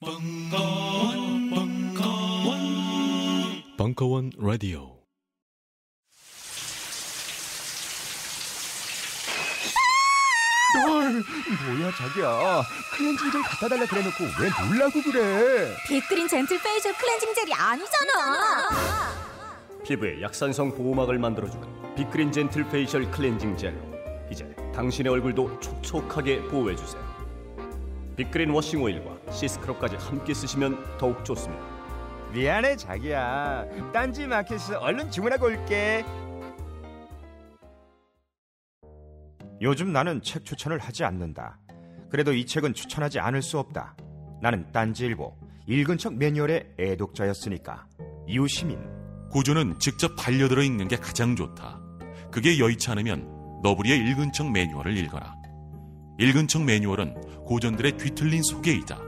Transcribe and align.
벙커원, 0.00 1.50
벙커원, 1.50 2.60
벙커원 3.76 4.30
라디오. 4.38 4.96
뭐야 11.66 11.90
자기야? 11.96 12.62
클렌징 12.96 13.30
젤 13.32 13.42
갖다 13.42 13.68
달라 13.68 13.86
그래놓고 13.86 14.24
왜 14.40 14.48
놀라고 14.68 15.02
그래? 15.02 15.74
빅그린 15.88 16.28
젠틀 16.28 16.62
페이셜 16.62 16.92
클렌징 16.92 17.34
젤이 17.34 17.52
아니잖아. 17.52 18.68
피부에 19.84 20.22
약산성 20.22 20.76
보호막을 20.76 21.18
만들어주는 21.18 21.94
빅그린 21.96 22.30
젠틀 22.30 22.68
페이셜 22.68 23.10
클렌징 23.10 23.56
젤로 23.56 23.80
이제 24.30 24.44
당신의 24.72 25.12
얼굴도 25.12 25.58
촉촉하게 25.58 26.42
보호해주세요. 26.42 27.02
빅그린 28.16 28.50
워싱 28.50 28.80
오일과 28.82 29.17
시스크럽까지 29.30 29.96
함께 29.96 30.34
쓰시면 30.34 30.98
더욱 30.98 31.24
좋습니다. 31.24 31.62
미안해 32.32 32.76
자기야. 32.76 33.64
딴지 33.92 34.26
마켓에서 34.26 34.78
얼른 34.78 35.10
주문하고 35.10 35.46
올게. 35.46 36.04
요즘 39.60 39.92
나는 39.92 40.22
책 40.22 40.44
추천을 40.44 40.78
하지 40.78 41.04
않는다. 41.04 41.58
그래도 42.10 42.32
이 42.32 42.46
책은 42.46 42.74
추천하지 42.74 43.18
않을 43.18 43.42
수 43.42 43.58
없다. 43.58 43.96
나는 44.40 44.70
딴지일보 44.72 45.36
읽은 45.66 45.98
척 45.98 46.14
매뉴얼의 46.14 46.74
애독자였으니까. 46.78 47.86
이웃시민. 48.26 48.78
고전은 49.30 49.78
직접 49.78 50.14
반려들어 50.16 50.62
읽는 50.62 50.88
게 50.88 50.96
가장 50.96 51.36
좋다. 51.36 51.80
그게 52.30 52.58
여의치 52.58 52.90
않으면 52.90 53.60
너부리의 53.62 53.98
읽은 53.98 54.32
척 54.32 54.50
매뉴얼을 54.50 54.96
읽어라. 54.96 55.34
읽은 56.18 56.48
척 56.48 56.62
매뉴얼은 56.64 57.44
고전들의 57.44 57.96
뒤틀린 57.96 58.42
소개이자 58.42 59.07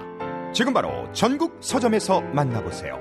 지금 0.53 0.73
바로 0.73 1.11
전국 1.13 1.57
서점에서 1.61 2.21
만나보세요 2.21 2.99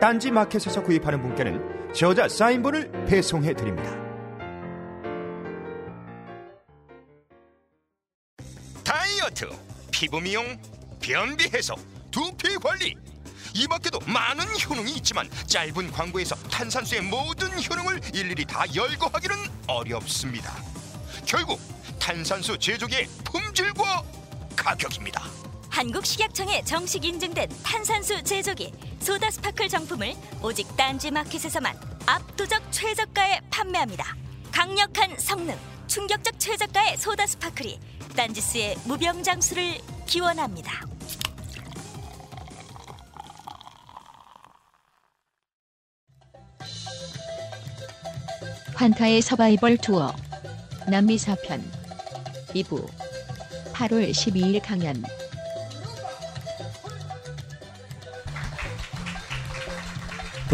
딴지 0.00 0.30
마켓에서 0.30 0.82
구입하는 0.82 1.20
분께는 1.20 1.92
저자 1.92 2.28
사인본을 2.28 3.06
배송해 3.06 3.54
드립니다 3.54 4.02
다이어트, 8.84 9.46
피부 9.90 10.20
미용, 10.20 10.44
변비 11.00 11.48
해소, 11.54 11.74
두피 12.10 12.56
관리. 12.56 12.94
이 13.54 13.66
밖에도 13.68 13.98
많은 14.06 14.44
효능이 14.44 14.92
있지만 14.96 15.28
짧은 15.46 15.92
광고에서 15.92 16.34
탄산수의 16.50 17.02
모든 17.02 17.48
효능을 17.50 18.00
일일이 18.12 18.44
다 18.44 18.64
열거하기는 18.74 19.36
어렵습니다. 19.68 20.54
결국 21.24 21.60
탄산수 22.00 22.58
제조기의 22.58 23.06
품질과 23.24 24.02
가격입니다. 24.56 25.41
한국식약청에 25.72 26.62
정식 26.64 27.02
인증된 27.02 27.48
탄산수 27.64 28.22
제조기 28.24 28.72
소다 29.00 29.30
스파클 29.30 29.70
정품을 29.70 30.12
오직 30.42 30.76
딴지 30.76 31.10
마켓에서만 31.10 31.74
압도적 32.04 32.70
최저가에 32.70 33.40
판매합니다. 33.50 34.14
강력한 34.52 35.18
성능, 35.18 35.56
충격적 35.86 36.38
최저가의 36.38 36.98
소다 36.98 37.26
스파클이 37.26 37.80
딴지스의 38.14 38.76
무병장수를 38.84 39.78
기원합니다. 40.06 40.84
환타의 48.74 49.22
서바이벌 49.22 49.78
투어 49.78 50.14
남미 50.86 51.16
4편 51.16 51.62
2부 52.48 52.86
8월 53.72 54.10
12일 54.10 54.60
강연 54.62 55.02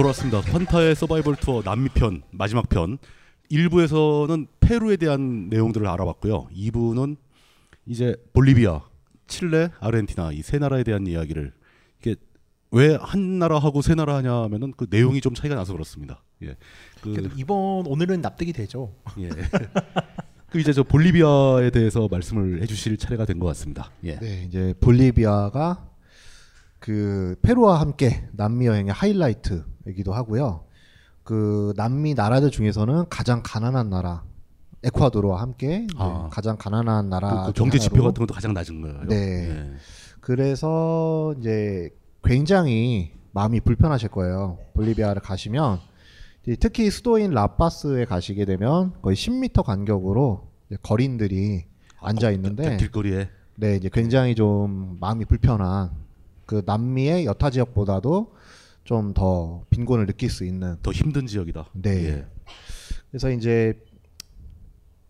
돌아왔습니다. 0.02 0.38
환타의 0.52 0.94
서바이벌 0.94 1.34
투어 1.36 1.60
남미 1.60 1.88
편 1.88 2.22
마지막 2.30 2.68
편 2.68 2.98
1부에서는 3.50 4.46
페루에 4.60 4.96
대한 4.96 5.48
내용들을 5.48 5.84
알아봤고요. 5.88 6.46
2부는 6.54 7.16
이제 7.86 8.14
볼리비아, 8.32 8.82
칠레, 9.26 9.70
아르헨티나 9.80 10.30
이 10.32 10.42
세 10.42 10.58
나라에 10.58 10.84
대한 10.84 11.04
이야기를 11.08 11.52
이게 12.00 12.14
왜 12.70 12.94
한 12.94 13.40
나라하고 13.40 13.82
세 13.82 13.96
나라 13.96 14.14
하냐면은 14.16 14.72
그 14.76 14.86
내용이 14.88 15.20
좀 15.20 15.34
차이가 15.34 15.56
나서 15.56 15.72
그렇습니다. 15.72 16.22
예. 16.44 16.54
그 17.00 17.30
이번 17.36 17.86
오늘은 17.88 18.20
납득이 18.20 18.52
되죠. 18.52 18.94
예. 19.18 19.30
그 20.48 20.60
이제 20.60 20.72
저 20.72 20.84
볼리비아에 20.84 21.70
대해서 21.70 22.06
말씀을 22.08 22.62
해주실 22.62 22.98
차례가 22.98 23.24
된 23.24 23.40
것 23.40 23.46
같습니다. 23.48 23.90
예. 24.04 24.16
네, 24.20 24.44
이제 24.46 24.74
볼리비아가 24.80 25.87
그 26.78 27.36
페루와 27.42 27.80
함께 27.80 28.28
남미 28.32 28.66
여행의 28.66 28.92
하이라이트이기도 28.92 30.12
하고요. 30.12 30.64
그 31.24 31.72
남미 31.76 32.14
나라들 32.14 32.50
중에서는 32.50 33.08
가장 33.10 33.42
가난한 33.44 33.90
나라 33.90 34.24
에콰도르와 34.84 35.40
함께 35.40 35.86
아. 35.96 36.28
가장 36.32 36.56
가난한 36.56 37.08
나라 37.08 37.42
그, 37.42 37.46
그중 37.48 37.64
경제 37.64 37.78
지표 37.78 38.02
같은 38.04 38.20
것도 38.20 38.32
가장 38.32 38.54
낮은 38.54 38.80
거예요. 38.80 39.00
네. 39.08 39.16
예. 39.50 39.72
그래서 40.20 41.34
이제 41.38 41.90
굉장히 42.22 43.12
마음이 43.32 43.60
불편하실 43.60 44.08
거예요. 44.10 44.58
볼리비아를 44.74 45.20
가시면 45.22 45.80
특히 46.60 46.90
수도인 46.90 47.32
라파스에 47.32 48.04
가시게 48.04 48.44
되면 48.44 48.92
거의 49.02 49.16
10m 49.16 49.64
간격으로 49.64 50.48
거린들이 50.82 51.66
앉아 52.00 52.30
있는데 52.32 52.76
길거리에 52.78 53.28
네, 53.56 53.76
이제 53.76 53.90
굉장히 53.92 54.34
좀 54.34 54.96
마음이 55.00 55.24
불편한 55.24 55.90
그 56.48 56.62
남미의 56.66 57.26
여타 57.26 57.50
지역보다도 57.50 58.34
좀 58.84 59.12
더 59.14 59.64
빈곤을 59.70 60.06
느낄 60.06 60.30
수 60.30 60.44
있는 60.44 60.76
더 60.82 60.92
힘든 60.92 61.26
지역이다. 61.26 61.66
네. 61.74 61.90
예. 62.06 62.26
그래서 63.10 63.30
이제 63.30 63.78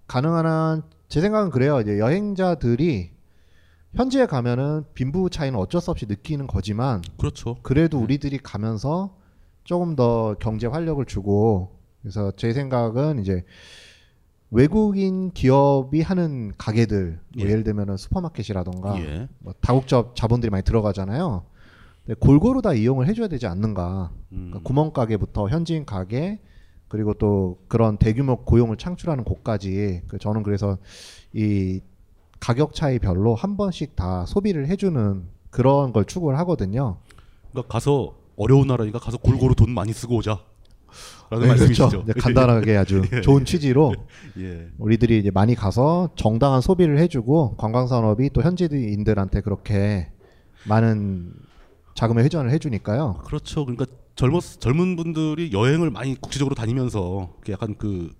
가능한 0.06 0.46
한 0.46 0.98
제 1.08 1.22
생각은 1.22 1.50
그래요. 1.50 1.80
이제 1.80 1.98
여행자들이 1.98 3.12
현지에 3.94 4.26
가면은 4.26 4.84
빈부 4.92 5.30
차이는 5.30 5.58
어쩔 5.58 5.80
수 5.80 5.90
없이 5.90 6.04
느끼는 6.06 6.46
거지만 6.46 7.02
그렇죠. 7.16 7.56
그래도 7.62 7.98
우리들이 7.98 8.38
가면서 8.38 9.16
조금 9.64 9.96
더 9.96 10.34
경제 10.38 10.66
활력을 10.66 11.06
주고 11.06 11.78
그래서 12.02 12.30
제 12.36 12.52
생각은 12.52 13.20
이제 13.20 13.44
외국인 14.50 15.30
기업이 15.30 16.00
하는 16.00 16.52
가게들 16.56 17.20
뭐 17.36 17.44
예. 17.44 17.50
예를 17.50 17.64
들면은 17.64 17.96
슈퍼마켓이라던가 17.96 18.98
예. 19.00 19.28
뭐 19.40 19.52
다국적 19.60 20.16
자본들이 20.16 20.50
많이 20.50 20.64
들어가잖아요. 20.64 21.44
근데 22.04 22.18
골고루 22.18 22.62
다 22.62 22.72
이용을 22.72 23.06
해줘야 23.06 23.28
되지 23.28 23.46
않는가. 23.46 24.10
음. 24.32 24.48
그러니까 24.48 24.60
구멍 24.60 24.92
가게부터 24.92 25.48
현지인 25.48 25.84
가게 25.84 26.40
그리고 26.88 27.12
또 27.12 27.58
그런 27.68 27.98
대규모 27.98 28.36
고용을 28.44 28.78
창출하는 28.78 29.24
곳까지 29.24 30.02
그 30.08 30.18
저는 30.18 30.42
그래서 30.42 30.78
이 31.34 31.80
가격 32.40 32.72
차이별로 32.72 33.34
한 33.34 33.56
번씩 33.56 33.94
다 33.94 34.24
소비를 34.24 34.68
해주는 34.68 35.24
그런 35.50 35.92
걸 35.92 36.04
추구를 36.06 36.38
하거든요. 36.38 36.96
그러니까 37.50 37.72
가서 37.72 38.14
어려운 38.36 38.68
나라니까 38.68 38.98
가서 38.98 39.18
골고루 39.18 39.54
돈 39.54 39.70
많이 39.70 39.92
쓰고 39.92 40.16
오자. 40.16 40.40
라는 41.30 41.44
네, 41.44 41.48
말씀이시죠. 41.48 41.88
그렇죠. 41.88 42.06
네, 42.06 42.12
간단하게 42.14 42.76
아주 42.76 43.02
예. 43.12 43.20
좋은 43.20 43.44
취지로 43.44 43.94
예. 44.38 44.68
우리들이 44.78 45.18
이제 45.18 45.30
많이 45.30 45.54
가서 45.54 46.10
정당한 46.16 46.60
소비를 46.60 46.98
해주고 46.98 47.56
관광 47.56 47.86
산업이 47.86 48.30
또 48.32 48.42
현지인들한테 48.42 49.40
그렇게 49.40 50.10
많은 50.66 51.32
자금의 51.94 52.24
회전을 52.24 52.50
해주니까요. 52.52 53.22
그렇죠. 53.24 53.64
그러니까 53.64 53.86
젊었 54.14 54.60
젊은 54.60 54.96
분들이 54.96 55.50
여행을 55.52 55.90
많이 55.90 56.14
국제적으로 56.20 56.54
다니면서 56.54 57.34
그 57.40 57.52
약간 57.52 57.76
그 57.76 58.10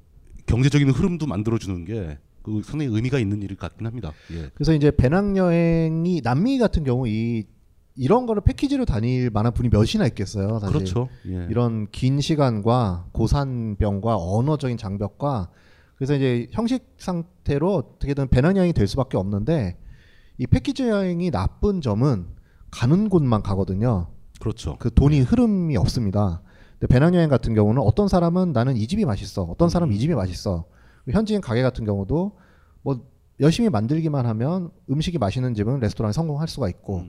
경제적인 0.47 0.91
흐름도 0.91 1.27
만들어 1.27 1.59
주는 1.59 1.85
게 1.85 2.19
그 2.49 2.63
상당히 2.65 2.95
의미가 2.95 3.19
있는 3.19 3.43
일 3.43 3.57
같긴 3.57 3.87
합니다. 3.87 4.13
예. 4.33 4.51
그래서 4.55 4.73
이제 4.73 4.91
배낭 4.91 5.37
여행이 5.37 6.23
남미 6.23 6.59
같은 6.59 6.83
경우 6.83 7.07
이 7.07 7.45
이런 7.99 8.27
거를 8.27 8.43
패키지로 8.43 8.85
다닐 8.85 9.29
만한 9.31 9.53
분이 9.53 9.71
몇이나 9.71 10.07
있겠어요. 10.07 10.61
사실. 10.61 10.73
그렇죠. 10.73 11.09
예. 11.27 11.49
이런 11.51 11.91
긴 11.91 12.21
시간과 12.21 13.07
고산병과 13.13 14.17
언어적인 14.17 14.77
장벽과 14.77 15.51
그래서 15.97 16.15
이제 16.15 16.47
형식 16.53 16.95
상태로 16.97 17.75
어떻게든 17.75 18.29
배낭 18.29 18.57
여행이 18.57 18.73
될 18.73 18.87
수밖에 18.87 19.17
없는데 19.17 19.77
이 20.39 20.47
패키지 20.47 20.85
여행이 20.89 21.33
나쁜 21.33 21.81
점은 21.81 22.29
가는 22.71 23.09
곳만 23.09 23.43
가거든요. 23.43 24.07
그렇죠. 24.41 24.77
그 24.79 24.95
돈이 24.95 25.21
흐름이 25.21 25.77
없습니다. 25.77 26.41
근데 26.79 26.87
배낭 26.87 27.17
여행 27.17 27.29
같은 27.29 27.53
경우는 27.55 27.83
어떤 27.83 28.07
사람은 28.07 28.53
나는 28.53 28.77
이 28.77 28.87
집이 28.87 29.05
맛있어. 29.05 29.43
어떤 29.43 29.69
사람은 29.69 29.93
이 29.93 29.99
집이 29.99 30.15
맛있어. 30.15 30.67
현지인 31.11 31.41
가게 31.41 31.63
같은 31.63 31.85
경우도 31.85 32.37
뭐 32.83 33.01
열심히 33.41 33.69
만들기만 33.69 34.25
하면 34.27 34.71
음식이 34.89 35.19
맛있는 35.19 35.55
집은 35.55 35.81
레스토랑에 35.81 36.13
성공할 36.13 36.47
수가 36.47 36.69
있고 36.69 37.07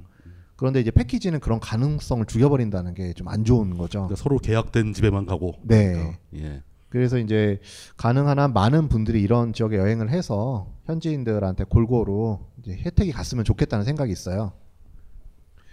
그런데 0.59 0.81
이제 0.81 0.91
패키지는 0.91 1.39
그런 1.39 1.59
가능성을 1.61 2.25
죽여버린다는 2.25 2.93
게 2.93 3.13
좀 3.13 3.29
안 3.29 3.45
좋은 3.45 3.77
거죠. 3.77 3.99
그러니까 3.99 4.15
서로 4.17 4.37
계약된 4.39 4.93
집에만 4.93 5.25
가고. 5.25 5.53
네. 5.63 5.93
그러니까, 5.93 6.17
예. 6.35 6.61
그래서 6.89 7.17
이제 7.17 7.59
가능한 7.95 8.39
한 8.39 8.51
많은 8.51 8.89
분들이 8.89 9.21
이런 9.21 9.53
지역에 9.53 9.77
여행을 9.77 10.09
해서 10.09 10.67
현지인들한테 10.85 11.63
골고루 11.65 12.39
이제 12.61 12.73
혜택이 12.73 13.11
갔으면 13.13 13.45
좋겠다는 13.45 13.85
생각이 13.85 14.11
있어요. 14.11 14.51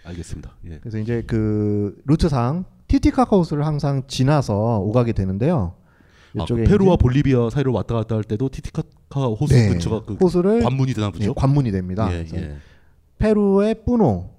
알겠습니다. 0.05 0.51
예. 0.69 0.77
그래서 0.79 0.99
이제 0.99 1.21
그 1.27 2.01
루트상 2.05 2.63
티티카카호수를 2.87 3.65
항상 3.65 4.03
지나서 4.07 4.79
오가게 4.79 5.11
되는데요. 5.11 5.73
아, 6.39 6.43
이쪽에 6.43 6.63
그 6.63 6.69
페루와 6.69 6.93
이제- 6.93 7.01
볼리비아 7.01 7.49
사이로 7.49 7.73
왔다 7.73 7.95
갔다 7.95 8.15
할 8.15 8.23
때도 8.23 8.47
티티카카 8.49 9.25
호수 9.27 9.53
네, 9.53 9.67
근처가 9.69 10.05
그 10.05 10.13
호수를 10.13 10.61
관문이 10.63 10.93
되나 10.93 11.09
보죠? 11.09 11.25
네, 11.25 11.33
관문이 11.35 11.71
됩니다. 11.71 12.07
예, 12.13 12.25
예. 12.35 12.55
페루의 13.17 13.83
뿌노, 13.83 14.29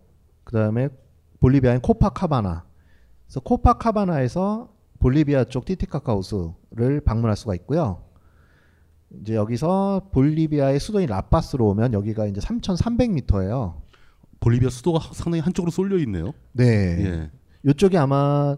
그다음에 0.49 0.89
볼리비아인 1.41 1.81
코파카바나. 1.81 2.65
그래서 3.27 3.41
코파카바나에서 3.41 4.73
볼리비아 4.99 5.45
쪽 5.45 5.67
티티카카호수를 5.67 7.03
방문할 7.05 7.37
수가 7.37 7.55
있고요. 7.57 8.03
이제 9.21 9.35
여기서 9.35 10.09
볼리비아의 10.13 10.81
수도인 10.81 11.09
라파스로 11.09 11.69
오면 11.69 11.93
여기가 11.93 12.27
이제 12.27 12.41
3,300m예요. 12.41 13.75
볼리비아 14.41 14.71
수도가 14.71 15.01
상당히 15.13 15.41
한쪽으로 15.41 15.71
쏠려 15.71 15.99
있네요. 15.99 16.33
네. 16.53 16.65
예. 16.65 17.31
이쪽이 17.69 17.99
아마 17.99 18.57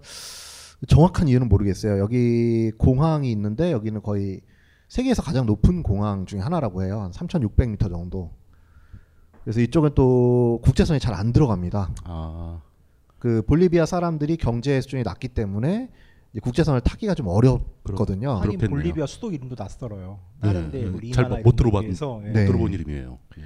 정확한 0.87 1.27
이유는 1.27 1.49
모르겠어요. 1.49 1.99
여기 1.99 2.71
공항이 2.79 3.31
있는데 3.33 3.73
여기는 3.73 4.01
거의 4.03 4.43
세계에서 4.89 5.23
가장 5.23 5.47
높은 5.47 5.83
공항 5.83 6.25
중에 6.25 6.41
하나라고 6.41 6.85
해요. 6.85 7.01
한 7.01 7.11
3,600m 7.11 7.91
정도. 7.91 8.31
그래서 9.45 9.61
이쪽은 9.61 9.91
또 9.95 10.61
국제선이 10.63 11.01
잘 11.01 11.15
안 11.15 11.33
들어갑니다. 11.33 11.91
아. 12.05 12.61
그 13.19 13.43
볼리비아 13.43 13.85
사람들이 13.85 14.37
경제 14.37 14.81
수준이 14.81 15.03
낮기 15.03 15.29
때문에 15.29 15.91
이제 16.33 16.41
국제선을 16.41 16.81
타기가 16.81 17.15
좀 17.15 17.27
어렵거든요. 17.29 18.33
하긴 18.37 18.59
볼리비아 18.59 19.07
수도 19.07 19.31
이름도 19.33 19.57
낯설어요. 19.59 20.19
다른데 20.41 20.81
예, 20.81 20.87
뭐잘 20.87 21.25
리마나 21.25 21.43
못 21.43 21.43
이런 21.43 21.57
들어봤 21.57 21.85
예. 21.85 21.89
못 21.89 22.23
네. 22.33 22.47
들어본 22.47 22.73
이름이에요. 22.73 23.19
예. 23.39 23.43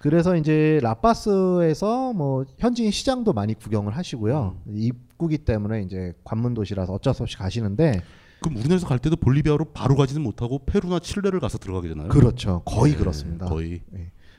그래서 0.00 0.34
이제 0.36 0.80
라파스에서 0.82 2.12
뭐 2.14 2.44
현지인 2.58 2.90
시장도 2.90 3.32
많이 3.32 3.54
구경을 3.54 3.96
하시고요. 3.96 4.56
입구기 4.66 5.38
때문에 5.38 5.82
이제 5.82 6.14
관문 6.24 6.54
도시라서 6.54 6.92
어쩔 6.94 7.14
수 7.14 7.22
없이 7.22 7.36
가시는데 7.36 8.02
그럼 8.40 8.56
우리나라에서 8.56 8.88
갈 8.88 8.98
때도 8.98 9.14
볼리비아로 9.16 9.66
바로 9.66 9.94
가지는 9.94 10.22
못하고 10.22 10.64
페루나 10.66 10.98
칠레를 10.98 11.38
가서 11.38 11.58
들어가게 11.58 11.88
되나요? 11.90 12.08
그렇죠. 12.08 12.62
거의 12.64 12.94
예, 12.94 12.96
그렇습니다. 12.96 13.46
거의. 13.46 13.82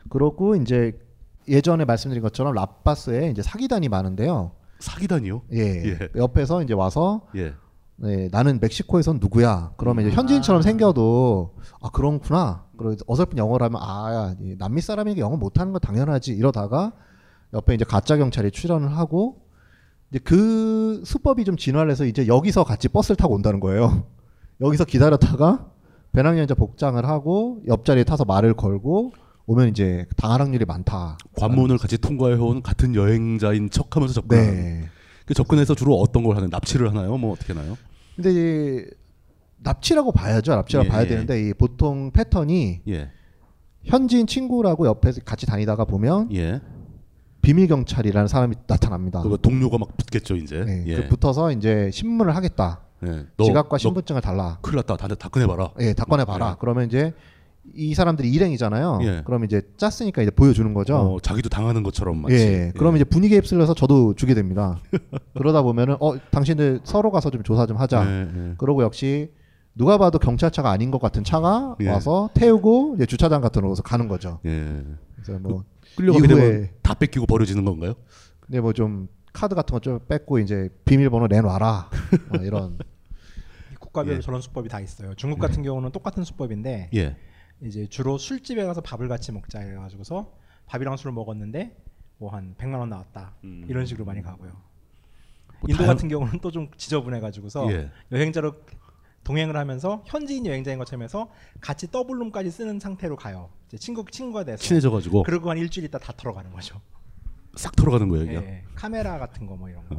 네. 0.04 0.10
그렇고 0.10 0.56
이제 0.56 0.98
예전에 1.48 1.86
말씀드린 1.86 2.22
것처럼 2.22 2.54
라파스에 2.54 3.30
이제 3.30 3.42
사기단이 3.42 3.90
많은데요. 3.90 4.52
사기단이요? 4.80 5.42
예. 5.54 5.60
예. 5.60 6.00
옆에서 6.16 6.62
이제 6.64 6.74
와서 6.74 7.28
예. 7.36 7.54
네, 7.96 8.28
나는 8.32 8.60
멕시코에선 8.60 9.20
누구야? 9.20 9.74
그러면 9.78 10.06
이제 10.08 10.16
현지인처럼 10.16 10.62
생겨도 10.62 11.56
아 11.82 11.90
그렇구나. 11.90 12.66
그리고 12.78 12.96
어설픈 13.08 13.38
영어를 13.38 13.66
하면 13.66 13.82
아이 13.82 14.56
남미 14.58 14.82
사람에게 14.82 15.22
영어 15.22 15.38
못하는 15.38 15.72
건 15.72 15.80
당연하지 15.80 16.34
이러다가 16.34 16.94
옆에 17.54 17.76
이제 17.76 17.86
가짜 17.86 18.18
경찰이 18.18 18.52
출연을 18.52 18.98
하고 18.98 19.42
이제 20.10 20.20
그 20.24 21.02
수법이 21.06 21.46
좀 21.46 21.56
진화해서 21.56 22.06
이제 22.06 22.28
여기서 22.28 22.64
같이 22.64 22.88
버스를 22.88 23.16
타고 23.16 23.36
온다는 23.36 23.60
거예요. 23.60 24.08
여기서 24.60 24.86
기다렸다가 24.86 25.68
배낭여행자 26.14 26.56
복장을 26.56 27.04
하고 27.06 27.62
옆자리에 27.68 28.04
타서 28.04 28.26
말을 28.26 28.54
걸고 28.56 29.14
오면 29.46 29.70
이제 29.70 30.06
당할 30.16 30.40
확률이 30.42 30.66
많다. 30.66 31.18
관문을 31.36 31.78
같이 31.78 31.98
통과해온 31.98 32.62
같은 32.62 32.96
여행자인 32.96 33.70
척하면서 33.70 34.14
접근하는. 34.14 34.54
네. 34.54 34.90
그 35.26 35.34
접근해서 35.34 35.76
주로 35.76 35.96
어떤 35.96 36.24
걸 36.24 36.36
하는? 36.38 36.50
납치를 36.50 36.90
하나요? 36.90 37.18
뭐 37.18 37.34
어떻게 37.34 37.54
하나요? 37.54 37.78
근데 38.16 38.32
이제 38.32 38.90
납치라고 39.60 40.12
봐야죠. 40.12 40.54
납치라고 40.56 40.86
예, 40.86 40.90
봐야 40.90 41.02
예. 41.04 41.08
되는데 41.08 41.42
이 41.50 41.54
보통 41.54 42.12
패턴이 42.12 42.82
예. 42.90 43.12
현지인 43.84 44.28
친구라고 44.28 44.86
옆에서 44.88 45.22
같이 45.26 45.46
다니다가 45.46 45.86
보면 45.86 46.30
예. 46.34 46.62
비밀 47.42 47.68
경찰이라는 47.68 48.28
사람이 48.28 48.56
나타납니다. 48.68 49.22
그 49.22 49.38
동료가 49.42 49.78
막 49.78 49.96
붙겠죠 49.98 50.36
이제. 50.38 50.64
네, 50.64 50.84
예. 50.88 50.96
그 50.96 51.08
붙어서 51.10 51.52
이제 51.52 51.90
신문을 51.92 52.36
하겠다. 52.36 52.82
예. 53.06 53.26
너- 53.36 53.44
지갑과 53.44 53.76
너 53.76 53.78
신분증을 53.78 54.22
달라. 54.22 54.60
큰일 54.62 54.78
났다. 54.78 54.96
다, 54.96 55.08
다 55.10 55.28
꺼내봐라. 55.30 55.72
예, 55.82 55.94
다 55.94 56.06
꺼내봐라. 56.06 56.52
예. 56.52 56.56
그러면 56.60 56.86
이제 56.88 57.14
이 57.74 57.94
사람들이 57.96 58.30
일행이잖아요. 58.32 59.00
예. 59.04 59.22
그럼 59.26 59.46
이제 59.46 59.62
짰으니까 59.78 60.22
이제 60.22 60.32
보여주는 60.32 60.74
거죠. 60.74 60.98
어, 60.98 61.20
자기도 61.22 61.48
당하는 61.50 61.82
것처럼 61.84 62.22
마치. 62.22 62.36
예, 62.36 62.72
그러면 62.76 62.98
이제 62.98 63.04
분위기에 63.06 63.38
휩쓸려서 63.38 63.74
저도 63.74 64.14
주게 64.16 64.34
됩니다. 64.34 64.80
그러다 65.38 65.62
보면은 65.62 65.96
어 66.02 66.18
당신들 66.30 66.82
서로 66.84 67.10
가서 67.12 67.30
좀 67.30 67.42
조사 67.44 67.66
좀 67.66 67.78
하자. 67.78 68.06
예, 68.06 68.22
예. 68.50 68.54
그러고 68.58 68.84
역시 68.84 69.32
누가 69.76 69.98
봐도 69.98 70.20
경찰차가 70.20 70.70
아닌 70.70 70.92
것 70.92 71.00
같은 71.02 71.24
차가 71.24 71.76
예. 71.80 71.90
와서 71.90 72.30
태우고 72.34 72.96
이제 72.98 73.06
주차장 73.06 73.42
같은 73.42 73.62
곳으로 73.62 73.84
가는 73.84 74.08
거죠. 74.08 74.40
예. 74.46 74.84
그래서 75.16 75.40
뭐 75.40 75.64
끌려가게 75.96 76.26
이후에 76.28 76.36
되면 76.52 76.70
다 76.82 76.94
뺏기고 76.96 77.26
버려지는 77.26 77.64
건가요? 77.66 77.94
근데 78.42 78.60
뭐좀 78.60 79.08
카드 79.32 79.56
같은 79.56 79.74
거 79.74 79.80
좀 79.80 80.00
뺏고 80.08 80.40
이제 80.40 80.70
비밀번호 80.86 81.28
내놔라 81.28 81.90
뭐 82.34 82.44
이런 82.44 82.78
국가별로 83.80 84.18
예. 84.18 84.20
저런 84.22 84.42
수법이 84.42 84.68
다 84.70 84.80
있어요. 84.82 85.14
중국 85.16 85.40
같은 85.40 85.64
경우는 85.64 85.92
똑같은 85.92 86.24
수법인데 86.24 86.90
예. 86.94 87.16
이제 87.62 87.88
주로 87.88 88.18
술집에 88.18 88.64
가서 88.66 88.82
밥을 88.82 89.08
같이 89.08 89.32
먹자 89.32 89.60
해가지고서 89.60 90.32
밥이랑 90.68 90.98
술을 90.98 91.12
먹었는데 91.14 91.78
뭐 92.18 92.30
한 92.32 92.56
100만 92.58 92.80
원 92.80 92.90
나왔다 92.90 93.34
음. 93.44 93.66
이런 93.68 93.86
식으로 93.86 94.06
많이 94.06 94.22
가고요. 94.22 94.52
뭐 94.52 95.70
인도 95.70 95.84
다양- 95.84 95.96
같은 95.96 96.10
경우는 96.10 96.40
또 96.40 96.52
좀 96.52 96.70
지저분해가지고서 96.78 97.72
예. 97.72 97.90
여행자로 98.12 98.54
동행을 99.24 99.56
하면서 99.56 100.04
현지인 100.08 100.46
여행자인 100.46 100.78
것처럼 100.78 101.04
해서 101.04 101.32
같이 101.62 101.90
더블룸까지 101.90 102.52
쓰는 102.52 102.80
상태로 102.80 103.16
가요. 103.16 103.50
이제 103.68 103.78
친구 103.78 104.04
친구가 104.10 104.44
돼서 104.44 104.62
친해져가지고 104.62 105.24
그리고 105.24 105.50
한 105.50 105.58
일주일 105.58 105.86
있다 105.86 105.98
다 106.00 106.12
털어가는 106.16 106.52
거죠. 106.52 106.82
싹 107.56 107.74
털어가는 107.76 108.10
거예요. 108.10 108.24
예, 108.26 108.28
그냥. 108.28 108.44
예. 108.46 108.64
카메라 108.76 109.18
같은 109.20 109.46
거 109.48 109.56
뭐 109.56 109.70
이런 109.70 109.88
거. 109.88 109.96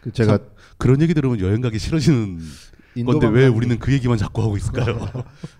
그 0.00 0.12
제가 0.12 0.38
참, 0.38 0.50
그런 0.78 1.00
얘기 1.02 1.14
들으면 1.14 1.38
여행 1.40 1.60
가기 1.60 1.78
싫어지는 1.78 2.40
건데 3.06 3.26
왜 3.28 3.46
우리는 3.46 3.78
그 3.78 3.92
얘기만 3.92 4.16
자꾸 4.18 4.42
하고 4.42 4.56
있을까요? 4.56 4.98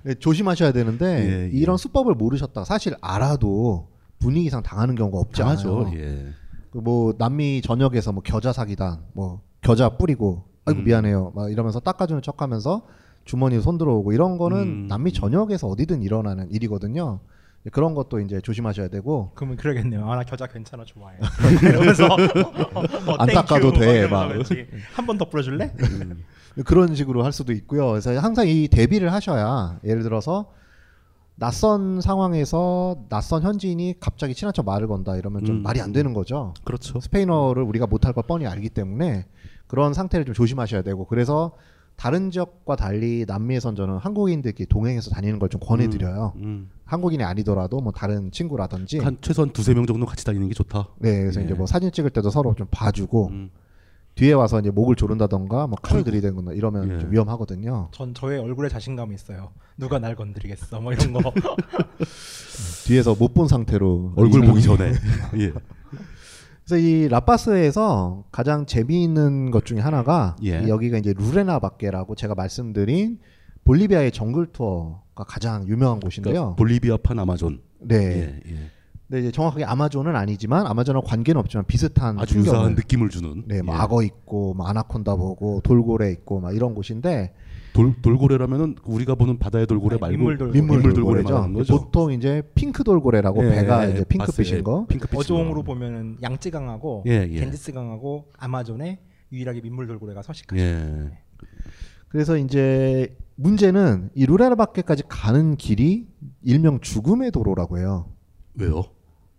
예, 0.06 0.14
조심하셔야 0.18 0.72
되는데 0.72 1.06
예, 1.06 1.44
예. 1.44 1.50
이런 1.52 1.76
수법을 1.76 2.14
모르셨다. 2.14 2.64
사실 2.64 2.94
알아도 3.00 3.88
분위기상 4.18 4.62
당하는 4.62 4.94
경우가 4.94 5.18
없지. 5.18 5.42
않아요. 5.42 5.90
예. 5.94 6.28
그뭐 6.70 7.14
남미 7.18 7.62
전역에서 7.62 8.12
뭐 8.12 8.22
겨자 8.22 8.52
사기단, 8.52 9.00
뭐 9.14 9.40
겨자 9.62 9.90
뿌리고, 9.96 10.44
아이고 10.64 10.80
음. 10.80 10.84
미안해요, 10.84 11.32
막 11.34 11.50
이러면서 11.50 11.80
닦아주는 11.80 12.20
척하면서 12.22 12.82
주머니 13.24 13.60
손 13.60 13.78
들어오고 13.78 14.12
이런 14.12 14.38
거는 14.38 14.58
음. 14.58 14.86
남미 14.88 15.12
전역에서 15.12 15.66
어디든 15.68 16.02
일어나는 16.02 16.50
일이거든요. 16.50 17.20
그런 17.72 17.94
것도 17.94 18.20
이제 18.20 18.40
조심하셔야 18.40 18.88
되고 18.88 19.32
그러면 19.34 19.56
그러겠네요. 19.56 20.08
아나 20.10 20.22
겨자 20.22 20.46
괜찮아 20.46 20.84
좋아해. 20.84 21.18
이러면서 21.62 22.06
어, 22.06 23.14
안 23.18 23.26
닦아도 23.28 23.72
돼, 23.72 24.06
막. 24.06 24.30
한 24.94 25.06
번 25.06 25.18
더 25.18 25.28
뿌려줄래? 25.28 25.72
그런 26.64 26.94
식으로 26.94 27.24
할 27.24 27.32
수도 27.32 27.52
있고요. 27.52 27.88
그래서 27.88 28.18
항상 28.18 28.48
이 28.48 28.68
대비를 28.68 29.12
하셔야 29.12 29.78
예를 29.84 30.02
들어서 30.02 30.50
낯선 31.36 32.00
상황에서 32.00 32.96
낯선 33.08 33.42
현지인이 33.42 33.96
갑자기 34.00 34.34
친한 34.34 34.52
척 34.52 34.64
말을 34.64 34.88
건다 34.88 35.16
이러면 35.16 35.44
좀 35.44 35.56
음. 35.58 35.62
말이 35.62 35.80
안 35.80 35.92
되는 35.92 36.12
거죠. 36.12 36.52
그렇죠. 36.64 36.98
스페인어를 37.00 37.62
우리가 37.62 37.86
못할 37.86 38.12
걸 38.12 38.24
뻔히 38.26 38.46
알기 38.46 38.70
때문에 38.70 39.26
그런 39.68 39.94
상태를 39.94 40.24
좀 40.26 40.34
조심하셔야 40.34 40.82
되고 40.82 41.04
그래서 41.06 41.52
다른 41.94 42.30
지역과 42.30 42.76
달리 42.76 43.24
남미에선 43.26 43.76
저는 43.76 43.98
한국인들끼리 43.98 44.66
동행해서 44.68 45.10
다니는 45.10 45.38
걸 45.38 45.48
좀 45.48 45.60
권해드려요. 45.60 46.32
음. 46.36 46.70
한국인이 46.84 47.22
아니더라도 47.22 47.80
뭐 47.80 47.92
다른 47.92 48.30
친구라든지 48.32 48.98
한 48.98 49.18
최소한 49.20 49.50
두세 49.52 49.74
명 49.74 49.86
정도 49.86 50.06
같이 50.06 50.24
다니는 50.24 50.48
게 50.48 50.54
좋다. 50.54 50.88
네, 50.98 51.20
그래서 51.20 51.40
예. 51.40 51.44
이제 51.44 51.54
뭐 51.54 51.66
사진 51.66 51.92
찍을 51.92 52.10
때도 52.10 52.30
서로 52.30 52.54
좀 52.54 52.66
봐주고 52.70 53.28
음. 53.28 53.50
뒤에 54.18 54.32
와서 54.32 54.58
이제 54.58 54.70
목을 54.70 54.96
조른다던가 54.96 55.68
뭐 55.68 55.78
칼을 55.80 56.02
들이대거나 56.02 56.52
이러면 56.52 56.92
예. 56.96 56.98
좀 56.98 57.12
위험하거든요. 57.12 57.88
전 57.92 58.14
저의 58.14 58.40
얼굴에 58.40 58.68
자신감이 58.68 59.14
있어요. 59.14 59.52
누가 59.76 60.00
날 60.00 60.16
건드리겠어? 60.16 60.80
뭐 60.80 60.92
이런 60.92 61.12
거. 61.12 61.32
뒤에서 62.84 63.14
못 63.14 63.34
본 63.34 63.46
상태로 63.46 64.14
얼굴 64.16 64.42
보기 64.44 64.62
전에. 64.62 64.92
예. 65.38 65.52
그래서 66.66 66.76
이 66.84 67.06
라파스에서 67.08 68.24
가장 68.32 68.66
재미있는 68.66 69.50
것 69.52 69.64
중에 69.64 69.78
하나가 69.78 70.34
예. 70.44 70.62
이 70.64 70.68
여기가 70.68 70.98
이제 70.98 71.14
루레나 71.16 71.60
바게라고 71.60 72.14
제가 72.16 72.34
말씀드린 72.34 73.20
볼리비아의 73.64 74.10
정글 74.12 74.48
투어가 74.52 75.24
가장 75.28 75.66
유명한 75.68 76.00
곳인데요. 76.00 76.32
그러니까 76.32 76.56
볼리비아판 76.56 77.18
아마존. 77.20 77.60
네. 77.80 77.96
예, 77.96 78.40
예. 78.52 78.70
근데 79.08 79.22
이제 79.22 79.30
정확하게 79.30 79.64
아마존은 79.64 80.14
아니지만 80.14 80.66
아마존과 80.66 81.00
관계는 81.00 81.40
없지만 81.40 81.64
비슷한 81.64 82.18
아주 82.18 82.34
풍경을 82.34 82.56
유사한 82.58 82.74
느낌을 82.74 83.08
주는. 83.08 83.42
네, 83.46 83.62
뭐 83.62 83.74
예. 83.74 83.78
악어 83.78 84.02
있고, 84.02 84.52
뭐 84.52 84.66
아나콘다 84.66 85.16
보고, 85.16 85.60
돌고래 85.62 86.10
있고, 86.12 86.40
막 86.40 86.54
이런 86.54 86.74
곳인데 86.74 87.32
돌 87.72 87.94
돌고래라면은 88.02 88.76
우리가 88.84 89.14
보는 89.14 89.38
바다의 89.38 89.66
돌고래 89.66 89.94
아니, 89.94 90.00
말고 90.00 90.16
민물 90.16 90.36
돌고래. 90.38 90.60
민물, 90.60 90.76
민물 90.78 90.94
돌고래죠. 90.94 91.28
돌고래 91.28 91.36
말하는 91.36 91.54
거죠. 91.54 91.78
보통 91.78 92.12
이제 92.12 92.42
핑크 92.54 92.84
돌고래라고 92.84 93.44
예, 93.46 93.50
배가 93.50 93.86
예, 93.88 93.92
이제 93.94 94.04
핑크빛인. 94.04 94.64
거. 94.64 94.84
핑크빛인 94.86 95.20
어종으로 95.20 95.62
거. 95.62 95.72
보면은 95.72 96.18
양쯔강하고 96.20 97.04
예, 97.06 97.28
예. 97.30 97.40
겐지스강하고 97.40 98.32
아마존에 98.36 98.98
유일하게 99.32 99.60
민물 99.62 99.86
돌고래가 99.86 100.22
서식하죠. 100.22 100.60
예. 100.60 101.10
그래서 102.08 102.36
이제 102.36 103.16
문제는 103.36 104.10
이 104.14 104.26
루레라바케까지 104.26 105.04
가는 105.08 105.56
길이 105.56 106.08
일명 106.42 106.80
죽음의 106.80 107.30
도로라고 107.30 107.78
해요. 107.78 108.10
왜요? 108.54 108.84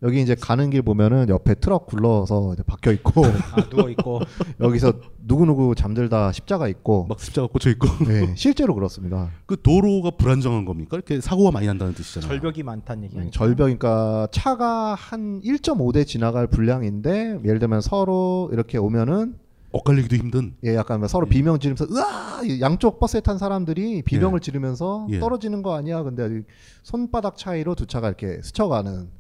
여기 0.02 0.22
이제 0.22 0.34
가는 0.34 0.70
길 0.70 0.82
보면은 0.82 1.28
옆에 1.28 1.56
트럭 1.56 1.86
굴러서 1.88 2.54
이제 2.54 2.64
박혀 2.64 2.92
있고 2.94 3.26
아 3.52 3.70
누워 3.70 3.90
있고 3.90 4.22
여기서 4.62 4.94
누구 5.26 5.46
누구 5.46 5.76
잠들다 5.76 6.32
십자가 6.32 6.68
있고 6.70 7.06
막 7.08 7.20
십자가 7.20 7.48
꽂혀 7.48 7.70
있고. 7.72 7.88
네, 8.06 8.34
실제로 8.38 8.74
그렇습니다. 8.76 9.30
그 9.46 9.62
도로가 9.62 10.12
불안정한 10.12 10.64
겁니까? 10.66 10.96
이렇게 10.96 11.20
사고가 11.20 11.52
많이 11.52 11.68
난다는 11.68 11.94
뜻이잖아요. 11.94 12.30
절벽이 12.30 12.64
많다는 12.64 13.04
얘기 13.04 13.14
네, 13.16 13.20
아니에요? 13.20 13.32
절벽 13.32 13.66
그러니까 13.66 14.28
차가 14.32 14.96
한 14.96 15.42
1.5대 15.42 16.08
지나갈 16.08 16.48
분량인데 16.48 17.42
예를 17.44 17.60
들면 17.60 17.82
서로 17.82 18.50
이렇게 18.54 18.78
오면은 18.78 19.36
엇갈리기도 19.72 20.16
힘든. 20.16 20.56
예, 20.66 20.76
약간 20.76 21.06
서로 21.08 21.28
예. 21.28 21.30
비명 21.30 21.60
지르면서 21.60 21.86
으아 21.94 22.42
양쪽 22.60 23.00
버스에 23.00 23.20
탄 23.20 23.38
사람들이 23.38 24.02
비명을 24.02 24.40
지르면서 24.40 25.06
예. 25.12 25.20
떨어지는 25.20 25.62
거 25.62 25.76
아니야? 25.76 26.02
근데 26.04 26.42
손바닥 26.84 27.38
차이로 27.38 27.76
두 27.76 27.86
차가 27.86 28.08
이렇게 28.08 28.42
스쳐가는 28.42 29.19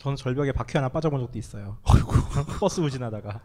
저는 0.00 0.16
절벽에 0.16 0.52
바퀴 0.52 0.78
하나 0.78 0.88
빠져본 0.88 1.20
적도 1.20 1.38
있어요. 1.38 1.76
아이고. 1.84 2.12
버스 2.58 2.80
후진하다가 2.80 3.40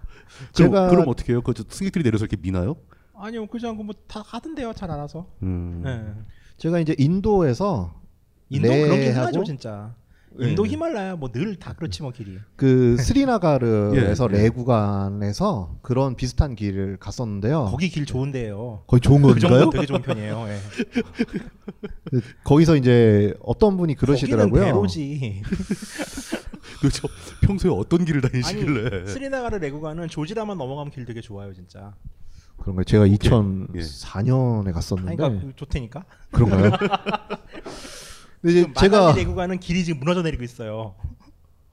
그럼, 0.55 0.71
제가- 0.71 0.89
그럼 0.89 1.05
어떻게 1.09 1.33
해요? 1.33 1.41
그 1.41 1.53
승객들이 1.67 2.03
내려서 2.03 2.25
이렇게 2.25 2.38
미나요? 2.41 2.77
아니요 3.17 3.45
그지 3.47 3.65
않고 3.67 3.83
뭐 3.83 3.93
다 4.07 4.21
하던데요 4.25 4.74
잘 4.74 4.89
알아서. 4.91 5.27
음. 5.43 5.81
네. 5.83 6.05
제가 6.57 6.79
이제 6.79 6.95
인도에서 6.97 8.00
인도 8.50 8.69
그런 8.69 8.89
게 9.00 9.09
흔하죠 9.12 9.43
진짜. 9.43 9.93
네. 10.38 10.50
인도 10.50 10.65
히말라야 10.67 11.15
뭐 11.15 11.29
늘 11.31 11.55
다 11.57 11.71
그렇지 11.74 12.01
뭐 12.03 12.12
길이. 12.12 12.38
그 12.57 12.97
스리나가르에서 12.97 14.27
예, 14.31 14.38
예. 14.38 14.41
레 14.43 14.50
구간에서 14.50 15.77
그런 15.81 16.15
비슷한 16.15 16.55
길을 16.55 16.97
갔었는데요. 17.00 17.65
거기 17.71 17.88
길 17.89 18.05
좋은데요. 18.05 18.83
거의 18.88 19.00
좋은 19.00 19.21
그 19.21 19.29
건가요? 19.29 19.50
정도 19.62 19.69
되게 19.71 19.85
좋은 19.85 20.01
편이에요. 20.01 20.45
예. 20.50 20.57
그 22.12 22.21
거기서 22.43 22.75
이제 22.75 23.33
어떤 23.41 23.77
분이 23.77 23.95
거기는 23.95 23.95
그러시더라고요. 24.17 24.63
대로지. 24.65 25.41
그렇죠. 26.89 27.07
평소에 27.41 27.71
어떤 27.71 28.05
길을 28.05 28.21
아니 28.25 28.31
다니시길래? 28.41 29.05
스리나가르 29.07 29.57
레구가는 29.57 30.07
조지라만 30.07 30.57
넘어가면 30.57 30.91
길 30.91 31.05
되게 31.05 31.21
좋아요 31.21 31.53
진짜. 31.53 31.93
그런 32.57 32.75
거 32.77 32.83
제가 32.83 33.07
예. 33.09 33.13
2004년에 33.15 34.71
갔었는데 34.73 35.09
아니 35.09 35.17
그러니까 35.17 35.47
그 35.47 35.55
좋다니까. 35.55 36.05
그런가요? 36.31 36.71
근데 38.41 38.51
이제 38.51 38.59
지금 38.61 38.73
제가 38.75 39.13
레구가는 39.13 39.59
길이 39.59 39.83
지금 39.83 39.99
무너져 39.99 40.21
내리고 40.21 40.43
있어요. 40.43 40.95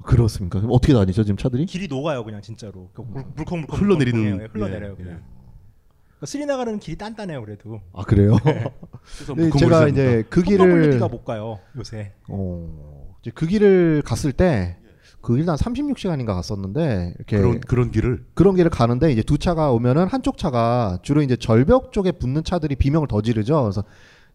그렇습니까? 0.05 0.59
그럼 0.59 0.73
어떻게 0.75 0.93
다니죠 0.95 1.23
지금 1.23 1.37
차들이? 1.37 1.65
길이 1.67 1.87
녹아요 1.87 2.25
그냥 2.25 2.43
진짜로. 2.43 2.91
그 2.93 3.03
물- 3.03 3.25
물컹물컹 3.37 3.79
흘러내리는- 3.79 4.13
물컹물컹해요. 4.15 4.49
흘러내려요 4.53 4.93
예, 4.93 4.97
그냥. 4.97 5.13
예. 5.13 5.21
그러니까 5.23 6.27
스리나가르는 6.27 6.79
길이 6.81 6.97
단단해요 6.99 7.41
그래도. 7.45 7.81
아 7.93 8.03
그래요? 8.03 8.37
그래서 8.43 9.35
근데 9.35 9.43
물컹거리지 9.43 9.59
제가. 9.69 9.89
이제 9.89 10.25
그 10.29 10.43
길을 10.43 10.91
길을 10.93 11.09
못 11.09 11.25
가요 11.25 11.61
요새. 11.77 12.13
어, 12.29 13.15
이제 13.23 13.31
그 13.33 13.47
길을 13.47 14.03
갔을 14.05 14.33
때 14.33 14.79
그 15.23 15.39
일단 15.39 15.57
36시간인가 15.57 16.27
갔었는데 16.35 17.15
이렇게 17.17 17.39
그런 17.39 17.61
그런 17.61 17.91
길을 17.93 18.25
그런 18.35 18.57
길을 18.57 18.71
가는데 18.71 19.13
이제 19.13 19.23
두 19.23 19.39
차가 19.39 19.71
오면은 19.71 20.07
한쪽 20.09 20.37
차가 20.37 20.99
주로 21.03 21.23
이제 21.23 21.37
절벽 21.37 21.93
쪽에 21.93 22.11
붙는 22.13 22.43
차들이 22.45 22.75
비명을 22.77 23.07
더 23.09 23.23
지르죠. 23.23 23.63
그래서 23.63 23.85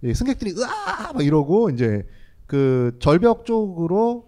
이 0.04 0.14
승객들이 0.14 0.54
으아 0.58 1.12
막 1.14 1.24
이러고 1.26 1.70
이제 1.72 2.08
그 2.46 2.96
절벽 3.00 3.46
쪽으로 3.46 4.26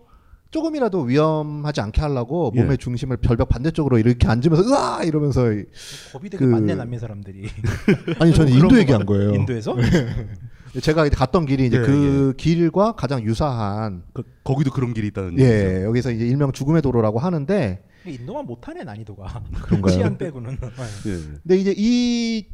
조금이라도 0.51 1.03
위험하지 1.03 1.79
않게 1.79 2.01
하려고 2.01 2.51
예. 2.55 2.61
몸의 2.61 2.77
중심을 2.79 3.17
절벽 3.25 3.47
반대쪽으로 3.49 3.97
이렇게 3.99 4.27
앉으면서 4.27 4.69
으아 4.69 5.03
이러면서 5.03 5.53
이- 5.53 5.63
겁이 6.11 6.29
되게 6.29 6.43
그- 6.43 6.49
많네 6.51 6.75
남미 6.75 6.99
사람들이. 6.99 7.47
아니 8.19 8.33
저는 8.33 8.51
인도 8.51 8.67
거 8.69 8.79
얘기한 8.79 9.01
봐. 9.01 9.05
거예요. 9.05 9.33
인도에서? 9.35 9.75
제가 10.81 11.09
갔던 11.09 11.45
길이 11.45 11.65
이제 11.67 11.77
예, 11.77 11.81
그 11.81 12.33
길과 12.38 12.93
가장 12.93 13.23
유사한 13.23 14.03
그, 14.13 14.23
거기도 14.43 14.71
그런 14.71 14.93
길이 14.93 15.07
있다는 15.07 15.39
예 15.39 15.83
여기서 15.83 16.11
이제 16.11 16.25
일명 16.27 16.51
죽음의 16.51 16.81
도로라고 16.81 17.19
하는데 17.19 17.83
인도만 18.05 18.45
못하네 18.45 18.83
난이도가. 18.83 19.43
그런가요? 19.63 19.93
치안 19.93 20.17
빼고는. 20.17 20.57
네. 20.59 20.67
예. 21.11 21.39
근데 21.43 21.57
이제 21.57 21.73
이 21.77 22.45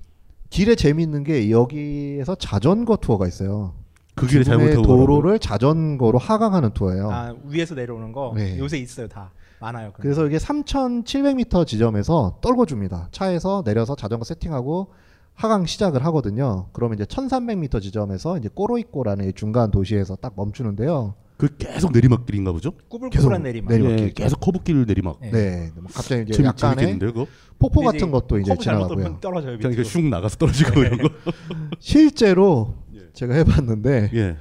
길에 0.50 0.76
재미있는 0.76 1.24
게 1.24 1.52
여기에서 1.52 2.36
자전거 2.36 2.98
투어가 2.98 3.28
있어요. 3.28 3.74
그 4.16 4.28
길에 4.28 4.44
죽음의 4.44 4.74
잘못 4.74 4.82
타고 4.84 4.98
도로를 4.98 5.40
자전거로 5.40 6.18
하강하는 6.18 6.72
투어예요. 6.72 7.12
아 7.12 7.36
위에서 7.46 7.76
내려오는 7.76 8.12
거 8.12 8.34
네. 8.36 8.58
요새 8.58 8.78
있어요 8.78 9.08
다 9.08 9.32
많아요. 9.60 9.92
그래서 9.94 10.26
이게 10.26 10.38
3,700m 10.38 11.68
지점에서 11.68 12.40
떨궈 12.42 12.66
줍니다. 12.66 13.10
차에서 13.12 13.64
내려서 13.66 13.96
자전거 13.96 14.24
세팅하고 14.24 14.94
하강 15.36 15.66
시작을 15.66 16.04
하거든요. 16.06 16.70
그러면 16.74 16.96
이제 16.98 17.04
1,300m 17.06 17.82
지점에서 17.82 18.38
이제 18.38 18.50
꼬로이꼬라는 18.54 19.28
이 19.30 19.34
중간 19.34 19.70
도시에서 19.72 20.16
딱 20.16 20.34
멈추는데요. 20.36 21.16
그 21.38 21.58
계속 21.58 21.92
내리막길인가 21.92 22.54
보죠? 22.54 22.72
꾸불꾸불한 22.88 23.44
내리막. 23.44 23.70
내리막. 23.70 24.00
예, 24.00 24.12
계속 24.14 24.40
커브길 24.40 24.86
내리막. 24.86 25.20
네. 25.20 25.32
네, 25.32 25.72
뭐 25.76 25.84
갑자기 25.94 26.22
이제 26.24 26.32
재밌, 26.34 26.48
약간의 26.48 26.76
재밌겠는데요, 26.78 27.14
그거? 27.14 27.28
폭포 27.60 27.82
같은 27.82 28.10
것도 28.12 28.40
이제 28.40 28.56
지나가고요. 28.56 29.18
떨어져요. 29.20 29.58
그냥 29.58 29.74
슉 29.74 30.04
나가서 30.08 30.38
떨어지고 30.38 30.80
이런 30.82 30.98
거. 31.00 31.10
실제로 31.80 32.76
제가 33.14 33.34
해봤는데 33.36 34.12
예. 34.14 34.38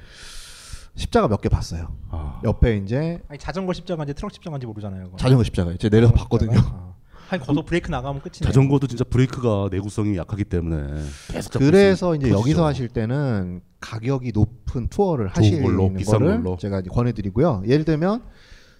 십자가 0.95 1.27
몇 1.27 1.41
개 1.41 1.49
봤어요. 1.49 1.93
아. 2.09 2.39
옆에 2.45 2.77
이제 2.77 3.19
아니 3.27 3.37
자전거 3.37 3.73
십자가인지 3.73 4.13
트럭 4.13 4.31
십자가인지 4.31 4.65
모르잖아요. 4.65 5.03
그거. 5.05 5.17
자전거 5.17 5.43
십자가요. 5.43 5.75
제가 5.75 5.93
내려서 5.93 6.13
봤거든요. 6.13 6.57
아. 6.57 6.94
한 7.27 7.39
거기서 7.39 7.65
브레이크 7.65 7.89
나가면 7.89 8.21
끝이네. 8.21 8.45
자전거도 8.45 8.87
진짜 8.87 9.03
브레이크가 9.03 9.69
내구성이 9.71 10.17
약하기 10.17 10.43
때문에 10.45 11.01
계속 11.31 11.51
잡고 11.51 11.65
그래서 11.65 12.15
있으면 12.15 12.15
이제 12.15 12.29
터지죠. 12.29 12.39
여기서 12.39 12.65
하실 12.65 12.87
때는 12.89 13.61
가격이 13.79 14.31
높은 14.33 14.87
투어를 14.87 15.27
하시는 15.27 15.63
걸로, 15.63 15.93
비싼 15.93 16.19
거를 16.19 16.43
걸로. 16.43 16.57
제가 16.57 16.79
이제 16.79 16.89
권해드리고요. 16.89 17.63
예를 17.67 17.85
들면 17.85 18.23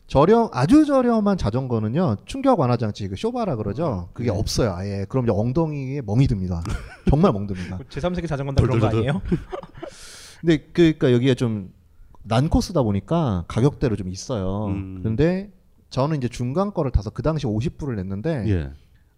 저렴 0.07 0.49
아주 0.53 0.85
저렴한 0.85 1.37
자전거는요 1.37 2.17
충격 2.25 2.59
완화 2.59 2.77
장치 2.77 3.07
그 3.07 3.15
쇼바라 3.15 3.55
그러죠. 3.55 4.09
그게 4.13 4.31
네. 4.31 4.37
없어요 4.37 4.73
아예. 4.73 5.05
그럼 5.09 5.25
이제 5.25 5.33
엉덩이에 5.35 6.01
멍이 6.05 6.27
듭니다. 6.27 6.61
정말 7.09 7.31
멍 7.33 7.47
듭니다. 7.47 7.79
제3세계 7.89 8.27
자전거다 8.27 8.61
그런 8.61 8.79
거. 8.79 8.87
아니에요? 8.87 9.21
근데 10.41 10.57
그러니까 10.71 11.11
여기가 11.11 11.33
좀난 11.33 12.49
코스다 12.49 12.83
보니까 12.83 13.45
가격대로 13.47 13.95
좀 13.95 14.09
있어요. 14.09 14.67
음. 14.67 14.99
근데 15.01 15.51
저는 15.95 16.17
이제 16.17 16.27
중간 16.27 16.73
거를 16.73 16.91
타서 16.91 17.09
그 17.09 17.23
당시 17.23 17.45
50불을 17.47 17.95
냈는데 17.95 18.43
예. 18.49 18.69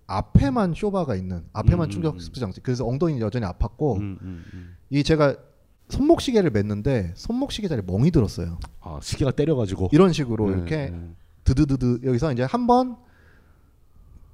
앞에만 0.05 0.75
쇼바가 0.75 1.15
있는 1.15 1.43
앞에만 1.51 1.88
음, 1.88 1.89
충격 1.89 2.13
음. 2.13 2.19
습 2.19 2.36
장치. 2.36 2.62
그래서 2.62 2.86
엉덩이는 2.86 3.19
여전히 3.19 3.48
아팠고 3.48 3.98
음, 3.98 4.19
음, 4.22 4.43
음. 4.53 4.75
이 4.91 5.01
제가 5.03 5.36
손목 5.89 6.22
시계를 6.22 6.51
맸는데 6.51 7.13
손목 7.15 7.51
시계 7.51 7.67
자리에 7.67 7.81
멍이 7.88 8.12
들었어요. 8.12 8.60
아, 8.81 9.00
시계가 9.01 9.31
때려가지고 9.31 9.89
이런 9.91 10.13
식으로 10.13 10.51
네, 10.51 10.55
이렇게 10.55 10.75
네. 10.91 11.15
드드드드 11.46 12.01
여기서 12.03 12.31
이제 12.34 12.43
한 12.43 12.67
번 12.67 12.96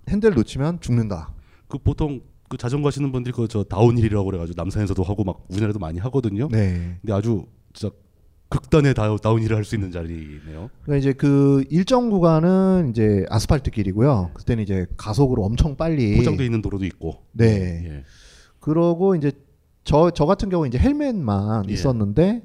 핸들 0.10 0.34
놓치면 0.34 0.82
죽는다. 0.82 1.32
그 1.70 1.78
보통 1.78 2.20
그 2.50 2.58
자전거 2.58 2.88
하시는 2.90 3.10
분들이 3.14 3.34
그 3.34 3.48
저 3.48 3.64
다운힐이라고 3.64 4.26
그래가지고 4.26 4.62
남산에서도 4.62 5.02
하고 5.02 5.24
막 5.24 5.46
우리나라도 5.48 5.80
많이 5.80 5.98
하거든요. 6.00 6.50
네. 6.52 6.98
근데 7.00 7.14
아주 7.14 7.46
진짜 7.72 7.96
극단의 8.54 8.94
다운, 8.94 9.18
다운힐을 9.18 9.56
할 9.56 9.64
수 9.64 9.74
있는 9.76 9.92
자리네요. 9.92 10.70
그러니까 10.84 10.98
이제 10.98 11.14
그 11.14 11.64
일정 11.72 12.10
구간은 12.12 12.90
이제 12.92 13.26
아스팔트 13.30 13.72
길이고요. 13.72 14.32
그때는 14.36 14.64
이제 14.64 14.86
가속으로 14.96 15.44
엄청 15.44 15.76
빨리 15.76 16.16
포장돼 16.18 16.46
있는 16.46 16.62
도로도 16.62 16.86
있고. 16.86 17.24
네. 17.32 17.84
예. 17.86 18.04
그러고 18.60 19.16
이제 19.16 19.32
저 19.84 20.12
저 20.12 20.26
같은 20.26 20.50
경우 20.50 20.68
이제 20.68 20.78
헬멧만 20.78 21.70
예. 21.70 21.74
있었는데 21.74 22.44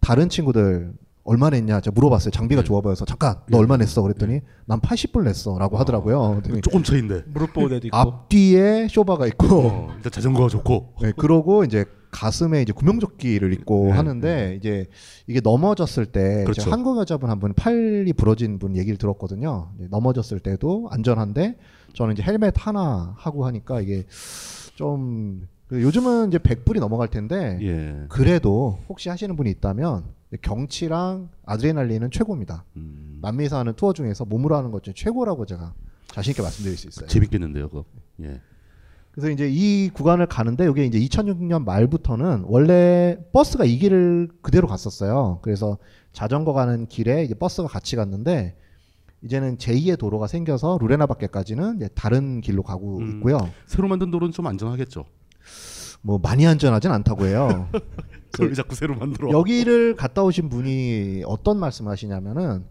다른 0.00 0.28
친구들 0.28 0.92
얼마 1.24 1.48
냈냐 1.50 1.80
제가 1.80 1.94
물어봤어요. 1.94 2.30
장비가 2.30 2.60
예. 2.60 2.64
좋아 2.64 2.80
보여서 2.80 3.04
잠깐 3.04 3.36
너 3.48 3.56
예. 3.56 3.60
얼마 3.60 3.76
냈어 3.76 4.02
그랬더니 4.02 4.40
난 4.66 4.80
80불 4.80 5.24
냈어라고 5.24 5.78
하더라고요. 5.78 6.30
그랬더니 6.42 6.60
조금 6.60 6.82
차인데. 6.82 7.24
무릎 7.28 7.52
보호대도 7.54 7.86
있고. 7.88 7.96
앞뒤에 7.96 8.88
쇼바가 8.88 9.26
있고 9.28 9.46
어, 9.66 9.92
일단 9.96 10.12
자전거가 10.12 10.48
좋고. 10.48 10.94
네, 11.02 11.12
그러고 11.16 11.64
이제 11.64 11.84
가슴에 12.10 12.62
이제 12.62 12.72
구명조끼를 12.72 13.52
입고 13.54 13.86
네, 13.86 13.90
하는데 13.92 14.54
이제 14.60 14.86
이게 15.26 15.40
넘어졌을 15.40 16.06
때 16.06 16.44
그렇죠. 16.44 16.70
한국 16.70 16.98
여자분 16.98 17.28
한 17.30 17.40
분 17.40 17.52
팔이 17.54 18.12
부러진 18.12 18.58
분 18.60 18.76
얘기를 18.76 18.98
들었거든요. 18.98 19.70
넘어졌을 19.90 20.38
때도 20.38 20.88
안전한데 20.92 21.56
저는 21.94 22.12
이제 22.12 22.22
헬멧 22.22 22.54
하나 22.56 23.14
하고 23.18 23.46
하니까 23.46 23.80
이게 23.80 24.04
좀그 24.76 25.82
요즘은 25.82 26.28
이제 26.28 26.38
100불이 26.38 26.78
넘어갈 26.80 27.08
텐데 27.08 27.58
예. 27.62 28.06
그래도 28.08 28.78
혹시 28.88 29.08
하시는 29.08 29.34
분이 29.36 29.50
있다면 29.50 30.04
경치랑 30.42 31.30
아드레날린은 31.44 32.10
최고입니다. 32.10 32.64
음. 32.76 33.18
남미에서 33.22 33.58
하는 33.58 33.74
투어 33.74 33.92
중에서 33.92 34.24
몸으로 34.24 34.56
하는 34.56 34.70
것 34.70 34.82
중에 34.82 34.94
최고라고 34.96 35.46
제가 35.46 35.74
자신 36.06 36.30
있게 36.30 36.42
말씀드릴 36.42 36.76
수 36.76 36.88
있어요. 36.88 37.06
재밌겠는데요, 37.06 37.68
그거. 37.68 37.84
예. 38.22 38.40
그래서 39.12 39.30
이제 39.30 39.48
이 39.48 39.90
구간을 39.90 40.26
가는데 40.26 40.68
이게 40.68 40.84
이제 40.84 40.98
2006년 40.98 41.64
말부터는 41.64 42.44
원래 42.46 43.16
버스가 43.32 43.64
이 43.64 43.78
길을 43.78 44.28
그대로 44.42 44.66
갔었어요. 44.66 45.38
그래서 45.42 45.78
자전거 46.12 46.52
가는 46.52 46.86
길에 46.86 47.22
이제 47.22 47.34
버스가 47.34 47.68
같이 47.68 47.94
갔는데 47.94 48.56
이제는 49.22 49.56
제2의 49.56 49.98
도로가 49.98 50.26
생겨서 50.26 50.78
루레나밖에까지는 50.80 51.76
이제 51.76 51.88
다른 51.94 52.40
길로 52.40 52.62
가고 52.62 52.98
음. 52.98 53.16
있고요. 53.16 53.38
새로 53.66 53.88
만든 53.88 54.10
도로는 54.10 54.32
좀 54.32 54.46
안전하겠죠. 54.48 55.04
뭐 56.06 56.18
많이 56.18 56.46
안전하진 56.46 56.90
않다고 56.90 57.24
해요. 57.26 57.68
그걸 58.30 58.48
왜 58.48 58.54
자꾸 58.54 58.74
새로 58.74 58.94
만들어? 58.94 59.30
여기를 59.30 59.96
갔다 59.96 60.22
오신 60.22 60.50
분이 60.50 61.22
어떤 61.24 61.58
말씀을 61.58 61.90
하시냐면은 61.90 62.64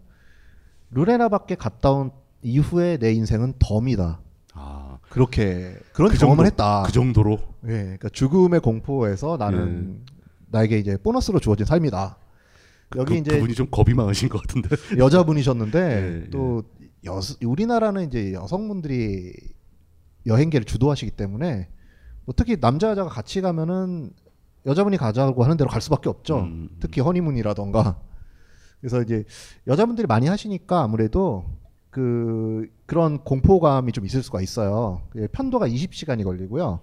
루레나밖에 0.92 1.56
갔다 1.56 1.90
온 1.90 2.12
이후에 2.42 2.96
내 2.98 3.12
인생은 3.12 3.54
덤이다. 3.58 4.20
아, 4.52 4.98
그렇게 5.08 5.74
그런 5.92 6.12
그 6.12 6.18
경험을 6.18 6.44
정도- 6.44 6.46
했다. 6.46 6.82
그 6.86 6.92
정도로. 6.92 7.38
예, 7.64 7.68
그러니까 7.68 8.08
죽음의 8.10 8.60
공포에서 8.60 9.36
나는 9.36 10.04
나에게 10.50 10.78
이제 10.78 10.96
보너스로 10.96 11.40
주어진 11.40 11.66
삶이다. 11.66 12.16
여기 12.96 13.14
그, 13.14 13.18
이제 13.18 13.32
그분이 13.32 13.54
좀 13.54 13.66
겁이 13.68 13.94
많으신 13.94 14.28
것 14.28 14.42
같은데. 14.42 14.68
여자분이셨는데 14.96 16.24
예, 16.26 16.30
또 16.30 16.62
여, 17.04 17.18
우리나라는 17.44 18.06
이제 18.06 18.32
여성분들이 18.32 19.32
여행계를 20.26 20.64
주도하시기 20.66 21.10
때문에 21.12 21.68
뭐 22.24 22.34
특히 22.36 22.58
남자 22.60 22.90
여자가 22.90 23.08
같이 23.10 23.40
가면은 23.40 24.10
여자분이 24.66 24.96
가자고 24.96 25.44
하는 25.44 25.56
대로 25.56 25.68
갈 25.68 25.80
수밖에 25.80 26.08
없죠. 26.08 26.40
음, 26.40 26.68
특히 26.80 27.00
허니문이라던가. 27.00 27.98
그래서 28.80 29.02
이제 29.02 29.24
여자분들이 29.66 30.06
많이 30.06 30.26
하시니까 30.26 30.82
아무래도 30.82 31.44
그 31.90 32.66
그런 32.86 33.18
공포감이 33.18 33.92
좀 33.92 34.04
있을 34.06 34.22
수가 34.22 34.40
있어요. 34.40 35.02
그 35.10 35.28
편도가 35.32 35.68
20시간이 35.68 36.24
걸리고요. 36.24 36.80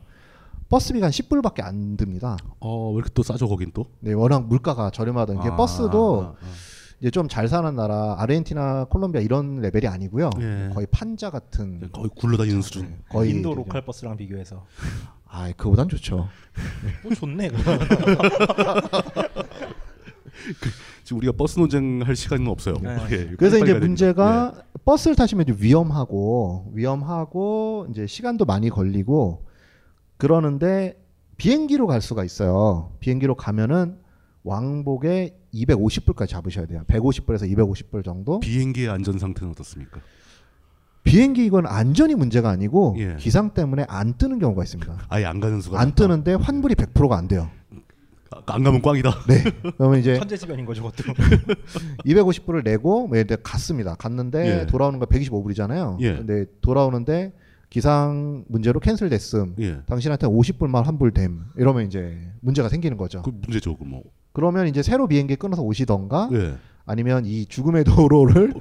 버스비가 0.70 1.08
한 1.08 1.12
10불밖에 1.12 1.62
안 1.64 1.98
듭니다. 1.98 2.38
어, 2.60 2.90
왜 2.92 2.96
이렇게 2.98 3.10
또 3.14 3.24
싸죠, 3.24 3.48
거긴 3.50 3.72
또? 3.74 3.88
네, 4.00 4.14
워낙 4.14 4.48
물가가 4.48 4.90
저렴하던 4.90 5.42
게 5.42 5.50
아, 5.50 5.56
버스도 5.58 6.22
아, 6.24 6.28
아. 6.42 6.50
이제 7.02 7.10
좀 7.10 7.28
잘 7.28 7.48
사는 7.50 7.76
나라 7.76 8.16
아르헨티나, 8.20 8.86
콜롬비아 8.86 9.22
이런 9.22 9.60
레벨이 9.60 9.88
아니고요. 9.88 10.30
예. 10.40 10.70
거의 10.74 10.88
판자 10.92 11.30
같은 11.30 11.90
거의 11.92 12.10
굴러다니는 12.16 12.62
수준. 12.62 13.02
거의 13.10 13.32
인도. 13.32 13.54
local 13.56 13.84
버스랑 13.84 14.16
비교해서 14.18 14.66
아, 15.34 15.52
그보단 15.56 15.88
좋죠. 15.88 16.28
뭐 17.04 17.14
좋네. 17.14 17.50
그거. 17.50 17.78
지금 21.04 21.18
우리가 21.20 21.34
버스 21.34 21.58
논쟁할 21.58 22.16
시간은 22.16 22.48
없어요. 22.48 22.76
네. 22.82 22.98
예, 23.12 23.30
그래서 23.38 23.58
이제. 23.58 23.74
문제가 23.74 24.64
버스를 24.84 25.16
타시면 25.16 25.46
좀 25.46 25.58
위험하고 25.60 26.72
위험하고 26.74 27.88
이제 27.92 28.08
시간도 28.08 28.46
많이 28.46 28.70
걸리고 28.70 29.46
그러는데 30.18 31.02
비행기로 31.38 31.88
갈 31.88 32.02
수가 32.02 32.24
있어요. 32.26 32.92
비행기로 33.00 33.36
가면은 33.36 34.00
왕복에 34.44 35.38
250불까지 35.54 36.28
잡으셔야 36.28 36.66
돼요. 36.66 36.84
150불에서 36.88 37.50
250불 37.56 38.04
정도. 38.04 38.40
예. 38.44 38.48
비행기의 38.48 38.90
안전 38.90 39.18
상태는 39.18 39.52
어떻습니까? 39.52 40.02
비행기 41.04 41.46
이건 41.46 41.66
안전이 41.66 42.16
문제가 42.16 42.50
아니고 42.50 42.96
예. 43.00 43.16
기상 43.20 43.54
때문에 43.54 43.86
안 43.88 44.14
뜨는 44.18 44.40
경우가 44.40 44.64
있습니다. 44.64 45.06
아예 45.10 45.26
안 45.26 45.40
가는 45.40 45.60
수가 45.62 45.80
안 45.80 45.88
많다. 45.90 45.96
뜨는데 45.96 46.34
환불이 46.36 46.76
100%가 46.76 47.18
안 47.18 47.28
돼요. 47.28 47.50
아, 48.30 48.42
안 48.46 48.64
가면 48.64 48.82
꽝이다. 48.82 49.10
네. 49.28 49.44
그러면 49.78 50.00
이제 50.00 50.18
천재지변인 50.18 50.66
거죠, 50.66 50.84
그것도. 50.84 51.14
250불을 52.06 52.64
내고 52.64 53.08
뭐 53.08 53.18
예를 53.18 53.28
들어 53.28 53.40
갔습니다. 53.44 53.96
갔는데 53.96 54.62
예. 54.62 54.66
돌아오는 54.68 55.00
거 55.00 55.06
125불이잖아요. 55.06 55.98
예. 56.02 56.16
근데 56.18 56.46
돌아오는데 56.62 57.34
기상 57.70 58.46
문제로 58.48 58.80
캔슬됐음. 58.80 59.56
예. 59.60 59.80
당신한테 59.86 60.28
50불만 60.28 60.84
환불됨. 60.84 61.46
이러면 61.58 61.86
이제 61.88 62.18
문제가 62.42 62.70
생기는 62.70 62.96
거죠. 62.98 63.22
그 63.22 63.32
문제죠, 63.32 63.76
그 63.78 63.84
뭐. 63.84 64.04
그러면 64.34 64.68
이제 64.68 64.82
새로 64.82 65.08
비행기 65.08 65.36
끊어서 65.36 65.62
오시던가 65.62 66.30
예. 66.34 66.56
아니면 66.86 67.26
이 67.26 67.46
죽음의 67.46 67.84
도로를 67.86 68.54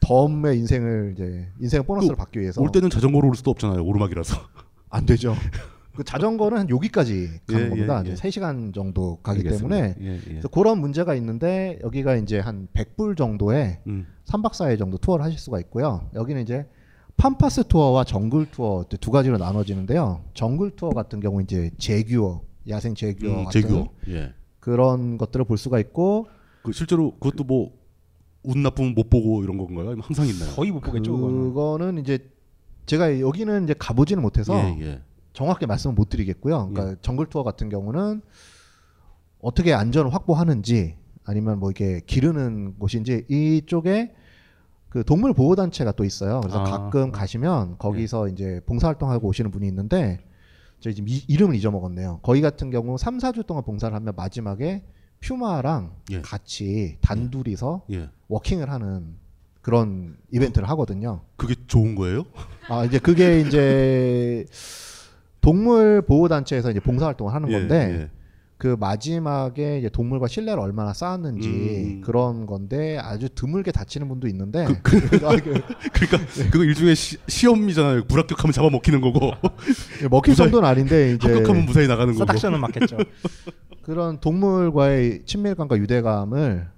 덤의 0.00 0.58
인생을 0.58 1.14
이제 1.14 1.48
인생 1.60 1.82
보너스를 1.84 2.16
받기 2.16 2.40
위해서 2.40 2.60
올 2.60 2.70
때는 2.72 2.90
자전거로 2.90 3.28
올 3.28 3.34
수도 3.34 3.50
없잖아요. 3.50 3.84
오르막이라서. 3.84 4.36
안 4.90 5.06
되죠. 5.06 5.34
그 5.96 6.02
자전거는 6.02 6.58
한 6.58 6.70
여기까지 6.70 7.40
가는 7.46 7.66
예, 7.66 7.68
겁니다. 7.68 8.02
예, 8.04 8.08
예. 8.08 8.12
이제 8.12 8.22
3시간 8.28 8.74
정도 8.74 9.16
가기 9.22 9.40
알겠습니다. 9.40 9.76
때문에 9.76 9.94
예, 10.00 10.14
예. 10.16 10.20
그래서 10.24 10.48
그런 10.48 10.80
문제가 10.80 11.14
있는데 11.14 11.78
여기가 11.84 12.16
이제 12.16 12.40
한 12.40 12.66
100불 12.74 13.16
정도에 13.16 13.80
음. 13.86 14.06
3박 14.24 14.52
4일 14.52 14.78
정도 14.78 14.98
투어를 14.98 15.24
하실 15.24 15.38
수가 15.38 15.60
있고요. 15.60 16.08
여기는 16.14 16.42
이제 16.42 16.66
팜파스 17.16 17.68
투어와 17.68 18.02
정글 18.04 18.50
투어 18.50 18.84
두 19.00 19.10
가지로 19.12 19.38
나눠지는데요. 19.38 20.24
정글 20.34 20.72
투어 20.72 20.90
같은 20.90 21.20
경우 21.20 21.40
이제 21.40 21.70
제규어, 21.78 22.42
야생 22.68 22.94
제규어 22.94 23.30
음, 23.30 23.44
같은 23.44 23.60
제규어. 23.62 23.88
예. 24.08 24.32
그런 24.58 25.16
것들을 25.16 25.44
볼 25.44 25.58
수가 25.58 25.78
있고 25.78 26.26
그 26.62 26.72
실제로 26.72 27.12
그것도 27.18 27.44
뭐 27.44 27.70
운 28.44 28.62
나쁘면 28.62 28.94
못 28.94 29.10
보고 29.10 29.42
이런 29.42 29.58
건가요? 29.58 29.96
항상 30.00 30.26
있나요? 30.26 30.50
거의 30.52 30.70
못 30.70 30.80
보겠죠, 30.80 31.16
그거는. 31.16 31.98
이제 31.98 32.30
제가 32.86 33.20
여기는 33.20 33.64
이제 33.64 33.74
가보지는 33.78 34.22
못해서 34.22 34.54
예, 34.54 34.76
예. 34.80 35.02
정확하게 35.32 35.66
말씀을 35.66 35.94
못 35.94 36.08
드리겠고요. 36.08 36.70
그러니까 36.70 37.00
정글 37.00 37.26
투어 37.26 37.42
같은 37.42 37.68
경우는 37.68 38.22
어떻게 39.40 39.72
안전을 39.72 40.12
확보하는지 40.12 40.96
아니면 41.24 41.58
뭐 41.58 41.70
이게 41.70 42.00
기르는 42.06 42.78
곳인지 42.78 43.24
이쪽에 43.28 44.14
그 44.90 45.02
동물 45.04 45.32
보호 45.32 45.56
단체가 45.56 45.92
또 45.92 46.04
있어요. 46.04 46.40
그래서 46.40 46.60
아, 46.60 46.64
가끔 46.64 47.10
가시면 47.10 47.78
거기서 47.78 48.28
이제 48.28 48.60
봉사활동하고 48.66 49.26
오시는 49.26 49.50
분이 49.50 49.66
있는데 49.66 50.20
저희 50.78 50.94
지금 50.94 51.08
이, 51.08 51.24
이름을 51.26 51.56
잊어먹었네요. 51.56 52.20
거기 52.22 52.40
같은 52.40 52.70
경우 52.70 52.96
3, 52.96 53.18
4주 53.18 53.46
동안 53.46 53.64
봉사를 53.64 53.94
하면 53.94 54.14
마지막에 54.14 54.84
퓨마랑 55.24 55.92
예. 56.10 56.20
같이 56.20 56.98
단둘이서 57.00 57.82
예. 57.92 58.10
워킹을 58.28 58.70
하는 58.70 59.16
그런 59.62 60.16
이벤트를 60.30 60.68
하거든요. 60.70 61.22
그게 61.36 61.54
좋은 61.66 61.94
거예요? 61.94 62.24
아 62.68 62.84
이제 62.84 62.98
그게 62.98 63.40
이제 63.40 64.44
동물 65.40 66.02
보호 66.02 66.28
단체에서 66.28 66.70
이제 66.70 66.80
봉사 66.80 67.06
활동을 67.06 67.32
하는 67.32 67.50
예, 67.50 67.52
건데 67.52 67.74
예. 68.02 68.10
그 68.56 68.76
마지막에 68.78 69.78
이제 69.78 69.88
동물과 69.88 70.28
신뢰를 70.28 70.60
얼마나 70.60 70.92
쌓았는지 70.92 71.48
음. 71.48 72.00
그런 72.02 72.46
건데 72.46 72.98
아주 72.98 73.28
드물게 73.28 73.72
다치는 73.72 74.08
분도 74.08 74.28
있는데 74.28 74.64
그, 74.82 74.96
아, 75.24 75.36
그- 75.36 75.42
그 75.92 76.04
러니까 76.04 76.18
그거 76.50 76.64
일종의 76.64 76.94
시, 76.94 77.18
시험이잖아요. 77.26 78.04
불합격하면 78.04 78.52
잡아먹히는 78.52 79.00
거고. 79.00 79.32
먹힐 80.10 80.32
무사히- 80.32 80.36
정도는 80.36 80.68
아닌데 80.68 81.14
이제 81.14 81.28
합격하면 81.32 81.66
무사히 81.66 81.88
나가는 81.88 82.12
거고. 82.12 82.24
싸닥션은 82.24 82.60
맞겠죠. 82.60 82.96
그런 83.82 84.18
동물과의 84.20 85.22
친밀감과 85.26 85.76
유대감을 85.76 86.68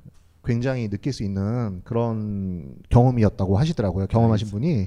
굉장히 0.44 0.88
느낄 0.88 1.12
수 1.12 1.22
있는 1.24 1.82
그런 1.84 2.74
경험이었다고 2.88 3.58
하시더라고요. 3.58 4.06
경험하신 4.06 4.48
분이. 4.48 4.86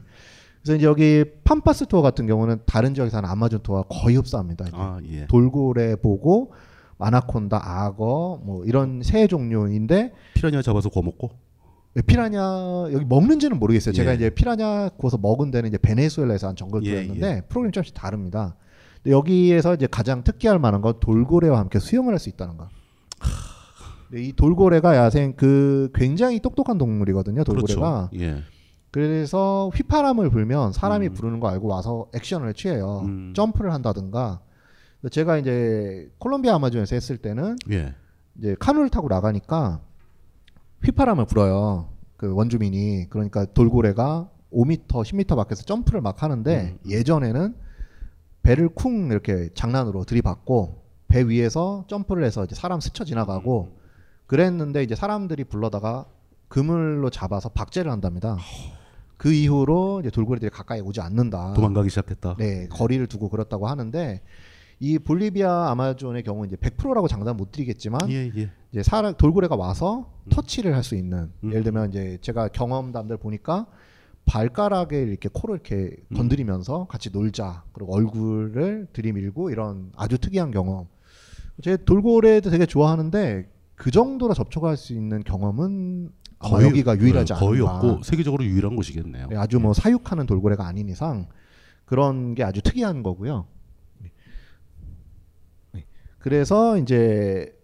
그래서 0.62 0.76
이제 0.76 0.86
여기 0.86 1.24
팜파스 1.46 1.86
투어 1.86 2.02
같은 2.02 2.28
경우는 2.28 2.60
다른 2.66 2.94
지역에서 2.94 3.18
하는 3.18 3.30
아마존 3.30 3.62
투어와 3.62 3.84
거의 3.90 4.16
흡사합니다. 4.18 4.66
아, 4.74 5.00
예. 5.10 5.26
돌고래 5.28 5.96
보고 5.98 6.52
아나콘다, 7.00 7.60
악어 7.64 8.42
뭐 8.44 8.64
이런 8.66 9.02
새 9.04 9.26
종류인데 9.28 10.14
피라냐 10.36 10.62
잡아서 10.62 10.90
구워 10.90 11.04
먹고. 11.04 11.32
피라냐 12.06 12.40
여기 12.94 13.04
먹는지는 13.06 13.58
모르겠어요. 13.58 13.94
제가 13.94 14.12
예. 14.12 14.16
이제 14.16 14.30
피라냐 14.30 14.90
구워서 14.98 15.18
먹은 15.18 15.50
데는 15.50 15.70
이제 15.70 15.78
베네수엘라에서 15.80 16.50
한 16.50 16.56
정글 16.56 16.84
예, 16.84 16.92
투어였는데 16.92 17.42
프로그램이 17.50 17.72
조금씩 17.72 17.96
다릅니다. 17.96 18.56
근데 19.02 19.12
여기에서 19.16 19.74
이제 19.74 19.88
가장 19.90 20.24
특기할 20.24 20.60
만한 20.60 20.82
건 20.82 21.00
돌고래와 21.00 21.58
함께 21.58 21.80
수영을 21.80 22.14
할 22.14 22.20
수 22.20 22.30
있다는 22.30 22.58
거. 22.58 22.68
근데 24.10 24.24
이 24.24 24.34
돌고래가 24.34 24.96
야생 24.96 25.34
그 25.36 25.90
굉장히 25.96 26.40
똑똑한 26.40 26.78
동물이거든요. 26.78 27.44
돌고래가. 27.44 28.10
그렇죠. 28.12 28.26
예. 28.26 28.44
그래서 28.92 29.70
휘파람을 29.76 30.30
불면 30.32 30.74
사람이 30.74 31.10
부르는 31.10 31.40
거 31.40 31.48
알고 31.50 31.68
와서 31.68 32.08
액션을 32.16 32.54
취해요. 32.56 33.02
음. 33.06 33.34
점프를 33.36 33.72
한다든가. 33.74 34.42
제가 35.08 35.38
이제 35.38 36.12
콜롬비아 36.18 36.56
아마존에서 36.56 36.96
했을 36.96 37.18
때는 37.18 37.56
예. 37.72 37.96
이제 38.38 38.56
카누를 38.60 38.90
타고 38.90 39.08
나가니까 39.08 39.82
휘파람을 40.84 41.26
불어요. 41.26 41.90
그 42.18 42.34
원주민이 42.34 43.08
그러니까 43.10 43.46
돌고래가 43.46 44.30
5m, 44.52 44.88
10m 44.88 45.36
밖에서 45.38 45.64
점프를 45.64 46.02
막 46.02 46.22
하는데 46.22 46.78
예전에는 46.86 47.56
배를 48.44 48.70
쿵 48.70 49.12
이렇게 49.12 49.50
장난으로 49.54 50.04
들이받고 50.04 50.84
배 51.08 51.24
위에서 51.24 51.86
점프를 51.88 52.24
해서 52.24 52.44
이제 52.44 52.56
사람 52.56 52.80
스쳐 52.80 53.06
지나가고 53.06 53.78
그랬는데 54.28 54.84
이제 54.84 54.96
사람들이 54.96 55.46
불러다가 55.46 56.06
그물로 56.50 57.10
잡아서 57.10 57.50
박제를 57.50 57.92
한답니다. 57.92 58.38
그 59.18 59.32
이후로 59.32 60.00
이제 60.02 60.10
돌고래들이 60.10 60.50
가까이 60.50 60.82
오지 60.82 61.02
않는다. 61.02 61.54
도망가기 61.54 61.90
시작했다. 61.90 62.36
네, 62.38 62.68
거리를 62.70 63.06
두고 63.08 63.30
그렇다고 63.30 63.68
하는데 63.68 64.22
이 64.80 64.98
볼리비아 64.98 65.70
아마존의 65.72 66.24
경우 66.24 66.46
이제 66.46 66.56
100%라고 66.56 67.08
장담 67.08 67.36
못 67.38 67.52
드리겠지만 67.52 68.00
예, 68.10 68.32
예. 68.36 68.50
이제 68.72 68.84
사람 68.84 69.14
돌고래가 69.14 69.56
와서 69.56 70.12
터치를 70.30 70.74
할 70.76 70.84
수 70.84 70.96
있는 70.96 71.32
음. 71.44 71.50
예를 71.52 71.64
들면 71.64 71.90
이제 71.90 72.18
제가 72.22 72.48
경험담들 72.50 73.18
보니까 73.18 73.68
발가락에 74.26 75.02
이렇게 75.02 75.28
코를 75.32 75.56
이렇게 75.56 75.96
음. 76.12 76.18
건드리면서 76.18 76.86
같이 76.88 77.10
놀자 77.12 77.64
그리고 77.74 77.94
얼굴을 77.96 78.88
들이밀고 78.94 79.50
이런 79.50 79.92
아주 79.98 80.18
특이한 80.18 80.52
경험 80.52 80.88
제 81.62 81.76
돌고래도 81.76 82.50
되게 82.50 82.66
좋아하는데 82.66 83.50
그 83.76 83.92
정도로 83.92 84.34
접촉할 84.34 84.78
수 84.78 84.94
있는 84.94 85.24
경험은 85.24 86.12
아마 86.40 86.64
여기가 86.64 86.98
유일하지 86.98 87.34
네, 87.34 87.40
거의 87.40 87.60
않은가. 87.68 87.76
없고 87.88 88.04
세계적으로 88.04 88.46
유일한 88.46 88.78
곳이겠네요. 88.78 89.28
네, 89.28 89.36
아주 89.36 89.60
뭐 89.60 89.74
사육하는 89.74 90.26
돌고래가 90.26 90.66
아닌 90.66 90.88
이상 90.88 91.28
그런 91.84 92.34
게 92.34 92.44
아주 92.46 92.62
특이한 92.62 93.04
거고요. 93.04 93.46
네. 96.20 96.24
그래서 96.24 96.78
이제 96.78 97.56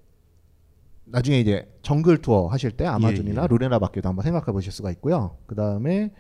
나중에 1.06 1.40
이제 1.40 1.72
정글 1.82 2.20
투어 2.20 2.48
하실 2.48 2.72
때 2.72 2.86
아마존이나 2.86 3.42
예, 3.42 3.44
예. 3.44 3.48
루레나 3.48 3.80
밖에도 3.80 4.10
한번 4.10 4.24
생각해 4.24 4.52
보실 4.52 4.72
수가 4.72 4.92
있고요. 4.92 5.38
그 5.46 5.56
다음에 5.56 6.12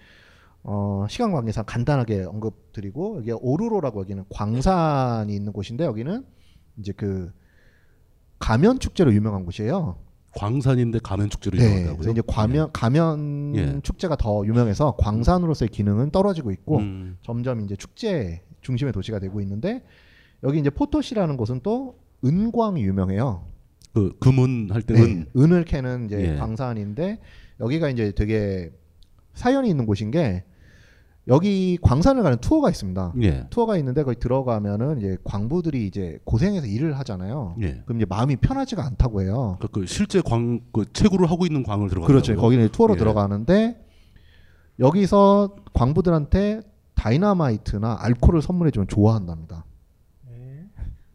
어, 0.63 1.05
시간 1.09 1.31
관계상 1.31 1.65
간단하게 1.65 2.23
언급드리고 2.23 3.17
여기 3.17 3.31
오루로라고 3.31 4.01
여기는 4.01 4.25
광산이 4.29 5.33
있는 5.33 5.53
곳인데 5.53 5.85
여기는 5.85 6.25
이제 6.79 6.91
그 6.91 7.31
가면 8.39 8.79
축제로 8.79 9.13
유명한 9.13 9.45
곳이에요. 9.45 9.97
광산인데 10.35 10.99
가면 10.99 11.29
축제로 11.29 11.57
네, 11.57 11.65
유명하다고요? 11.65 12.11
이제 12.11 12.21
가면 12.27 12.71
가면 12.73 13.55
예. 13.55 13.79
축제가 13.81 14.17
더 14.17 14.45
유명해서 14.45 14.95
광산으로서의 14.97 15.69
기능은 15.69 16.11
떨어지고 16.11 16.51
있고 16.51 16.79
음. 16.79 17.17
점점 17.21 17.61
이제 17.61 17.75
축제 17.75 18.43
중심의 18.61 18.91
도시가 18.91 19.19
되고 19.19 19.39
있는데 19.41 19.83
여기 20.43 20.59
이제 20.59 20.69
포토시라는 20.69 21.37
곳은 21.37 21.61
또 21.63 21.95
은광이 22.25 22.83
유명해요. 22.83 23.45
그 23.93 24.15
금은 24.19 24.69
할 24.71 24.81
네, 24.81 24.93
때는 24.93 25.25
은을 25.37 25.63
캐는 25.65 26.05
이제 26.05 26.33
예. 26.33 26.35
광산인데 26.37 27.19
여기가 27.59 27.89
이제 27.89 28.11
되게 28.11 28.71
사연이 29.33 29.69
있는 29.69 29.85
곳인 29.85 30.11
게 30.11 30.43
여기 31.27 31.77
광산을 31.81 32.21
가는 32.21 32.37
투어가 32.37 32.69
있습니다. 32.69 33.13
예. 33.23 33.47
투어가 33.49 33.77
있는데 33.77 34.03
거기 34.03 34.19
들어가면은 34.19 34.99
이제 34.99 35.17
광부들이 35.23 35.87
이제 35.87 36.19
고생해서 36.23 36.67
일을 36.67 36.97
하잖아요. 36.99 37.55
예. 37.61 37.81
그럼 37.85 37.99
이제 37.99 38.05
마음이 38.07 38.35
편하지가 38.35 38.85
않다고 38.85 39.21
해요. 39.21 39.57
그러니까 39.59 39.67
그 39.71 39.85
실제 39.87 40.21
광 40.21 40.59
그 40.71 40.85
채굴을 40.91 41.29
하고 41.31 41.45
있는 41.45 41.63
광을 41.63 41.89
들어가 41.89 42.05
그렇죠. 42.07 42.35
거기는 42.35 42.67
투어로 42.69 42.93
예. 42.95 42.97
들어가는데 42.97 43.81
여기서 44.79 45.55
광부들한테 45.73 46.61
다이나마이트나 46.95 47.97
알코올을 48.01 48.41
선물해 48.41 48.71
주면 48.71 48.87
좋아한답니다. 48.87 49.65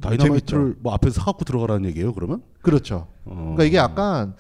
다이나마이트를? 0.00 0.76
뭐 0.80 0.92
앞에서 0.94 1.20
사갖고 1.20 1.44
들어가라는 1.44 1.88
얘기예요. 1.90 2.12
그러면? 2.12 2.42
그렇죠. 2.62 3.06
어. 3.24 3.34
그러니까 3.34 3.64
이게 3.64 3.76
약간 3.76 4.34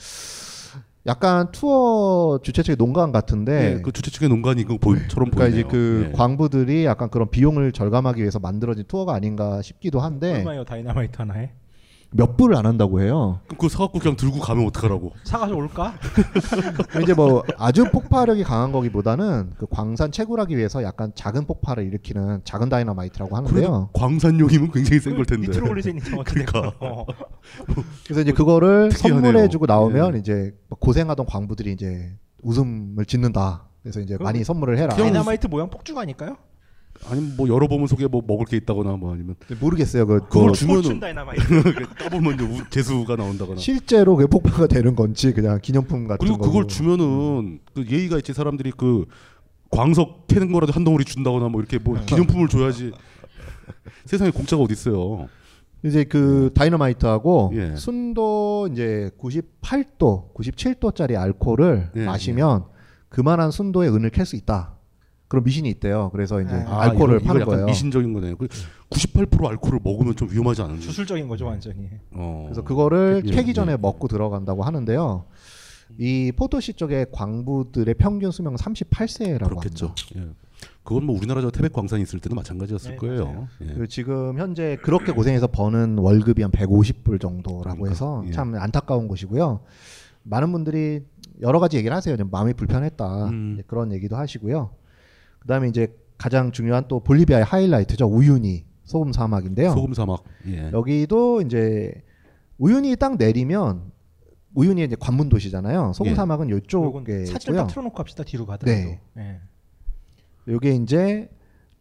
약간 1.06 1.50
투어 1.50 2.38
주최 2.42 2.62
측의 2.62 2.76
농간 2.76 3.10
같은데 3.10 3.76
예, 3.76 3.82
그 3.82 3.90
주최 3.90 4.10
측의 4.10 4.28
농간이 4.28 4.64
그처럼 4.64 5.30
그러니까 5.30 5.46
이제 5.48 5.62
보이네요. 5.62 5.68
그 5.68 6.08
예. 6.08 6.12
광부들이 6.12 6.84
약간 6.84 7.08
그런 7.08 7.30
비용을 7.30 7.72
절감하기 7.72 8.20
위해서 8.20 8.38
만들어진 8.38 8.84
투어가 8.86 9.14
아닌가 9.14 9.62
싶기도 9.62 10.00
한데 10.00 10.38
얼마예요 10.38 10.64
다이나마이트 10.64 11.16
하나에? 11.16 11.52
몇 12.12 12.36
불을 12.36 12.56
안 12.56 12.66
한다고 12.66 13.00
해요. 13.00 13.40
그럼 13.46 13.56
그거 13.58 13.68
사갖고 13.68 14.00
그냥 14.00 14.16
들고 14.16 14.40
가면 14.40 14.66
어떡하라고? 14.66 15.12
사가지고 15.24 15.58
올까? 15.60 15.94
이제 17.02 17.14
뭐 17.14 17.44
아주 17.56 17.84
폭발력이 17.90 18.42
강한 18.42 18.72
거기보다는 18.72 19.52
그 19.58 19.66
광산 19.70 20.10
채굴하기 20.10 20.56
위해서 20.56 20.82
약간 20.82 21.12
작은 21.14 21.46
폭발을 21.46 21.84
일으키는 21.84 22.40
작은 22.44 22.68
다이나마이트라고 22.68 23.36
하는데요. 23.36 23.90
광산용이면 23.92 24.72
굉장히 24.72 24.98
센 25.00 25.14
걸 25.14 25.24
텐데. 25.24 25.46
니트로글리세린처럼 25.48 26.18
어떻게 26.20 26.44
그러니까. 26.44 26.72
어. 26.80 27.06
그래서 28.04 28.22
이제 28.22 28.32
그거를 28.32 28.88
특이하네요. 28.90 29.22
선물해주고 29.22 29.66
나오면 29.66 30.14
예. 30.16 30.18
이제 30.18 30.54
고생하던 30.80 31.26
광부들이 31.26 31.72
이제 31.72 32.16
웃음을 32.42 33.04
짓는다. 33.06 33.66
그래서 33.82 34.00
이제 34.00 34.16
많이 34.20 34.42
선물을 34.42 34.78
해라. 34.78 34.94
다이나마이트 34.96 35.46
모양 35.46 35.70
폭주가 35.70 36.00
아닐까요? 36.02 36.36
아니면 37.08 37.34
뭐 37.36 37.48
열어보면 37.48 37.86
속에 37.86 38.06
뭐 38.06 38.22
먹을 38.26 38.44
게 38.46 38.56
있다거나 38.58 38.96
뭐 38.96 39.12
아니면 39.12 39.34
모르겠어요. 39.60 40.06
그 40.06 40.20
그걸 40.28 40.48
그 40.52 40.56
주면은. 40.56 41.00
따보면 41.98 42.34
이제 42.34 42.44
우- 42.44 42.64
개수가 42.70 43.16
나온다거나. 43.16 43.58
실제로 43.58 44.16
그게 44.16 44.26
폭파가 44.28 44.66
되는 44.66 44.94
건지 44.94 45.32
그냥 45.32 45.58
기념품 45.62 46.06
같은 46.06 46.18
그리고 46.18 46.38
그걸 46.38 46.62
거고. 46.62 46.66
주면은 46.66 47.60
그 47.74 47.86
예의가 47.88 48.18
있지 48.18 48.32
사람들이 48.32 48.72
그 48.76 49.06
광석 49.70 50.26
캐는 50.26 50.52
거라도 50.52 50.72
한 50.72 50.84
덩어리 50.84 51.04
준다거나 51.04 51.48
뭐 51.48 51.60
이렇게 51.60 51.78
뭐 51.78 51.98
기념품을 52.04 52.48
줘야지. 52.48 52.92
세상에 54.04 54.30
공짜가 54.30 54.62
어디 54.62 54.72
있어요? 54.72 55.28
이제 55.82 56.04
그 56.04 56.50
다이너마이트하고 56.54 57.52
예. 57.54 57.74
순도 57.76 58.68
이제 58.72 59.10
98도, 59.18 60.34
97도짜리 60.34 61.16
알코올을 61.18 61.92
예, 61.96 62.04
마시면 62.04 62.64
그만한 63.08 63.50
순도의 63.50 63.90
은을 63.94 64.10
캘 64.10 64.24
수 64.24 64.36
있다. 64.36 64.74
그런 65.30 65.44
미신이 65.44 65.68
있대요. 65.70 66.10
그래서 66.12 66.42
이제 66.42 66.52
아, 66.52 66.80
알코올을 66.82 67.20
이거- 67.20 67.26
파는 67.28 67.46
거예요. 67.46 67.66
미신적인 67.66 68.12
거네요. 68.12 68.34
그98% 68.36 69.46
알코올을 69.46 69.78
먹으면 69.84 70.16
좀 70.16 70.28
위험하지 70.28 70.62
않은지. 70.62 70.88
수술적인 70.88 71.28
거죠 71.28 71.46
완전히. 71.46 71.88
어. 72.10 72.46
그래서 72.48 72.64
그거를 72.64 73.22
예, 73.24 73.30
캐기 73.30 73.54
전에 73.54 73.72
예. 73.72 73.76
먹고 73.76 74.08
들어간다고 74.08 74.64
하는데요. 74.64 75.26
이 75.98 76.32
포토시 76.34 76.72
쪽에 76.74 77.06
광부들의 77.12 77.94
평균 77.94 78.32
수명은 78.32 78.56
38세라고 78.58 79.44
그렇겠죠. 79.50 79.86
합니다. 79.86 80.04
예. 80.16 80.66
그건 80.82 81.04
뭐 81.04 81.16
우리나라 81.16 81.40
저 81.42 81.50
태백 81.52 81.72
광산이 81.72 82.02
있을 82.02 82.18
때도 82.18 82.34
마찬가지였을 82.34 82.90
네, 82.90 82.96
거예요. 82.96 83.46
예. 83.60 83.66
그리고 83.66 83.86
지금 83.86 84.36
현재 84.36 84.78
그렇게 84.82 85.12
고생해서 85.12 85.46
버는 85.46 85.98
월급이 85.98 86.42
한 86.42 86.50
150불 86.50 87.20
정도라고 87.20 87.62
그러니까, 87.82 87.90
해서 87.90 88.24
예. 88.26 88.32
참 88.32 88.56
안타까운 88.56 89.06
곳이고요. 89.06 89.60
많은 90.24 90.50
분들이 90.50 91.04
여러 91.40 91.60
가지 91.60 91.76
얘기를 91.76 91.96
하세요. 91.96 92.16
좀 92.16 92.30
마음이 92.32 92.54
불편했다 92.54 93.28
음. 93.28 93.52
이제 93.54 93.62
그런 93.68 93.92
얘기도 93.92 94.16
하시고요. 94.16 94.70
그다음에 95.40 95.68
이제 95.68 95.94
가장 96.18 96.52
중요한 96.52 96.84
또 96.88 97.00
볼리비아의 97.00 97.44
하이라이트죠. 97.44 98.06
우유니 98.06 98.66
소금 98.84 99.12
사막인데요. 99.12 99.72
소금 99.72 99.94
사막. 99.94 100.22
예. 100.48 100.70
여기도 100.72 101.40
이제 101.42 101.92
우유니 102.58 102.96
딱 102.96 103.16
내리면 103.16 103.90
우유니 104.54 104.84
이제 104.84 104.96
관문 104.98 105.28
도시잖아요. 105.28 105.92
소금 105.94 106.12
예. 106.12 106.14
사막은 106.16 106.54
이쪽에 106.56 107.24
사진을. 107.26 107.56
딱 107.58 107.66
틀어놓고 107.68 107.96
합시다 107.98 108.24
뒤로 108.24 108.46
가더라도. 108.46 108.78
네. 108.78 109.00
예. 109.18 109.40
이게 110.48 110.72
이제 110.74 111.30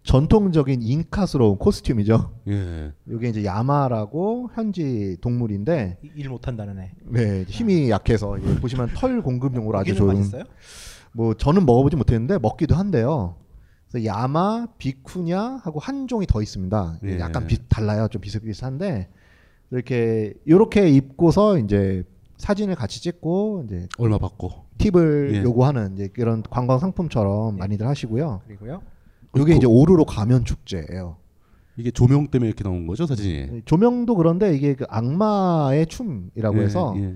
전통적인 0.04 0.82
잉카스러운 0.82 1.58
코스튬이죠. 1.58 2.32
예. 2.48 2.94
이게 3.10 3.28
이제 3.30 3.44
야마라고 3.44 4.50
현지 4.54 5.18
동물인데 5.22 5.98
이- 6.04 6.12
일 6.16 6.30
못한다는 6.30 6.80
애. 6.80 6.92
네, 7.06 7.44
힘이 7.48 7.90
약해서 7.90 8.38
이게 8.38 8.56
보시면 8.60 8.92
털 8.96 9.22
공급용으로 9.22 9.78
아주 9.78 9.96
좋은 9.96 10.16
맛있어요? 10.16 10.44
뭐 11.12 11.34
저는 11.34 11.66
먹어보지 11.66 11.96
못했는데 11.98 12.38
먹기도 12.38 12.76
한데요. 12.76 13.36
그래서 13.92 14.06
야마, 14.06 14.68
비쿠냐 14.78 15.62
하고 15.64 15.80
한 15.80 16.08
종이 16.08 16.26
더 16.28 16.42
있습니다. 16.42 17.00
예. 17.06 17.20
약간 17.20 17.48
비, 17.48 17.58
달라요. 17.68 18.08
좀 18.10 18.22
비슷비슷한데 18.22 19.10
이렇게 19.72 20.34
이렇게 20.46 20.90
입고서 20.90 21.58
이제 21.58 22.04
사진을 22.38 22.76
같이 22.76 23.02
찍고 23.02 23.64
이제 23.66 23.88
얼마 23.98 24.18
받고. 24.18 24.52
팁을 24.78 25.32
예. 25.36 25.44
요구하는 25.44 25.94
이제 25.96 26.08
그런 26.08 26.44
관광 26.50 26.80
상품처럼 26.80 27.58
많이들 27.58 27.86
하시고요. 27.88 28.42
그리고요. 28.48 28.82
이게 29.36 29.44
그- 29.46 29.52
이제 29.54 29.66
오르로 29.68 30.06
가면 30.06 30.46
축제예요. 30.46 31.18
이게 31.76 31.92
조명 31.92 32.28
때문에 32.28 32.50
이렇게 32.50 32.64
나온 32.64 32.88
거죠 32.88 33.06
사진이. 33.06 33.62
조명도 33.66 34.16
그런데 34.16 34.54
이게 34.56 34.76
그 34.76 34.86
악마의 34.90 35.88
춤이라고 35.88 36.60
예, 36.60 36.64
해서 36.64 36.94
예. 36.98 37.16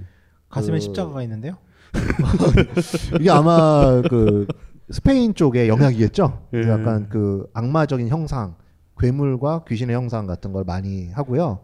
가슴에 0.49 0.77
그- 0.77 0.81
십자가가 0.81 1.21
있는데요. 1.23 1.57
이게 3.19 3.29
아마 3.29 4.01
그 4.09 4.47
스페인 4.93 5.33
쪽의 5.33 5.69
영향이겠죠. 5.69 6.47
예. 6.53 6.69
약간 6.69 7.09
그 7.09 7.49
악마적인 7.53 8.09
형상, 8.09 8.55
괴물과 8.99 9.65
귀신의 9.67 9.95
형상 9.95 10.27
같은 10.27 10.53
걸 10.53 10.63
많이 10.63 11.09
하고요. 11.09 11.61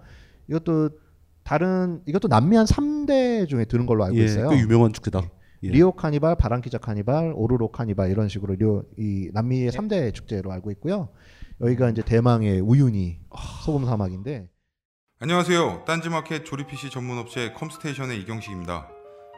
이것도 0.48 0.90
다른 1.44 2.02
이것도 2.08 2.28
남미 2.28 2.56
한 2.56 2.66
3대 2.66 3.48
중에 3.48 3.66
드는 3.66 3.86
걸로 3.86 4.04
알고 4.04 4.18
예, 4.18 4.24
있어요. 4.26 4.50
꽤 4.50 4.58
유명한 4.58 4.94
축제다. 4.94 5.22
예. 5.62 5.70
리오 5.70 5.92
카니발, 5.92 6.38
바랑키야 6.38 6.80
카니발, 6.80 7.34
오루로 7.36 7.72
카니발 7.72 8.10
이런 8.10 8.30
식으로 8.30 8.56
리오 8.56 8.84
이 8.98 9.30
남미의 9.32 9.72
3대 9.72 10.12
축제로 10.12 10.52
알고 10.52 10.72
있고요. 10.72 11.10
여기가 11.62 11.92
이제 11.92 12.02
대망의 12.02 12.62
우유니 12.62 13.20
소금 13.64 13.86
사막인데 13.86 14.50
안녕하세요. 15.20 15.84
딴지마켓 15.86 16.46
조립 16.46 16.68
PC 16.68 16.90
전문 16.90 17.20
업체 17.20 17.54
컴스테이션의 17.54 18.22
이경식입니다. 18.22 18.99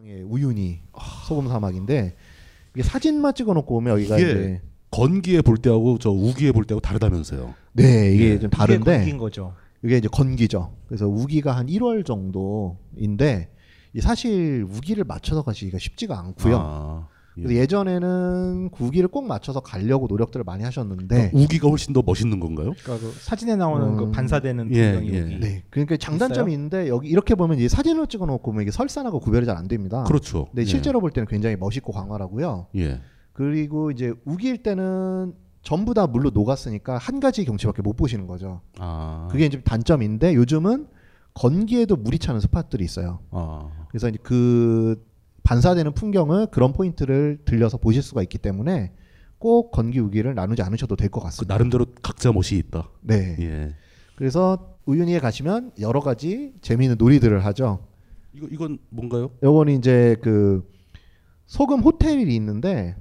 대망의 0.00 0.22
우윤희 0.22 0.80
소금 1.26 1.48
사막인데 1.48 2.14
이게 2.74 2.82
사진만 2.82 3.34
찍어놓고 3.34 3.76
오면 3.76 3.92
여기가 3.94 4.18
이게 4.18 4.30
이제 4.30 4.62
건기에 4.90 5.42
볼 5.42 5.56
때하고 5.58 5.98
저 5.98 6.10
우기에 6.10 6.52
볼 6.52 6.64
때하고 6.64 6.80
다르다면서요. 6.80 7.54
네 7.72 8.12
이게 8.12 8.30
예. 8.30 8.38
좀 8.38 8.50
다른데 8.50 8.96
건기인 8.98 9.18
거죠. 9.18 9.54
이게 9.84 9.98
이제 9.98 10.08
건기죠. 10.08 10.76
그래서 10.86 11.06
우기가 11.06 11.56
한 11.56 11.66
1월 11.66 12.04
정도인데 12.04 13.50
이 13.94 14.00
사실 14.00 14.66
우기를 14.68 15.04
맞춰서 15.04 15.42
가시기가 15.42 15.78
쉽지가 15.78 16.18
않고요. 16.18 16.56
아, 16.58 17.08
예. 17.38 17.42
그래서 17.42 17.60
예전에는 17.60 18.70
우기를 18.78 19.08
꼭 19.08 19.26
맞춰서 19.26 19.60
가려고 19.60 20.06
노력들을 20.08 20.42
많이 20.44 20.64
하셨는데 20.64 21.06
그러니까 21.30 21.38
우기가 21.38 21.68
훨씬 21.68 21.92
더 21.92 22.02
멋있는 22.04 22.40
건가요? 22.40 22.72
그러니까 22.82 23.06
그 23.06 23.12
사진에 23.20 23.56
나오는 23.56 23.96
그 23.96 24.04
음, 24.04 24.12
반사되는 24.12 24.74
예, 24.74 24.92
풍경이 24.94 25.12
예. 25.14 25.20
여기 25.22 25.40
네, 25.40 25.62
그러니까 25.70 25.96
장단점이 25.96 26.50
있어요? 26.50 26.54
있는데 26.54 26.88
여기 26.88 27.08
이렇게 27.08 27.34
보면 27.34 27.58
이 27.58 27.68
사진으로 27.68 28.06
찍어 28.06 28.26
놓고 28.26 28.50
보면 28.50 28.62
이게 28.62 28.70
설산하고 28.70 29.20
구별이 29.20 29.46
잘 29.46 29.56
안 29.56 29.68
됩니다. 29.68 30.04
그렇죠. 30.04 30.46
근데 30.46 30.62
예. 30.62 30.64
실제로 30.66 31.00
볼 31.00 31.10
때는 31.10 31.26
굉장히 31.26 31.56
멋있고 31.56 31.92
광활하고요. 31.92 32.68
예. 32.76 33.00
그리고 33.32 33.90
이제 33.90 34.12
우기일 34.24 34.62
때는 34.62 35.34
전부 35.62 35.92
다 35.92 36.06
물로 36.06 36.30
녹았으니까 36.30 36.96
한 36.98 37.20
가지 37.20 37.44
경치밖에 37.44 37.82
못 37.82 37.94
보시는 37.96 38.26
거죠. 38.26 38.60
아. 38.78 39.28
그게 39.30 39.46
이제 39.46 39.60
단점인데 39.60 40.34
요즘은 40.34 40.86
건기에도 41.34 41.96
물이 41.96 42.18
차는 42.18 42.40
spot들이 42.40 42.84
있어요. 42.84 43.20
아. 43.30 43.68
그래서 43.88 44.08
이제 44.08 44.18
그 44.22 45.04
반사되는 45.42 45.92
풍경을 45.92 46.48
그런 46.48 46.72
포인트를 46.72 47.38
들려서 47.44 47.76
보실 47.78 48.02
수가 48.02 48.22
있기 48.22 48.38
때문에 48.38 48.92
꼭 49.38 49.70
건기 49.70 49.98
우기를 50.00 50.34
나누지 50.34 50.62
않으셔도 50.62 50.96
될것그 50.96 51.24
같습니다. 51.24 51.54
나름대로 51.54 51.86
각자 52.02 52.30
멋이 52.32 52.58
있다. 52.58 52.88
네. 53.00 53.36
예. 53.40 53.74
그래서 54.16 54.76
우윤희에 54.86 55.18
가시면 55.18 55.72
여러 55.80 56.00
가지 56.00 56.52
재미있는 56.60 56.96
놀이들을 56.98 57.44
하죠. 57.46 57.86
이거 58.34 58.46
이건 58.50 58.78
뭔가요? 58.90 59.30
요거는 59.42 59.78
이제 59.78 60.16
그 60.22 60.68
소금 61.46 61.80
호텔이 61.80 62.34
있는데 62.36 62.96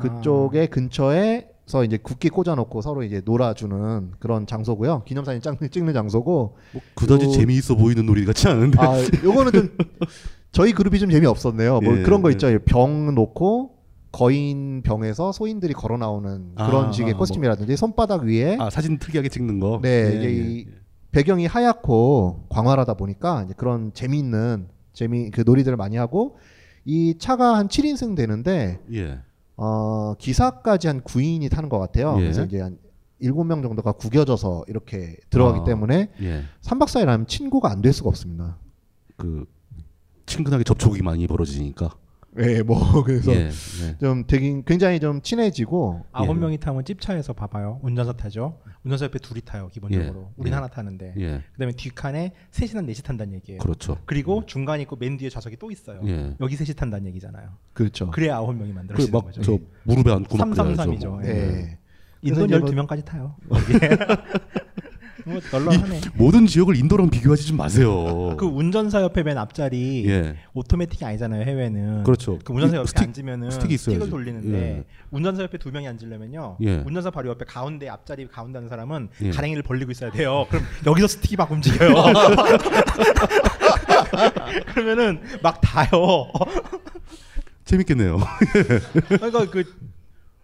그쪽에 0.00 0.66
근처에서 0.66 1.84
이제 1.84 1.98
국기 1.98 2.30
꽂아놓고 2.30 2.80
서로 2.80 3.02
이제 3.02 3.20
놀아주는 3.24 4.12
그런 4.18 4.46
장소고요. 4.46 5.04
기념사진 5.04 5.42
짱- 5.42 5.58
찍는 5.70 5.92
장소고. 5.92 6.56
그다지 6.94 7.26
요- 7.26 7.30
재미있어 7.30 7.76
보이는 7.76 8.06
놀이 8.06 8.24
같지 8.24 8.48
않은데. 8.48 8.78
아, 8.80 8.94
요거는 9.22 9.52
좀 9.52 9.76
저희 10.52 10.72
그룹이 10.72 10.98
좀 10.98 11.10
재미 11.10 11.26
없었네요. 11.26 11.80
뭐 11.80 11.98
예, 11.98 12.02
그런 12.02 12.22
거 12.22 12.28
예. 12.28 12.32
있죠. 12.32 12.46
병 12.64 13.14
놓고 13.14 13.78
거인 14.12 14.82
병에서 14.82 15.32
소인들이 15.32 15.72
걸어 15.72 15.96
나오는 15.96 16.54
그런 16.54 16.86
아, 16.88 16.92
식의 16.92 17.14
아, 17.14 17.16
코스튬이라든지 17.16 17.76
손바닥 17.76 18.22
위에 18.24 18.58
아 18.60 18.68
사진 18.68 18.98
특이하게 18.98 19.30
찍는 19.30 19.58
거. 19.60 19.80
네, 19.82 19.88
예, 19.88 20.22
예, 20.24 20.30
이 20.30 20.66
배경이 21.10 21.46
하얗고 21.46 22.46
광활하다 22.50 22.94
보니까 22.94 23.44
이제 23.44 23.54
그런 23.56 23.92
재미있는 23.94 24.68
재미 24.92 25.30
그 25.30 25.42
놀이들을 25.46 25.76
많이 25.78 25.96
하고 25.96 26.36
이 26.84 27.16
차가 27.18 27.56
한 27.56 27.68
7인승 27.68 28.14
되는데 28.14 28.80
예. 28.92 29.18
어, 29.56 30.14
기사까지 30.18 30.88
한 30.88 31.00
9인이 31.00 31.50
타는 31.50 31.70
것 31.70 31.78
같아요. 31.78 32.14
예. 32.18 32.20
그래서 32.22 32.44
이제 32.44 32.60
한 32.60 32.76
7명 33.22 33.62
정도가 33.62 33.92
구겨져서 33.92 34.64
이렇게 34.68 35.16
들어가기 35.30 35.60
아, 35.60 35.64
때문에 35.64 36.10
예. 36.20 36.42
3박 36.60 36.86
4일 36.88 37.06
하면 37.06 37.26
친구가 37.26 37.70
안 37.70 37.80
될 37.80 37.92
수가 37.94 38.08
없습니다. 38.10 38.58
그 39.16 39.46
친근하게 40.26 40.64
접촉이 40.64 41.00
많이 41.02 41.26
벌어지니까. 41.26 41.90
예, 42.38 42.62
뭐 42.62 42.78
그래서 43.04 43.32
예, 43.32 43.50
예. 43.82 43.98
좀 43.98 44.24
되게 44.26 44.62
굉장히 44.64 44.98
좀 45.00 45.20
친해지고 45.20 46.06
아홉 46.12 46.36
예. 46.36 46.40
명이 46.40 46.58
타면 46.58 46.84
찝차에서 46.84 47.34
봐봐요. 47.34 47.80
운전사 47.82 48.12
타죠. 48.14 48.58
운전사 48.84 49.04
옆에 49.04 49.18
둘이 49.18 49.42
타요. 49.42 49.68
기본적으로. 49.70 50.28
예. 50.30 50.34
우린 50.36 50.52
예. 50.52 50.54
하나 50.54 50.68
타는데. 50.68 51.14
예. 51.18 51.42
그다음에 51.52 51.72
뒷칸에 51.72 52.32
셋이나 52.50 52.80
넷이 52.80 53.02
탄다는 53.02 53.34
얘기예요. 53.34 53.60
그렇죠. 53.60 53.98
그리고 54.06 54.44
중간에 54.46 54.82
있고 54.82 54.96
맨 54.96 55.18
뒤에 55.18 55.28
좌석이 55.28 55.56
또 55.56 55.70
있어요. 55.70 56.00
예. 56.06 56.34
여기 56.40 56.56
셋이 56.56 56.74
탄다는 56.74 57.06
얘기잖아요. 57.08 57.50
그렇죠. 57.74 58.10
그래야 58.10 58.36
아홉 58.36 58.54
명이 58.56 58.72
만들어지는 58.72 59.12
거죠. 59.12 59.40
그막저 59.42 59.64
무릎에 59.84 60.10
333이죠. 60.10 61.18
그래야죠. 61.18 61.20
예. 61.24 61.78
인도 62.22 62.46
그래서 62.46 62.64
이제 62.66 62.76
12명까지 62.76 63.04
타요. 63.04 63.36
뭐 65.24 65.40
널널하네. 65.52 66.00
모든 66.14 66.46
지역을 66.46 66.76
인도랑 66.76 67.10
비교하지 67.10 67.46
좀 67.46 67.56
마세요. 67.56 68.36
그 68.38 68.46
운전사 68.46 69.02
옆에 69.02 69.22
맨 69.22 69.38
앞자리 69.38 70.04
예. 70.08 70.36
오토매틱이 70.54 71.06
아니잖아요 71.08 71.42
해외는. 71.44 72.02
그렇죠. 72.04 72.38
그 72.44 72.52
운전사 72.52 72.76
이 72.76 72.78
옆에 72.78 72.88
스틱- 72.88 73.02
앉으면은 73.08 73.50
스틱이 73.50 73.74
있어야지. 73.74 74.00
스틱을 74.00 74.10
돌리는데 74.10 74.58
예. 74.58 74.84
운전사 75.10 75.42
옆에 75.42 75.58
두 75.58 75.70
명이 75.70 75.86
앉으려면요. 75.88 76.56
예. 76.62 76.82
운전사 76.86 77.10
바로 77.10 77.28
옆에 77.30 77.44
가운데 77.44 77.88
앞자리 77.88 78.26
가운데 78.28 78.58
하는 78.58 78.68
사람은 78.68 79.08
예. 79.22 79.30
가랭이를 79.30 79.62
벌리고 79.62 79.90
있어야 79.92 80.10
돼요. 80.10 80.46
그럼 80.50 80.64
여기서 80.86 81.06
스틱이 81.08 81.36
막 81.36 81.50
움직여요. 81.50 81.94
그러면은 84.74 85.20
막 85.42 85.60
다요. 85.60 86.26
재밌겠네요. 87.64 88.18
그러니까 89.08 89.48
그 89.50 89.64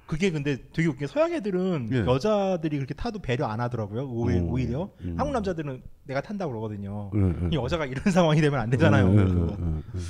그게 0.08 0.30
근데 0.30 0.56
되게 0.72 0.88
웃긴 0.88 1.00
게 1.00 1.06
서양 1.06 1.34
애들은 1.34 1.90
예. 1.92 1.98
여자들이 1.98 2.78
그렇게 2.78 2.94
타도 2.94 3.18
배려 3.18 3.44
안 3.46 3.60
하더라고요. 3.60 4.08
오히- 4.08 4.40
오, 4.40 4.52
오히려 4.52 4.88
음. 5.02 5.14
한국 5.18 5.34
남자들은 5.34 5.82
내가 6.04 6.22
탄다고 6.22 6.50
그러거든요. 6.50 7.10
음, 7.12 7.38
음. 7.42 7.50
이 7.52 7.56
여자가 7.56 7.84
이런 7.84 8.02
상황이 8.10 8.40
되면 8.40 8.58
안 8.58 8.70
되잖아요. 8.70 9.04
음, 9.06 9.18
음. 9.18 9.28
음, 9.58 9.82
음. 9.94 10.00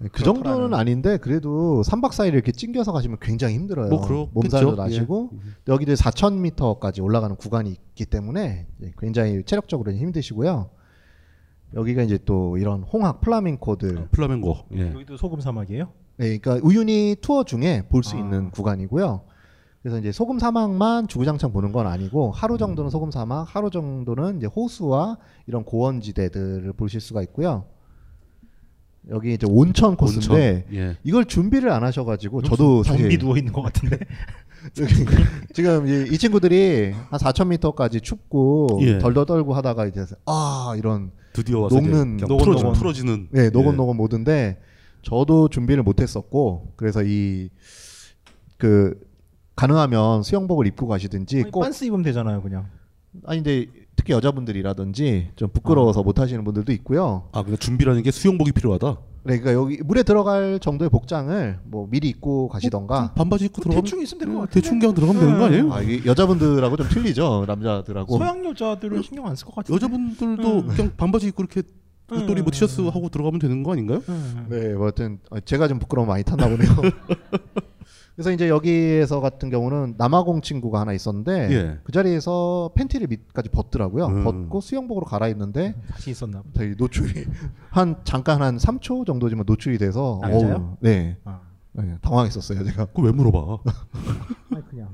네, 0.00 0.08
그 0.12 0.22
정도는 0.22 0.74
아닌데 0.74 1.16
그래도 1.16 1.80
3박 1.86 2.10
4일 2.10 2.34
이렇게 2.34 2.52
찡겨서 2.52 2.92
가시면 2.92 3.16
굉장히 3.22 3.54
힘들어요. 3.54 3.88
뭐. 3.88 4.30
몸살도 4.34 4.72
예. 4.72 4.76
나시고 4.76 5.30
여기도 5.66 5.94
4,000m까지 5.94 7.02
올라가는 7.02 7.34
구간이 7.34 7.70
있기 7.70 8.04
때문에 8.04 8.66
굉장히 8.98 9.42
체력적으로 9.44 9.92
힘드시고요. 9.92 10.68
여기가 11.72 12.02
이제 12.02 12.18
또 12.26 12.58
이런 12.58 12.82
홍학 12.82 13.22
플라밍코들 13.22 14.08
플라멩고. 14.10 14.56
예. 14.74 14.92
여기도 14.92 15.16
소금 15.16 15.40
사막이에요? 15.40 15.90
네, 16.18 16.36
그러니까 16.36 16.66
우유니 16.66 17.16
투어 17.22 17.44
중에 17.44 17.84
볼수 17.88 18.16
아. 18.16 18.18
있는 18.18 18.50
구간이고요. 18.50 19.22
그래서 19.82 19.98
이제 19.98 20.10
소금 20.12 20.38
사막만 20.38 21.06
주구장창 21.08 21.52
보는 21.52 21.72
건 21.72 21.86
아니고 21.86 22.32
하루 22.32 22.58
정도는 22.58 22.90
소금 22.90 23.10
사막, 23.10 23.54
하루 23.54 23.70
정도는 23.70 24.38
이제 24.38 24.46
호수와 24.46 25.18
이런 25.46 25.64
고원지대들을 25.64 26.72
보실 26.74 27.00
수가 27.00 27.22
있고요. 27.22 27.64
여기 29.10 29.32
이제 29.32 29.46
온천 29.48 29.96
코스인데 29.96 30.64
온천, 30.66 30.74
예. 30.74 30.96
이걸 31.04 31.24
준비를 31.24 31.70
안 31.70 31.82
하셔가지고 31.84 32.42
저도 32.42 32.82
사실 32.82 33.02
좀비 33.02 33.18
누워 33.18 33.36
있는 33.38 33.52
것 33.52 33.62
같은데. 33.62 33.98
지금 35.54 35.86
이, 35.86 36.12
이 36.12 36.18
친구들이 36.18 36.90
한 36.90 37.18
4,000m까지 37.18 38.02
춥고 38.02 38.80
예. 38.82 38.98
덜덜 38.98 39.24
떨고 39.24 39.54
하다가 39.54 39.86
이제 39.86 40.04
아 40.26 40.74
이런 40.76 41.12
드디어 41.32 41.68
녹는 41.70 42.16
이제 42.16 42.26
그냥 42.26 42.38
풀어지- 42.38 42.74
풀어지는. 42.74 43.28
네 43.30 43.44
예. 43.44 43.50
노곤 43.50 43.76
노곤 43.76 43.96
모드인데 43.96 44.58
저도 45.02 45.48
준비를 45.48 45.82
못했었고 45.84 46.72
그래서 46.76 47.02
이 47.04 47.48
그 48.58 48.98
가능하면 49.58 50.22
수영복을 50.22 50.68
입고 50.68 50.86
가시든지 50.86 51.40
아니, 51.42 51.50
꼭 51.50 51.60
빤스 51.62 51.84
입으면 51.84 52.04
되잖아요, 52.04 52.40
그냥. 52.42 52.66
아니 53.26 53.42
근데 53.42 53.66
특히 53.96 54.12
여자분들이라든지 54.12 55.30
좀 55.34 55.48
부끄러워서 55.52 56.04
못 56.04 56.20
하시는 56.20 56.44
분들도 56.44 56.70
있고요. 56.74 57.24
아, 57.32 57.42
그러니까 57.42 57.56
준비라는 57.58 58.02
게 58.04 58.12
수영복이 58.12 58.52
필요하다. 58.52 58.98
네, 59.24 59.40
그러니까 59.40 59.52
여기 59.54 59.82
물에 59.82 60.04
들어갈 60.04 60.60
정도의 60.60 60.88
복장을 60.90 61.58
뭐 61.64 61.88
미리 61.90 62.08
입고 62.08 62.48
가시던가 62.48 63.12
반바지 63.14 63.46
입고 63.46 63.60
들어가면 63.62 63.82
대충 63.82 64.00
있으면 64.00 64.18
될것 64.24 64.40
같아. 64.42 64.52
대충 64.52 64.78
그냥 64.78 64.94
들어가면 64.94 65.20
되는 65.22 65.38
거 65.40 65.44
아니에요? 65.46 65.72
아, 65.72 65.82
이게 65.82 66.06
여자분들하고 66.08 66.76
좀 66.76 66.88
틀리죠 66.88 67.44
남자들하고. 67.48 68.16
서양 68.16 68.44
여자들은 68.44 69.02
신경 69.02 69.26
안 69.26 69.32
쓸 69.34 69.44
것 69.46 69.56
같은데. 69.56 69.74
여자분들도 69.74 70.58
음. 70.60 70.66
그냥 70.68 70.92
반바지 70.96 71.26
입고 71.28 71.42
이렇게 71.42 71.62
옷돌이 72.12 72.42
뭐 72.42 72.48
음. 72.48 72.50
티셔츠 72.52 72.80
하고 72.82 73.08
들어가면 73.08 73.40
되는 73.40 73.64
거 73.64 73.72
아닌가요? 73.72 74.02
네, 74.48 74.72
뭐 74.74 74.84
하여튼 74.84 75.18
어, 75.30 75.40
제가 75.40 75.66
좀 75.66 75.80
부끄러움 75.80 76.06
많이 76.08 76.22
탔나 76.22 76.48
보네요. 76.48 76.70
그래서 78.18 78.32
이제 78.32 78.48
여기에서 78.48 79.20
같은 79.20 79.48
경우는 79.48 79.94
남아공 79.96 80.40
친구가 80.40 80.80
하나 80.80 80.92
있었는데 80.92 81.52
예. 81.52 81.78
그 81.84 81.92
자리에서 81.92 82.72
팬티를 82.74 83.06
밑까지 83.06 83.48
벗더라고요. 83.50 84.06
음. 84.06 84.24
벗고 84.24 84.60
수영복으로 84.60 85.06
갈아입는데 85.06 85.76
다시 85.88 86.10
있었나 86.10 86.42
보다. 86.42 86.64
노출이 86.76 87.26
한 87.70 87.94
잠깐 88.02 88.42
한 88.42 88.56
3초 88.56 89.06
정도지만 89.06 89.44
노출이 89.46 89.78
돼서 89.78 90.18
남자요? 90.20 90.54
어우, 90.56 90.76
네. 90.80 91.16
아. 91.22 91.42
네, 91.74 91.96
당황했었어요, 92.02 92.64
제가. 92.64 92.86
그거 92.86 93.02
왜 93.02 93.12
물어봐? 93.12 93.58
아니, 94.50 94.68
그냥. 94.68 94.88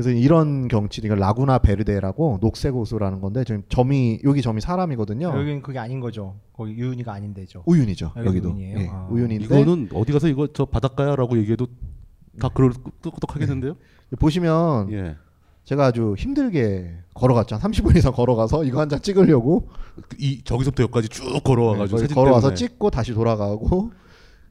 그래서 0.00 0.10
이런 0.10 0.68
경치, 0.68 1.00
이거 1.04 1.16
라구나 1.16 1.58
베르데라고 1.58 2.38
녹색 2.40 2.72
호수라는 2.74 3.20
건데 3.20 3.42
지금 3.42 3.64
점이 3.68 4.20
여기 4.22 4.42
점이 4.42 4.60
사람이거든요. 4.60 5.26
여기는 5.26 5.60
그게 5.60 5.80
아닌 5.80 5.98
거죠. 5.98 6.36
거기 6.52 6.72
유윤이가 6.74 7.12
아닌데죠. 7.12 7.64
우윤이죠. 7.66 8.12
여기 8.18 8.28
여기도. 8.28 8.50
우윤이에요? 8.50 8.78
예, 8.78 8.88
아. 8.88 9.08
우윤인데 9.10 9.44
이거는 9.46 9.88
어디 9.92 10.12
가서 10.12 10.28
이거 10.28 10.46
저 10.52 10.66
바닷가야라고 10.66 11.36
얘기해도 11.38 11.66
다 12.38 12.48
그럴 12.48 12.70
끄떡하겠는데요? 13.02 13.74
보시면 14.20 14.92
예. 14.92 15.16
제가 15.64 15.86
아주 15.86 16.14
힘들게 16.16 16.94
걸어갔죠. 17.14 17.56
한 17.56 17.72
30분 17.72 17.96
이상 17.96 18.12
걸어가서 18.12 18.62
이거 18.64 18.80
한 18.80 18.88
장 18.88 19.00
찍으려고 19.00 19.68
이 20.16 20.42
저기서부터 20.44 20.84
여기까지 20.84 21.08
쭉 21.08 21.24
걸어와가지고 21.42 21.96
네, 21.98 22.02
사진 22.04 22.14
걸어와서 22.14 22.48
때문에. 22.50 22.54
찍고 22.56 22.90
다시 22.90 23.12
돌아가고. 23.14 23.90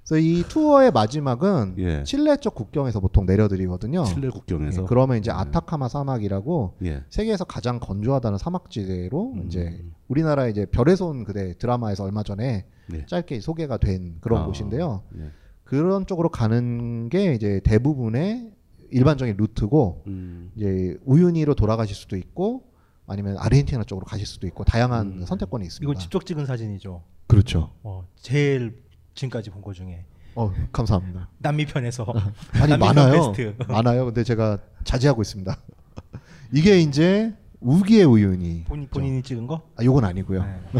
그래서 0.07 0.25
이 0.25 0.43
투어의 0.47 0.91
마지막은 0.91 1.75
예. 1.79 2.03
칠레 2.03 2.37
쪽 2.37 2.55
국경에서 2.55 3.01
보통 3.01 3.25
내려드리거든요. 3.25 4.05
칠레 4.05 4.29
국경에서? 4.29 4.83
예, 4.83 4.85
그러면 4.87 5.17
이제 5.17 5.31
아타카마 5.31 5.89
사막이라고 5.89 6.75
예. 6.85 7.03
세계에서 7.09 7.43
가장 7.43 7.79
건조하다는 7.81 8.37
사막지대로 8.37 9.33
음. 9.33 9.43
이제 9.47 9.83
우리나라 10.07 10.47
이제 10.47 10.65
별의 10.65 10.95
손 10.95 11.25
그대 11.25 11.57
드라마에서 11.57 12.05
얼마 12.05 12.23
전에 12.23 12.65
예. 12.93 13.05
짧게 13.05 13.41
소개가 13.41 13.77
된 13.77 14.15
그런 14.21 14.43
아, 14.43 14.45
곳인데요. 14.45 15.03
예. 15.19 15.31
그런 15.65 16.05
쪽으로 16.05 16.29
가는 16.29 17.09
게 17.09 17.33
이제 17.33 17.59
대부분의 17.65 18.51
일반적인 18.91 19.35
루트고 19.35 20.03
음. 20.07 20.51
이제 20.55 20.97
우유니로 21.03 21.55
돌아가실 21.55 21.93
수도 21.93 22.15
있고 22.15 22.63
아니면 23.05 23.35
아르헨티나 23.37 23.83
쪽으로 23.83 24.05
가실 24.05 24.25
수도 24.25 24.47
있고 24.47 24.63
다양한 24.63 25.19
음. 25.19 25.25
선택권이 25.25 25.65
있습니다. 25.65 25.91
이거 25.91 25.99
직접 25.99 26.25
찍은 26.25 26.45
사진이죠. 26.45 27.03
그렇죠. 27.27 27.71
어, 27.83 28.07
제일 28.15 28.86
지금까지 29.17 29.49
본 29.49 29.61
거 29.61 29.73
중에 29.73 30.05
어, 30.35 30.53
감사합니다. 30.71 31.27
남미 31.39 31.65
편에서 31.65 32.05
아니 32.53 32.69
남미 32.69 32.85
편 32.85 32.95
많아요. 32.95 33.33
많아요. 33.67 34.05
근데 34.05 34.23
제가 34.23 34.59
자제하고 34.83 35.21
있습니다. 35.23 35.57
이게 36.53 36.79
이제 36.79 37.33
우기의 37.59 38.05
우유니. 38.05 38.65
본인 38.65 38.87
본인이 38.87 39.21
찍은 39.23 39.47
거? 39.47 39.63
아, 39.75 39.83
요건 39.83 40.05
아니고요. 40.05 40.43
네. 40.43 40.79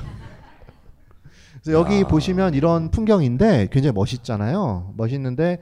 그래서 1.63 1.71
여기 1.77 2.03
보시면 2.03 2.53
이런 2.53 2.91
풍경인데 2.91 3.69
굉장히 3.71 3.93
멋있잖아요. 3.93 4.93
멋있는데 4.95 5.61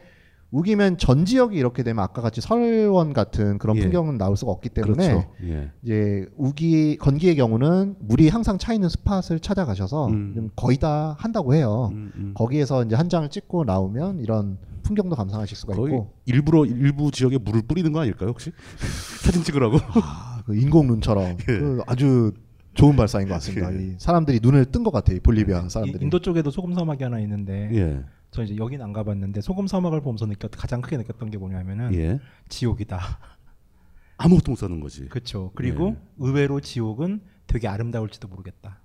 우기면 0.51 0.97
전 0.97 1.25
지역이 1.25 1.57
이렇게 1.57 1.83
되면 1.83 2.03
아까 2.03 2.21
같이 2.21 2.39
설원 2.39 3.13
같은 3.13 3.57
그런 3.57 3.75
예. 3.77 3.81
풍경은 3.81 4.17
나올 4.17 4.37
수가 4.37 4.51
없기 4.51 4.69
때문에 4.69 5.07
그렇죠. 5.13 5.29
예. 5.43 5.71
이제 5.81 6.25
우기 6.37 6.97
건기의 6.97 7.35
경우는 7.35 7.95
물이 7.99 8.29
항상 8.29 8.57
차 8.57 8.71
있는 8.73 8.87
스팟을 8.87 9.39
찾아가셔서 9.41 10.07
음. 10.07 10.31
좀 10.35 10.49
거의 10.55 10.77
다 10.77 11.15
한다고 11.19 11.53
해요. 11.55 11.89
음, 11.93 12.11
음. 12.15 12.33
거기에서 12.35 12.83
이제 12.83 12.95
한 12.95 13.09
장을 13.09 13.27
찍고 13.29 13.65
나오면 13.65 14.19
이런 14.21 14.57
풍경도 14.83 15.15
감상하실 15.15 15.57
수가 15.57 15.75
거의 15.75 15.93
있고 15.93 16.13
일부러 16.25 16.63
일부 16.65 17.09
지역에 17.11 17.37
물을 17.39 17.63
뿌리는 17.63 17.91
거 17.91 18.01
아닐까요 18.01 18.29
혹시 18.29 18.51
사진 19.23 19.43
찍으라고? 19.43 19.77
아, 20.01 20.41
그 20.45 20.55
인공 20.55 20.87
눈처럼 20.87 21.37
그 21.43 21.81
아주 21.87 22.31
좋은 22.75 22.95
발상인 22.95 23.27
것 23.27 23.33
같습니다. 23.35 23.71
이 23.71 23.95
사람들이 23.97 24.39
눈을 24.43 24.65
뜬 24.65 24.83
것 24.83 24.91
같아요. 24.91 25.17
이 25.17 25.19
볼리비아 25.21 25.63
이- 25.65 25.69
사람들이. 25.69 26.03
인도 26.03 26.19
쪽에도 26.19 26.51
소금 26.51 26.73
사막이 26.75 27.03
하나 27.03 27.19
있는데 27.19 27.69
예. 27.73 27.99
저 28.35 28.43
이제 28.43 28.57
여긴 28.57 28.81
안 28.81 28.91
가봤는데 28.91 29.39
소금 29.39 29.65
사막을 29.65 30.01
보면서 30.01 30.25
느꼈 30.25 30.49
가장 30.51 30.81
크게 30.81 30.97
느꼈던 30.97 31.31
게 31.31 31.37
뭐냐면은 31.37 31.93
예. 31.95 32.19
지옥이다. 32.49 32.99
아무것도 34.17 34.51
못 34.51 34.57
사는 34.57 34.77
거지. 34.81 35.07
그렇죠. 35.07 35.53
그리고 35.55 35.95
예. 35.95 36.01
의외로 36.17 36.59
지옥은 36.59 37.21
되게 37.47 37.69
아름다울지도 37.69 38.27
모르겠다. 38.27 38.81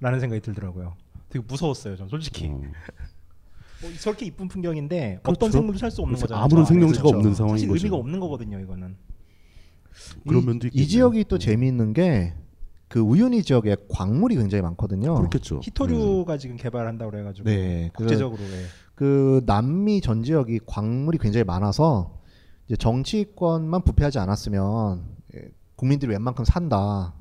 라는 0.00 0.20
생각이 0.20 0.40
들더라고요. 0.40 0.96
되게 1.28 1.44
무서웠어요, 1.46 1.96
전 1.96 2.08
솔직히. 2.08 2.46
어. 2.46 2.58
뭐 3.82 3.92
저렇게 4.00 4.24
이쁜 4.24 4.48
풍경인데 4.48 5.20
그렇죠. 5.22 5.30
어떤 5.36 5.52
생물도 5.52 5.78
살 5.78 5.90
수 5.90 6.00
없는 6.00 6.16
그렇죠. 6.16 6.28
거잖아요. 6.28 6.44
아무런. 6.46 6.64
생명체가 6.64 7.08
없는 7.10 7.34
상황인 7.34 7.58
사실 7.58 7.68
거죠. 7.68 7.76
의미가 7.84 7.96
없는 7.96 8.20
거거든요, 8.20 8.58
이거는. 8.58 8.96
그런 10.26 10.42
이, 10.42 10.46
면도 10.46 10.66
이 10.68 10.68
있겠네요. 10.68 10.88
지역이 10.88 11.24
또 11.24 11.36
재미있는 11.36 11.92
게 11.92 12.32
그 12.88 13.00
우유니 13.00 13.42
지역에 13.42 13.76
광물이 13.88 14.36
굉장히 14.36 14.62
많거든요. 14.62 15.14
그렇겠죠. 15.16 15.60
히토류가 15.62 16.38
지금 16.38 16.56
개발한다고 16.56 17.10
그래가지고 17.10 17.48
네, 17.48 17.90
그- 17.94 18.04
국제적으로 18.04 18.40
예. 18.42 18.64
그 18.94 19.42
남미 19.44 20.00
전 20.00 20.22
지역이 20.22 20.60
광물이 20.66 21.18
굉장히 21.18 21.44
많아서 21.44 22.18
이제 22.66 22.76
정치권만 22.76 23.82
부패하지 23.82 24.18
않았으면 24.18 25.02
예, 25.36 25.48
국민들이 25.74 26.12
웬만큼 26.12 26.44
산다. 26.44 27.14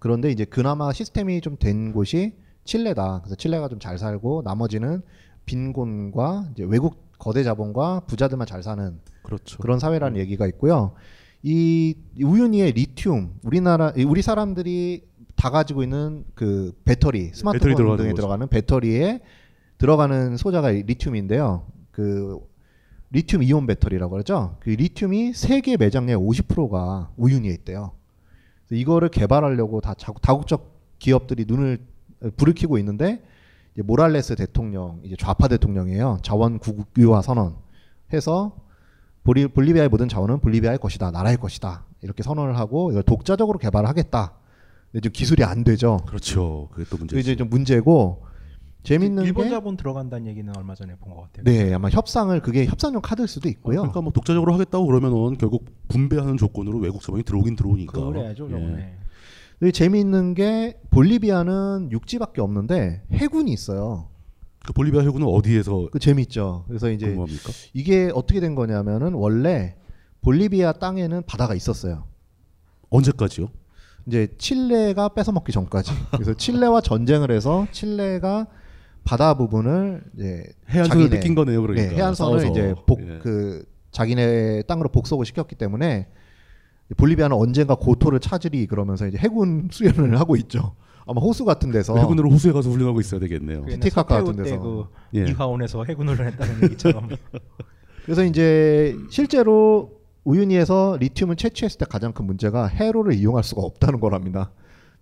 그런데 0.00 0.30
이제 0.30 0.44
그나마 0.44 0.92
시스템이 0.92 1.40
좀 1.40 1.56
된 1.58 1.92
곳이 1.92 2.34
칠레다. 2.64 3.20
그래서 3.22 3.34
칠레가 3.34 3.68
좀 3.68 3.78
잘 3.80 3.98
살고 3.98 4.42
나머지는 4.44 5.02
빈곤과 5.46 6.50
이제 6.52 6.62
외국 6.64 7.08
거대 7.18 7.42
자본과 7.42 8.00
부자들만 8.06 8.46
잘 8.46 8.62
사는 8.62 9.00
그렇죠. 9.22 9.58
그런 9.58 9.78
사회라는 9.80 10.18
얘기가 10.20 10.46
있고요. 10.46 10.92
이 11.42 11.94
우유니의 12.22 12.72
리튬, 12.72 13.32
우리나라 13.42 13.92
이 13.96 14.04
우리 14.04 14.22
사람들이 14.22 15.07
다 15.38 15.50
가지고 15.50 15.82
있는 15.84 16.24
그 16.34 16.72
배터리, 16.84 17.30
스마트폰 17.32 17.52
배터리 17.60 17.74
들어가는 17.76 17.96
등에 17.96 18.08
거죠. 18.10 18.16
들어가는 18.16 18.48
배터리에 18.48 19.20
들어가는 19.78 20.36
소자가 20.36 20.72
이 20.72 20.82
리튬인데요. 20.82 21.64
그 21.92 22.40
리튬 23.10 23.42
이온 23.44 23.66
배터리라고 23.66 24.10
그러죠. 24.10 24.56
그 24.58 24.70
리튬이 24.70 25.32
세계 25.34 25.76
매장량의 25.76 26.16
50%가 26.16 27.10
우유니에 27.16 27.52
있대요. 27.52 27.92
그래서 28.66 28.80
이거를 28.80 29.08
개발하려고 29.10 29.80
다 29.80 29.94
자- 29.94 30.12
다국적 30.20 30.76
기업들이 30.98 31.44
눈을 31.46 31.78
불을 32.36 32.54
켜고 32.54 32.76
있는데 32.78 33.22
이제 33.74 33.82
모랄레스 33.82 34.34
대통령, 34.34 34.98
이제 35.04 35.14
좌파 35.16 35.46
대통령이에요. 35.46 36.18
자원 36.22 36.58
국유화 36.58 37.22
선언 37.22 37.54
해서 38.12 38.56
볼리, 39.22 39.46
볼리비아의 39.46 39.88
모든 39.88 40.08
자원은 40.08 40.40
볼리비아의 40.40 40.78
것이다, 40.78 41.12
나라의 41.12 41.36
것이다 41.36 41.84
이렇게 42.02 42.24
선언을 42.24 42.58
하고 42.58 42.90
이걸 42.90 43.04
독자적으로 43.04 43.58
개발하겠다. 43.58 44.32
근데 44.92 45.02
지금 45.02 45.12
기술이 45.12 45.44
안 45.44 45.64
되죠. 45.64 45.98
그렇죠. 46.06 46.68
그게 46.72 46.84
또 46.90 46.96
문제죠. 46.96 47.18
이제 47.20 47.36
좀 47.36 47.48
문제고 47.50 48.24
재밌는 48.84 49.24
일본 49.24 49.44
게 49.44 49.50
자본 49.50 49.76
들어간다는 49.76 50.26
얘기는 50.26 50.50
얼마 50.56 50.74
전에 50.74 50.94
본 50.96 51.12
것 51.14 51.22
같아요. 51.22 51.44
네, 51.44 51.74
아마 51.74 51.90
협상을 51.90 52.40
그게 52.40 52.64
협상용 52.64 53.02
카드일 53.02 53.28
수도 53.28 53.48
있고요. 53.50 53.80
그러니까 53.80 54.00
뭐 54.00 54.12
독자적으로 54.12 54.54
하겠다고 54.54 54.86
그러면은 54.86 55.36
결국 55.36 55.66
분배하는 55.88 56.36
조건으로 56.38 56.78
외국 56.78 57.02
자본이 57.02 57.22
들어오긴 57.24 57.56
들어오니까. 57.56 58.00
그래야죠, 58.00 58.48
예. 58.50 58.94
근데 59.58 59.72
재미있는 59.72 60.34
게 60.34 60.80
볼리비아는 60.90 61.88
육지밖에 61.90 62.40
없는데 62.40 63.02
해군이 63.12 63.52
있어요. 63.52 64.08
그 64.64 64.72
볼리비아 64.72 65.02
해군은 65.02 65.26
어디에서 65.26 65.88
그 65.90 65.98
재밌죠. 65.98 66.64
그래서 66.68 66.90
이제 66.90 67.08
근무합니까? 67.08 67.50
이게 67.74 68.10
어떻게 68.14 68.38
된 68.40 68.54
거냐면은 68.54 69.14
원래 69.14 69.74
볼리비아 70.20 70.72
땅에는 70.74 71.22
바다가 71.26 71.54
있었어요. 71.54 72.04
언제까지요? 72.90 73.48
이제 74.08 74.26
칠레가 74.38 75.10
뺏어먹기 75.10 75.52
전까지. 75.52 75.92
그래서 76.12 76.34
칠레와 76.34 76.80
전쟁을 76.80 77.30
해서 77.30 77.66
칠레가 77.70 78.46
바다 79.04 79.34
부분을 79.34 80.02
이제 80.16 80.44
해안선을 80.70 81.10
뺏긴 81.10 81.34
거네요, 81.34 81.62
그러니까. 81.62 81.88
네, 81.88 81.96
해안선을 81.96 82.40
싸워서. 82.40 82.46
이제 82.50 82.74
복 82.86 83.00
예. 83.02 83.18
그 83.22 83.64
자기네 83.92 84.62
땅으로 84.62 84.88
복속을 84.90 85.24
시켰기 85.26 85.54
때문에 85.54 86.08
볼리비아는 86.96 87.36
언젠가 87.36 87.74
고토를 87.74 88.18
찾으리 88.20 88.66
그러면서 88.66 89.06
이제 89.06 89.18
해군 89.18 89.68
수련을 89.70 90.18
하고 90.18 90.36
있죠. 90.36 90.74
아마 91.06 91.20
호수 91.20 91.44
같은 91.44 91.70
데서 91.70 91.96
해군으로 91.96 92.30
호수에 92.30 92.52
가서 92.52 92.68
훈련하고 92.70 93.00
있어야 93.00 93.20
되겠네요. 93.20 93.62
그 93.64 93.70
티티카카 93.72 94.20
서태후 94.20 94.26
같은 94.26 94.44
때 94.44 94.50
데서. 94.50 94.62
그 94.62 95.18
예. 95.18 95.30
이화원에서 95.30 95.84
해군을 95.84 96.26
했다는 96.26 96.64
얘기처럼. 96.64 97.08
그래서 98.04 98.24
이제 98.24 98.94
실제로 99.10 99.97
우유니에서 100.28 100.98
리튬을 101.00 101.36
채취했을 101.36 101.78
때 101.78 101.86
가장 101.88 102.12
큰 102.12 102.26
문제가 102.26 102.66
해로를 102.66 103.14
이용할 103.14 103.42
수가 103.42 103.62
없다는 103.62 103.98
거랍니다. 103.98 104.52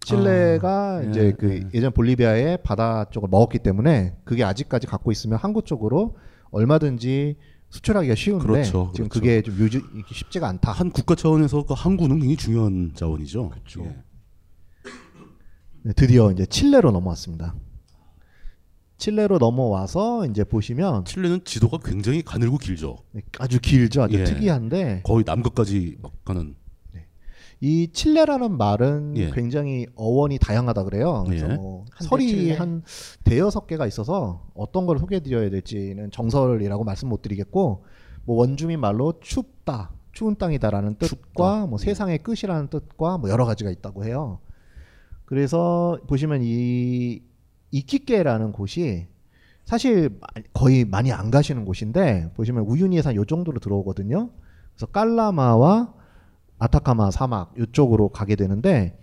칠레가 0.04 0.98
아, 0.98 1.02
이제 1.02 1.20
예, 1.26 1.32
그 1.32 1.52
예. 1.52 1.68
예전 1.74 1.90
볼리비아의 1.90 2.58
바다 2.62 3.06
쪽을 3.10 3.28
먹었기 3.28 3.58
때문에 3.58 4.14
그게 4.24 4.44
아직까지 4.44 4.86
갖고 4.86 5.10
있으면 5.10 5.38
항구 5.38 5.62
쪽으로 5.62 6.16
얼마든지 6.50 7.36
수출하기가 7.70 8.14
쉬운데 8.14 8.46
그렇죠, 8.46 8.92
지금 8.94 9.08
그렇죠. 9.08 9.20
그게 9.20 9.42
좀 9.42 9.56
유지 9.58 9.78
이게 9.78 10.14
쉽지가 10.14 10.46
않다. 10.46 10.70
한 10.70 10.90
국가 10.90 11.16
차원에서 11.16 11.64
그 11.64 11.74
항구는 11.76 12.20
굉장히 12.20 12.36
중요한 12.36 12.92
자원이죠. 12.94 13.50
그렇죠. 13.50 13.82
네, 15.82 15.92
드디어 15.94 16.30
이제 16.30 16.46
칠레로 16.46 16.92
넘어왔습니다. 16.92 17.56
칠레로 18.98 19.38
넘어와서 19.38 20.26
이제 20.26 20.44
보시면 20.44 21.04
칠레는 21.04 21.44
지도가 21.44 21.78
굉장히 21.84 22.22
가늘고 22.22 22.58
길죠. 22.58 22.96
네, 23.12 23.22
아주 23.38 23.60
길죠. 23.60 24.02
아주 24.02 24.18
예. 24.18 24.24
특이한데 24.24 25.02
거의 25.04 25.24
남극까지 25.26 25.98
막 26.00 26.12
가는. 26.24 26.54
이 27.62 27.88
칠레라는 27.90 28.58
말은 28.58 29.16
예. 29.16 29.30
굉장히 29.30 29.86
어원이 29.94 30.38
다양하다 30.38 30.84
그래요. 30.84 31.24
그래서 31.26 31.50
예. 31.50 31.54
뭐 31.54 31.86
한대 31.90 32.04
설이 32.04 32.28
칠레. 32.28 32.54
한 32.54 32.82
대여섯 33.24 33.66
개가 33.66 33.86
있어서 33.86 34.46
어떤 34.54 34.84
걸 34.84 34.98
소개해드려야 34.98 35.48
될지는 35.48 36.10
정설이라고 36.10 36.84
말씀 36.84 37.08
못 37.08 37.22
드리겠고 37.22 37.84
뭐 38.24 38.36
원주민 38.36 38.78
말로 38.80 39.14
춥다, 39.20 39.92
추운 40.12 40.36
땅이다라는 40.36 40.96
뜻과 40.96 41.66
뭐 41.66 41.78
세상의 41.78 42.18
끝이라는 42.22 42.68
뜻과 42.68 43.18
뭐 43.18 43.30
여러 43.30 43.46
가지가 43.46 43.70
있다고 43.70 44.04
해요. 44.04 44.40
그래서 45.24 45.98
보시면 46.08 46.42
이 46.42 47.22
이키케라는 47.80 48.52
곳이 48.52 49.06
사실 49.64 50.08
마- 50.20 50.26
거의 50.52 50.84
많이 50.84 51.12
안 51.12 51.30
가시는 51.30 51.64
곳인데 51.64 52.30
보시면 52.34 52.64
우유니에서 52.64 53.14
요 53.16 53.24
정도로 53.24 53.58
들어오거든요. 53.60 54.30
그래서 54.74 54.86
깔라마와 54.86 55.92
아타카마 56.58 57.10
사막 57.10 57.54
이쪽으로 57.58 58.08
가게 58.08 58.36
되는데 58.36 58.98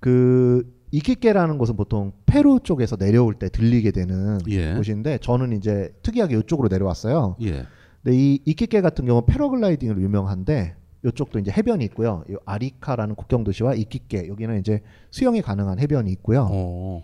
그 0.00 0.74
이키케라는 0.92 1.58
곳은 1.58 1.76
보통 1.76 2.12
페루 2.26 2.60
쪽에서 2.62 2.96
내려올 2.96 3.34
때 3.34 3.48
들리게 3.48 3.90
되는 3.90 4.38
예. 4.48 4.74
곳인데 4.74 5.18
저는 5.18 5.52
이제 5.52 5.92
특이하게 6.02 6.38
이쪽으로 6.38 6.68
내려왔어요. 6.68 7.36
예. 7.42 7.64
근데 8.02 8.16
이 8.16 8.38
이키케 8.44 8.80
같은 8.80 9.04
경우는 9.04 9.26
패러글라이딩으로 9.26 10.00
유명한데 10.00 10.76
이쪽도 11.04 11.40
이제 11.40 11.50
해변이 11.50 11.84
있고요. 11.86 12.24
이 12.30 12.36
아리카라는 12.46 13.16
국경 13.16 13.42
도시와 13.44 13.74
이키케 13.74 14.28
여기는 14.28 14.60
이제 14.60 14.80
수영이 15.10 15.42
가능한 15.42 15.80
해변이 15.80 16.10
있고요. 16.12 16.48
어. 16.50 17.02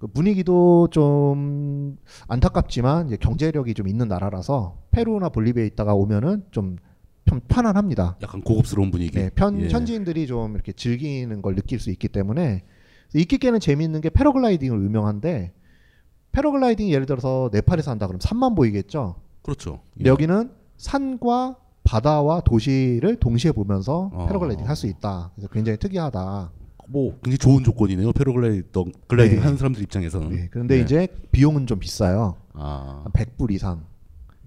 그 0.00 0.06
분위기도 0.06 0.88
좀 0.90 1.98
안타깝지만 2.26 3.06
이제 3.08 3.16
경제력이 3.16 3.74
좀 3.74 3.86
있는 3.86 4.08
나라라서 4.08 4.78
페루나 4.92 5.28
볼리비아에 5.28 5.66
있다가 5.66 5.94
오면은 5.94 6.42
좀 6.50 6.76
편- 7.26 7.42
편안합니다. 7.48 8.16
약간 8.22 8.40
고급스러운 8.40 8.90
분위기. 8.90 9.12
네, 9.18 9.28
편, 9.34 9.60
예. 9.60 9.68
현지인들이 9.68 10.26
좀 10.26 10.54
이렇게 10.54 10.72
즐기는 10.72 11.42
걸 11.42 11.54
느낄 11.54 11.78
수 11.78 11.90
있기 11.90 12.08
때문에 12.08 12.64
이끼게는 13.14 13.60
재미있는 13.60 14.00
게 14.00 14.08
패러글라이딩으로 14.08 14.82
유명한데 14.82 15.52
패러글라이딩 16.32 16.88
예를 16.88 17.04
들어서 17.04 17.50
네팔에서 17.52 17.90
한다 17.90 18.06
그러면 18.06 18.20
산만 18.20 18.54
보이겠죠. 18.54 19.16
그렇죠. 19.42 19.80
근데 19.94 20.08
여기는 20.08 20.50
산과 20.78 21.56
바다와 21.84 22.40
도시를 22.40 23.16
동시에 23.16 23.52
보면서 23.52 24.10
어. 24.14 24.26
패러글라이딩 24.26 24.66
할 24.66 24.76
수 24.76 24.86
있다. 24.86 25.30
그래서 25.34 25.48
굉장히 25.48 25.78
특이하다. 25.78 26.52
뭐 26.90 27.18
굉장히 27.22 27.38
좋은 27.38 27.62
조건이네요. 27.62 28.12
패러글라이딩 28.12 28.92
글라이딩 29.06 29.36
네. 29.36 29.42
하는 29.42 29.56
사람들 29.56 29.82
입장에서는. 29.82 30.30
네, 30.30 30.48
그런데 30.50 30.76
네. 30.76 30.82
이제 30.82 31.08
비용은 31.30 31.66
좀 31.66 31.78
비싸요. 31.78 32.36
아. 32.52 33.02
한 33.04 33.12
100불 33.12 33.52
이상. 33.52 33.84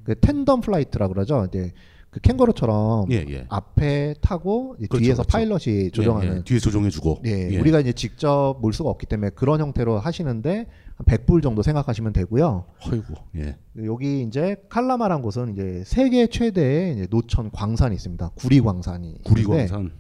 그 0.03 0.19
tandem 0.19 0.59
flight라 0.59 1.07
그러죠. 1.07 1.45
이제 1.47 1.71
그 2.09 2.19
캥거루처럼 2.19 3.11
예, 3.11 3.25
예. 3.29 3.45
앞에 3.49 4.15
타고 4.21 4.75
그렇죠, 4.77 4.99
뒤에서 4.99 5.23
그렇죠. 5.23 5.31
파일럿이 5.31 5.91
조정하는 5.91 6.33
예, 6.33 6.37
예. 6.37 6.43
뒤에 6.43 6.59
조종해주고. 6.59 7.21
예, 7.25 7.49
예. 7.53 7.59
우리가 7.59 7.79
이제 7.79 7.93
직접 7.93 8.57
몰 8.61 8.73
수가 8.73 8.89
없기 8.89 9.07
때문에 9.07 9.31
그런 9.31 9.61
형태로 9.61 9.97
하시는데 9.99 10.67
한 10.95 11.05
100불 11.07 11.41
정도 11.41 11.63
생각하시면 11.63 12.13
되고요. 12.13 12.65
아이고. 12.85 13.15
예. 13.37 13.57
여기 13.85 14.21
이제 14.21 14.57
칼라마란 14.69 15.21
곳은 15.21 15.53
이제 15.53 15.83
세계 15.85 16.27
최대의 16.27 16.93
이제 16.93 17.07
노천 17.09 17.49
광산이 17.51 17.95
있습니다. 17.95 18.31
구리 18.35 18.59
광산이. 18.59 19.23
구리 19.23 19.43
광산. 19.45 19.91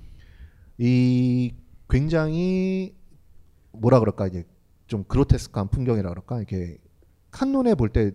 이 0.77 1.53
굉장히 1.89 2.95
뭐라 3.71 3.99
그럴까 3.99 4.27
이제 4.27 4.43
좀 4.87 5.03
그로테스크한 5.05 5.67
풍경이라 5.69 6.09
그럴까 6.09 6.37
이렇게 6.37 6.77
한눈에 7.31 7.75
볼 7.75 7.89
때 7.89 8.11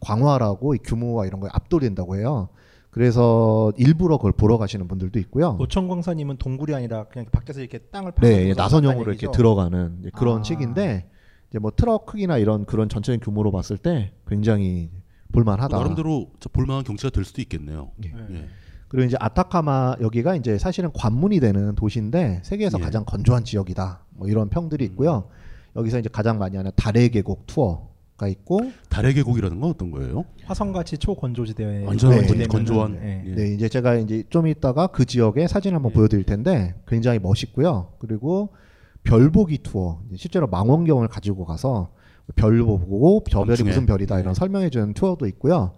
광활하고 0.00 0.74
이 0.74 0.78
규모와 0.78 1.26
이런 1.26 1.40
거에 1.40 1.50
압도된다고 1.52 2.16
해요. 2.16 2.48
그래서 2.90 3.72
일부러 3.76 4.16
그걸 4.16 4.32
보러 4.32 4.58
가시는 4.58 4.88
분들도 4.88 5.18
있고요. 5.20 5.52
노천광사님은 5.58 6.38
동굴이 6.38 6.74
아니라 6.74 7.04
그냥 7.04 7.26
밖에서 7.30 7.60
이렇게 7.60 7.78
땅을 7.78 8.12
네, 8.12 8.20
파고들어서 8.20 8.48
예, 8.48 8.54
나선형으로 8.54 9.12
이렇게? 9.12 9.30
들어가는 9.30 9.98
이제 10.00 10.10
그런 10.14 10.40
아. 10.40 10.42
식인데 10.42 11.08
이제 11.50 11.58
뭐 11.58 11.70
트럭 11.74 12.06
크기나 12.06 12.38
이런 12.38 12.64
그런 12.64 12.88
전체적인 12.88 13.20
규모로 13.20 13.52
봤을 13.52 13.76
때 13.76 14.12
굉장히 14.26 14.90
볼만하다. 15.32 15.76
나름대로 15.76 16.32
저 16.40 16.48
볼만한 16.48 16.82
경치가 16.82 17.10
될 17.10 17.24
수도 17.24 17.40
있겠네요. 17.42 17.92
예. 18.04 18.48
그리고 18.90 19.06
이제 19.06 19.16
아타카마 19.20 19.96
여기가 20.00 20.34
이제 20.34 20.58
사실은 20.58 20.90
관문이 20.92 21.38
되는 21.38 21.76
도시인데 21.76 22.40
세계에서 22.42 22.78
예. 22.80 22.82
가장 22.82 23.04
건조한 23.04 23.44
지역이다. 23.44 24.00
뭐 24.16 24.26
이런 24.28 24.48
평들이 24.48 24.84
있고요. 24.86 25.28
여기서 25.76 26.00
이제 26.00 26.08
가장 26.12 26.38
많이 26.38 26.56
하는 26.56 26.72
달의 26.74 27.10
계곡 27.10 27.46
투어가 27.46 28.26
있고 28.28 28.58
달의 28.88 29.14
계곡이라는 29.14 29.60
건 29.60 29.70
어떤 29.70 29.92
거예요? 29.92 30.24
화성같이 30.44 30.98
초건조지대에 30.98 31.84
완전 31.84 32.10
건- 32.10 32.20
되면은, 32.22 32.48
건조한. 32.48 32.98
예. 33.00 33.22
예. 33.26 33.34
네, 33.36 33.54
이제 33.54 33.68
제가 33.68 33.94
이제 33.94 34.24
좀 34.28 34.48
이따가 34.48 34.88
그 34.88 35.04
지역의 35.04 35.46
사진 35.46 35.72
한번 35.76 35.92
보여드릴 35.92 36.24
텐데 36.24 36.74
굉장히 36.88 37.20
멋있고요. 37.20 37.92
그리고 38.00 38.48
별보기 39.04 39.58
투어, 39.58 40.00
실제로 40.16 40.48
망원경을 40.48 41.06
가지고 41.06 41.44
가서 41.44 41.92
별 42.34 42.58
보고 42.58 43.22
저 43.30 43.44
별이. 43.44 43.62
무슨 43.62 43.86
별이다 43.86 44.16
네. 44.16 44.22
이런 44.22 44.34
설명해주는 44.34 44.94
투어도 44.94 45.26
있고요. 45.28 45.74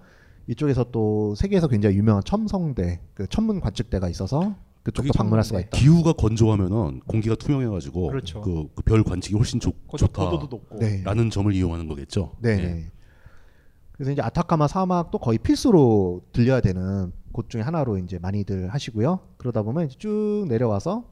이쪽에서 0.48 0.84
또 0.90 1.34
세계에서 1.34 1.68
굉장히 1.68 1.96
유명한 1.96 2.22
첨성대, 2.24 3.00
그 3.14 3.26
천문 3.28 3.60
관측대가 3.60 4.08
있어서 4.08 4.56
그쪽도 4.82 5.12
방문할 5.12 5.44
수가 5.44 5.60
있다. 5.60 5.78
기후가 5.78 6.14
건조하면은 6.14 7.00
공기가 7.06 7.36
투명해가지고 7.36 8.08
그렇죠. 8.08 8.68
그별 8.74 9.04
관측이 9.04 9.36
훨씬 9.36 9.60
좋, 9.60 9.72
그것도 9.86 9.98
좋다. 9.98 10.24
고도도 10.24 10.46
높고. 10.56 10.78
네. 10.78 11.02
라는 11.04 11.30
점을 11.30 11.52
이용하는 11.52 11.86
거겠죠. 11.86 12.36
네. 12.40 12.50
예. 12.58 12.92
그래서 13.92 14.10
이제 14.10 14.20
아타카마 14.22 14.66
사막도 14.66 15.18
거의 15.18 15.38
필수로 15.38 16.22
들려야 16.32 16.60
되는 16.60 17.12
곳 17.30 17.48
중에 17.48 17.60
하나로 17.60 17.98
이제 17.98 18.18
많이들 18.18 18.68
하시고요. 18.74 19.20
그러다 19.36 19.62
보면 19.62 19.86
이제 19.86 19.96
쭉 19.98 20.46
내려와서 20.48 21.04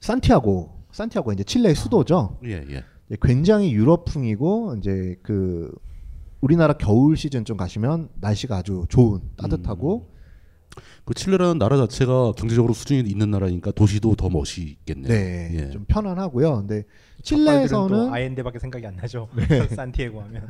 산티아고, 0.00 0.86
산티아고 0.90 1.32
이제 1.32 1.44
칠레의 1.44 1.76
수도죠. 1.76 2.38
예, 2.44 2.64
예. 2.68 2.84
이제 3.08 3.16
굉장히 3.22 3.72
유럽풍이고 3.72 4.76
이제 4.78 5.16
그 5.22 5.72
우리나라 6.40 6.74
겨울 6.74 7.16
시즌 7.16 7.44
좀 7.44 7.56
가시면 7.56 8.10
날씨가 8.20 8.58
아주 8.58 8.84
좋은 8.88 9.20
따뜻하고 9.36 10.08
그 11.04 11.14
칠레라는 11.14 11.58
나라 11.58 11.76
자체가 11.76 12.32
경제적으로 12.32 12.72
수준이 12.74 13.08
있는 13.08 13.30
나라니까 13.30 13.72
도시도 13.72 14.14
더 14.14 14.28
멋있겠네요. 14.28 15.08
네, 15.08 15.50
예. 15.54 15.70
좀 15.70 15.84
편안하고요. 15.88 16.58
근데 16.58 16.84
칠레에서는 17.22 18.12
아엔데밖에 18.12 18.58
생각이 18.58 18.86
안 18.86 18.96
나죠. 18.96 19.28
네. 19.34 19.66
산티아고 19.74 20.20
하면. 20.20 20.48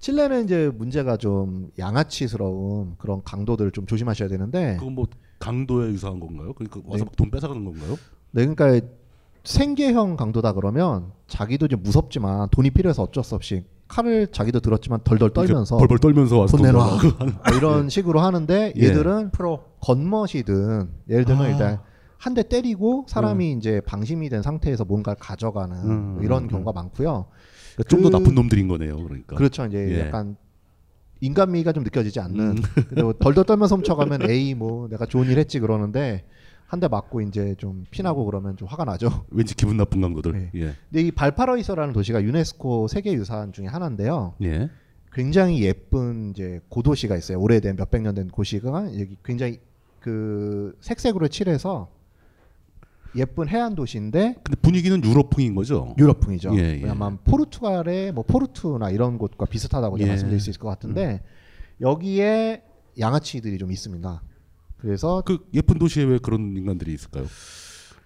칠레는 0.00 0.44
이제 0.44 0.70
문제가 0.74 1.16
좀 1.16 1.70
양아치스러운 1.78 2.96
그런 2.96 3.22
강도들을 3.22 3.70
좀 3.72 3.86
조심하셔야 3.86 4.28
되는데 4.28 4.76
그건 4.78 4.94
뭐 4.94 5.06
강도에 5.38 5.90
유사한 5.90 6.18
건가요? 6.18 6.54
그러니까 6.54 6.80
와서 6.86 7.04
네. 7.04 7.10
돈 7.16 7.30
뺏어가는 7.30 7.64
건가요? 7.64 7.96
네, 8.32 8.46
그러니까 8.46 8.86
생계형 9.44 10.16
강도다 10.16 10.54
그러면 10.54 11.12
자기도 11.26 11.66
이제 11.66 11.76
무섭지만 11.76 12.48
돈이 12.50 12.70
필요해서 12.70 13.02
어쩔 13.02 13.22
수 13.22 13.34
없이 13.34 13.64
칼을 13.90 14.28
자기도 14.28 14.60
들었지만 14.60 15.00
덜덜 15.02 15.30
떨면서 15.30 15.76
벌벌 15.76 15.98
떨면서 15.98 16.38
와서 16.38 16.56
돈돈 16.56 16.72
내놔. 16.72 16.86
뭐 16.86 17.56
이런 17.56 17.88
식으로 17.88 18.20
하는데 18.20 18.72
예. 18.76 18.80
얘들은 18.82 19.32
프로 19.32 19.64
겉멋이든 19.80 20.88
예를 21.08 21.24
들면 21.24 21.44
아. 21.44 21.48
일단 21.48 21.78
한 22.18 22.34
대 22.34 22.42
때리고 22.42 23.06
사람이 23.08 23.52
이제 23.52 23.80
방심이 23.86 24.28
된 24.28 24.42
상태에서 24.42 24.84
뭔가를 24.84 25.18
가져가는 25.18 25.74
음, 25.76 26.14
뭐 26.14 26.22
이런 26.22 26.44
음, 26.44 26.48
경우가 26.48 26.72
많고요. 26.72 27.26
그러니까 27.74 27.88
좀더 27.88 28.10
그- 28.10 28.16
나쁜 28.18 28.34
놈들인 28.34 28.68
거네요. 28.68 28.96
그러니까. 29.02 29.36
그렇죠. 29.36 29.64
이제 29.66 29.78
예. 29.96 30.00
약간 30.06 30.36
인간미가 31.22 31.72
좀 31.72 31.82
느껴지지 31.82 32.20
않는. 32.20 32.40
음. 32.40 32.56
근데 32.88 33.02
뭐 33.02 33.12
덜덜 33.18 33.44
떨면서 33.44 33.74
훔쳐가면 33.76 34.30
에이 34.30 34.54
뭐 34.54 34.88
내가 34.88 35.06
좋은 35.06 35.28
일 35.30 35.38
했지 35.38 35.58
그러는데 35.60 36.24
한 36.70 36.78
대 36.78 36.86
맞고 36.86 37.20
이제 37.22 37.56
좀 37.58 37.84
피나고 37.90 38.24
그러면 38.24 38.56
좀 38.56 38.68
화가 38.68 38.84
나죠. 38.84 39.26
왠지 39.30 39.56
기분 39.56 39.76
나쁜 39.76 40.00
강도들. 40.00 40.32
네. 40.32 40.50
예. 40.54 40.74
근데 40.88 41.02
이 41.02 41.10
발파라이소라는 41.10 41.92
도시가 41.92 42.22
유네스코 42.22 42.86
세계 42.86 43.12
유산 43.12 43.52
중에 43.52 43.66
하나인데요. 43.66 44.34
예. 44.42 44.70
굉장히 45.12 45.62
예쁜 45.64 46.30
이제 46.30 46.60
고도시가 46.68 47.16
있어요. 47.16 47.40
오래된 47.40 47.74
몇백 47.74 48.02
년 48.02 48.14
된 48.14 48.28
구시가 48.28 48.84
여기 49.00 49.16
굉장히 49.24 49.58
그 49.98 50.76
색색으로 50.80 51.26
칠해서 51.26 51.88
예쁜 53.16 53.48
해안 53.48 53.74
도시인데 53.74 54.36
근데 54.44 54.60
분위기는 54.62 55.02
유럽풍인 55.04 55.56
거죠. 55.56 55.96
유럽풍이죠. 55.98 56.56
예, 56.56 56.80
예. 56.84 56.88
아마 56.88 57.10
포르투갈의 57.24 58.12
뭐 58.12 58.22
포르투나 58.22 58.90
이런 58.90 59.18
곳과 59.18 59.46
비슷하다고 59.46 59.98
예. 59.98 60.06
말씀드릴 60.06 60.38
수 60.38 60.50
있을 60.50 60.60
것 60.60 60.68
같은데 60.68 61.20
여기에 61.80 62.62
양아치들이 63.00 63.58
좀 63.58 63.72
있습니다. 63.72 64.22
그래서 64.80 65.22
그 65.24 65.38
예쁜 65.54 65.78
도시에 65.78 66.04
왜 66.04 66.18
그런 66.18 66.56
인간들이 66.56 66.92
있을까요? 66.94 67.26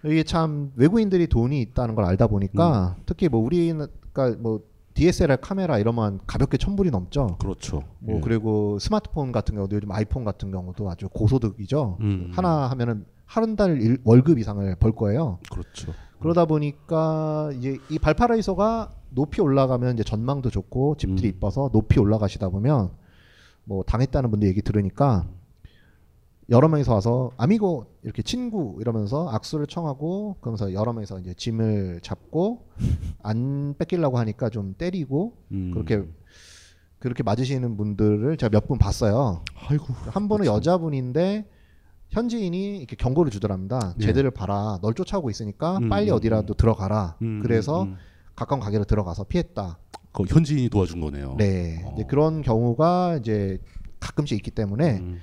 이게 0.03 0.23
참 0.23 0.71
외국인들이 0.75 1.27
돈이 1.27 1.61
있다는 1.61 1.95
걸 1.95 2.05
알다 2.05 2.27
보니까 2.27 2.97
특히 3.05 3.27
뭐 3.27 3.41
우리가 3.41 3.87
뭐 4.39 4.61
DSLR 4.93 5.37
카메라 5.41 5.77
이러면 5.77 6.19
가볍게 6.25 6.57
천 6.57 6.75
불이 6.75 6.89
넘죠. 6.89 7.37
그렇죠. 7.39 7.83
뭐 7.99 8.17
예. 8.17 8.21
그리고 8.21 8.79
스마트폰 8.79 9.31
같은 9.31 9.55
경우도 9.55 9.75
요즘 9.75 9.91
아이폰 9.91 10.23
같은 10.23 10.51
경우도 10.51 10.89
아주 10.89 11.09
고소득이죠. 11.09 11.97
음. 11.99 12.31
하나 12.33 12.67
하면은 12.69 13.05
한달 13.25 13.97
월급 14.03 14.39
이상을 14.39 14.75
벌 14.79 14.93
거예요. 14.93 15.39
그렇죠. 15.51 15.93
그러다 16.19 16.45
보니까 16.45 17.51
이제 17.57 17.77
이 17.89 17.99
발파라이소가 17.99 18.91
높이 19.09 19.41
올라가면 19.41 19.95
이제 19.95 20.03
전망도 20.03 20.49
좋고 20.49 20.95
집들이 20.97 21.27
이뻐서 21.29 21.69
높이 21.73 21.99
올라가시다 21.99 22.49
보면 22.49 22.91
뭐 23.65 23.83
당했다는 23.83 24.31
분들 24.31 24.47
얘기 24.47 24.61
들으니까 24.61 25.27
여러 26.49 26.67
명이서 26.67 26.93
와서 26.93 27.31
아미고 27.37 27.87
이렇게 28.03 28.21
친구 28.21 28.77
이러면서 28.79 29.29
악수를 29.29 29.65
청하고 29.67 30.37
그러면서 30.41 30.73
여러 30.73 30.93
명이서 30.93 31.19
이제 31.19 31.33
짐을 31.33 32.01
잡고 32.03 32.67
안 33.23 33.73
뺏기려고 33.77 34.19
하니까 34.19 34.49
좀 34.49 34.75
때리고 34.77 35.33
음. 35.51 35.71
그렇게 35.73 36.03
그렇게 36.99 37.23
맞으시는 37.23 37.77
분들을 37.77 38.37
제가 38.37 38.49
몇 38.51 38.67
분 38.67 38.77
봤어요. 38.77 39.43
아이고. 39.67 39.85
한 40.11 40.27
분은 40.27 40.45
여자분인데 40.45 41.47
현지인이 42.09 42.77
이렇게 42.77 42.95
경고를 42.95 43.31
주더랍니다. 43.31 43.95
예. 43.99 44.05
쟤들을 44.05 44.31
봐라. 44.31 44.77
널 44.81 44.93
쫓아오고 44.93 45.29
있으니까 45.29 45.77
음, 45.79 45.89
빨리 45.89 46.09
음, 46.11 46.15
어디라도 46.15 46.53
들어가라. 46.53 47.17
음, 47.21 47.39
그래서 47.41 47.83
음, 47.83 47.87
음. 47.89 47.97
가까운 48.35 48.59
가게로 48.59 48.85
들어가서 48.85 49.25
피했다. 49.25 49.77
그 50.13 50.23
현지인이 50.27 50.69
도와준 50.69 51.01
거네요. 51.01 51.35
네. 51.37 51.83
이제 51.93 52.03
그런 52.07 52.41
경우가 52.41 53.17
이제 53.19 53.59
가끔씩 53.99 54.37
있기 54.37 54.51
때문에 54.51 54.99
음. 54.99 55.17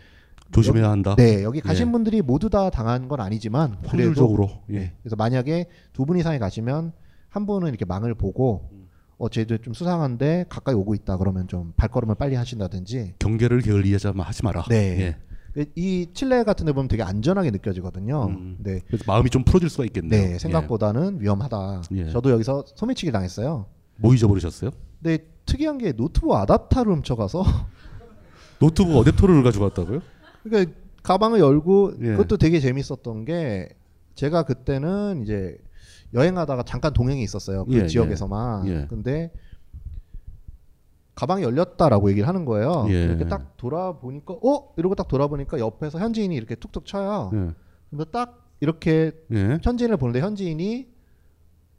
조심해야 0.53 0.91
한다. 0.91 1.15
네, 1.17 1.43
여기 1.43 1.61
가신 1.61 1.89
예. 1.89 1.93
분들이 1.93 2.23
모두 2.23 2.49
다 2.51 2.71
당한 2.71 3.09
건 3.09 3.21
아니지만 3.21 3.77
그래도 3.83 3.89
확률적으로, 3.89 4.51
예. 4.71 4.79
네, 4.79 4.93
그래서 5.03 5.17
만약에 5.17 5.67
두 5.93 6.05
분 6.05 6.19
이상이 6.19 6.39
가시면 6.39 6.93
한 7.29 7.47
분은 7.47 7.69
이렇게 7.69 7.85
망을 7.85 8.15
보고 8.15 8.71
어 9.19 9.29
쟤들 9.29 9.59
좀 9.61 9.73
수상한데 9.73 10.47
가까이 10.49 10.75
오고 10.75 10.95
있다 10.95 11.17
그러면 11.17 11.49
좀 11.49 11.73
발걸음을 11.77 12.15
빨리 12.17 12.35
하신다든지 12.35 13.15
경계를 13.19 13.61
게을리하자면 13.63 14.25
하지 14.25 14.45
마라. 14.45 14.65
네. 14.69 15.17
예. 15.57 15.67
이 15.77 16.07
칠레 16.15 16.45
같은 16.45 16.65
데 16.67 16.73
보면 16.73 16.89
되게 16.89 17.03
안전하게 17.03 17.51
느껴지거든요. 17.51 18.27
음. 18.31 18.57
네. 18.61 18.81
그래서 18.87 19.05
마음이 19.07 19.29
좀 19.31 19.45
풀어질 19.45 19.69
수가 19.69 19.85
있겠네요. 19.85 20.21
네, 20.31 20.39
생각보다는 20.39 21.21
위험하다. 21.21 21.83
예. 21.93 22.09
저도 22.11 22.31
여기서 22.31 22.65
소매치기 22.75 23.13
당했어요. 23.13 23.67
뭐 23.99 24.15
잊어버리셨어요? 24.15 24.71
근데 25.03 25.25
특이한 25.45 25.77
게 25.79 25.93
노트북 25.93 26.33
아답터를 26.35 26.93
훔쳐가서 26.95 27.45
노트북 28.61 28.93
어댑터를 29.05 29.43
가져갔다고요? 29.45 30.01
그러니까 30.43 30.73
가방을 31.03 31.41
열고 31.41 31.95
예. 32.01 32.11
그것도 32.13 32.37
되게 32.37 32.61
재밌었던 32.61 33.25
게 33.25 33.71
제가 34.15 34.45
그때는 34.45 35.23
이제 35.23 35.57
여행하다가 36.15 36.65
잠깐 36.65 36.93
동행이 36.93 37.23
있었어요. 37.23 37.65
그 37.65 37.75
예, 37.75 37.87
지역에서만. 37.87 38.69
예. 38.69 38.87
근데 38.89 39.33
가방이 41.15 41.43
열렸다라고 41.43 42.11
얘기를 42.11 42.29
하는 42.29 42.45
거예요. 42.45 42.87
예. 42.89 43.05
이렇게 43.05 43.27
딱 43.27 43.57
돌아보니까 43.57 44.35
어 44.35 44.73
이러고 44.77 44.95
딱 44.95 45.09
돌아보니까 45.09 45.59
옆에서 45.59 45.99
현지인이 45.99 46.35
이렇게 46.35 46.55
툭툭 46.55 46.87
쳐요. 46.87 47.31
예. 47.35 47.51
근데 47.91 48.05
딱 48.11 48.51
이렇게 48.61 49.13
예. 49.33 49.59
현지인을 49.63 49.97
보는데 49.97 50.21
현지인이 50.21 50.92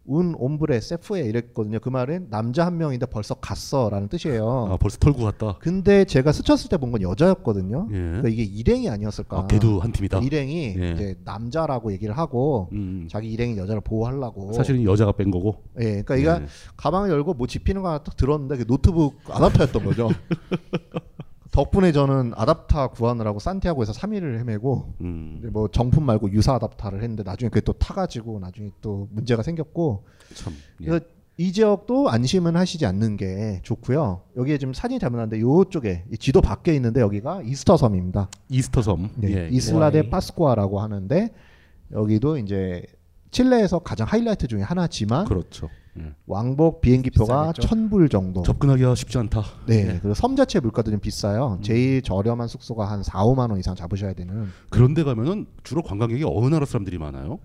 운 0.05 0.35
옴브레 0.37 0.81
세프에 0.81 1.21
이랬거든요. 1.21 1.79
그 1.79 1.87
말은 1.87 2.27
남자 2.29 2.65
한 2.65 2.77
명인데 2.77 3.05
벌써 3.05 3.35
갔어라는 3.35 4.09
뜻이에요. 4.09 4.67
아 4.71 4.77
벌써 4.77 4.97
털고 4.97 5.23
갔다. 5.23 5.57
근데 5.61 6.03
제가 6.03 6.33
스쳤을 6.33 6.69
때 6.69 6.75
본 6.77 6.91
건 6.91 7.01
여자였거든요. 7.01 7.87
예. 7.91 7.95
그러니까 7.95 8.27
이게 8.27 8.43
일행이 8.43 8.89
아니었을까. 8.89 9.37
아, 9.39 9.47
걔도 9.47 9.79
한 9.79 9.93
팀이다? 9.93 10.19
일행이 10.19 10.75
예. 10.77 10.91
이제 10.91 11.15
남자라고 11.23 11.93
얘기를 11.93 12.17
하고 12.17 12.67
음. 12.73 13.07
자기 13.09 13.31
일행인 13.31 13.57
여자를 13.57 13.79
보호하려고. 13.81 14.51
사실은 14.51 14.83
여자가 14.83 15.13
뺀 15.13 15.31
거고. 15.31 15.55
예, 15.79 16.01
그러니까 16.03 16.15
이가 16.17 16.41
예. 16.41 16.45
가방을 16.75 17.09
열고 17.09 17.35
뭐 17.35 17.47
집히는 17.47 17.81
거 17.81 17.87
하나 17.87 17.99
딱 18.03 18.17
들었는데 18.17 18.57
그 18.57 18.65
노트북 18.67 19.19
아답터였던 19.29 19.85
거죠. 19.85 20.09
덕분에 21.53 21.91
저는 21.91 22.33
아답터 22.35 22.89
구하느라고 22.89 23.37
산티아고에서 23.37 23.93
3일을 23.93 24.39
헤매고 24.39 24.93
음. 25.01 25.49
뭐 25.53 25.67
정품 25.67 26.03
말고 26.03 26.31
유사 26.31 26.55
아답터를 26.55 27.03
했는데 27.03 27.21
나중에 27.21 27.49
그게 27.49 27.61
또 27.61 27.73
타가지고 27.73 28.39
나중에 28.39 28.71
또 28.81 29.07
문제가 29.11 29.43
생겼고 29.43 30.03
참. 30.33 30.51
예. 30.81 30.85
그래서 30.85 31.05
이 31.37 31.51
지역도 31.51 32.09
안심은 32.09 32.55
하시지 32.55 32.85
않는 32.87 33.17
게 33.17 33.59
좋고요. 33.61 34.21
여기에 34.35 34.57
지금 34.57 34.73
사진 34.73 34.97
잘못 34.99 35.17
났는데 35.17 35.41
요쪽에 35.41 36.05
이 36.11 36.17
지도 36.17 36.41
밖에 36.41 36.73
있는데 36.75 37.01
여기가 37.01 37.43
이스터 37.43 37.77
섬입니다. 37.77 38.29
이스터 38.49 38.81
섬. 38.81 39.09
네, 39.15 39.45
예. 39.45 39.49
이슬라데 39.51 39.99
하와이. 39.99 40.09
파스쿠아라고 40.09 40.79
하는데 40.79 41.29
여기도 41.91 42.37
이제 42.37 42.83
칠레에서 43.33 43.79
가장 43.79 44.07
하이라이트 44.07 44.47
중에 44.47 44.61
하나지만 44.61 45.25
그렇죠. 45.25 45.69
예. 45.99 46.13
왕복 46.25 46.81
비행기표가 46.81 47.51
비싸겠죠? 47.51 47.67
천불 47.67 48.09
정도. 48.09 48.41
접근하기가 48.43 48.95
쉽지 48.95 49.17
않다. 49.17 49.43
네, 49.67 49.75
예. 49.75 49.99
그리고 49.99 50.13
섬 50.13 50.35
자체 50.35 50.59
물가도 50.59 50.91
좀 50.91 50.99
비싸요. 50.99 51.57
음. 51.59 51.61
제일 51.61 52.01
저렴한 52.01 52.47
숙소가 52.47 52.89
한 52.89 53.03
4, 53.03 53.23
5만 53.25 53.49
원 53.51 53.59
이상 53.59 53.75
잡으셔야 53.75 54.13
되는. 54.13 54.47
그런데 54.69 55.03
가면은 55.03 55.47
주로 55.63 55.83
관광객이 55.83 56.23
어느 56.25 56.47
나라 56.47 56.65
사람들이 56.65 56.97
많아요? 56.97 57.39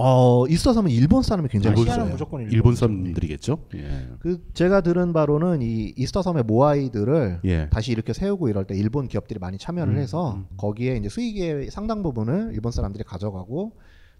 어, 0.00 0.46
이스터 0.46 0.74
섬은 0.74 0.90
일본 0.90 1.22
사람이 1.22 1.48
굉장히 1.48 1.80
일본 1.80 1.96
많아요. 1.96 2.12
무조건 2.12 2.40
일본. 2.42 2.52
일본 2.54 2.74
사람들이겠죠. 2.76 3.58
예. 3.76 4.08
그 4.20 4.44
제가 4.54 4.82
들은 4.82 5.12
바로는 5.12 5.60
이 5.62 5.92
이스터 5.96 6.22
섬의 6.22 6.44
모아이들을 6.44 7.40
예. 7.44 7.68
다시 7.70 7.90
이렇게 7.92 8.12
세우고 8.12 8.48
이럴 8.48 8.64
때 8.64 8.76
일본 8.76 9.08
기업들이 9.08 9.40
많이 9.40 9.58
참여를 9.58 9.94
음, 9.94 9.98
해서 9.98 10.34
음. 10.34 10.46
거기에 10.56 10.96
이제 10.96 11.08
수익의 11.08 11.70
상당 11.70 12.02
부분을 12.02 12.50
일본 12.52 12.70
사람들이 12.70 13.02
가져가고 13.04 13.72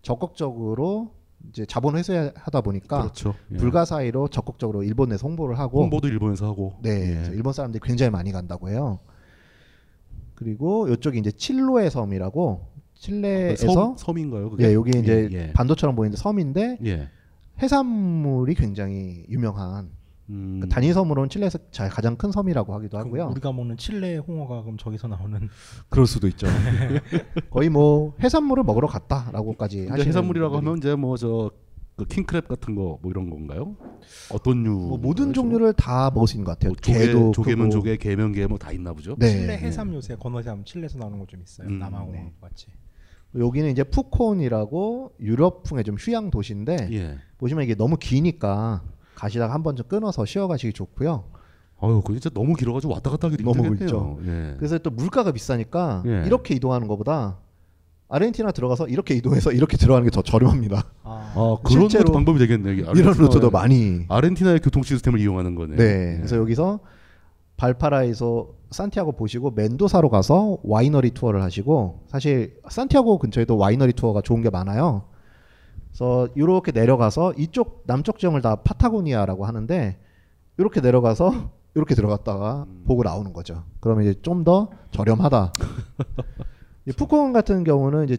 적극적으로 0.03 1.13
이제 1.51 1.65
자본 1.67 1.97
회수하다 1.97 2.61
보니까 2.63 3.03
그렇죠. 3.03 3.35
예. 3.53 3.57
불가사의로 3.57 4.29
적극적으로 4.29 4.83
일본 4.83 5.11
내에서 5.11 5.27
홍보를 5.27 5.59
하고 5.59 5.83
홍보도 5.83 6.09
일본에서 6.09 6.47
하고. 6.47 6.75
네, 6.83 6.91
예. 6.91 7.31
일본 7.35 7.53
사람들이 7.53 7.81
굉장히 7.85 8.11
많이 8.11 8.33
간다고 8.33 8.69
해요. 8.69 8.99
그리고 10.35 10.89
이쪽이 10.89 11.19
이제 11.19 11.31
칠로의 11.31 11.91
섬이라고 11.91 12.67
칠레에서 12.95 13.73
섬, 13.73 13.97
섬인가요? 13.97 14.51
그게? 14.51 14.69
예, 14.69 14.75
여기 14.75 14.91
이제 14.99 15.29
예, 15.33 15.37
예. 15.37 15.53
반도처럼 15.53 15.95
보이는데 15.95 16.21
섬인데 16.21 16.79
예. 16.85 17.09
해산물이 17.63 18.55
굉장히 18.55 19.25
유명한 19.29 19.91
음. 20.31 20.61
그 20.61 20.69
단위 20.69 20.93
섬으로는 20.93 21.29
칠레에서 21.31 21.59
자- 21.71 21.89
가장 21.89 22.17
큰 22.17 22.31
섬이라고 22.31 22.75
하기도 22.75 22.99
하고요. 22.99 23.29
우리가 23.31 23.53
먹는 23.53 23.77
칠레 23.77 24.19
홍어가 24.19 24.63
그럼 24.63 24.77
저기서 24.77 25.09
나오는 25.09 25.49
그럴 25.89 26.07
수도 26.07 26.29
있죠. 26.29 26.47
거의 27.51 27.69
뭐 27.71 28.15
해산물을 28.23 28.65
먹으러 28.65 28.87
갔다라고까지 28.89 29.89
하시는 29.89 30.07
해산물이라고 30.09 30.53
분들이 30.55 30.67
하면 30.69 30.79
이제 30.79 30.95
뭐저 30.95 31.51
그 31.97 32.05
킹크랩 32.05 32.47
같은 32.47 32.75
거 32.77 32.99
뭐 33.03 33.11
이런 33.11 33.29
건가요? 33.31 33.75
어떤 34.33 34.63
류? 34.63 34.71
뭐 34.77 34.99
모든 34.99 35.33
종류를 35.33 35.73
다 35.73 36.11
먹을 36.15 36.29
수 36.29 36.37
있는 36.37 36.45
것 36.45 36.53
같아요. 36.53 36.71
뭐 36.73 36.77
조개, 36.81 37.33
조개면. 37.33 37.71
조개, 37.71 37.97
게면 37.97 38.33
게뭐다 38.33 38.71
있나 38.73 38.93
보죠. 38.93 39.17
네. 39.19 39.29
칠레 39.31 39.59
해삼 39.59 39.93
요새 39.95 40.15
건어삼 40.17 40.65
칠레에서 40.65 40.99
나오는 40.99 41.19
거 41.19 41.27
좀 41.27 41.41
있어요. 41.43 41.67
음, 41.69 41.79
남아공 41.79 42.13
네. 42.13 42.33
같이. 42.41 42.67
여기는 43.37 43.71
이제 43.71 43.83
푸콘이라고 43.85 45.13
유럽풍의 45.21 45.85
좀 45.85 45.97
휴양 45.99 46.31
도시인데 46.31 46.89
예. 46.93 47.19
보시면 47.39 47.65
이게 47.65 47.75
너무 47.75 47.97
기니까 47.99 48.83
가시다가 49.19 49.53
한 49.53 49.63
번 49.63 49.75
좀 49.77 49.87
끊어서 49.89 50.25
쉬어가시기 50.25 50.73
좋고요. 50.73 51.25
아유, 51.81 52.03
그 52.05 52.13
진짜 52.13 52.31
너무 52.33 52.55
길어가지고 52.55 52.93
왔다 52.95 53.11
갔다 53.11 53.29
하기 53.29 53.43
너무 53.43 53.65
힘들겠네요. 53.65 53.79
길죠. 53.79 54.19
예. 54.27 54.55
그래서 54.59 54.79
또 54.79 54.91
물가가 54.91 55.33
비싸니까 55.33 56.03
예. 56.07 56.23
이렇게 56.27 56.55
이동하는 56.55 56.89
것보다 56.89 57.39
아르헨티나 58.09 58.53
들어가서 58.53 58.89
이렇게 58.89 59.15
이동해서 59.15 59.53
이렇게 59.53 59.77
들어가는 59.77 60.05
게 60.09 60.11
더 60.11 60.23
저렴합니다. 60.23 60.83
아 61.05 61.57
그런 61.63 61.83
실제로 61.83 62.05
것도 62.05 62.13
방법이 62.15 62.39
되겠네. 62.39 62.73
이게 62.73 62.83
이런 62.97 63.15
루트도 63.19 63.51
많이 63.51 64.07
아르헨티나의 64.09 64.61
교통 64.61 64.83
시스템을 64.83 65.21
이용하는 65.21 65.55
거네. 65.55 65.77
네. 65.77 66.17
그래서 66.17 66.37
여기서 66.37 66.81
발파라에서 67.59 68.49
산티아고 68.71 69.13
보시고 69.13 69.51
멘도사로 69.53 70.09
가서 70.11 70.59
와이너리 70.63 71.11
투어를 71.11 71.43
하시고 71.43 72.05
사실 72.09 72.59
산티아고 72.69 73.19
근처에도 73.19 73.57
와이너리 73.57 73.93
투어가 73.95 74.21
좋은 74.23 74.43
게 74.43 74.51
많아요. 74.51 75.05
그래서 75.99 76.29
이렇게 76.37 76.71
내려가서 76.71 77.33
이쪽 77.37 77.83
남쪽 77.87 78.21
지형을 78.21 78.41
다 78.41 78.55
파타고니아라고 78.57 79.47
하는데 79.47 79.99
이렇게 80.57 80.81
내려가서 80.81 81.51
이렇게 81.75 81.95
들어갔다가 81.97 82.67
보고 82.87 83.03
나오는 83.03 83.33
거죠. 83.33 83.65
그러면 83.81 84.05
이제 84.05 84.21
좀 84.23 84.45
더 84.45 84.71
저렴하다. 84.93 85.53
이 86.87 86.93
푸콘 86.93 87.33
같은 87.33 87.65
경우는 87.65 88.05
이제 88.09 88.17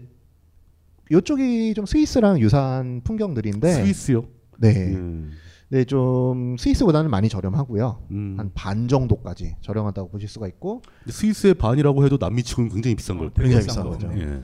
이쪽이 1.10 1.74
좀 1.74 1.86
스위스랑 1.86 2.40
유사한 2.42 3.02
풍경들인데 3.04 3.72
스위스요? 3.74 4.26
네. 4.60 4.94
음. 4.94 5.32
네, 5.70 5.86
좀 5.86 6.58
스위스보다는 6.58 7.10
많이 7.10 7.30
저렴하고요. 7.30 8.04
음. 8.12 8.36
한 8.38 8.63
반 8.63 8.88
정도까지 8.90 9.56
저렴하다고 9.62 10.10
보실 10.10 10.28
수가 10.28 10.48
있고 10.48 10.82
스위스의 11.08 11.54
반이라고 11.54 12.04
해도 12.06 12.18
남미 12.18 12.44
치고는 12.44 12.72
굉장히 12.72 12.96
비싼 12.96 13.18
걸. 13.18 13.32
굉장히 13.34 13.66
비싼 13.66 13.88
거죠. 13.88 14.12
예. 14.18 14.42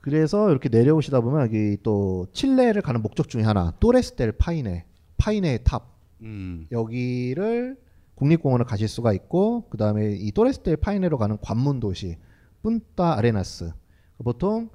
그래서 0.00 0.50
이렇게 0.50 0.68
내려오시다 0.68 1.20
보면 1.20 1.42
여기 1.42 1.76
또 1.82 2.26
칠레를 2.32 2.82
가는 2.82 3.02
목적 3.02 3.28
중에 3.28 3.42
하나 3.42 3.72
또레스델 3.80 4.32
파이네 4.32 4.84
파이네 5.18 5.58
탑 5.58 5.88
음. 6.22 6.66
여기를 6.72 7.76
국립공원을 8.14 8.66
가실 8.66 8.88
수가 8.88 9.12
있고 9.12 9.68
그 9.70 9.78
다음에 9.78 10.12
이 10.12 10.32
또레스델 10.32 10.76
파이네로 10.76 11.18
가는 11.18 11.36
관문 11.40 11.80
도시 11.80 12.16
푼타 12.62 13.16
아레나스 13.18 13.72
보통 14.24 14.70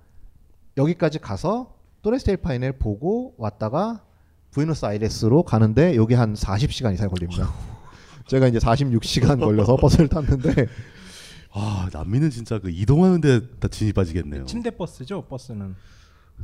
여기까지 0.77 1.19
가서 1.19 1.75
또레스델 2.01 2.37
파이네를 2.37 2.77
보고 2.77 3.33
왔다가 3.37 4.03
부에노스아이레스로 4.51 5.43
가는데 5.43 5.95
여기 5.95 6.13
한 6.13 6.33
40시간 6.33 6.93
이상 6.93 7.09
걸립니다. 7.09 7.49
제가 8.27 8.47
이제 8.47 8.57
46시간 8.57 9.39
걸려서 9.39 9.75
버스를 9.75 10.07
탔는데 10.07 10.67
아 11.57 11.89
남미는 11.93 12.31
진짜 12.31 12.59
그 12.59 12.69
이동하는데 12.69 13.59
다 13.59 13.69
진이 13.69 13.93
빠지겠네요. 13.93 14.43
침대 14.45 14.71
버스죠, 14.71 15.23
버스는. 15.23 15.73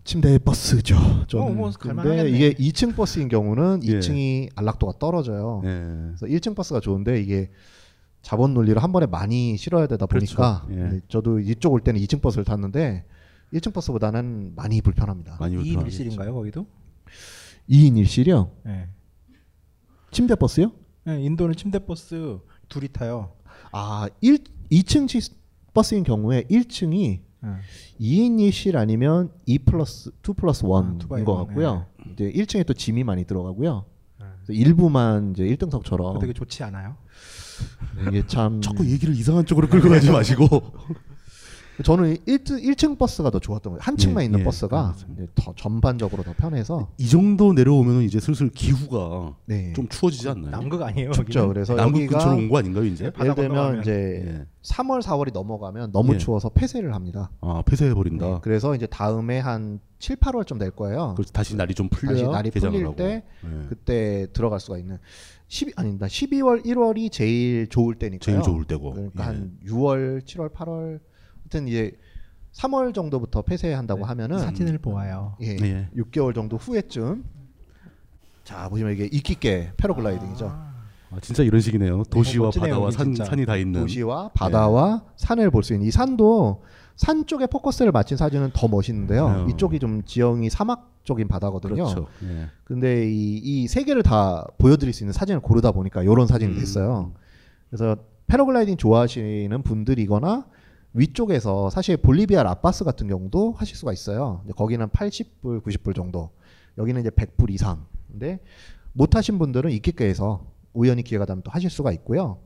침대 0.05 0.37
버스죠. 0.39 1.25
좀 1.27 1.41
어, 1.41 1.49
뭐 1.49 1.69
근데. 1.77 2.29
이게 2.29 2.53
2층 2.53 2.95
버스인 2.95 3.27
경우는 3.27 3.81
예. 3.83 3.99
2층이 3.99 4.51
안락도가 4.55 4.99
떨어져요. 4.99 5.61
예. 5.65 6.13
그래서 6.17 6.25
1층 6.27 6.55
버스가 6.55 6.79
좋은데 6.79 7.19
이게 7.21 7.51
자본 8.21 8.53
논리를 8.53 8.81
한 8.81 8.93
번에 8.93 9.05
많이 9.05 9.57
실어야 9.57 9.85
되다 9.85 10.05
보니까 10.05 10.63
그렇죠. 10.65 10.81
예. 10.81 10.89
네, 10.91 10.99
저도 11.09 11.39
이쪽 11.41 11.73
올 11.73 11.81
때는 11.81 11.99
2층 11.99 12.21
버스를 12.21 12.45
탔는데 12.45 13.05
1층 13.53 13.73
버스보다는 13.73 14.53
많이 14.55 14.79
불편합니다. 14.81 15.35
많이 15.41 15.57
2인 15.57 15.85
1실인가요, 15.87 16.33
거기도? 16.33 16.65
2인 17.69 17.95
1실이요? 18.01 18.49
네. 18.63 18.87
침대 20.11 20.35
버스요? 20.35 20.71
네, 21.03 21.21
인도는 21.21 21.55
침대 21.55 21.79
버스 21.79 22.39
둘이 22.69 22.87
타요. 22.87 23.33
아, 23.73 24.07
1, 24.21 24.37
2층 24.71 25.07
시- 25.07 25.31
버스인 25.73 26.03
경우에 26.03 26.43
1층이 26.49 27.19
네. 27.43 27.49
2인 27.99 28.37
1실 28.49 28.75
아니면 28.75 29.31
2 29.45 29.59
플러스 29.59 30.11
2 30.27 30.33
플러스 30.33 30.63
1인 30.63 30.99
two 30.99 31.07
by 31.07 31.23
것 31.23 31.33
one, 31.33 31.47
같고요. 31.47 31.85
이제 32.13 32.31
1층에 32.31 32.65
또 32.65 32.73
짐이 32.73 33.03
많이 33.03 33.25
들어가고요. 33.25 33.85
네. 34.19 34.25
일부만 34.49 35.31
이제 35.31 35.43
1등석처럼 35.45 35.97
그거 36.13 36.19
되게 36.19 36.33
좋지 36.33 36.63
않아요? 36.63 36.95
이게 38.07 38.25
참 38.27 38.61
자꾸 38.61 38.85
얘기를 38.89 39.13
이상한 39.15 39.45
쪽으로 39.45 39.67
끌고 39.69 39.89
가지 39.89 40.09
마시고. 40.11 40.47
저는 41.83 42.17
1층, 42.27 42.61
1층 42.63 42.97
버스가 42.97 43.31
더 43.31 43.39
좋았던 43.39 43.71
거예요. 43.73 43.79
한 43.81 43.97
층만 43.97 44.21
예, 44.21 44.25
있는 44.25 44.41
예, 44.41 44.43
버스가 44.43 44.95
더 45.35 45.53
전반적으로 45.55 46.21
더 46.21 46.33
편해서 46.33 46.89
이 46.97 47.07
정도 47.07 47.53
내려오면 47.53 48.03
이제 48.03 48.19
슬슬 48.19 48.49
기후가 48.49 49.35
네. 49.45 49.73
좀 49.73 49.87
추워지지 49.87 50.29
않나요? 50.29 50.51
남극 50.51 50.81
아니에요? 50.81 51.11
춥죠. 51.11 51.39
여기는? 51.39 51.53
그래서 51.53 51.73
남극 51.75 52.01
여기가 52.03 52.17
근처로 52.19 52.37
온 52.37 52.49
거 52.49 52.57
아닌가요, 52.59 52.83
이제? 52.85 53.11
예를 53.19 53.35
들면. 53.35 53.81
이제 53.81 54.23
예. 54.27 54.45
3월 54.63 55.01
4월이 55.01 55.33
넘어가면 55.33 55.91
너무 55.91 56.13
예. 56.13 56.17
추워서 56.19 56.49
폐쇄를 56.49 56.93
합니다. 56.93 57.31
아 57.41 57.63
폐쇄해 57.65 57.93
버린다. 57.95 58.25
네, 58.27 58.37
그래서 58.43 58.75
이제 58.75 58.85
다음에 58.85 59.39
한 59.39 59.79
7, 59.97 60.17
8월쯤 60.17 60.59
될 60.59 60.71
거예요. 60.71 61.13
그래서 61.15 61.31
다시 61.31 61.55
날이 61.55 61.73
좀 61.73 61.89
풀려야 61.89 62.15
다시 62.15 62.27
날이 62.29 62.51
개장을 62.51 62.73
풀릴 62.73 62.85
하고. 62.85 62.95
때 62.95 63.23
예. 63.43 63.65
그때 63.69 64.27
들어갈 64.33 64.59
수가 64.59 64.77
있는 64.77 64.97
10 65.47 65.71
아닙니다. 65.79 66.05
12월, 66.05 66.63
1월이 66.65 67.11
제일 67.11 67.67
좋을 67.67 67.95
때니까요. 67.95 68.19
제일 68.19 68.41
좋을 68.43 68.65
때고. 68.65 68.91
그러니까 68.93 69.23
예. 69.23 69.27
한 69.27 69.57
6월, 69.65 70.21
7월, 70.25 70.53
8월 70.53 70.99
하여튼 71.51 71.67
이제 71.67 71.91
3월 72.53 72.93
정도부터 72.93 73.41
폐쇄한다고 73.41 74.05
하면은 74.05 74.39
사진을 74.39 74.77
보아요. 74.77 75.35
예, 75.41 75.57
예. 75.61 75.89
6개월 75.97 76.33
정도 76.33 76.55
후에쯤 76.57 77.23
자 78.45 78.69
보시면 78.69 78.93
이게 78.93 79.05
이끼게 79.05 79.73
패러글라이딩이죠. 79.77 80.47
아, 80.47 81.19
진짜 81.21 81.43
이런 81.43 81.59
식이네요. 81.59 82.03
도시와 82.09 82.47
멋지네요, 82.47 82.69
바다와 82.75 82.91
산, 82.91 83.05
진짜. 83.07 83.25
산이 83.25 83.45
다 83.45 83.57
있는. 83.57 83.81
도시와 83.81 84.29
바다와 84.33 85.03
산을 85.17 85.51
볼 85.51 85.63
수 85.63 85.73
있는 85.73 85.87
이 85.87 85.91
산도 85.91 86.63
산 86.95 87.25
쪽에 87.27 87.47
포커스를 87.47 87.91
맞춘 87.91 88.15
사진은 88.17 88.51
더 88.53 88.67
멋있는데요. 88.69 89.25
어. 89.25 89.47
이쪽이 89.49 89.79
좀 89.79 90.03
지형이 90.05 90.49
사막 90.49 90.93
쪽인 91.03 91.27
바다거든요. 91.27 91.73
그렇죠. 91.75 92.07
예. 92.23 92.47
근데 92.63 93.09
이이세 93.11 93.83
개를 93.83 94.03
다 94.03 94.45
보여드릴 94.57 94.93
수 94.93 95.03
있는 95.03 95.11
사진을 95.11 95.41
고르다 95.41 95.71
보니까 95.73 96.03
이런 96.03 96.27
사진이 96.27 96.53
음. 96.53 96.59
됐어요. 96.59 97.11
그래서 97.69 97.97
패러글라이딩 98.27 98.77
좋아하시는 98.77 99.63
분들이거나 99.63 100.45
위쪽에서 100.93 101.69
사실 101.69 101.97
볼리비아 101.97 102.43
라파스 102.43 102.83
같은 102.83 103.07
경우도 103.07 103.53
하실 103.53 103.75
수가 103.75 103.93
있어요. 103.93 104.41
이제 104.43 104.53
거기는 104.53 104.85
80불, 104.87 105.63
90불 105.63 105.95
정도. 105.95 106.31
여기는 106.77 106.99
이제 107.01 107.09
100불 107.09 107.51
이상. 107.51 107.85
근데 108.09 108.39
못 108.93 109.15
하신 109.15 109.39
분들은 109.39 109.71
이끼께에서 109.71 110.45
우연히 110.73 111.03
기회가 111.03 111.25
되면 111.25 111.41
또 111.43 111.51
하실 111.51 111.69
수가 111.69 111.91
있고요. 111.93 112.39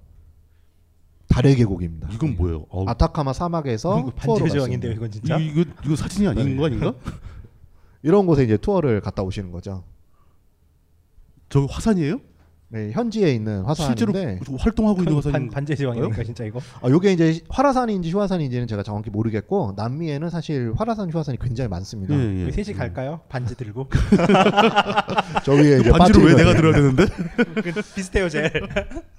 달의 1.27 1.55
계곡입니다. 1.55 2.09
이건 2.11 2.35
뭐예요? 2.35 2.65
어우, 2.69 2.85
아타카마 2.87 3.33
사막에서 3.33 4.11
반지의 4.15 4.73
있는 4.73 4.91
이건 4.93 5.11
진짜. 5.11 5.37
이, 5.37 5.47
이거 5.47 5.65
이거 5.83 5.95
사진이 5.95 6.27
아닌 6.27 6.55
거 6.55 6.65
아닌가? 6.65 6.93
이런 8.03 8.27
곳에 8.27 8.43
이제 8.43 8.57
투어를 8.57 9.01
갔다 9.01 9.23
오시는 9.23 9.51
거죠. 9.51 9.83
저 11.49 11.65
화산이에요? 11.65 12.19
네, 12.67 12.91
현지에 12.91 13.31
있는 13.31 13.63
실제로 13.75 14.11
화산인데 14.11 14.39
활동하고 14.57 14.99
있는 15.01 15.13
반, 15.13 15.15
화산인 15.23 15.49
반지의 15.49 15.77
제왕이니까 15.77 16.23
진짜 16.23 16.43
이거. 16.45 16.59
아, 16.81 16.89
요게 16.89 17.13
이제 17.13 17.39
화라산인지 17.49 18.09
휴화산인지는 18.09 18.67
제가 18.67 18.81
정확히 18.83 19.09
모르겠고 19.11 19.73
남미에는 19.77 20.29
사실 20.29 20.73
화라산, 20.75 21.11
휴화산이 21.11 21.37
굉장히 21.39 21.69
많습니다. 21.69 22.15
예, 22.15 22.45
예. 22.47 22.51
셋이 22.51 22.75
갈까요? 22.75 23.21
반지 23.29 23.55
들고. 23.55 23.87
저 25.45 25.53
위에 25.53 25.79
이제 25.79 25.91
반지를 25.91 26.25
왜 26.25 26.35
내가. 26.35 26.53
들어야 26.55 26.73
되는데? 26.73 27.05
그 27.61 27.81
비슷해요, 27.95 28.29
제. 28.29 28.51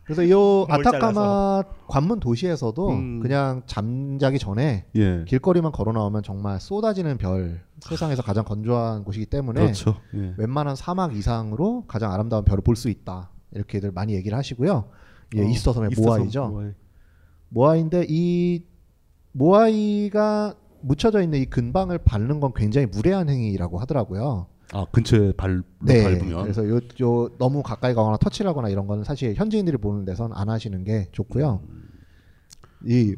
그래서 0.05 0.23
이 0.25 0.33
아타카마 0.69 1.13
잘라서. 1.13 1.65
관문 1.87 2.21
도시에서도 2.21 2.89
음. 2.91 3.21
그냥 3.21 3.63
잠자기 3.67 4.39
전에 4.39 4.85
예. 4.97 5.25
길거리만 5.27 5.73
걸어 5.73 5.93
나오면 5.93 6.25
정말 6.25 6.61
쏟아지는 6.61 7.17
별 7.17 7.61
세상에서 7.81 8.23
가장 8.23 8.45
건조한 8.45 9.05
곳이기 9.05 9.27
때문에 9.27 9.61
그렇죠. 9.61 9.97
예. 10.15 10.35
웬만한 10.37 10.75
사막 10.77 11.15
이상으로 11.17 11.85
가장 11.87 12.13
아름다운 12.13 12.45
별을 12.45 12.63
볼 12.63 12.75
수 12.77 12.89
있다 12.91 13.31
이렇게들 13.53 13.93
많이 13.93 14.15
얘기를 14.15 14.37
하시고요. 14.37 14.89
예, 15.37 15.41
어, 15.41 15.45
이스터섬의 15.45 15.91
이스터섬, 15.93 16.19
모아이죠. 16.19 16.49
모아이. 16.49 16.71
모아이인데 17.49 18.07
이 18.09 18.63
모아이가 19.33 20.55
묻혀져 20.81 21.23
있는 21.23 21.41
이 21.41 21.47
근방을 21.47 21.99
밟는 21.99 22.41
건 22.41 22.53
굉장히 22.55 22.87
무례한 22.87 23.29
행위라고 23.29 23.79
하더라고요. 23.79 24.47
아 24.73 24.85
근처에 24.91 25.33
발 25.33 25.63
네. 25.81 26.03
밟으면 26.03 26.43
그래서 26.43 26.69
요, 26.69 26.81
요 27.01 27.29
너무 27.39 27.63
가까이 27.63 27.95
가거나 27.95 28.17
터치를 28.17 28.49
하거나 28.49 28.69
이런 28.69 28.87
거는 28.87 29.05
사실 29.05 29.35
현지인들이 29.35 29.77
보는 29.77 30.05
데선 30.05 30.33
안 30.33 30.49
하시는 30.49 30.83
게 30.85 31.09
좋고요. 31.13 31.61
이, 32.85 33.15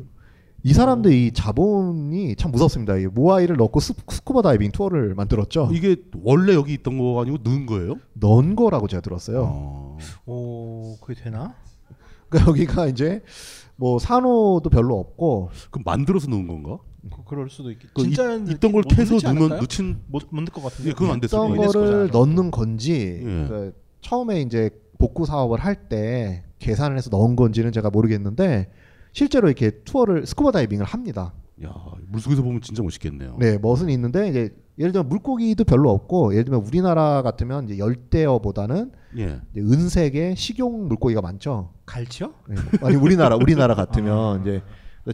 이 0.62 0.72
사람들 0.72 1.12
이 1.12 1.32
자본이 1.32 2.36
참 2.36 2.50
무섭습니다. 2.50 2.96
이 2.96 3.06
모아이를 3.06 3.56
넣고 3.56 3.80
스, 3.80 3.94
스쿠버 4.08 4.42
다이빙 4.42 4.72
투어를 4.72 5.14
만들었죠. 5.14 5.70
이게 5.72 5.96
원래 6.22 6.54
여기 6.54 6.74
있던 6.74 6.98
거 6.98 7.22
아니고 7.22 7.38
넣은 7.42 7.66
거예요? 7.66 7.94
넣은 8.14 8.54
거라고 8.56 8.86
제가 8.86 9.00
들었어요. 9.00 9.44
어. 9.50 9.87
오, 10.26 10.96
그게 11.00 11.20
되나? 11.22 11.54
그러니까 12.28 12.50
여기가 12.50 12.86
이제 12.86 13.22
뭐 13.76 13.98
산호도 13.98 14.68
별로 14.70 14.98
없고 14.98 15.50
그럼 15.70 15.82
만들어서 15.84 16.28
넣은 16.28 16.46
건가? 16.46 16.78
그, 17.10 17.24
그럴 17.24 17.48
수도 17.48 17.70
있겠. 17.70 17.92
그 17.94 18.02
진짜는 18.02 18.48
이- 18.48 18.52
있던 18.52 18.72
걸못 18.72 18.88
캐서 18.88 19.16
넣으면? 19.32 19.60
넣친 19.60 20.00
못못 20.08 20.34
넣을 20.34 20.44
것 20.46 20.62
같은데. 20.62 20.90
예, 20.90 20.92
그건 20.92 21.10
안 21.12 21.20
어떤 21.24 21.56
거예요. 21.56 21.70
거를 21.70 22.10
넣는 22.12 22.50
건지 22.50 23.20
예. 23.22 23.46
그 23.48 23.72
처음에 24.00 24.40
이제 24.42 24.70
복구 24.98 25.24
사업을 25.26 25.58
할 25.60 25.88
때 25.88 26.44
계산을 26.58 26.96
해서 26.96 27.08
넣은 27.10 27.36
건지는 27.36 27.70
제가 27.72 27.88
모르겠는데 27.90 28.70
실제로 29.12 29.48
이렇게 29.48 29.70
투어를 29.84 30.26
스쿠버 30.26 30.50
다이빙을 30.52 30.84
합니다. 30.84 31.32
야 31.64 31.72
물속에서 32.08 32.42
보면 32.42 32.60
진짜 32.60 32.82
멋있겠네요. 32.82 33.36
네, 33.38 33.58
멋은 33.58 33.88
있는데 33.90 34.28
이제 34.28 34.54
예를 34.78 34.92
들면 34.92 35.08
물고기도 35.08 35.64
별로 35.64 35.90
없고 35.90 36.32
예를 36.32 36.44
들면 36.44 36.62
우리나라 36.62 37.22
같으면 37.22 37.64
이제 37.64 37.78
열대어보다는 37.78 38.92
예. 39.18 39.40
이제 39.52 39.60
은색의 39.60 40.36
식용 40.36 40.86
물고기가 40.88 41.20
많죠. 41.20 41.70
갈치요? 41.86 42.32
네. 42.48 42.56
아니 42.82 42.96
우리나라 42.96 43.36
우리나라 43.36 43.74
같으면 43.74 44.42
이제 44.42 44.62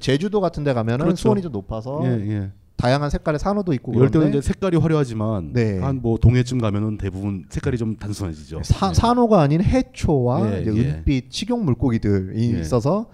제주도 0.00 0.40
같은 0.40 0.64
데 0.64 0.72
가면은 0.72 1.06
그렇죠. 1.06 1.16
수온이 1.16 1.40
좀 1.40 1.52
높아서 1.52 2.00
예, 2.04 2.08
예. 2.28 2.52
다양한 2.76 3.08
색깔의 3.08 3.38
산호도 3.38 3.72
있고 3.74 3.94
열대는 3.94 4.30
이제 4.30 4.40
색깔이 4.40 4.76
화려하지만 4.76 5.52
네. 5.52 5.78
한뭐 5.78 6.18
동해쯤 6.18 6.58
가면은 6.58 6.98
대부분 6.98 7.44
색깔이 7.48 7.78
좀 7.78 7.96
단순해지죠. 7.96 8.60
사, 8.64 8.92
산호가 8.92 9.40
아닌 9.40 9.62
해초와 9.62 10.56
예, 10.56 10.60
이제 10.62 10.74
예. 10.74 10.90
은빛 10.90 11.32
식용 11.32 11.64
물고기들이 11.64 12.54
예. 12.54 12.60
있어서 12.60 13.06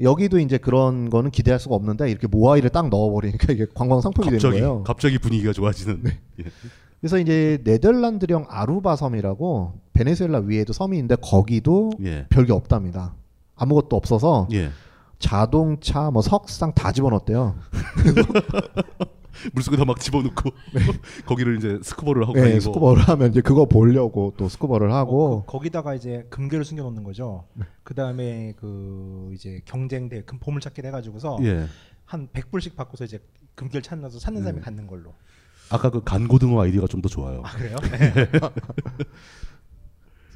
여기도 0.00 0.38
이제 0.38 0.58
그런 0.58 1.10
거는 1.10 1.30
기대할 1.30 1.58
수가 1.58 1.74
없는데 1.74 2.10
이렇게 2.10 2.26
모아이를 2.26 2.70
딱 2.70 2.88
넣어버리니까 2.88 3.52
이게 3.52 3.66
관광 3.74 4.00
상품이 4.00 4.26
되는 4.26 4.38
갑자기 4.38 4.60
거예요. 4.60 4.76
네. 4.78 4.82
갑자기 4.84 5.18
분위기가 5.18 5.52
좋아지는. 5.52 6.02
예. 6.06 6.44
그래서 7.00 7.18
이제 7.18 7.60
네덜란드령 7.64 8.46
아루바 8.48 8.96
섬이라고 8.96 9.80
베네수엘라 9.92 10.40
위에도 10.40 10.72
섬이 10.72 10.96
있는데 10.96 11.16
거기도 11.20 11.90
예. 12.04 12.26
별게 12.28 12.52
없답니다. 12.52 13.14
아무것도 13.56 13.96
없어서 13.96 14.48
예. 14.52 14.70
자동차, 15.18 16.10
뭐 16.10 16.22
석상 16.22 16.72
다 16.74 16.92
집어넣었대요. 16.92 17.56
물속에다 19.52 19.84
막 19.84 20.00
집어넣고 20.00 20.50
거기를 21.26 21.56
이제 21.58 21.78
스쿠버를 21.82 22.22
하고 22.22 22.34
네, 22.34 22.40
다니고. 22.42 22.60
스쿠버를 22.60 23.02
하면 23.02 23.30
이제 23.30 23.40
그거 23.40 23.66
보려고 23.66 24.34
또 24.36 24.48
스쿠버를 24.48 24.92
하고 24.92 25.44
그, 25.46 25.52
거기다가 25.52 25.94
이제 25.94 26.26
금괴를 26.30 26.64
숨겨놓는 26.64 27.04
거죠. 27.04 27.44
네. 27.54 27.64
그 27.84 27.94
다음에 27.94 28.54
그 28.58 29.30
이제 29.34 29.60
경쟁대 29.64 30.22
금 30.22 30.38
보물찾기를 30.38 30.88
해가지고서 30.88 31.38
예. 31.42 31.66
한 32.04 32.28
100불씩 32.32 32.74
받고서 32.76 33.04
이제 33.04 33.18
금괴를 33.54 33.82
찾나서 33.82 34.18
찾는 34.18 34.42
사람이 34.42 34.60
음. 34.60 34.62
갖는 34.62 34.86
걸로. 34.86 35.14
아까 35.70 35.90
그 35.90 36.02
간고등어 36.02 36.62
아이디어가 36.62 36.86
좀 36.86 37.02
더 37.02 37.08
좋아요. 37.08 37.42
아, 37.44 37.50
그래요? 37.56 37.76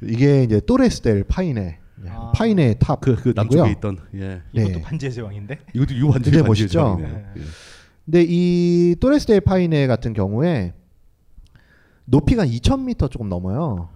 이게 0.03 0.43
이제 0.43 0.59
또레스델 0.65 1.23
파이네 1.23 1.79
아. 2.07 2.31
파이네 2.35 2.75
탑 2.79 2.99
그- 3.01 3.15
그 3.15 3.33
남쪽에 3.35 3.71
있던, 3.71 3.97
예. 4.15 4.41
이것도 4.51 4.81
반지의 4.81 5.13
제왕인데? 5.13 5.59
이것도 5.73 5.93
이거 5.93 6.11
반지의 6.11 6.43
멋있죠. 6.43 6.67
제왕이네요. 6.69 7.25
예. 7.37 7.41
근데 8.05 8.25
이 8.27 8.95
또레스델 8.99 9.41
파이네 9.41 9.87
같은 9.87 10.13
경우에 10.13 10.73
높이가 12.05 12.45
2,000m 12.45 13.09
조금 13.09 13.29
넘어요. 13.29 13.89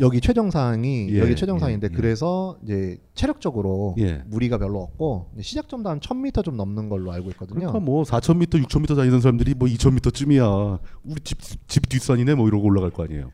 여기 0.00 0.20
최정상이 0.20 1.08
예, 1.10 1.18
여기 1.20 1.36
최정상인데 1.36 1.88
예, 1.88 1.90
예. 1.92 1.96
그래서 1.96 2.58
이제 2.62 2.98
체력적으로 3.14 3.94
예. 3.98 4.22
무리가 4.26 4.56
별로 4.58 4.80
없고 4.80 5.32
시작점도 5.40 5.90
한 5.90 6.00
1,000m 6.00 6.44
좀 6.44 6.56
넘는 6.56 6.88
걸로 6.88 7.12
알고 7.12 7.30
있거든요. 7.30 7.58
그러니까 7.58 7.80
뭐 7.80 8.02
4,000m, 8.04 8.64
6,000m 8.64 8.96
다니던 8.96 9.20
사람들이 9.20 9.54
뭐 9.54 9.68
2,000m쯤이야. 9.68 10.78
우리 11.04 11.20
집, 11.22 11.38
집 11.68 11.88
뒷산이네 11.88 12.34
뭐 12.34 12.48
이러고 12.48 12.64
올라갈 12.64 12.90
거 12.90 13.04
아니에요. 13.04 13.30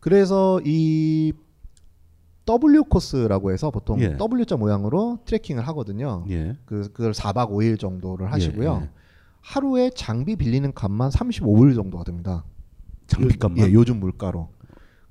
그래서 0.00 0.60
이 0.64 1.32
W 2.44 2.84
코스라고 2.84 3.52
해서 3.52 3.70
보통 3.70 4.00
예. 4.00 4.16
W자 4.20 4.56
모양으로 4.56 5.18
트레킹을 5.24 5.66
하거든요. 5.68 6.24
예. 6.28 6.56
그 6.66 6.92
그걸 6.92 7.12
4박 7.12 7.50
5일 7.50 7.80
정도를 7.80 8.30
하시고요. 8.32 8.88
예. 9.44 9.48
하루에 9.54 9.90
장비 9.94 10.36
빌리는 10.36 10.72
값만 10.72 11.10
35불 11.10 11.74
정도가 11.74 12.04
됩니다. 12.04 12.44
장비값만? 13.06 13.58
요, 13.58 13.68
예, 13.68 13.72
요즘 13.72 14.00
물가로. 14.00 14.48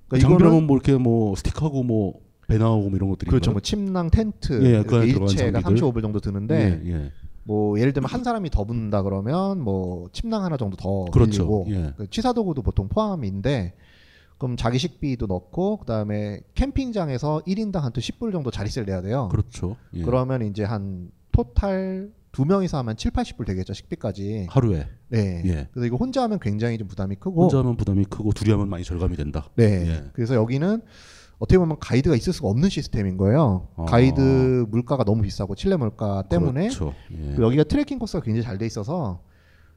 그러니까 0.07 0.27
장비라면 0.27 0.65
뭐 0.67 0.75
이렇게 0.77 0.97
뭐 0.97 1.35
스틱하고 1.35 1.83
뭐 1.83 2.19
배나오고 2.47 2.89
뭐 2.89 2.95
이런 2.97 3.09
것들이 3.09 3.29
그렇죠. 3.29 3.51
뭐 3.51 3.61
침낭 3.61 4.09
텐트 4.09 4.63
예, 4.65 4.83
그 4.83 5.03
일체가 5.05 5.61
장비들. 5.61 5.87
35불 5.87 6.01
정도 6.01 6.19
드는데 6.19 6.81
예, 6.85 6.91
예. 6.91 7.11
뭐 7.43 7.79
예를 7.79 7.93
들면 7.93 8.09
한 8.09 8.23
사람이 8.23 8.49
더 8.49 8.63
붙는다 8.63 9.03
그러면 9.03 9.59
뭐 9.61 10.09
침낭 10.13 10.43
하나 10.43 10.57
정도 10.57 10.75
더 10.77 11.05
그렇죠. 11.11 11.31
빌리고 11.31 11.65
예. 11.69 11.93
그 11.97 12.09
취사 12.09 12.33
도구도 12.33 12.61
보통 12.63 12.87
포함인데 12.89 13.73
그럼 14.37 14.57
자기 14.57 14.77
식비도 14.77 15.27
넣고 15.27 15.77
그다음에 15.77 16.41
캠핑장에서 16.55 17.43
1인당 17.47 17.81
한 17.81 17.93
또 17.93 18.01
10불 18.01 18.31
정도 18.31 18.49
자리세를 18.51 18.85
내야 18.87 19.01
돼요. 19.01 19.29
그렇죠. 19.31 19.77
예. 19.93 20.01
그러면 20.01 20.41
이제 20.43 20.63
한 20.63 21.11
토탈 21.31 22.11
두 22.33 22.45
명이서 22.45 22.79
하면 22.79 22.97
7, 22.97 23.11
80불 23.11 23.45
되겠죠. 23.45 23.73
식비까지. 23.73 24.47
하루에. 24.49 24.87
네. 25.09 25.43
예. 25.45 25.67
그래서 25.71 25.85
이거 25.85 25.97
혼자 25.97 26.23
하면 26.23 26.39
굉장히 26.39 26.79
좀 26.79 26.87
부담이 26.87 27.15
크고 27.17 27.43
혼자 27.43 27.59
하면 27.59 27.77
부담이 27.77 28.05
크고 28.05 28.33
둘이 28.33 28.49
하면 28.51 28.67
많이 28.69 28.83
절감이 28.83 29.15
된다. 29.15 29.45
네. 29.55 29.87
예. 29.87 30.03
그래서 30.13 30.33
여기는 30.33 30.81
어떻게 31.37 31.59
보면 31.59 31.77
가이드가 31.79 32.15
있을 32.15 32.33
수가 32.33 32.47
없는 32.49 32.69
시스템인 32.69 33.17
거예요. 33.17 33.67
아. 33.75 33.85
가이드 33.85 34.65
물가가 34.69 35.03
너무 35.03 35.21
비싸고 35.21 35.53
칠레 35.53 35.75
물가 35.75 36.23
때문에 36.23 36.69
그렇죠. 36.69 36.95
예. 37.11 37.35
여기가 37.39 37.65
트레킹 37.65 37.99
코스가 37.99 38.23
굉장히 38.23 38.43
잘 38.43 38.57
돼 38.57 38.65
있어서 38.65 39.21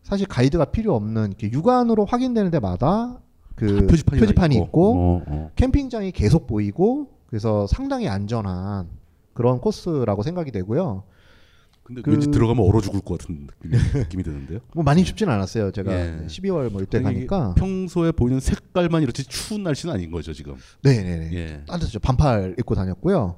사실 0.02 0.26
가이드가 0.26 0.66
필요 0.66 0.94
없는 0.94 1.26
이렇게 1.28 1.50
육안으로 1.52 2.06
확인되는 2.06 2.50
데마다 2.50 3.20
그다 3.54 3.86
표지판이 3.86 4.20
표지판이, 4.20 4.54
있고. 4.56 4.64
있고, 4.64 4.98
어, 4.98 5.22
어. 5.26 5.50
캠핑장이 5.56 6.12
계속 6.12 6.46
보이고 6.46 7.08
그래서 7.26 7.66
상당히 7.66 8.08
안전한 8.08 8.88
그런 9.34 9.60
코스라고 9.60 10.22
생각이 10.22 10.52
되고요. 10.52 11.02
근데 11.86 12.02
그- 12.02 12.10
왠지 12.10 12.32
들어가면 12.32 12.66
얼어 12.66 12.80
죽을 12.80 13.00
것 13.00 13.16
같은 13.16 13.46
느낌이, 13.46 13.70
느낌이 14.10 14.22
드는데요. 14.24 14.58
뭐 14.74 14.82
많이 14.82 15.04
춥진 15.04 15.28
않았어요. 15.28 15.70
제가 15.70 15.92
예. 15.92 16.26
12월 16.26 16.72
뭐 16.72 16.82
이때 16.82 17.00
가니까 17.00 17.54
평소에 17.54 18.10
보이는 18.10 18.40
색깔만 18.40 19.04
이렇지 19.04 19.22
추운 19.28 19.62
날씨는 19.62 19.94
아닌 19.94 20.10
거죠 20.10 20.32
지금. 20.32 20.56
네네네. 20.82 21.30
예. 21.32 21.62
따뜻하죠. 21.68 22.00
반팔 22.00 22.56
입고 22.58 22.74
다녔고요. 22.74 23.36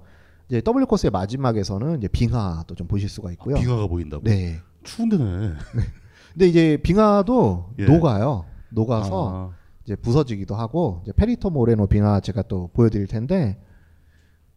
이제 0.49 0.63
W 0.63 0.87
코스의 0.87 1.11
마지막에서는 1.11 1.99
이제 1.99 2.09
빙하도 2.09 2.75
좀 2.75 2.87
보실 2.87 3.11
수가 3.11 3.31
있고요. 3.33 3.57
아, 3.57 3.61
빙하가 3.61 3.87
보인다고? 3.87 4.25
네. 4.25 4.61
추운데네. 4.83 5.53
근데 6.33 6.49
이제 6.49 6.79
빙하도 6.83 7.75
예. 7.81 7.85
녹아요. 7.85 8.47
녹아서 8.71 9.51
아. 9.53 9.57
이제 9.85 9.95
부서지기도 9.95 10.55
하고 10.55 11.03
이제 11.03 11.13
페리토 11.13 11.51
모레노 11.51 11.87
빙하 11.89 12.21
제가 12.21 12.41
또 12.43 12.71
보여드릴 12.73 13.09
텐데 13.09 13.61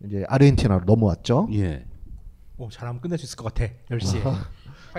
이제 0.05 0.23
아르헨티나로 0.29 0.85
넘어왔죠. 0.85 1.49
예. 1.55 1.85
오, 2.61 2.69
잘하면 2.69 3.01
끝낼 3.01 3.17
수 3.17 3.25
있을 3.25 3.35
것 3.37 3.51
같아. 3.51 3.73
10시에. 3.89 4.21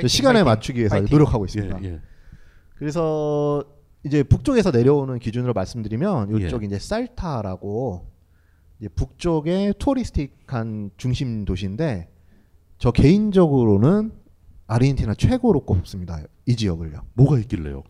저 0.00 0.08
시간에 0.08 0.42
맞추기 0.42 0.80
위해서 0.80 1.00
노력하고 1.00 1.44
있습니다. 1.44 1.78
예, 1.84 1.86
예. 1.86 2.00
그래서 2.74 3.64
이제 4.04 4.24
북쪽에서 4.24 4.72
내려오는 4.72 5.20
기준으로 5.20 5.52
말씀드리면 5.52 6.40
예. 6.40 6.46
이쪽 6.46 6.64
이제 6.64 6.80
살타라고 6.80 8.10
이제 8.80 8.88
북쪽의 8.88 9.74
touristic한 9.78 10.90
중심 10.96 11.44
도시인데 11.44 12.08
저 12.78 12.90
개인적으로는 12.90 14.10
아르헨티나 14.66 15.14
최고로 15.14 15.64
꼽습니다. 15.64 16.20
이 16.46 16.56
지역을요. 16.56 17.02
뭐가 17.14 17.38
있길래요? 17.38 17.84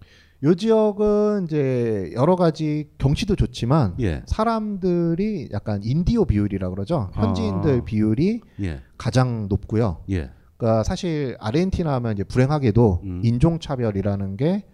이 0.45 0.57
지역은 0.57 1.45
이제 1.45 2.11
여러 2.15 2.35
가지 2.35 2.89
경치도 2.99 3.37
좋지만 3.37 3.95
예. 4.01 4.23
사람들이 4.27 5.51
약간 5.53 5.81
인디오 5.85 6.25
비율이라 6.25 6.71
그러죠. 6.71 7.11
현지인들 7.15 7.79
아. 7.81 7.85
비율이 7.85 8.41
예. 8.63 8.81
가장 8.99 9.47
높고요. 9.49 9.99
예. 10.11 10.31
그러니까 10.57 10.83
사실 10.83 11.37
아르헨티나 11.39 11.93
하면 11.95 12.13
이제 12.15 12.25
불행하게도 12.25 13.01
음. 13.05 13.21
인종 13.25 13.61
차별이라는 13.61 14.37
게 14.37 14.65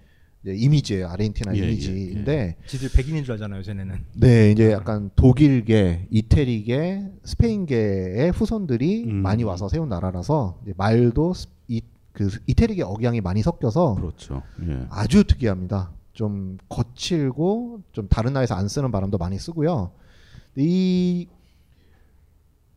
이제 0.43 0.55
이미지예요. 0.55 1.07
아르헨티나 1.09 1.55
예, 1.55 1.59
이미지인데 1.59 2.57
지들 2.67 2.89
백인인 2.95 3.25
줄 3.25 3.33
알잖아요, 3.33 3.63
쟤네는. 3.63 3.95
네, 4.21 4.51
이제 4.53 4.73
약간 4.73 5.11
독일계, 5.17 6.07
이태리계, 6.11 7.11
스페인계의 7.25 8.31
후손들이 8.31 9.05
음. 9.05 9.17
많이 9.17 9.45
와서 9.45 9.69
세운 9.69 9.91
나라라서 9.91 10.61
이제 10.63 10.73
말도 10.79 11.35
스- 11.35 11.47
이, 11.49 11.51
그 12.19 12.29
이태리계 12.49 12.83
억양이 12.83 13.21
많이 13.21 13.43
섞여서 13.43 13.95
그렇죠. 13.95 14.43
예. 14.67 14.87
아주 14.91 15.23
특이합니다. 15.23 15.93
좀 16.13 16.59
거칠고 16.69 17.83
좀 17.93 18.09
다른 18.09 18.33
나라에서 18.33 18.57
안 18.57 18.67
쓰는 18.67 18.91
바람도 18.91 19.19
많이 19.19 19.39
쓰고요. 19.39 19.93
이 20.57 21.29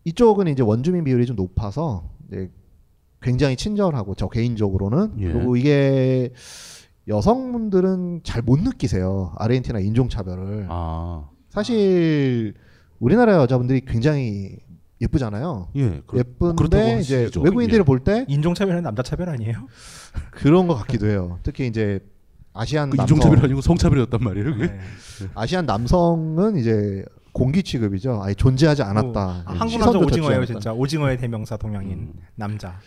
이쪽은 0.04 0.48
이제 0.48 0.62
원주민 0.62 1.04
비율이 1.04 1.26
좀 1.26 1.36
높아서 1.36 2.08
굉장히 3.20 3.56
친절하고 3.56 4.14
저 4.14 4.30
개인적으로는 4.30 5.16
예. 5.20 5.34
그리고 5.34 5.56
이게 5.56 6.32
여성분들은 7.08 8.22
잘 8.24 8.44
못 8.44 8.60
느끼세요 8.60 9.34
아르헨티나 9.38 9.80
인종 9.80 10.08
차별을. 10.08 10.68
아. 10.70 11.28
사실 11.50 12.54
우리나라 13.00 13.38
여자분들이 13.38 13.82
굉장히 13.86 14.60
예쁘잖아요. 15.02 15.70
예. 15.76 16.02
그렇- 16.06 16.20
예쁜데 16.20 17.00
이제 17.00 17.24
하시죠. 17.24 17.42
외국인들을 17.42 17.80
예. 17.80 17.84
볼때 17.84 18.26
인종 18.28 18.54
차별은 18.54 18.84
남자 18.84 19.02
차별 19.04 19.30
아니에요? 19.30 19.68
그런 20.32 20.68
것 20.68 20.76
같기도 20.76 21.08
해요. 21.08 21.40
특히 21.44 21.68
이제 21.68 22.00
아시안 22.54 22.90
그 22.90 22.98
남성 22.98 23.18
인종 23.18 23.30
차별이 23.30 23.46
아니고 23.46 23.62
성차별이었단 23.62 24.20
말이에요. 24.24 24.56
네. 24.58 24.80
아시안 25.36 25.66
남성은 25.66 26.58
이제 26.58 27.04
공기 27.34 27.64
취급이죠. 27.64 28.22
아예 28.24 28.34
존재하지 28.34 28.84
않았다. 28.84 29.44
아, 29.46 29.54
한국 29.54 29.80
남자 29.80 29.98
오징어예요. 30.00 30.46
진짜. 30.46 30.74
오징어의 30.74 31.18
대명사 31.18 31.56
동양인 31.58 32.14
남자. 32.36 32.80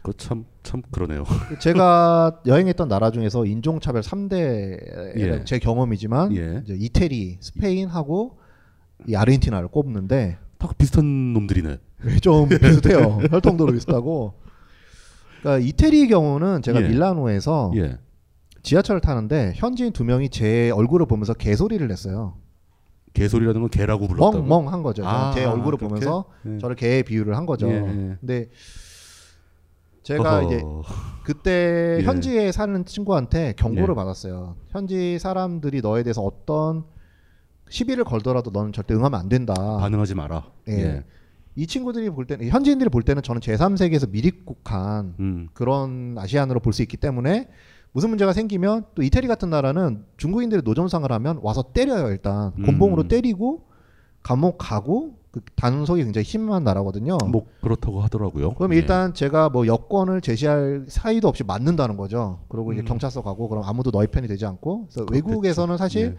그참 0.00 0.46
참 0.62 0.80
그러네요. 0.90 1.24
제가 1.60 2.40
여행했던 2.46 2.88
나라 2.88 3.10
중에서 3.10 3.44
인종 3.44 3.78
차별 3.80 4.00
3대 4.00 5.16
예. 5.18 5.44
제 5.44 5.58
경험이지만 5.58 6.34
예. 6.34 6.62
이제 6.64 6.74
이태리, 6.74 7.38
스페인하고 7.40 8.38
이 9.06 9.14
아르헨티나를 9.14 9.68
꼽는데 9.68 10.38
다 10.62 10.68
비슷한 10.78 11.32
놈들이네. 11.32 11.78
좀 12.20 12.48
비슷해요. 12.48 13.18
혈통도로 13.30 13.72
비슷하고. 13.72 14.34
그러니까 15.40 15.66
이태리 15.66 16.06
경우는 16.06 16.62
제가 16.62 16.82
예. 16.82 16.88
밀라노에서 16.88 17.72
예. 17.76 17.98
지하철을 18.62 19.00
타는데 19.00 19.54
현지인 19.56 19.92
두 19.92 20.04
명이 20.04 20.28
제 20.28 20.70
얼굴을 20.70 21.06
보면서 21.06 21.34
개소리를 21.34 21.86
냈어요. 21.88 22.36
개소리라는 23.12 23.60
건 23.60 23.70
개라고 23.70 24.06
불렀다고. 24.06 24.44
멍멍한 24.44 24.82
거죠. 24.84 25.04
아, 25.04 25.32
제 25.34 25.44
얼굴을 25.44 25.78
그렇게? 25.78 25.88
보면서 25.88 26.24
예. 26.46 26.58
저를 26.58 26.76
개에 26.76 27.02
비유를 27.02 27.36
한 27.36 27.44
거죠. 27.44 27.68
예, 27.68 27.74
예. 27.74 28.16
근데 28.20 28.48
제가 30.04 30.38
어허. 30.38 30.46
이제 30.46 30.62
그때 31.24 31.98
예. 32.00 32.04
현지에 32.04 32.52
사는 32.52 32.84
친구한테 32.84 33.54
경고를 33.56 33.90
예. 33.90 33.94
받았어요. 33.96 34.54
현지 34.68 35.18
사람들이 35.18 35.80
너에 35.80 36.04
대해서 36.04 36.22
어떤 36.22 36.84
시비를 37.72 38.04
걸더라도 38.04 38.50
너는 38.50 38.72
절대 38.72 38.94
응하면 38.94 39.18
안 39.18 39.28
된다. 39.30 39.54
반응하지 39.54 40.14
마라. 40.14 40.44
예. 40.68 40.72
예. 40.72 41.04
이 41.56 41.66
친구들이 41.66 42.10
볼 42.10 42.26
때는 42.26 42.48
현지인들이 42.48 42.90
볼 42.90 43.02
때는 43.02 43.22
저는 43.22 43.40
제3세계에서 43.40 44.10
미립국한 44.10 45.14
음. 45.18 45.48
그런 45.54 46.16
아시안으로 46.18 46.60
볼 46.60 46.72
수 46.72 46.82
있기 46.82 46.96
때문에 46.98 47.48
무슨 47.92 48.08
문제가 48.10 48.32
생기면 48.32 48.84
또 48.94 49.02
이태리 49.02 49.26
같은 49.26 49.50
나라는 49.50 50.04
중국인들이 50.16 50.62
노점상을 50.64 51.10
하면 51.10 51.40
와서 51.42 51.62
때려요 51.74 52.08
일단 52.10 52.52
곤봉으로 52.64 53.02
음. 53.02 53.08
때리고 53.08 53.64
감옥 54.22 54.56
가고 54.58 55.18
그 55.30 55.40
단속이 55.56 56.04
굉장히 56.04 56.24
심한 56.24 56.62
나라거든요. 56.64 57.16
뭐 57.30 57.46
그렇다고 57.62 58.00
하더라고요. 58.02 58.52
그럼 58.54 58.74
예. 58.74 58.76
일단 58.78 59.14
제가 59.14 59.48
뭐 59.48 59.66
여권을 59.66 60.20
제시할 60.20 60.84
사이도 60.88 61.26
없이 61.28 61.42
맞는다는 61.42 61.96
거죠. 61.96 62.40
그리고 62.48 62.72
이제 62.74 62.82
음. 62.82 62.84
경찰서 62.86 63.22
가고 63.22 63.48
그럼 63.48 63.64
아무도 63.66 63.90
너희 63.90 64.06
편이 64.06 64.28
되지 64.28 64.44
않고 64.44 64.88
그래서 64.88 65.06
그렇겠죠. 65.06 65.26
외국에서는 65.28 65.76
사실 65.78 66.02
예. 66.02 66.18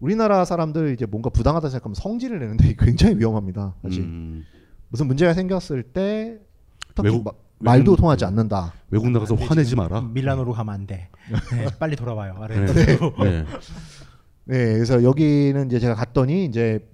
우리나라 0.00 0.44
사람들 0.44 0.92
이제 0.94 1.06
뭔가 1.06 1.30
부당하다 1.30 1.68
생각하면 1.68 1.94
성질을 1.94 2.38
내는데 2.40 2.74
굉장히 2.78 3.16
위험합니다. 3.18 3.74
사실 3.82 4.02
음. 4.02 4.44
무슨 4.88 5.06
문제가 5.06 5.34
생겼을 5.34 5.82
때 5.82 6.38
특히 6.94 7.08
외국- 7.10 7.24
마- 7.24 7.32
말도 7.58 7.92
외국- 7.92 8.00
통하지 8.00 8.24
않는다. 8.24 8.72
외국 8.90 9.10
나가서. 9.10 9.34
화내지 9.34 9.76
마라. 9.76 10.00
밀라노로 10.00 10.52
가면 10.52 10.74
안 10.74 10.86
돼. 10.86 11.08
네, 11.52 11.66
빨리 11.78 11.94
돌아와요. 11.96 12.34
네. 12.48 12.66
네. 12.66 13.44
네, 14.46 14.72
그래서 14.74 15.02
여기는 15.04 15.66
이제 15.66 15.78
제가 15.78 15.94
갔더니 15.94 16.46
이제 16.46 16.88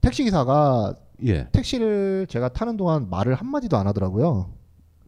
택시 0.00 0.22
기사가 0.22 0.94
예. 1.26 1.48
택시를 1.50 2.26
제가 2.28 2.50
타는 2.50 2.76
동안 2.76 3.10
말을 3.10 3.34
한 3.34 3.48
마디도 3.48 3.76
안 3.76 3.86
하더라고요. 3.88 4.52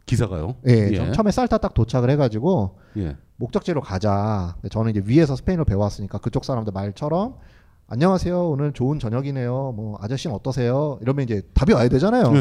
기사가요? 0.07 0.55
예, 0.69 0.89
예. 0.93 0.97
저- 0.97 1.13
처음에 1.13 1.31
쌀타 1.33 1.59
딱 1.59 1.75
도착을 1.75 2.09
해가지고 2.11 2.79
예. 2.97 3.17
목적지로 3.37 3.81
가자. 3.81 4.57
저는 4.71 4.93
이제 4.93 5.03
위에서 5.05 5.37
스페인어 5.37 5.65
배워왔으니까 5.65 6.19
그쪽 6.19 6.45
사람들 6.45 6.73
말처럼 6.73 7.35
안녕하세요. 7.89 8.49
오늘 8.51 8.73
좋은 8.73 8.99
저녁이네요. 8.99 9.73
뭐 9.77 9.99
아저씨는 10.01 10.35
어떠세요? 10.35 10.99
이러면 11.03 11.25
이제 11.25 11.43
답이 11.55 11.73
와야 11.73 11.89
되잖아요. 11.89 12.25
예. 12.35 12.41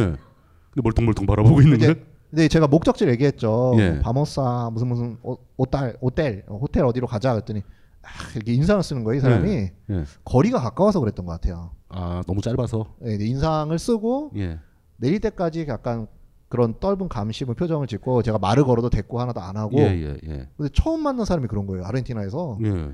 근데 0.71 0.81
멀뚱멀뚱 0.83 1.25
바라보고 1.25 1.61
있는데. 1.61 1.95
근데 2.29 2.47
제가 2.47 2.67
목적지를 2.67 3.11
얘기했죠. 3.13 3.73
예. 3.77 3.99
바모사 3.99 4.69
무슨 4.71 4.87
무슨 4.87 5.17
오- 5.23 5.37
오딸 5.57 5.97
호텔 6.01 6.43
어, 6.47 6.57
호텔 6.57 6.85
어디로 6.85 7.07
가자 7.07 7.31
그랬더니 7.33 7.61
아, 8.03 8.07
이렇게 8.35 8.53
인상을 8.53 8.81
쓰는 8.83 9.03
거예요. 9.03 9.17
이 9.17 9.21
사람이 9.21 9.49
예. 9.49 9.73
예. 9.89 10.03
거리가 10.23 10.59
가까워서 10.59 10.99
그랬던 10.99 11.25
것 11.25 11.31
같아요. 11.33 11.71
아 11.89 12.21
너무 12.27 12.41
짧아서. 12.41 12.85
예, 13.05 13.13
인상을 13.19 13.77
쓰고 13.79 14.31
예. 14.37 14.59
내릴 14.97 15.19
때까지 15.19 15.65
약간 15.67 16.07
그런 16.49 16.79
떫은 16.79 17.09
감심은 17.09 17.55
표정을 17.55 17.87
짓고 17.87 18.21
제가 18.21 18.37
말을 18.37 18.63
걸어도 18.63 18.89
대꾸 18.89 19.19
하나도 19.19 19.41
안 19.41 19.57
하고. 19.57 19.77
예, 19.79 19.83
예, 19.83 20.17
예. 20.27 20.47
근데 20.57 20.69
처음 20.73 21.01
만난 21.01 21.25
사람이 21.25 21.47
그런 21.47 21.65
거예요. 21.65 21.85
아르헨티나에서. 21.85 22.59
예. 22.63 22.91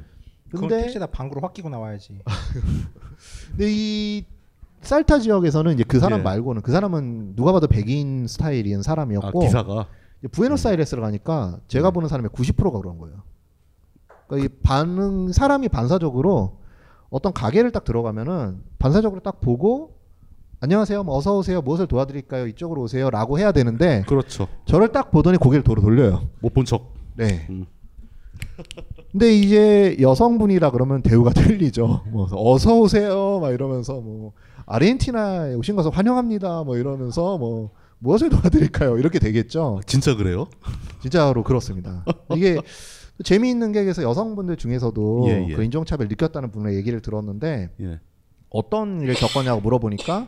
근데 0.52 0.82
택시에다 0.82 1.08
방구로 1.08 1.42
확 1.42 1.54
끼고 1.54 1.70
나와야지. 1.70 2.20
근데 3.52 3.68
이 3.70 4.26
살타 4.82 5.20
지역에서는 5.20 5.74
이제 5.74 5.84
그 5.84 6.00
사람 6.00 6.20
예. 6.20 6.24
말고는 6.24 6.62
그 6.62 6.72
사람은 6.72 7.36
누가 7.36 7.52
봐도 7.52 7.68
백인 7.68 8.28
스타일인 8.28 8.82
사람이었고 8.82 9.42
아, 9.42 9.46
기사가? 9.46 9.88
부에노스아이레스를 10.32 11.02
가니까 11.02 11.60
제가 11.68 11.92
보는 11.92 12.10
사람의 12.10 12.30
90%가 12.32 12.80
그런 12.80 12.98
거예요. 12.98 13.24
그러니까 14.28 14.46
이 14.46 14.62
반응 14.64 15.32
사람이 15.32 15.70
반사적으로 15.70 16.60
어떤 17.10 17.34
가게를 17.34 17.72
딱 17.72 17.84
들어가면은 17.84 18.62
반사적으로 18.80 19.22
딱 19.22 19.42
보고 19.42 19.98
안녕하세요, 20.64 21.02
뭐 21.04 21.18
어서 21.18 21.36
오세요, 21.38 21.60
무엇을 21.64 21.88
도와드릴까요, 21.88 22.46
이쪽으로 22.46 22.84
오세요라고 22.84 23.40
해야 23.40 23.52
되는데 23.52 24.04
그렇죠. 24.08 24.48
저를 24.66 24.92
딱 24.92 25.10
보더니 25.12 25.40
고개를 25.40 25.64
도로 25.64 25.82
돌려요. 25.82 26.30
못 26.40 26.54
본 26.54 26.66
척. 26.66 26.94
네. 27.16 27.48
음. 27.50 27.66
근데 29.12 29.34
이제 29.34 29.98
여성분이라 30.00 30.70
그러면 30.70 31.02
대우가 31.02 31.32
틀리죠. 31.34 32.04
뭐 32.12 32.28
어서 32.32 32.80
오세요, 32.80 33.40
막 33.42 33.52
이러면서 33.52 34.00
뭐 34.02 34.34
아르헨티나에 34.68 35.56
오신 35.56 35.76
것을 35.76 35.90
환영합니다, 35.92 36.64
뭐 36.64 36.78
이러면서 36.78 37.40
뭐 37.40 37.72
무엇을 37.98 38.30
도와드릴까요, 38.30 39.00
이렇게 39.00 39.18
되겠죠. 39.18 39.82
진짜 39.88 40.16
그래요? 40.16 40.46
진짜로 41.02 41.44
그렇습니다. 41.44 42.06
이게 42.36 42.60
재미있는 43.24 43.72
게 43.72 43.82
그래서 43.82 44.04
여성분들 44.04 44.58
중에서도 44.58 45.26
예, 45.28 45.48
예. 45.50 45.56
그 45.56 45.64
인종차별 45.64 46.08
느꼈다는 46.08 46.52
분의 46.52 46.76
얘기를 46.76 47.02
들었는데 47.02 47.72
예. 47.82 48.00
어떤 48.52 49.02
일을 49.02 49.16
겪었냐고 49.16 49.62
물어보니까 49.62 50.28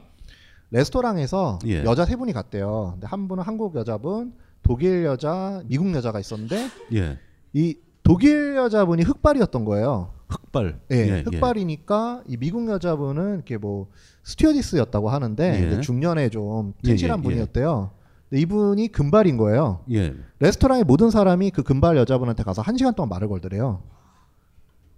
레스토랑에서 0.73 1.59
예. 1.67 1.83
여자 1.85 2.03
세 2.03 2.15
분이 2.15 2.33
갔대요. 2.33 2.91
근데 2.93 3.07
한 3.07 3.27
분은 3.27 3.43
한국 3.43 3.75
여자분, 3.75 4.33
독일 4.63 5.05
여자, 5.05 5.61
미국 5.67 5.93
여자가 5.93 6.19
있었는데 6.19 6.67
예. 6.93 7.19
이 7.53 7.77
독일 8.01 8.55
여자분이 8.55 9.03
흑발이었던 9.03 9.65
거예요. 9.65 10.09
흑발. 10.27 10.79
예, 10.91 10.95
예, 10.95 11.07
예. 11.09 11.23
흑발이니까 11.25 12.23
이 12.27 12.37
미국 12.37 12.67
여자분은 12.67 13.35
이렇게 13.35 13.57
뭐 13.57 13.87
스튜어디스였다고 14.23 15.09
하는데 15.09 15.75
예. 15.77 15.81
중년에 15.81 16.29
좀 16.29 16.73
예, 16.85 16.89
튼실한. 16.89 17.21
분이었대요. 17.21 17.91
근데 18.29 18.41
이분이 18.41 18.87
금발인 18.87 19.37
거예요. 19.37 19.81
예. 19.91 20.15
레스토랑의 20.39 20.85
모든 20.85 21.11
사람이 21.11 21.51
그 21.51 21.61
금발 21.61 21.97
여자분한테 21.97 22.41
가서 22.41 22.63
한 22.63 22.75
시간 22.77 22.95
동안 22.95 23.09
말을 23.09 23.27
걸더래요. 23.27 23.83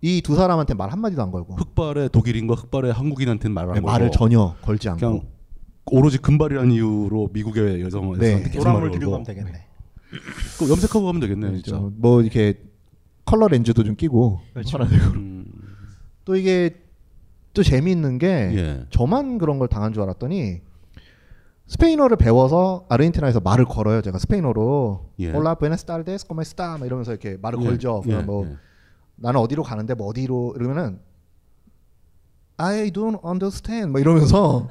이 0.01 0.21
두 0.21 0.35
사람한테 0.35 0.73
말 0.75 0.89
한마디도 0.91 1.21
안 1.21 1.31
걸고. 1.31 1.55
흑발의 1.55 2.09
독일인과 2.09 2.53
흑발의 2.55 2.93
한국인한테는 2.93 3.53
말을 3.53 3.69
안 3.71 3.75
네, 3.75 3.81
걸고 3.81 3.91
말을 3.91 4.11
전혀 4.11 4.55
걸지 4.61 4.87
않고. 4.89 4.99
그냥 4.99 5.21
오로지 5.87 6.17
금발이라는 6.17 6.71
이유로 6.71 7.29
미국의 7.33 7.81
여성한테 7.81 8.43
네. 8.43 8.57
노란물 8.57 8.91
들고. 8.91 9.11
가면 9.11 9.25
되겠네. 9.25 9.65
그 10.59 10.69
염색하고 10.69 11.05
가면 11.05 11.19
되겠네요, 11.21 11.53
진짜. 11.61 11.71
좀뭐 11.77 12.21
이렇게 12.21 12.61
컬러 13.25 13.47
렌즈도 13.47 13.83
좀 13.83 13.95
끼고 13.95 14.39
그렇죠. 14.53 14.77
음. 14.77 15.45
또 16.23 16.35
이게 16.35 16.81
또 17.53 17.63
재미있는 17.63 18.17
게 18.17 18.27
예. 18.27 18.85
저만 18.89 19.37
그런 19.37 19.59
걸 19.59 19.67
당한 19.67 19.93
줄 19.93 20.03
알았더니 20.03 20.61
스페인어를 21.67 22.17
배워서 22.17 22.85
아르헨티나에서 22.89 23.39
말을 23.39 23.65
걸어요. 23.65 24.01
제가 24.01 24.19
스페인어로 24.19 25.11
예. 25.19 25.31
hola 25.31 25.55
buenas 25.55 25.85
tardes 25.85 26.27
cómo 26.27 26.43
está 26.43 26.77
막 26.77 26.85
이러면서 26.85 27.11
이렇게 27.11 27.37
말을 27.41 27.59
예, 27.61 27.65
걸죠. 27.65 28.03
예, 28.07 28.17
뭐 28.17 28.45
예. 28.45 28.55
나는 29.15 29.39
어디로 29.39 29.63
가는데 29.63 29.93
뭐 29.95 30.07
어디로 30.07 30.55
이러면은 30.57 30.99
I 32.57 32.91
don't 32.91 33.23
understand 33.25 33.91
뭐 33.91 33.99
이러면서 33.99 34.67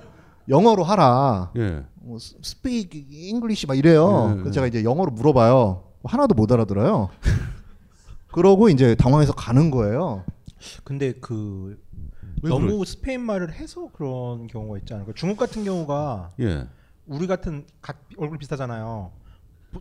영어로 0.48 0.84
하라. 0.84 1.52
예. 1.56 1.84
뭐 1.96 2.16
speak 2.18 3.06
English 3.10 3.66
막 3.66 3.76
이래요. 3.76 4.28
예, 4.30 4.32
그래서 4.34 4.48
예. 4.48 4.52
제가 4.52 4.66
이제 4.66 4.84
영어로 4.84 5.10
물어봐요. 5.12 5.84
하나도 6.04 6.34
못 6.34 6.50
알아들어요. 6.52 7.08
그러고 8.32 8.68
이제 8.68 8.94
당황해서 8.94 9.32
가는 9.32 9.70
거예요. 9.70 10.24
근데 10.82 11.12
그왜 11.12 11.76
너무 12.42 12.66
그럴- 12.72 12.86
스페인 12.86 13.20
말을 13.22 13.52
해서 13.52 13.88
그런 13.92 14.46
경우가 14.46 14.78
있지 14.78 14.92
않을까? 14.94 15.12
중국 15.14 15.38
같은 15.38 15.64
경우가 15.64 16.30
예. 16.40 16.66
우리 17.06 17.26
같은 17.26 17.64
각 17.80 18.00
얼굴 18.18 18.38
비슷하잖아요. 18.38 19.12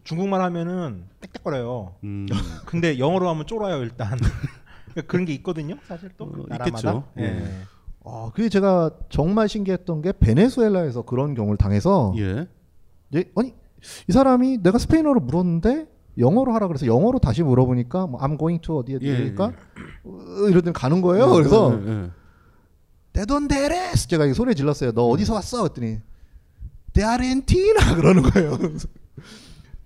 중국말 0.04 0.42
하면은 0.42 1.06
땡땡거려요. 1.22 1.96
음. 2.04 2.26
근데 2.66 2.98
영어로 3.00 3.30
하면 3.30 3.46
쫄아요 3.48 3.82
일단. 3.84 4.18
그러니까 4.94 5.08
그런 5.12 5.26
게 5.26 5.34
있거든요, 5.36 5.76
사실 5.88 6.10
또 6.18 6.26
나라마다. 6.48 6.66
있겠죠. 6.68 7.04
예. 7.20 7.24
예. 7.24 7.52
아, 8.06 8.32
그게 8.34 8.50
제가 8.50 8.92
정말 9.10 9.48
신기했던 9.48 10.02
게 10.02 10.12
베네수엘라에서 10.12 11.04
그런 11.04 11.36
경우를 11.36 11.58
당해서 11.58 12.14
예. 12.18 12.48
예, 13.16 13.24
아니 13.36 13.54
이 14.08 14.12
사람이 14.12 14.62
내가 14.64 14.78
스페인어로 14.78 15.22
물었는데 15.22 15.88
영어로 16.18 16.54
하라 16.54 16.68
그래서 16.68 16.86
영어로 16.86 17.20
다시 17.20 17.44
물어보니까 17.44 18.08
뭐 18.08 18.20
I'm 18.20 18.38
going 18.38 18.62
to 18.62 18.78
어디에 18.78 19.00
예, 19.02 19.08
이러니까 19.08 19.54
어, 20.04 20.48
이러더니 20.50 20.74
가는 20.74 21.02
거예요. 21.02 21.32
그래서 21.32 21.80
예, 21.82 21.90
예. 21.90 22.10
데돈데레스 23.14 24.08
제가 24.08 24.26
이 24.26 24.34
소리 24.34 24.56
질렀어요. 24.56 24.92
너 24.92 25.08
어디서 25.08 25.34
왔어? 25.36 25.62
그랬더니 25.64 26.00
데 26.94 27.04
아르헨티나 27.04 27.96
그러는 27.96 28.24
거예요. 28.24 28.58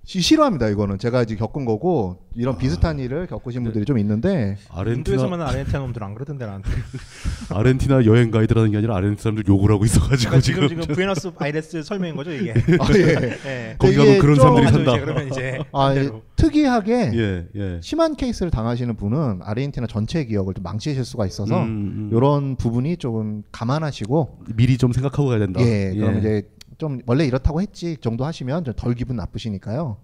시- 0.07 0.21
싫어합니다 0.21 0.69
이거는 0.69 0.97
제가 0.99 1.23
이제 1.23 1.35
겪은 1.35 1.65
거고 1.65 2.19
이런 2.33 2.57
비슷한 2.57 2.97
일을 2.97 3.27
겪으신 3.27 3.61
분들이 3.65 3.83
좀 3.83 3.99
있는데 3.99 4.55
인도에서만 4.87 5.41
아르헨티나 5.41 5.79
놈들 5.79 6.01
안 6.01 6.13
그러던데 6.15 6.45
나한테. 6.45 6.69
아르헨티나 7.53 8.05
여행 8.05 8.31
가이드라는 8.31 8.71
게 8.71 8.77
아니라 8.77 8.95
아르헨티나 8.95 9.21
사람들 9.21 9.43
욕을 9.49 9.69
하고 9.69 9.83
있어가지고 9.83 10.29
그러니까 10.29 10.39
지금 10.39 10.67
지금 10.69 10.81
지금 10.83 10.95
부에노스 10.95 11.31
아이레스 11.37 11.83
설명인 11.83 12.15
거죠 12.15 12.31
이게. 12.31 12.53
아, 12.79 12.87
예. 12.95 13.37
예. 13.45 13.75
거기 13.77 13.93
이게 13.95 14.03
가면 14.05 14.19
그런 14.19 14.35
좀 14.35 14.41
사람들이 14.43 14.67
산다. 14.71 14.91
이제 14.95 15.01
그러면 15.01 15.27
이제 15.27 15.59
아, 15.73 15.93
예. 15.95 16.09
특이하게 16.37 17.11
예, 17.13 17.45
예. 17.55 17.79
심한 17.83 18.15
케이스를 18.15 18.49
당하시는 18.49 18.95
분은 18.95 19.39
아르헨티나 19.43 19.87
전체 19.87 20.23
기억을 20.23 20.53
좀 20.53 20.63
망치실 20.63 21.03
수가 21.03 21.25
있어서 21.25 21.63
음, 21.63 21.65
음. 21.65 22.09
이런 22.15 22.55
부분이 22.55 22.95
조금 22.95 23.43
감안하시고 23.51 24.39
미리 24.55 24.77
좀 24.77 24.93
생각하고 24.93 25.27
가야 25.27 25.39
된다. 25.39 25.59
예, 25.61 25.93
그럼 25.93 26.19
이제 26.19 26.43
좀 26.77 26.99
원래 27.05 27.25
이렇다고 27.25 27.61
했지 27.61 27.97
정도 27.97 28.25
하시면 28.25 28.63
좀 28.63 28.73
덜 28.75 28.93
기분 28.93 29.15
나쁘시니까요. 29.15 29.97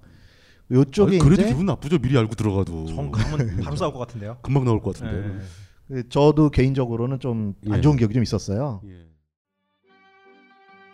요쪽에 0.71 1.11
아니, 1.15 1.19
그래도 1.19 1.41
이제 1.43 1.51
기분 1.51 1.65
나쁘죠. 1.67 1.99
미리 1.99 2.17
알고 2.17 2.35
들어가도. 2.35 2.87
정 2.87 3.11
가면 3.11 3.57
바로 3.63 3.75
싸울 3.75 3.93
것 3.93 3.99
같은데요. 3.99 4.37
금방 4.41 4.65
나올 4.65 4.81
것 4.81 4.95
같은데. 4.95 5.29
예. 5.29 5.41
그 5.87 6.09
저도 6.09 6.49
개인적으로는 6.49 7.19
좀안 7.19 7.55
예. 7.77 7.81
좋은 7.81 7.97
기억이 7.97 8.13
좀 8.13 8.23
있었어요. 8.23 8.81
예. 8.85 9.07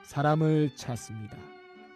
사람을 0.03 0.75
찾습니다. 0.75 1.38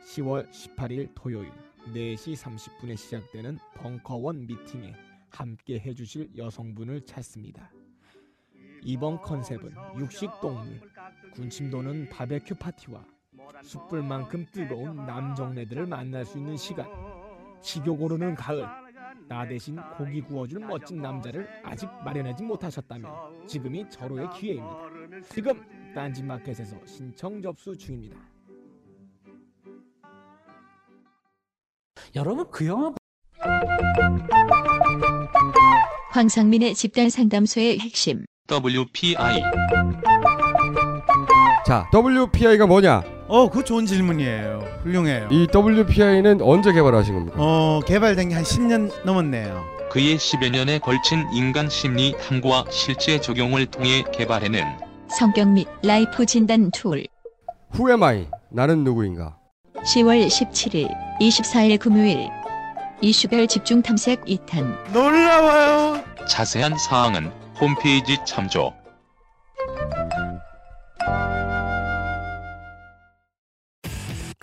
10월 0.07 0.49
18일 0.51 1.09
토요일 1.15 1.51
4시 1.93 2.35
30분에 2.35 2.95
시작되는 2.95 3.57
벙커원 3.75 4.45
미팅에 4.45 4.93
함께 5.29 5.79
해주실 5.79 6.29
여성분을 6.37 7.05
찾습니다. 7.05 7.71
이번 8.83 9.19
컨셉은 9.21 9.71
육식 9.99 10.29
동물, 10.41 10.79
군침 11.33 11.71
도는 11.71 12.09
바베큐 12.09 12.55
파티와 12.55 13.03
숯불만큼 13.63 14.47
뜨거운 14.51 14.95
남정네들을 15.05 15.87
만날 15.87 16.25
수 16.25 16.37
있는 16.37 16.57
시간. 16.57 16.87
식욕 17.61 18.01
오르는 18.01 18.35
가을. 18.35 18.65
나 19.27 19.47
대신 19.47 19.77
고기 19.97 20.21
구워줄 20.21 20.59
멋진 20.59 21.01
남자를 21.01 21.47
아직 21.63 21.89
마련하지 22.03 22.43
못하셨다면 22.43 23.47
지금이 23.47 23.89
절호의 23.89 24.29
기회입니다. 24.31 24.77
지금 25.29 25.61
딴지마켓에서 25.93 26.77
신청 26.85 27.41
접수 27.41 27.77
중입니다. 27.77 28.17
여러분 32.15 32.49
그 32.51 32.67
영화 32.67 32.93
황상민의 36.11 36.75
집단 36.75 37.09
상담소의 37.09 37.79
핵심. 37.79 38.25
WPI 38.47 39.41
자, 41.65 41.89
WPI가 41.93 42.67
뭐냐? 42.67 43.03
어, 43.27 43.49
그 43.49 43.63
좋은 43.63 43.85
질문이에요. 43.85 44.59
훌륭해요. 44.83 45.27
이 45.31 45.47
WPI는 45.53 46.41
언제 46.41 46.73
개발하신 46.73 47.13
겁니까? 47.15 47.35
어, 47.39 47.79
개발된 47.85 48.29
게 48.29 48.35
한 48.35 48.43
10년 48.43 48.91
넘었네요. 49.05 49.63
그의 49.89 50.17
10여 50.17 50.49
년에 50.51 50.79
걸친 50.79 51.25
인간 51.33 51.69
심리 51.69 52.15
탐구와 52.17 52.65
실제 52.69 53.21
적용을 53.21 53.67
통해 53.67 54.03
개발해낸 54.11 54.65
성격 55.07 55.47
및 55.49 55.67
life 55.83 56.25
진단 56.25 56.71
tool. 56.71 57.05
Who 57.73 57.89
am 57.89 58.03
I? 58.03 58.27
나는 58.51 58.83
누구인가? 58.83 59.37
10월 59.85 60.27
17일, 60.27 60.89
24일 61.21 61.79
금요일. 61.79 62.29
이슈별 63.01 63.47
집중 63.47 63.81
탐색 63.81 64.25
2탄. 64.25 64.91
놀라워요. 64.91 66.03
자세한 66.27 66.77
사항은 66.77 67.31
홈페이지 67.59 68.17
참조. 68.25 68.73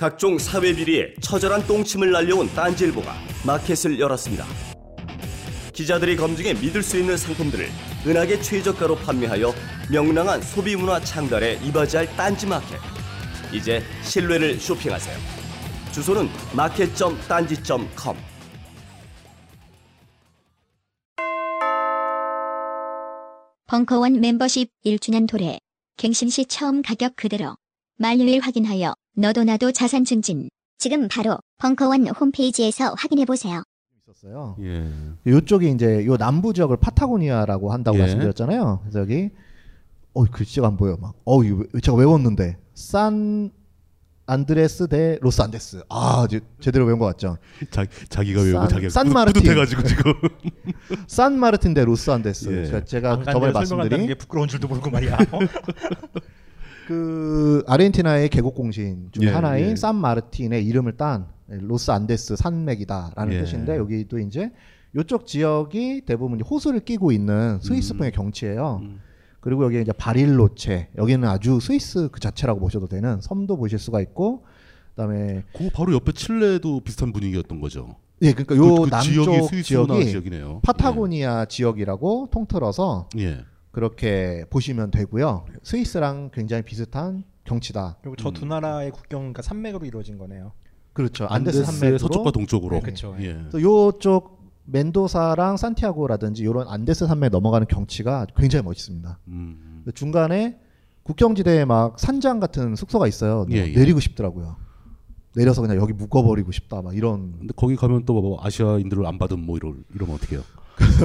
각종 0.01 0.39
사회 0.39 0.75
비리에 0.75 1.15
처절한 1.21 1.67
똥침을 1.67 2.11
날려온 2.11 2.49
딴지일보가 2.55 3.15
마켓을 3.45 4.01
열었습니다. 4.01 4.47
기자들이 5.75 6.17
검증해 6.17 6.55
믿을 6.55 6.83
수 6.83 6.99
있는 6.99 7.19
상품들을 7.19 7.69
은하계 8.07 8.41
최저가로 8.41 8.97
판매하여 8.97 9.53
명랑한 9.93 10.41
소비 10.41 10.75
문화 10.75 10.99
창달에 11.01 11.61
이바지할 11.63 12.17
딴지 12.17 12.47
마켓. 12.47 12.79
이제 13.53 13.83
신뢰를 14.03 14.59
쇼핑하세요. 14.59 15.15
주소는 15.93 16.31
마켓.딴지.com. 16.57 18.17
벙커원 23.67 24.19
멤버십 24.19 24.71
1주년 24.87 25.29
도래. 25.29 25.59
갱신 25.99 26.31
시 26.31 26.47
처음 26.47 26.81
가격 26.81 27.17
그대로. 27.17 27.60
만료일 28.05 28.41
확인하여 28.41 28.95
너도 29.15 29.45
나도 29.45 29.73
자산 29.73 30.07
증진. 30.07 30.49
지금 30.79 31.07
바로 31.09 31.39
벙커원 31.59 32.07
홈페이지에서 32.09 32.95
확인해 32.97 33.27
보세요. 33.27 33.63
있었어요. 34.09 34.57
예. 34.63 34.87
이쪽이 35.27 35.71
이제 35.73 36.07
요 36.07 36.17
남부 36.17 36.55
지역을 36.55 36.79
파타고니아라고 36.79 37.71
한다고 37.75 37.99
예. 37.99 38.01
말씀드렸잖아요. 38.01 38.79
그래서 38.83 39.01
여기 39.01 39.29
어 40.15 40.25
글씨가 40.25 40.67
안 40.67 40.79
보여 40.79 40.97
막. 40.99 41.13
어 41.27 41.45
이거 41.45 41.63
왜- 41.75 41.81
제가 41.83 41.99
외웠는데 41.99 42.57
산 42.73 43.51
안드레스 44.25 44.89
데 44.89 45.19
로스 45.21 45.43
안데스. 45.43 45.83
아 45.91 46.25
이제 46.27 46.41
제대로 46.59 46.87
외운 46.87 46.99
것 46.99 47.05
같죠. 47.05 47.37
자, 47.71 47.85
자기가 48.09 48.41
외우고 48.41 48.61
산- 48.61 48.69
자기가 48.71 48.89
산 48.89 49.09
뿌듯- 49.09 49.13
마르틴. 49.13 49.43
뿌듯해가지고 49.43 49.83
지금. 49.83 50.13
산 51.07 51.39
마르틴 51.39 51.75
데 51.75 51.85
로스 51.85 52.11
안데스. 52.11 52.49
예. 52.49 52.53
그러니까 52.63 52.85
제가 52.87 53.13
안 53.13 53.25
저번에 53.27 53.53
말씀드린 53.53 54.07
게 54.07 54.15
부끄러운 54.15 54.49
줄도 54.49 54.69
모르고 54.69 54.89
말이야. 54.89 55.19
그 56.95 57.63
아르헨티나의 57.69 58.29
계곡 58.31 58.57
공신 58.57 59.11
중 59.13 59.23
예, 59.23 59.29
하나인 59.29 59.71
예. 59.71 59.77
산 59.77 59.95
마르틴의 59.95 60.67
이름을 60.67 60.97
딴 60.97 61.27
로스 61.47 61.93
안데스 61.93 62.35
산맥이다라는 62.35 63.33
예. 63.33 63.41
뜻인데 63.45 63.77
여기도 63.77 64.19
이제 64.19 64.51
이쪽 64.99 65.25
지역이 65.25 66.03
대부분 66.05 66.41
호수를 66.41 66.81
끼고 66.81 67.13
있는 67.13 67.61
스위스풍의 67.63 68.11
경치예요. 68.11 68.83
그리고 69.39 69.65
여기 69.65 69.81
이제 69.81 69.93
바릴로체 69.93 70.89
여기는 70.99 71.29
아주 71.29 71.61
스위스 71.61 72.09
그 72.11 72.19
자체라고 72.19 72.59
보셔도 72.59 72.89
되는 72.89 73.21
섬도 73.21 73.57
보실 73.57 73.79
수가 73.79 74.01
있고 74.01 74.45
그다음에 74.97 75.45
그 75.57 75.71
바로 75.73 75.95
옆에 75.95 76.11
칠레도 76.11 76.81
비슷한 76.81 77.13
분위기였던 77.13 77.61
거죠. 77.61 77.95
예, 78.23 78.33
그러니까 78.33 78.57
요 78.57 78.75
그- 78.75 78.83
그 78.83 78.91
남쪽 78.91 79.13
지역이 79.63 79.63
지역이. 79.63 80.31
파타고니아 80.63 81.45
지역이라고 81.47 82.31
통틀어서 82.33 83.09
예. 83.19 83.39
그렇게 83.71 84.45
보시면 84.51 84.91
되고요. 84.91 85.45
스위스랑 85.63 86.31
굉장히 86.33 86.63
비슷한 86.65 87.25
경치다. 87.45 87.99
그리고 88.03 88.17
저 88.17 88.31
두 88.31 88.45
나라의 88.47 88.91
국경 88.91 89.21
그러니까 89.21 89.43
산맥으로 89.43 89.87
이루어진 89.87 90.19
거네요. 90.19 90.53
그렇죠. 90.93 91.27
안데스 91.27 91.65
산맥으로 91.65 91.99
서쪽과 91.99 92.31
동쪽으로. 92.33 92.77
네, 92.77 92.81
그렇죠. 92.83 93.17
예. 93.21 93.35
그래서 93.35 93.61
요쪽 93.63 94.41
멘도사랑 94.67 95.57
산티아고라든지 95.57 96.43
이런 96.43 96.69
안데스 96.69 97.07
산맥 97.07 97.31
넘어가는 97.31 97.67
경치가 97.69 98.27
굉장히 98.37 98.65
멋있습니다. 98.65 99.19
음. 99.29 99.85
중간에 99.95 100.59
국경지대에 101.05 101.65
막 101.65 101.99
산장 101.99 102.41
같은 102.41 102.77
숙소가 102.77 103.07
있어요. 103.09 103.47
예, 103.51 103.57
예. 103.57 103.73
내리고 103.73 104.01
싶더라고요. 104.01 104.57
내려서 105.35 105.61
그냥 105.63 105.77
여기 105.77 105.93
묶어버리고 105.93 106.53
싶다 106.53 106.83
막 106.83 106.95
이런. 106.97 107.33
근데 107.39 107.55
거기 107.57 107.77
가면 107.77 108.05
또 108.05 108.21
뭐 108.21 108.39
아시아인들을 108.45 109.07
안 109.07 109.19
받으면 109.19 109.47
뭐 109.47 109.57
이러, 109.57 109.73
이러면 109.95 110.17
어떡해요? 110.17 110.43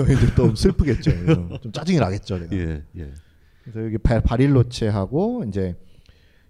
왠지 0.08 0.36
좀 0.36 0.56
슬프겠죠. 0.56 1.12
이거. 1.12 1.60
좀 1.60 1.72
짜증이 1.72 2.00
나겠죠. 2.00 2.40
내가. 2.40 2.56
예, 2.56 2.84
예. 2.98 3.14
그래서 3.64 3.86
여기 3.86 3.98
바, 3.98 4.20
바릴로체하고 4.20 5.46
이제 5.48 5.76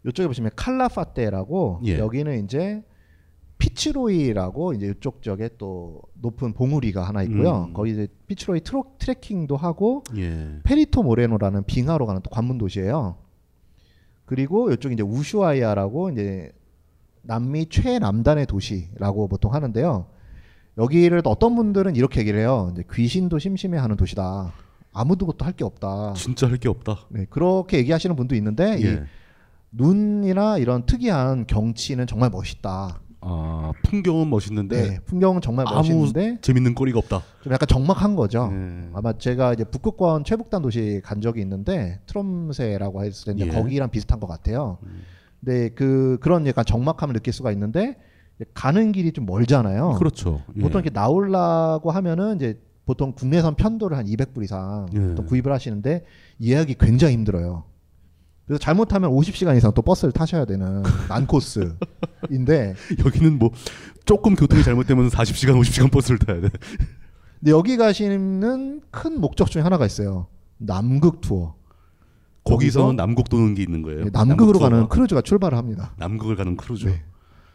이쪽에 0.05 0.27
보시면 0.27 0.51
칼라파테라고 0.55 1.81
예. 1.85 1.97
여기는 1.97 2.43
이제 2.43 2.83
피츠로이라고 3.57 4.73
이제 4.73 4.87
이쪽 4.87 5.21
지역에 5.21 5.49
또 5.57 6.01
높은 6.21 6.53
봉우리가 6.53 7.03
하나 7.03 7.23
있고요. 7.23 7.67
음. 7.69 7.73
거기 7.73 7.91
이제 7.91 8.07
피츠로이 8.27 8.61
트로, 8.61 8.85
트레킹도 8.99 9.55
하고 9.55 10.03
예. 10.17 10.59
페리토 10.63 11.03
모레노라는 11.03 11.63
빙하로 11.63 12.05
가는 12.05 12.21
또 12.21 12.29
관문 12.29 12.57
도시예요. 12.57 13.17
그리고 14.25 14.71
이쪽 14.71 14.91
이제 14.91 15.03
우슈아이아라고 15.03 16.09
이제 16.11 16.51
남미 17.21 17.67
최남단의 17.69 18.45
도시라고 18.45 19.27
보통 19.27 19.53
하는데요. 19.53 20.07
여기를 20.77 21.21
또 21.21 21.29
어떤 21.29 21.55
분들은 21.55 21.95
이렇게 21.95 22.19
얘기를 22.21 22.39
해요. 22.39 22.69
이제 22.73 22.83
귀신도 22.91 23.39
심심해하는 23.39 23.95
도시다. 23.95 24.51
아무도 24.93 25.25
것도 25.25 25.45
할 25.45 25.53
게 25.53 25.63
없다. 25.63 26.13
진짜 26.15 26.47
할 26.47 26.57
게 26.57 26.67
없다. 26.69 26.99
네, 27.09 27.25
그렇게 27.29 27.77
얘기하시는 27.77 28.15
분도 28.15 28.35
있는데 28.35 28.77
이 28.79 28.85
예. 28.85 29.03
눈이나 29.71 30.57
이런 30.57 30.85
특이한 30.85 31.47
경치는 31.47 32.07
정말 32.07 32.29
멋있다. 32.29 33.01
아, 33.27 33.71
풍경은 33.83 34.29
멋있는데 34.29 34.89
네, 34.89 34.99
풍경은 35.05 35.41
정말 35.41 35.65
아무 35.67 35.77
멋있는데 35.77 36.37
재밌는 36.41 36.75
거리가 36.75 36.99
없다. 36.99 37.23
좀 37.41 37.51
약간 37.53 37.67
적막한 37.67 38.15
거죠. 38.15 38.49
예. 38.53 38.89
아마 38.93 39.13
제가 39.17 39.53
이제 39.53 39.63
북극권 39.63 40.23
최북단 40.23 40.61
도시 40.61 41.01
간 41.03 41.21
적이 41.21 41.41
있는데 41.41 41.99
트롬세라고 42.05 43.03
했을 43.03 43.33
텐데 43.33 43.47
예. 43.51 43.57
거기랑 43.57 43.89
비슷한 43.89 44.19
것 44.19 44.27
같아요. 44.27 44.77
근데 45.43 45.69
그 45.69 46.17
그런 46.21 46.45
약간 46.47 46.63
적막함을 46.65 47.13
느낄 47.13 47.33
수가 47.33 47.51
있는데 47.51 47.97
가는 48.53 48.91
길이 48.91 49.11
좀 49.11 49.25
멀잖아요. 49.25 49.95
그렇죠. 49.97 50.41
예. 50.57 50.61
보통 50.61 50.81
이렇게 50.81 50.89
나오려고 50.89 51.91
하면은 51.91 52.35
이제 52.35 52.59
보통 52.85 53.13
국내선 53.13 53.55
편도를 53.55 53.97
한 53.97 54.05
200불 54.05 54.43
이상 54.43 54.87
예. 54.93 55.23
구입을 55.23 55.51
하시는데 55.51 56.03
예약이 56.41 56.75
굉장히 56.79 57.13
힘들어요. 57.13 57.63
그래서 58.45 58.59
잘못하면 58.59 59.09
50시간 59.11 59.57
이상 59.57 59.73
또 59.73 59.81
버스를 59.81 60.11
타셔야 60.11 60.45
되는 60.45 60.83
난코스인데 61.09 62.75
여기는 63.03 63.39
뭐 63.39 63.49
조금 64.05 64.35
교통이 64.35 64.63
잘못되면 64.63 65.09
40시간, 65.09 65.59
50시간 65.61 65.91
버스를 65.91 66.19
타야 66.19 66.41
돼. 66.41 66.49
근데 67.39 67.51
여기 67.51 67.75
가시는 67.77 68.81
큰 68.91 69.19
목적 69.19 69.49
중에 69.49 69.63
하나가 69.63 69.85
있어요. 69.85 70.27
남극 70.57 71.21
투어. 71.21 71.55
거기서 72.43 72.93
남극 72.93 73.29
도는 73.29 73.55
게 73.55 73.63
있는 73.63 73.81
거예요. 73.81 74.03
네, 74.05 74.09
남극으로 74.13 74.59
남극 74.59 74.69
가는. 74.69 74.89
크루즈가 74.89 75.21
출발을 75.21 75.57
합니다. 75.57 75.93
남극을 75.97 76.35
가는 76.35 76.55
크루즈. 76.55 76.85
네. 76.85 77.03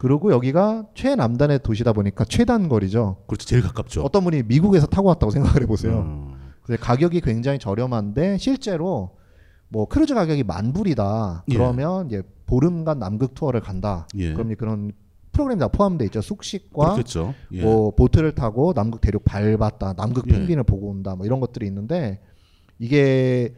그리고 0.01 0.31
여기가 0.31 0.87
최남단의 0.95 1.59
도시다 1.61 1.93
보니까 1.93 2.25
최단 2.25 2.69
거리죠. 2.69 3.17
그렇죠. 3.27 3.45
제일 3.45 3.61
가깝죠. 3.61 4.01
어떤 4.01 4.23
분이 4.23 4.41
미국에서 4.47 4.87
타고 4.87 5.09
왔다고 5.09 5.29
생각을 5.29 5.61
해보세요. 5.61 5.99
음. 5.99 6.33
그래서 6.63 6.81
가격이 6.83 7.21
굉장히 7.21 7.59
저렴한데 7.59 8.39
실제로 8.39 9.11
뭐 9.67 9.87
크루즈 9.87 10.15
가격이 10.15 10.43
만 10.43 10.73
불이다. 10.73 11.43
예. 11.49 11.53
그러면 11.53 12.07
이제 12.07 12.23
보름간 12.47 12.97
남극 12.97 13.35
투어를 13.35 13.61
간다. 13.61 14.07
예. 14.15 14.33
그럼 14.33 14.47
이제 14.47 14.55
그런 14.55 14.91
프로그램이 15.33 15.59
다 15.59 15.67
포함돼 15.67 16.05
있죠. 16.05 16.19
숙식과. 16.19 16.95
예. 17.51 17.61
뭐 17.61 17.91
보트를 17.91 18.33
타고 18.33 18.73
남극 18.73 19.01
대륙 19.01 19.23
밟았다, 19.23 19.93
남극 19.93 20.25
예. 20.29 20.31
펭귄을 20.31 20.63
보고 20.63 20.89
온다, 20.89 21.15
뭐 21.15 21.27
이런 21.27 21.39
것들이 21.39 21.67
있는데 21.67 22.19
이게 22.79 23.53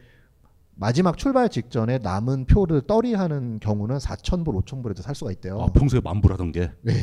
마지막 0.75 1.17
출발 1.17 1.49
직전에 1.49 1.99
남은 1.99 2.45
표를 2.45 2.81
떨이하는 2.81 3.59
경우는 3.59 3.97
4,000불, 3.97 4.63
5,000불에도 4.65 5.01
살 5.01 5.13
수가 5.15 5.31
있대요. 5.31 5.61
아, 5.61 5.67
평소에 5.67 6.01
만불 6.03 6.31
하던 6.33 6.51
게. 6.51 6.71
네. 6.81 6.93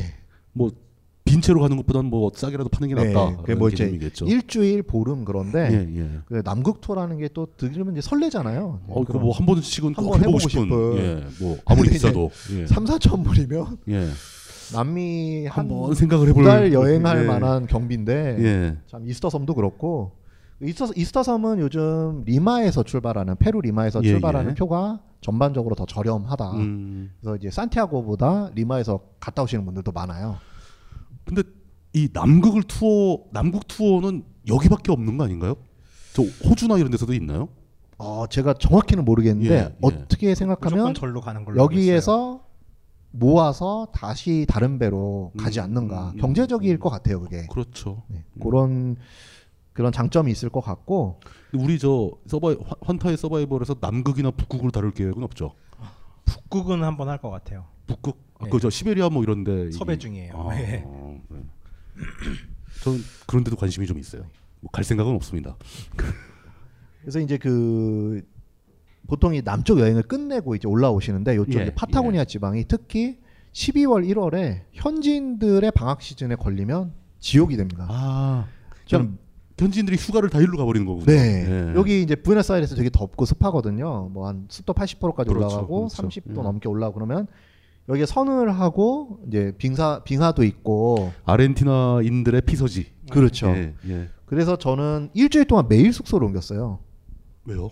뭐 0.52 0.70
빈 1.22 1.40
채로 1.42 1.60
가는 1.60 1.76
것보다는 1.76 2.10
뭐 2.10 2.32
싸게라도 2.34 2.70
파는 2.70 2.88
게 2.88 2.94
낫다. 2.96 3.36
그게 3.36 3.54
뭐 3.54 3.68
이제 3.68 3.84
개념이겠죠. 3.84 4.24
일주일 4.26 4.82
보름 4.82 5.24
그런데 5.24 5.68
예, 5.70 6.00
예. 6.00 6.18
그 6.26 6.42
남극 6.42 6.80
투어라는 6.80 7.18
게 7.18 7.28
또 7.32 7.46
들으면 7.56 7.92
이제 7.96 8.00
설레잖아요. 8.00 8.80
어, 8.88 9.04
그거 9.04 9.20
뭐한 9.20 9.46
번씩은 9.46 9.92
꼭 9.94 10.06
한번 10.14 10.20
해보고 10.22 10.38
싶은. 10.40 10.62
싶은. 10.64 10.96
예, 10.96 11.24
뭐 11.38 11.56
아무리 11.66 11.90
비싸도. 11.90 12.30
예. 12.56 12.66
3, 12.66 12.84
4천 12.84 13.22
불이면 13.22 13.78
예. 13.90 14.08
남미 14.72 15.46
한번 15.46 15.94
생각을 15.94 16.32
해볼- 16.32 16.44
달 16.44 16.72
여행할 16.72 17.22
예. 17.22 17.26
만한 17.26 17.66
경비인데 17.68 18.36
예. 18.40 18.76
참 18.88 19.06
이스터 19.08 19.30
섬도 19.30 19.54
그렇고 19.54 20.10
이스터, 20.62 20.88
이스터 20.94 21.22
섬은 21.22 21.58
요즘 21.60 22.22
리마에서 22.24 22.82
출발하는 22.82 23.36
페루 23.36 23.60
리마에서 23.62 24.00
예, 24.04 24.08
출발하는 24.08 24.50
예. 24.50 24.54
표가 24.54 25.00
전반적으로 25.20 25.74
더 25.74 25.86
저렴하다. 25.86 26.52
음. 26.52 27.10
그래서 27.20 27.36
이제 27.36 27.50
산티아고보다 27.50 28.50
리마에서 28.54 29.00
갔다 29.18 29.42
오시는 29.42 29.64
분들도 29.64 29.92
많아요. 29.92 30.36
근데 31.24 31.42
이 31.92 32.08
남극을 32.12 32.62
투어 32.64 33.24
남극 33.32 33.66
투어는 33.68 34.24
여기밖에 34.48 34.92
없는 34.92 35.16
거 35.16 35.24
아닌가요? 35.24 35.56
저 36.12 36.22
호주나 36.48 36.76
이런 36.78 36.90
데서도 36.90 37.14
있나요? 37.14 37.48
어, 37.98 38.26
제가 38.28 38.54
정확히는 38.54 39.04
모르겠는데 39.04 39.54
예, 39.54 39.58
예. 39.58 39.76
어떻게 39.80 40.34
생각하면 40.34 40.78
무조건 40.78 40.94
절로 40.94 41.20
가는 41.20 41.44
걸로 41.44 41.62
여기에서 41.62 42.44
모아서 43.12 43.88
다시 43.92 44.46
다른 44.48 44.78
배로 44.78 45.32
가지 45.36 45.58
음, 45.58 45.64
않는가 45.64 46.14
경제적일 46.18 46.78
것 46.78 46.90
같아요 46.90 47.20
그게 47.20 47.46
그렇죠. 47.50 48.04
그런 48.40 48.96
그런 49.80 49.92
장점이 49.92 50.30
있을 50.30 50.50
것 50.50 50.60
같고 50.60 51.20
우리 51.54 51.78
저 51.78 52.10
서바이 52.26 52.54
환- 52.62 52.74
환타의 52.82 53.16
서바이벌에서 53.16 53.76
남극이나 53.80 54.30
북극으로 54.30 54.70
다룰 54.70 54.90
계획은 54.92 55.22
없죠. 55.22 55.54
북극은 56.26 56.84
한번 56.84 57.08
할 57.08 57.16
것 57.18 57.30
같아요. 57.30 57.64
북극 57.86 58.18
아, 58.40 58.44
네. 58.44 58.50
그저 58.50 58.68
시베리아 58.68 59.08
뭐 59.08 59.22
이런데 59.22 59.70
섭외 59.72 59.94
이- 59.94 59.98
중이에요. 59.98 60.34
아, 60.36 60.54
네. 60.54 60.84
네. 61.30 61.38
저는 62.84 63.00
그런 63.26 63.42
데도 63.42 63.56
관심이 63.56 63.86
좀 63.86 63.98
있어요. 63.98 64.22
뭐 64.60 64.70
갈 64.70 64.84
생각은 64.84 65.14
없습니다. 65.14 65.56
그래서 67.00 67.18
이제 67.20 67.38
그 67.38 68.22
보통 69.08 69.34
이 69.34 69.40
남쪽 69.42 69.80
여행을 69.80 70.02
끝내고 70.02 70.54
이제 70.56 70.68
올라오시는데 70.68 71.32
이쪽 71.36 71.54
예, 71.54 71.74
파타고니아 71.74 72.26
지방이 72.26 72.66
특히 72.68 73.18
12월 73.52 74.06
1월에 74.06 74.64
현지인들의 74.72 75.72
방학 75.74 76.02
시즌에 76.02 76.36
걸리면 76.36 76.92
지옥이 77.18 77.56
됩니다. 77.56 77.86
아, 77.88 78.46
저는 78.84 79.18
현지인들이 79.60 79.96
휴가를 79.96 80.30
다 80.30 80.38
일로 80.40 80.56
가버리는 80.56 80.86
거군요. 80.86 81.04
네. 81.06 81.46
예. 81.48 81.74
여기 81.74 82.02
이제 82.02 82.14
부에노스아이레스 82.16 82.74
되게 82.74 82.90
덥고 82.90 83.24
습하거든요. 83.26 84.08
뭐 84.12 84.26
한 84.28 84.46
습도 84.48 84.72
80%까지 84.72 85.28
그렇죠, 85.28 85.46
올라가고 85.46 85.88
그렇죠. 85.88 86.02
30도 86.02 86.38
예. 86.38 86.42
넘게 86.42 86.68
올라가고 86.68 86.94
그러면 86.94 87.26
여기에 87.88 88.06
선을 88.06 88.52
하고 88.58 89.18
이제 89.28 89.52
빙사 89.58 90.02
빙하도 90.04 90.44
있고 90.44 91.12
아르헨티나인들의 91.24 92.42
피서지. 92.42 92.86
그렇죠. 93.10 93.48
예, 93.48 93.74
예. 93.88 94.08
그래서 94.26 94.56
저는 94.56 95.10
일주일 95.14 95.46
동안 95.46 95.66
매일 95.68 95.92
숙소를 95.92 96.26
옮겼어요. 96.26 96.78
왜요? 97.46 97.70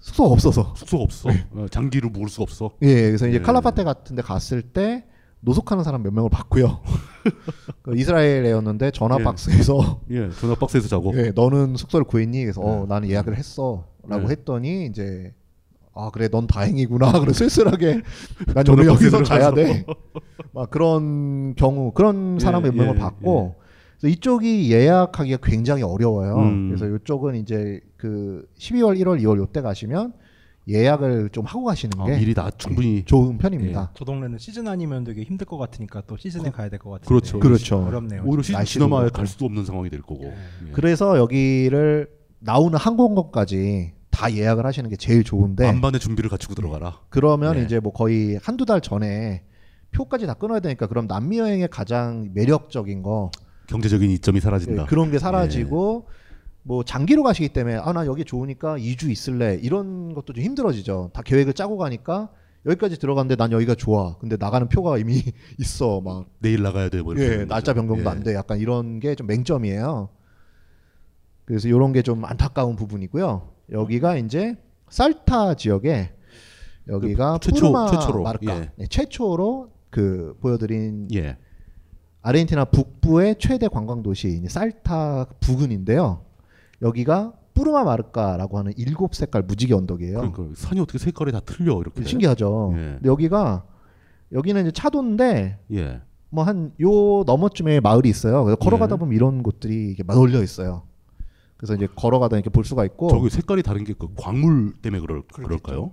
숙소가 0.00 0.28
없어서. 0.30 0.74
숙소가 0.76 1.02
없어. 1.02 1.28
어, 1.52 1.66
장기로 1.70 2.08
모을 2.10 2.28
수가 2.28 2.44
없어. 2.44 2.70
예, 2.82 2.94
그래서 3.08 3.26
이제 3.28 3.38
예. 3.38 3.42
칼라파테 3.42 3.84
같은 3.84 4.16
데 4.16 4.22
갔을 4.22 4.62
때 4.62 5.04
노숙하는 5.40 5.84
사람 5.84 6.02
몇 6.02 6.12
명을 6.12 6.30
봤고요. 6.30 6.80
그 7.82 7.96
이스라엘이었는데 7.96 8.90
전화 8.90 9.16
예. 9.20 9.24
박스에서 9.24 10.00
예, 10.10 10.30
전화 10.30 10.54
박스에서 10.54 10.88
자고. 10.88 11.12
예, 11.16 11.32
너는 11.34 11.76
숙소를 11.76 12.04
구했니? 12.04 12.42
그래서 12.42 12.60
어, 12.60 12.86
나는 12.86 13.08
예약을 13.08 13.36
했어라고 13.36 13.84
네. 14.08 14.26
했더니 14.30 14.86
이제 14.86 15.32
아 15.94 16.10
그래 16.10 16.28
넌 16.28 16.46
다행이구나. 16.46 17.12
그래 17.20 17.32
쓸쓸하게 17.32 18.02
난 18.54 18.68
오늘 18.68 18.86
여기서 18.86 19.22
자야. 19.22 19.52
돼. 19.52 19.84
막 20.52 20.70
그런 20.70 21.54
경우 21.54 21.92
그런 21.92 22.38
사람 22.38 22.64
예, 22.64 22.70
몇 22.70 22.76
명을 22.76 22.94
예, 22.96 22.98
봤고 22.98 23.56
그래서 24.00 24.12
이쪽이 24.12 24.72
예약하기가 24.72 25.38
굉장히 25.42 25.82
어려워요. 25.82 26.36
음. 26.36 26.68
그래서 26.68 26.94
이쪽은 26.96 27.36
이제 27.36 27.80
그 27.96 28.46
12월, 28.58 28.98
1월, 29.00 29.20
2월 29.22 29.38
요때 29.38 29.60
가시면 29.60 30.12
예약을 30.68 31.30
좀 31.30 31.44
하고 31.46 31.64
가시는 31.64 31.98
아, 32.00 32.04
게 32.06 32.18
미리 32.18 32.34
다 32.34 32.50
충분히 32.58 33.02
좋은 33.04 33.38
편입니다. 33.38 33.92
저 33.94 34.04
동네는 34.04 34.38
시즌 34.38 34.68
아니면 34.68 35.02
되게 35.04 35.22
힘들 35.22 35.46
것 35.46 35.56
같으니까 35.56 36.02
또 36.06 36.16
시즌에 36.16 36.50
가야 36.50 36.68
될 36.68 36.78
것 36.78 36.90
같은데 36.90 37.08
그렇죠. 37.08 37.40
그렇죠. 37.40 37.84
어렵네요. 37.86 38.22
오히려 38.26 38.42
시즌 38.42 38.64
지나마야. 38.64 39.08
갈 39.08 39.26
수도 39.26 39.46
없는 39.46 39.64
상황이 39.64 39.88
될 39.88 40.02
거고. 40.02 40.24
예. 40.24 40.34
그래서 40.72 41.16
여기를 41.18 42.08
나오는 42.40 42.78
항공권까지 42.78 43.92
다 44.10 44.32
예약을 44.32 44.66
하시는 44.66 44.88
게 44.90 44.96
제일 44.96 45.24
좋은데 45.24 45.64
만반의 45.66 46.00
준비를 46.00 46.28
갖추고 46.28 46.54
들어가라. 46.54 47.00
그러면 47.08 47.56
네. 47.56 47.62
이제 47.64 47.80
뭐 47.80 47.92
거의 47.92 48.38
한두 48.42 48.66
달 48.66 48.80
전에 48.80 49.44
표까지 49.92 50.26
다 50.26 50.34
끊어야 50.34 50.60
되니까 50.60 50.86
그럼 50.86 51.06
남미 51.06 51.38
여행의 51.38 51.68
가장 51.68 52.28
매력적인 52.34 53.02
거 53.02 53.30
경제적인 53.68 54.10
이점이 54.10 54.40
사라진다. 54.40 54.82
예, 54.82 54.86
그런 54.86 55.10
게 55.10 55.18
사라지고 55.18 56.08
뭐 56.62 56.84
장기로 56.84 57.22
가시기 57.22 57.48
때문에 57.50 57.76
아 57.76 57.92
나 57.92 58.04
여기 58.06 58.24
좋으니까 58.24 58.76
2주 58.78 59.10
있을래 59.10 59.58
이런 59.62 60.14
것도 60.14 60.32
좀 60.34 60.44
힘들어지죠. 60.44 61.10
다 61.14 61.22
계획을 61.22 61.54
짜고 61.54 61.78
가니까 61.78 62.30
여기까지 62.66 62.98
들어갔는데 62.98 63.36
난 63.36 63.52
여기가 63.52 63.74
좋아. 63.74 64.18
근데 64.18 64.36
나가는 64.38 64.68
표가 64.68 64.98
이미 64.98 65.22
있어. 65.58 66.00
막 66.00 66.26
내일 66.40 66.62
나가야 66.62 66.88
돼. 66.90 67.00
뭐 67.00 67.14
이렇게 67.14 67.40
예, 67.40 67.44
날짜. 67.44 67.72
변경도 67.72 68.04
예. 68.04 68.08
안 68.08 68.22
돼. 68.22 68.34
약간 68.34 68.58
이런 68.58 69.00
게 69.00 69.14
좀 69.14 69.26
맹점이에요. 69.26 70.10
그래서 71.46 71.68
이런 71.68 71.92
게 71.92 72.02
좀 72.02 72.24
안타까운 72.24 72.76
부분이고요. 72.76 73.48
여기가 73.72 74.16
이제 74.18 74.56
살타 74.90 75.54
지역에 75.54 76.12
여기가 76.88 77.38
그 77.38 77.50
최초- 77.50 77.72
최초로, 77.90 78.22
마르카 78.22 78.56
예. 78.60 78.70
네, 78.76 78.86
최초로 78.88 79.70
그 79.90 80.36
보여드린 80.40 81.08
예. 81.14 81.36
아르헨티나 82.22 82.66
북부의 82.66 83.36
최대 83.38 83.68
관광 83.68 84.02
도시 84.02 84.42
살타 84.48 85.26
부근인데요. 85.40 86.24
여기가 86.82 87.32
푸르마 87.54 87.82
마르카라고 87.84 88.58
하는 88.58 88.72
일곱 88.76 89.14
색깔 89.14 89.42
무지개 89.42 89.74
언덕이에요. 89.74 90.18
그러니까 90.32 90.44
산이 90.54 90.80
어떻게 90.80 90.98
색깔이 90.98 91.32
다 91.32 91.40
틀려 91.40 91.80
이렇게. 91.80 92.04
신기하죠. 92.04 92.72
예. 92.74 92.78
근데 92.94 93.08
여기가 93.08 93.64
여기는 94.32 94.62
이제 94.62 94.70
차도인데 94.70 95.58
예. 95.72 96.00
뭐한 96.30 96.72
요 96.80 97.24
너머쯤에 97.26 97.80
마을이 97.80 98.08
있어요. 98.08 98.44
그래서 98.44 98.56
걸어가다 98.56 98.94
예. 98.94 98.98
보면 98.98 99.14
이런 99.14 99.42
곳들이 99.42 99.88
이렇게 99.88 100.02
널려 100.04 100.42
있어요. 100.42 100.82
그래서 101.56 101.74
이제 101.74 101.88
걸어가다 101.96 102.36
이렇게 102.36 102.50
볼 102.50 102.64
수가 102.64 102.84
있고 102.84 103.08
저기 103.08 103.30
색깔이 103.30 103.62
다른 103.64 103.82
게 103.82 103.92
그 103.94 104.08
광물 104.16 104.74
때문에 104.80 105.00
그럴 105.00 105.22
그럴까요? 105.22 105.92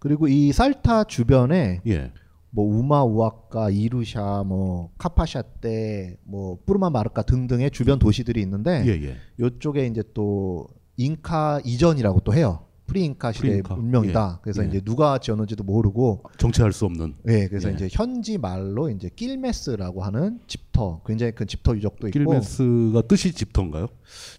그리고 0.00 0.26
이 0.26 0.50
살타 0.52 1.04
주변에 1.04 1.82
예. 1.86 2.12
뭐 2.50 2.64
우마 2.64 3.04
우아카 3.04 3.70
이루샤 3.70 4.44
뭐 4.46 4.90
카파샤떼 4.98 6.18
뭐 6.24 6.58
뿌르마 6.66 6.90
마르카 6.90 7.22
등등의 7.22 7.70
주변 7.70 7.98
도시들이 7.98 8.40
있는데 8.42 8.82
예, 8.86 8.90
예. 8.90 9.16
요쪽에 9.38 9.86
이제 9.86 10.02
또 10.14 10.66
잉카 10.96 11.60
이전이라고 11.64 12.20
또 12.20 12.34
해요. 12.34 12.66
pre잉카 12.90 13.30
시대 13.30 13.52
의. 13.52 13.62
문명이다. 13.68 14.38
예. 14.38 14.40
그래서 14.42 14.64
예. 14.64 14.68
이제 14.68 14.80
누가 14.80 15.18
지었는지도 15.18 15.62
모르고 15.62 16.24
정체 16.38 16.64
알 16.64 16.72
수 16.72 16.86
없는. 16.86 17.14
예, 17.28 17.46
그래서 17.46 17.68
예. 17.70 17.74
이제 17.74 17.88
현지 17.90 18.36
말로 18.36 18.90
이제 18.90 19.08
낄메스라고 19.14 20.02
하는 20.02 20.40
집터, 20.48 21.00
굉장히 21.06 21.30
큰 21.32 21.46
집터 21.46 21.76
유적도 21.76 22.08
있고 22.08 22.18
낄메스가 22.18 23.02
뜻이 23.02 23.32
집터인가요? 23.32 23.86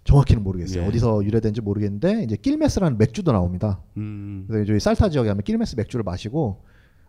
정확히는 0.04 0.42
모르겠어요. 0.42 0.82
예. 0.82 0.86
어디서 0.86 1.24
유래된지 1.24 1.62
모르겠는데 1.62 2.24
이제 2.24 2.36
낄메스라는 2.36 2.98
맥주도 2.98 3.32
나옵니다. 3.32 3.80
음. 3.96 4.44
그래서 4.48 4.66
저희 4.66 4.80
살타 4.80 5.08
지역에 5.08 5.30
하면 5.30 5.42
낄메스 5.42 5.76
맥주를 5.76 6.02
마시고 6.02 6.62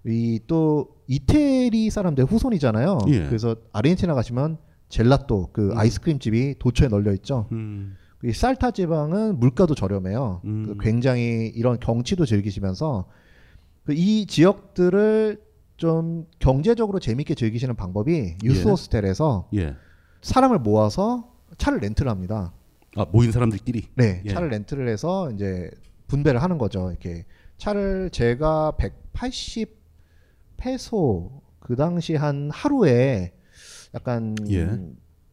이 0.05 0.39
또 0.47 0.87
이태리 1.07 1.89
사람들 1.89 2.25
후손이잖아요. 2.25 2.99
예. 3.09 3.25
그래서 3.27 3.55
아르헨티나 3.71 4.13
가시면 4.13 4.57
젤라또 4.89 5.49
그 5.53 5.71
아이스크림 5.75 6.19
집이 6.19 6.55
도처에 6.59 6.87
널려 6.87 7.13
있죠. 7.13 7.47
음. 7.51 7.95
이 8.23 8.31
살타 8.31 8.71
지방은 8.71 9.39
물가도 9.39 9.75
저렴해요. 9.75 10.41
그 10.43 10.77
굉장히 10.79 11.51
이런 11.55 11.77
경치도 11.79 12.25
즐기시면서 12.25 13.05
그이 13.85 14.25
지역들을 14.27 15.41
좀 15.75 16.25
경제적으로 16.39 16.99
재밌게 16.99 17.35
즐기시는 17.35 17.75
방법이 17.75 18.35
유스 18.43 18.65
예. 18.65 18.69
호스텔에서 18.71 19.49
예. 19.55 19.75
사람을 20.21 20.59
모아서 20.59 21.33
차를 21.57 21.79
렌트를 21.79 22.09
합니다. 22.09 22.53
아 22.95 23.05
모인 23.11 23.31
사람들끼리. 23.33 23.87
네, 23.95 24.21
예. 24.25 24.29
차를 24.29 24.49
렌트를 24.49 24.87
해서 24.87 25.29
이제 25.31 25.69
분배를 26.07 26.41
하는 26.41 26.57
거죠. 26.57 26.91
이렇게 26.91 27.25
차를 27.57 28.09
제가 28.11 28.73
180 28.77 29.82
페소 30.63 31.41
그 31.59 31.75
당시 31.75 32.15
한 32.15 32.49
하루에 32.51 33.33
약간 33.93 34.35
예. 34.49 34.79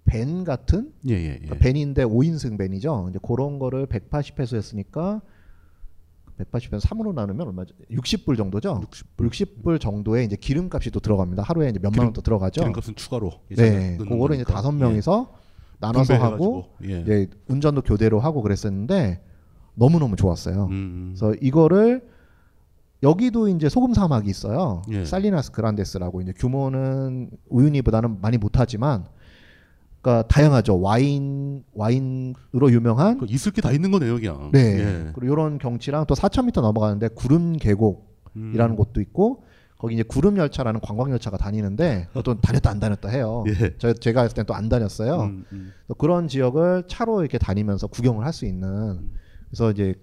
벤 0.04 0.42
같은 0.42 0.92
예, 1.08 1.14
예, 1.14 1.24
예. 1.24 1.38
그러니까 1.38 1.54
벤인데 1.56 2.04
5인승 2.04 2.58
벤이죠. 2.58 3.06
이제 3.10 3.20
그런 3.22 3.60
거를 3.60 3.86
180페소였으니까 3.86 5.20
180페소 6.38 6.80
3으로 6.80 7.14
나누면 7.14 7.46
얼마죠? 7.46 7.74
60불 7.90 8.36
정도죠. 8.36 8.80
60불, 9.16 9.80
정도의 9.80 10.24
이제 10.24 10.36
기름값이 10.36 10.90
또 10.90 10.98
들어갑니다. 10.98 11.42
하루에 11.44 11.68
이제 11.68 11.78
몇만 11.78 12.06
원더 12.06 12.22
들어가죠. 12.22 12.62
기름값은 12.62 12.96
추가로 12.96 13.30
네, 13.50 13.98
그거를 13.98 14.36
이제. 14.36 14.44
다섯 14.44 14.72
예. 14.72 14.78
명이서 14.78 15.32
나눠서 15.78 16.14
하고 16.14 16.70
예. 16.84 17.02
이제 17.02 17.30
운전도 17.46 17.82
교대로 17.82 18.18
하고 18.18 18.42
그랬었는데 18.42 19.22
너무 19.74 19.98
너무 20.00 20.16
좋았어요. 20.16 20.66
음. 20.70 21.14
그래서 21.14 21.34
이거를 21.40 22.09
여기도 23.02 23.48
이제 23.48 23.68
소금 23.68 23.94
사막이 23.94 24.28
있어요. 24.28 24.82
예. 24.90 25.04
살리나스 25.04 25.52
그란데스라고 25.52 26.20
이제 26.20 26.32
규모는 26.36 27.30
우유니보다는 27.48 28.20
많이 28.20 28.36
못하지만, 28.36 29.06
그러니까 30.02 30.28
다양하죠. 30.28 30.80
와인 30.80 31.64
와인으로 31.74 32.70
유명한 32.72 33.18
그 33.18 33.26
있을 33.28 33.52
게 33.52 33.60
다 33.62 33.70
있는 33.72 33.90
거네요, 33.90 34.14
그냥. 34.16 34.50
네. 34.52 34.78
예. 34.80 35.12
그리고 35.14 35.32
이런 35.32 35.58
경치랑 35.58 36.06
또 36.06 36.14
4,000m 36.14 36.60
넘어가는데 36.62 37.08
구름 37.08 37.56
계곡이라는 37.56 38.70
음. 38.70 38.76
곳도 38.76 39.00
있고 39.02 39.44
거기 39.78 39.94
이제 39.94 40.02
구름 40.02 40.36
열차라는 40.36 40.80
관광 40.80 41.10
열차가 41.10 41.38
다니는데 41.38 42.06
그것도 42.08 42.40
다녔다 42.42 42.70
안 42.70 42.80
다녔다 42.80 43.08
해요. 43.08 43.44
예. 43.48 43.74
저 43.78 43.92
제가 43.94 44.22
했을 44.22 44.34
땐 44.34 44.44
또 44.46 44.54
안 44.54 44.68
다녔어요. 44.68 45.20
음, 45.22 45.44
음. 45.52 45.72
그런 45.98 46.28
지역을 46.28 46.84
차로 46.88 47.20
이렇게 47.22 47.38
다니면서 47.38 47.86
구경을 47.86 48.24
할 48.26 48.32
수 48.34 48.44
있는 48.46 49.10
그래서 49.48 49.70
이제 49.70 49.94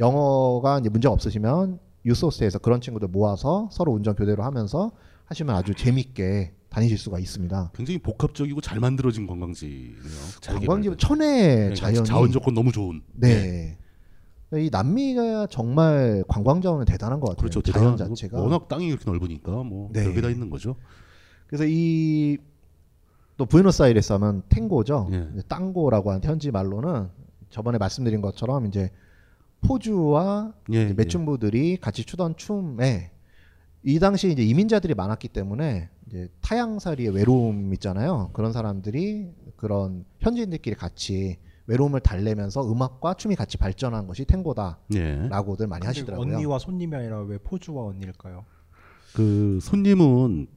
영어가 0.00 0.78
이제 0.80 0.88
문제가 0.88 1.12
없으시면 1.12 1.78
유소스에서 2.04 2.58
그런 2.58 2.80
친구들 2.80 3.08
모아서 3.08 3.68
서로 3.72 3.92
운전 3.92 4.14
교대로 4.14 4.42
하면서 4.42 4.92
하시면 5.26 5.54
아주 5.54 5.74
재밌게 5.74 6.54
다니실 6.68 6.98
수가 6.98 7.18
있습니다. 7.18 7.72
굉장히 7.74 7.98
복합적이고 7.98 8.60
잘 8.60 8.80
만들어진 8.80 9.26
관광지네요. 9.26 9.94
잘 10.40 10.56
관광지 10.56 10.88
개발된. 10.88 10.98
천혜 10.98 11.54
그러니까 11.56 11.74
자연이 11.76 12.04
자원 12.04 12.30
조건 12.30 12.54
너무 12.54 12.72
좋은. 12.72 13.02
네. 13.14 13.76
이 14.52 14.68
남미가 14.70 15.46
정말 15.48 16.24
관광 16.26 16.60
자원은 16.60 16.84
대단한 16.84 17.20
것 17.20 17.28
같아요. 17.28 17.48
그렇죠. 17.48 17.62
자연 17.62 17.96
자체가 17.96 18.40
워낙 18.40 18.68
땅이 18.68 18.88
그렇게 18.88 19.04
넓으니까 19.08 19.50
뭐 19.62 19.90
네. 19.92 20.04
별게 20.04 20.20
다 20.20 20.28
있는 20.28 20.50
거죠. 20.50 20.76
그래서 21.46 21.64
이 21.66 22.38
또 23.40 23.46
부에노스아이레스 23.46 24.12
하면 24.12 24.42
탱고죠. 24.50 25.08
예. 25.12 25.28
땅고라고 25.48 26.10
하는 26.10 26.22
현지 26.22 26.50
말로는 26.50 27.08
저번에 27.48 27.78
말씀드린 27.78 28.20
것처럼 28.20 28.66
이제 28.66 28.90
포주와 29.60 30.52
예, 30.72 30.84
이제 30.84 30.94
매춘부들이 30.94 31.78
같이 31.78 32.04
추던 32.04 32.36
춤에 32.36 33.10
이 33.82 33.98
당시 33.98 34.30
이제 34.30 34.42
이민자들이 34.42 34.94
많았기 34.94 35.28
때문에 35.28 35.88
이제 36.06 36.28
타향살이의 36.42 37.14
외로움 37.14 37.72
있잖아요. 37.74 38.30
그런 38.32 38.52
사람들이 38.52 39.30
그런 39.56 40.04
현지인들끼리 40.18 40.76
같이 40.76 41.38
외로움을 41.66 42.00
달래면서 42.00 42.70
음악과 42.70 43.14
춤이 43.14 43.36
같이 43.36 43.56
발전한 43.56 44.06
것이 44.06 44.24
탱고다라고들 44.24 45.66
많이 45.68 45.80
근데 45.80 45.86
하시더라고요. 45.86 46.34
언니와 46.34 46.58
손님이 46.58 46.96
아니라 46.96 47.22
왜 47.22 47.38
포주와 47.38 47.84
언니일까요? 47.86 48.44
그 49.14 49.58
손님은 49.62 50.48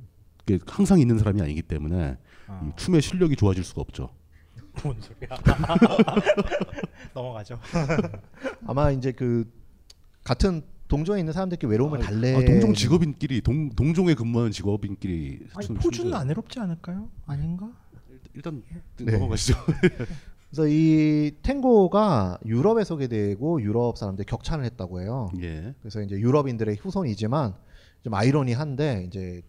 항상 0.68 1.00
있는 1.00 1.18
사람이 1.18 1.42
아니기 1.42 1.62
때문에 1.62 2.18
이 2.64 2.72
춤의 2.76 3.02
실력이 3.02 3.36
좋아질 3.36 3.64
수가 3.64 3.82
없죠. 3.82 4.10
뭔 4.82 4.96
소리야? 5.02 5.38
넘어가죠. 7.14 7.60
아마 8.68 8.92
이제 8.92 9.12
그 9.12 9.50
같은 10.24 10.62
동종에 10.88 11.20
있는 11.20 11.34
사람들끼리 11.34 11.70
외로움을 11.72 12.00
달래. 12.00 12.36
아, 12.36 12.46
동종 12.46 12.74
직업인끼리 12.74 13.42
동, 13.42 13.70
동종에 13.70 14.14
근무하는 14.14 14.52
직업인끼리 14.52 15.48
아니 15.56 15.68
춤- 15.68 15.76
포주는 15.78 16.12
춤을- 16.12 16.16
안 16.16 16.28
외롭지 16.28 16.60
않을까요? 16.60 17.10
아닌가? 17.26 17.70
일단 18.34 18.64
네. 18.98 19.12
넘어가시죠. 19.12 19.56
그래서 20.50 20.68
이 20.68 21.32
탱고가 21.42 22.38
유럽에 22.46 22.84
소개되고 22.84 23.62
유럽 23.62 23.98
사람들이 23.98 24.26
격찬을 24.26 24.66
했다고 24.66 25.02
해요. 25.02 25.32
예. 25.42 25.74
그래서 25.82 26.02
이제 26.02 26.16
유럽인들의 26.16 26.76
후손이지만 26.78 27.56
좀 28.04 28.14
아이러니한데 28.14 29.06
이제 29.08 29.42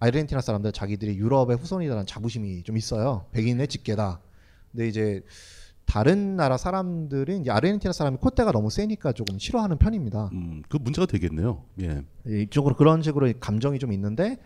아르헨티나 0.00 0.40
사람들 0.40 0.72
자기들이 0.72 1.16
유럽의 1.18 1.56
후손이라는 1.56 2.06
자부심이 2.06 2.62
좀 2.64 2.76
있어요. 2.76 3.26
백인의 3.32 3.68
직계다. 3.68 4.20
근데 4.72 4.88
이제 4.88 5.22
다른 5.86 6.36
나라 6.36 6.56
사람들은 6.56 7.40
이제 7.40 7.50
아르헨티나 7.50 7.92
사람이 7.92 8.18
콧대가 8.18 8.52
너무 8.52 8.70
세니까 8.70 9.12
조금 9.12 9.38
싫어하는 9.38 9.78
편입니다. 9.78 10.30
음, 10.32 10.62
그 10.68 10.78
문제가 10.80 11.06
되겠네요. 11.06 11.64
예. 11.82 12.02
이쪽으로 12.26 12.76
그런 12.76 13.02
식으로 13.02 13.32
감정이 13.40 13.78
좀 13.80 13.92
있는데 13.92 14.38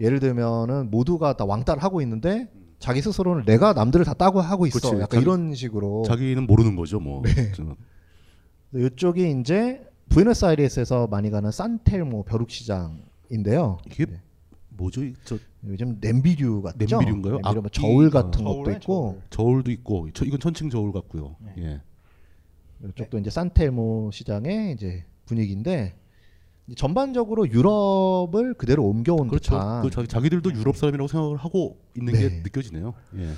예를 0.00 0.18
들면은 0.20 0.90
모두가 0.90 1.36
다 1.36 1.44
왕따를 1.44 1.82
하고 1.82 2.00
있는데 2.00 2.50
자기 2.78 3.02
스스로는 3.02 3.44
내가 3.44 3.72
남들을 3.74 4.06
다 4.06 4.14
따고 4.14 4.40
하고 4.40 4.66
있어. 4.66 4.78
그치. 4.78 4.88
약간 4.94 5.08
자기- 5.10 5.22
이런 5.22 5.54
식으로 5.54 6.04
자기는 6.06 6.46
모르는 6.46 6.76
거죠, 6.76 7.00
뭐. 7.00 7.22
네. 7.22 7.52
저는. 7.52 7.74
이쪽이 8.74 9.30
이제 9.40 9.84
부에노스아이레스에서 10.10 11.06
많이 11.08 11.30
가는 11.30 11.50
산텔모 11.50 12.24
벼룩시장인데요. 12.24 13.78
이게 13.90 14.06
뭐죠? 14.78 15.04
이- 15.04 15.12
저 15.24 15.36
요즘 15.66 15.98
냄비류 16.00 16.62
같죠? 16.62 16.76
냄비류인가요? 16.78 17.34
냄비류 17.34 17.54
뭐 17.60 17.62
악기, 17.66 17.80
저울 17.80 18.10
같은 18.10 18.46
어. 18.46 18.56
것도 18.56 18.70
있고 18.72 19.20
저울 19.28 19.62
도 19.64 19.70
있고 19.70 20.08
저 20.14 20.24
이건 20.24 20.38
천칭 20.40 20.70
저울 20.70 20.92
같고요. 20.92 21.36
예. 21.58 21.82
이쪽도 22.90 23.18
이제 23.18 23.28
산텔모 23.28 24.10
시장의 24.12 24.72
이제 24.72 25.04
분위기인데 25.26 25.94
이제 26.68 26.74
전반적으로 26.76 27.48
유럽을 27.50 28.54
그대로 28.54 28.86
옮겨온 28.86 29.28
그렇죠. 29.28 29.52
듯한 29.54 29.82
그 29.82 29.90
자기, 29.90 30.06
자기들도 30.08 30.52
유럽 30.54 30.76
사람이라고 30.76 31.08
생각을 31.08 31.36
하고 31.36 31.78
있는 31.96 32.12
게 32.14 32.28
네. 32.28 32.40
느껴지네요. 32.44 32.94
예. 33.16 33.30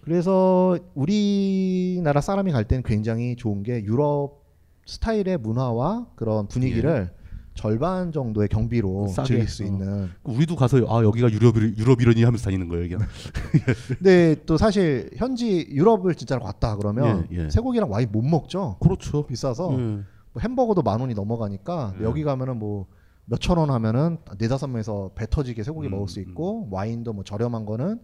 그래서 0.00 0.78
우리나라 0.94 2.20
사람이 2.20 2.52
갈 2.52 2.64
때는 2.64 2.82
굉장히 2.84 3.36
좋은 3.36 3.62
게 3.62 3.84
유럽 3.84 4.44
스타일의 4.86 5.38
문화와 5.38 6.06
그런 6.14 6.46
분위기를 6.46 7.10
절반 7.56 8.12
정도의 8.12 8.48
경비로 8.48 9.06
예. 9.08 9.12
싸게. 9.12 9.26
즐길 9.26 9.48
수 9.48 9.64
어. 9.64 9.66
있는. 9.66 10.10
우리도 10.22 10.54
가서 10.54 10.78
아 10.88 11.02
여기가 11.02 11.32
유럽 11.32 11.56
유럽이러니 11.56 12.22
하면서 12.22 12.44
다니는 12.44 12.68
거예요, 12.68 12.84
이게. 12.84 12.96
근데 13.98 14.36
또 14.46 14.56
사실 14.56 15.10
현지 15.16 15.66
유럽을 15.70 16.14
진짜로 16.14 16.42
갔다 16.44 16.76
그러면 16.76 17.26
예, 17.32 17.44
예. 17.44 17.50
쇠고기랑 17.50 17.90
와인 17.90 18.08
못 18.12 18.22
먹죠. 18.22 18.76
그렇죠. 18.80 19.26
비싸서 19.26 19.72
예. 19.72 19.76
뭐 19.76 20.04
햄버거도 20.40 20.82
만 20.82 21.00
원이 21.00 21.14
넘어가니까 21.14 21.94
예. 22.00 22.04
여기 22.04 22.22
가면은 22.22 22.58
뭐 22.58 22.86
몇천 23.24 23.58
원 23.58 23.70
하면은 23.70 24.18
네 24.38 24.46
다섯 24.46 24.68
명에서 24.68 25.10
배 25.16 25.26
터지게 25.28 25.64
쇠고기 25.64 25.88
음, 25.88 25.92
먹을 25.92 26.08
수 26.08 26.20
있고 26.20 26.68
와인도 26.70 27.12
뭐 27.12 27.24
저렴한 27.24 27.66
거는 27.66 27.98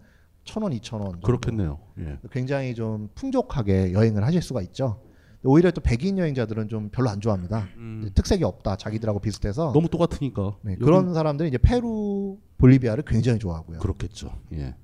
천 0.45 0.62
원, 0.65 0.73
이천 0.73 1.01
원. 1.01 1.12
정도. 1.12 1.27
그렇겠네요. 1.27 1.79
예. 2.01 2.19
굉장히 2.33 2.74
좀 2.74 3.09
풍족하게 3.15 3.93
여행을 3.93 4.24
하실 4.24 4.43
수가 4.43 4.61
있죠. 4.62 5.01
오히려 5.44 5.70
또 5.73 5.81
백인 5.81 6.19
여행자들은 6.19 6.69
좀 6.69 6.89
별로 6.90 7.10
안 7.10 7.20
좋아합니다. 7.20 7.69
특색이 8.14 8.44
없다. 8.44 8.77
자기들하고 8.77 9.19
비슷해서 9.19 9.70
음. 9.70 9.73
너무 9.73 9.89
똑같으니까. 9.89 10.56
네, 10.62 10.77
그런 10.77 11.12
사람들이 11.14 11.48
이제 11.48 11.59
페루, 11.59 12.39
볼리비아를 12.59 13.05
굉장히 13.05 13.39
좋아하고요. 13.39 13.81
그렇겠죠. 13.81 14.32
예. 14.52 14.77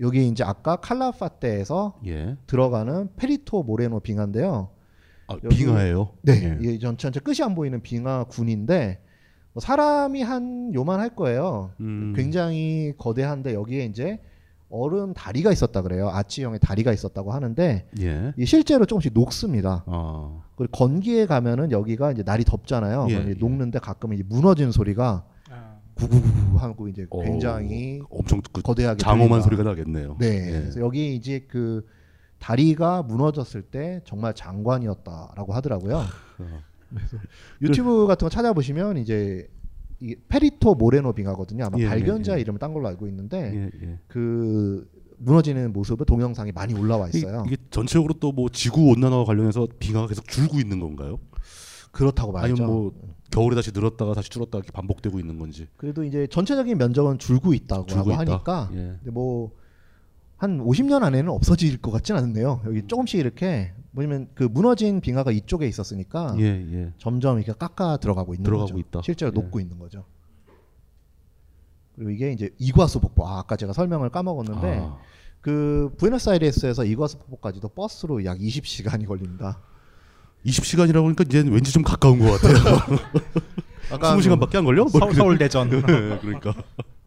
여기 0.00 0.26
이제 0.26 0.42
아까 0.42 0.76
칼라파테에서 0.76 2.00
예. 2.06 2.36
들어가는 2.46 3.10
페리토 3.16 3.62
모레노 3.62 4.00
빙하인데요. 4.00 4.70
아, 5.28 5.36
빙하예요? 5.36 6.14
네, 6.22 6.32
예. 6.42 6.58
이게 6.60 6.78
전 6.78 6.96
전체 6.96 7.20
끝이 7.20 7.42
안 7.42 7.54
보이는 7.54 7.80
빙하 7.82 8.24
군인데 8.24 9.02
뭐 9.52 9.60
사람이 9.60 10.22
한 10.22 10.72
요만 10.74 10.98
할 10.98 11.14
거예요. 11.14 11.72
음. 11.80 12.14
굉장히 12.16 12.94
거대한데 12.96 13.52
여기에 13.52 13.84
이제 13.84 14.18
얼음 14.72 15.12
다리가 15.12 15.52
있었다 15.52 15.82
그래요. 15.82 16.08
아치형의 16.08 16.58
다리가 16.58 16.92
있었다고 16.92 17.30
하는데 17.32 17.86
예. 18.00 18.32
이 18.38 18.46
실제로 18.46 18.86
조금씩 18.86 19.12
녹습니다. 19.12 19.84
아. 19.86 20.42
그리고 20.56 20.72
건기에 20.72 21.26
가면은 21.26 21.70
여기가 21.70 22.10
이제 22.12 22.22
날이 22.22 22.42
덥잖아요. 22.44 23.06
예, 23.10 23.14
예. 23.14 23.34
녹는데 23.38 23.78
가끔 23.80 24.14
이제 24.14 24.24
무너지는 24.26 24.72
소리가 24.72 25.26
구구구 25.94 26.56
하고 26.58 26.88
이제 26.88 27.06
오, 27.10 27.22
굉장히 27.22 28.00
엄청 28.10 28.40
그 28.50 28.62
거대하게 28.62 28.96
장엄한 28.96 29.42
들린다. 29.42 29.44
소리가 29.44 29.62
나겠네요. 29.62 30.16
네. 30.18 30.46
예. 30.48 30.60
그래서 30.60 30.80
여기 30.80 31.14
이제 31.14 31.46
그 31.48 31.86
다리가 32.38 33.02
무너졌을 33.02 33.60
때 33.60 34.00
정말 34.04 34.34
장관이었다라고 34.34 35.52
하더라고요. 35.52 35.98
어. 35.98 36.60
그래서 36.88 37.18
유튜브 37.60 38.06
같은 38.06 38.24
거 38.24 38.30
찾아보시면 38.30 38.96
이제 38.96 39.48
이 40.02 40.16
페리토 40.28 40.74
모레노 40.74 41.12
빙하거든요. 41.12 41.64
아마 41.66 41.78
예, 41.78 41.86
발견자 41.86 42.32
예, 42.32 42.36
예. 42.36 42.40
이름을 42.40 42.58
딴 42.58 42.74
걸로 42.74 42.88
알고 42.88 43.06
있는데 43.06 43.52
예, 43.54 43.86
예. 43.86 43.98
그 44.08 44.88
무너지는 45.18 45.72
모습을 45.72 46.04
동영상이 46.04 46.50
많이 46.52 46.74
올라와 46.74 47.08
있어요. 47.08 47.44
이, 47.46 47.50
게 47.50 47.56
전체적으로 47.70 48.14
또 48.14 48.32
뭐 48.32 48.48
지구 48.48 48.90
온난화와 48.90 49.24
관련해서 49.24 49.68
빙하가 49.78 50.08
계속 50.08 50.26
줄고 50.26 50.58
있는 50.58 50.80
건가요? 50.80 51.18
그렇다고 51.92 52.32
봐야죠. 52.32 52.54
아니면 52.54 52.66
뭐 52.70 52.92
겨울에 53.30 53.54
다시 53.54 53.70
늘었다가 53.72 54.14
다시 54.14 54.30
줄었다가 54.30 54.58
이렇게 54.58 54.72
반복되고 54.72 55.20
있는 55.20 55.38
건지. 55.38 55.68
그래도 55.76 56.02
이제 56.04 56.26
전체적인 56.26 56.76
면적은 56.78 57.18
줄고 57.18 57.54
있다고 57.54 57.86
줄고 57.86 58.10
있다? 58.10 58.18
하니까 58.20 58.70
예. 58.72 58.76
근데 58.98 59.10
뭐 59.10 59.52
한 60.42 60.58
50년 60.58 61.04
안에는 61.04 61.30
없어질 61.30 61.80
것 61.80 61.92
같지는 61.92 62.20
않네요. 62.24 62.62
여기 62.66 62.84
조금씩 62.88 63.20
이렇게 63.20 63.72
뭐냐면 63.92 64.28
그 64.34 64.42
무너진 64.42 65.00
빙하가 65.00 65.30
이쪽에 65.30 65.68
있었으니까 65.68 66.34
예, 66.40 66.44
예. 66.44 66.92
점점 66.98 67.38
이렇게 67.38 67.56
깎아 67.56 67.98
들어가고 67.98 68.34
있는 68.34 68.42
들어가고 68.42 68.72
거죠. 68.72 68.78
있다. 68.80 69.02
실제로 69.04 69.30
예. 69.30 69.40
녹고 69.40 69.60
있는 69.60 69.78
거죠. 69.78 70.04
그리고 71.94 72.10
이게 72.10 72.32
이제 72.32 72.50
이과수 72.58 72.98
폭포. 72.98 73.24
아, 73.24 73.38
아까 73.38 73.54
제가 73.54 73.72
설명을 73.72 74.10
까먹었는데 74.10 74.78
아. 74.82 74.98
그 75.40 75.94
부에노스아이레스에서 75.98 76.86
이과수 76.86 77.18
폭포까지도 77.18 77.68
버스로 77.68 78.24
약 78.24 78.38
20시간이 78.38 79.06
걸립니다. 79.06 79.60
20시간이라고 80.46 81.04
하니까 81.04 81.24
이제 81.26 81.44
왠지 81.48 81.72
좀 81.72 81.82
가까운 81.82 82.18
것 82.18 82.40
같아요. 82.40 82.54
아까 83.90 84.16
20시간밖에 84.16 84.56
안 84.56 84.64
걸려? 84.64 84.86
서- 84.88 84.98
뭐 84.98 85.12
서울 85.12 85.38
대전. 85.38 85.68
네, 85.70 85.80
그러니까. 86.20 86.54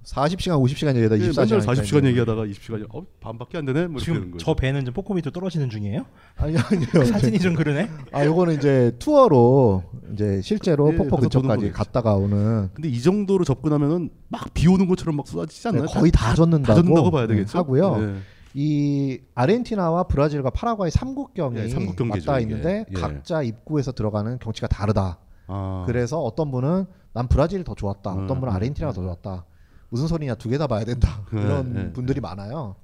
40시간, 0.05 0.61
50시간 0.63 0.89
얘기하다 0.95 1.17
예, 1.17 1.29
24시간. 1.31 1.49
맨날 1.49 1.59
40시간 1.61 2.05
얘기하다가 2.05 2.43
20시간이 2.45 2.85
어, 2.93 3.01
반밖에 3.21 3.57
안 3.57 3.65
되네. 3.65 3.87
뭐 3.87 3.99
지금. 3.99 4.35
저 4.37 4.53
배는 4.53 4.85
좀 4.85 4.93
폭포 4.93 5.15
밑으로 5.15 5.31
떨어지는 5.31 5.71
중이에요? 5.71 6.05
아니 6.37 6.55
아니요. 6.55 7.05
사진이 7.11 7.39
좀 7.39 7.55
그러네. 7.55 7.89
아, 8.11 8.23
요거는 8.23 8.53
이제 8.55 8.91
투어로 8.99 9.83
이제 10.13 10.41
실제로 10.43 10.93
예, 10.93 10.95
폭포 10.95 11.17
근처까지 11.17 11.55
거겠죠. 11.55 11.73
갔다가 11.73 12.13
오는 12.13 12.69
근데 12.75 12.87
이 12.87 13.01
정도로 13.01 13.45
접근하면은 13.45 14.11
막 14.29 14.45
비 14.53 14.67
오는 14.67 14.87
것처럼 14.87 15.15
막 15.17 15.27
쏟아지지 15.27 15.67
않나요? 15.69 15.85
네, 15.87 15.93
거의 15.99 16.11
다 16.11 16.35
젖는다고, 16.35 16.67
다 16.67 16.75
젖는다고 16.75 17.09
봐야 17.09 17.25
되겠죠. 17.25 17.51
네, 17.53 17.57
하고요. 17.57 18.15
네. 18.55 18.61
이 18.61 19.19
아르헨티나와 19.35 20.03
브라질과 20.03 20.49
파라과이 20.51 20.89
삼국경이 20.91 21.57
예, 21.59 21.67
삼국경계죠, 21.69 22.25
맞닿아. 22.31 22.39
있는데 22.41 22.85
예. 22.89 22.93
각자 22.93 23.41
입구에서 23.41 23.91
들어가는 23.91 24.39
경치가 24.39 24.67
다르다. 24.67 25.19
아. 25.47 25.83
그래서 25.85 26.19
어떤 26.21 26.51
분은 26.51 26.85
난 27.13 27.27
브라질이 27.27 27.63
더 27.63 27.75
좋았다. 27.75 28.11
어떤 28.11 28.23
음, 28.31 28.39
분은 28.39 28.47
음, 28.47 28.55
아르헨티나가 28.55 28.93
더 28.93 29.01
좋았다. 29.01 29.45
무슨 29.89 30.07
소리냐 30.07 30.35
두 30.35 30.49
개 30.49 30.57
다 30.57 30.67
봐야 30.67 30.83
된다. 30.85 31.25
네, 31.31 31.41
이런 31.43 31.73
네, 31.73 31.93
분들이 31.93 32.19
많아요. 32.21 32.75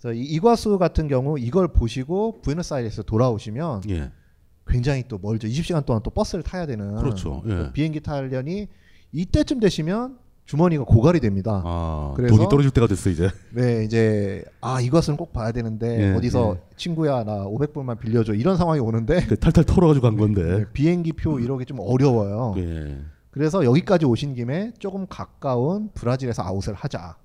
그래서 0.00 0.14
이 0.14 0.22
이과수 0.24 0.78
같은 0.78 1.06
경우 1.08 1.38
이걸 1.38 1.68
보시고 1.68 2.40
부에노스아이레스 2.42 3.04
돌아오시면 3.04 3.82
예. 3.90 4.10
굉장히 4.66 5.04
또 5.08 5.18
멀죠. 5.18 5.46
20시간 5.48 5.84
동안 5.84 6.02
또 6.02 6.10
버스를 6.10 6.42
타야 6.42 6.66
되는 6.66 6.96
그렇죠. 6.96 7.42
예. 7.46 7.70
비행기 7.72 8.00
타려니 8.00 8.68
이때쯤 9.12 9.60
되시면 9.60 10.18
주머니가 10.46 10.84
고갈이 10.84 11.20
됩니다. 11.20 11.62
아, 11.64 12.14
돈이 12.16 12.48
떨어질 12.50 12.70
때가 12.70 12.86
됐어 12.86 13.08
이제. 13.08 13.30
네, 13.50 13.82
이제 13.84 14.44
아 14.60 14.80
이것은 14.80 15.16
꼭 15.16 15.32
봐야 15.32 15.52
되는데 15.52 16.12
예, 16.12 16.14
어디서 16.16 16.56
예. 16.56 16.62
친구야 16.76 17.24
나 17.24 17.44
500불만 17.46 17.98
빌려줘 17.98 18.34
이런 18.34 18.56
상황이 18.58 18.78
오는데 18.80 19.24
그 19.26 19.38
탈탈 19.38 19.64
털어가지고 19.64 20.02
간 20.06 20.16
건데. 20.18 20.42
네, 20.58 20.64
비행기 20.72 21.14
표 21.14 21.38
이러기 21.40 21.64
좀 21.64 21.78
어려워요. 21.80 22.54
예. 22.58 22.98
그래서 23.30 23.64
여기까지 23.64 24.04
오신 24.04 24.34
김에 24.34 24.72
조금 24.78 25.06
가까운 25.08 25.88
브라질에서 25.94 26.42
아웃을 26.42 26.74
하자. 26.74 27.16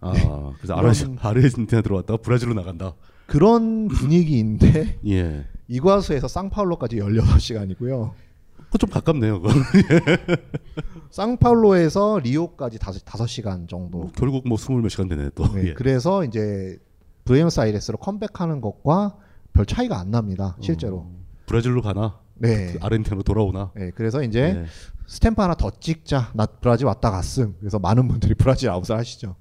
아, 0.00 0.12
네. 0.12 0.22
그래서 0.58 0.74
아르헨- 0.76 1.16
아르헨티나 1.18 1.80
들어왔다가 1.80 2.18
브라질로 2.20 2.52
나간다. 2.54 2.92
그런 3.26 3.88
분위기인데 3.88 4.98
예. 5.08 5.46
이과수에서 5.68 6.28
쌍파울로까지 6.28 6.98
16시간이고요. 6.98 8.12
좀 8.78 8.90
가깝네요. 8.90 9.42
쌍파울로에서 11.10 12.20
리오까지 12.20 12.78
다섯, 12.78 13.00
다섯 13.04 13.26
시간 13.26 13.66
정도. 13.68 14.10
결국 14.16 14.46
뭐 14.46 14.56
스물 14.58 14.82
몇 14.82 14.88
시간 14.88 15.08
되네 15.08 15.30
또. 15.34 15.46
네, 15.54 15.68
예. 15.68 15.74
그래서 15.74 16.24
이제 16.24 16.78
브에노스 17.24 17.60
아이레스로 17.60 17.98
컴백하는 17.98 18.60
것과 18.60 19.16
별 19.52 19.66
차이가 19.66 19.98
안 19.98 20.10
납니다. 20.10 20.56
실제로. 20.60 21.06
브라질로 21.46 21.82
가나? 21.82 22.20
네. 22.34 22.72
그 22.72 22.78
아르헨티나로 22.82 23.22
돌아오나? 23.22 23.72
네, 23.74 23.90
그래서 23.94 24.22
이제 24.22 24.52
네. 24.52 24.66
스탬프 25.06 25.40
하나 25.40 25.54
더 25.54 25.70
찍자. 25.70 26.32
나 26.34 26.46
브라질 26.46 26.86
왔다 26.86 27.10
갔음. 27.10 27.54
그래서 27.58 27.78
많은 27.78 28.08
분들이 28.08 28.34
브라질 28.38 28.70
아웃을 28.70 28.96
하시죠. 28.96 29.36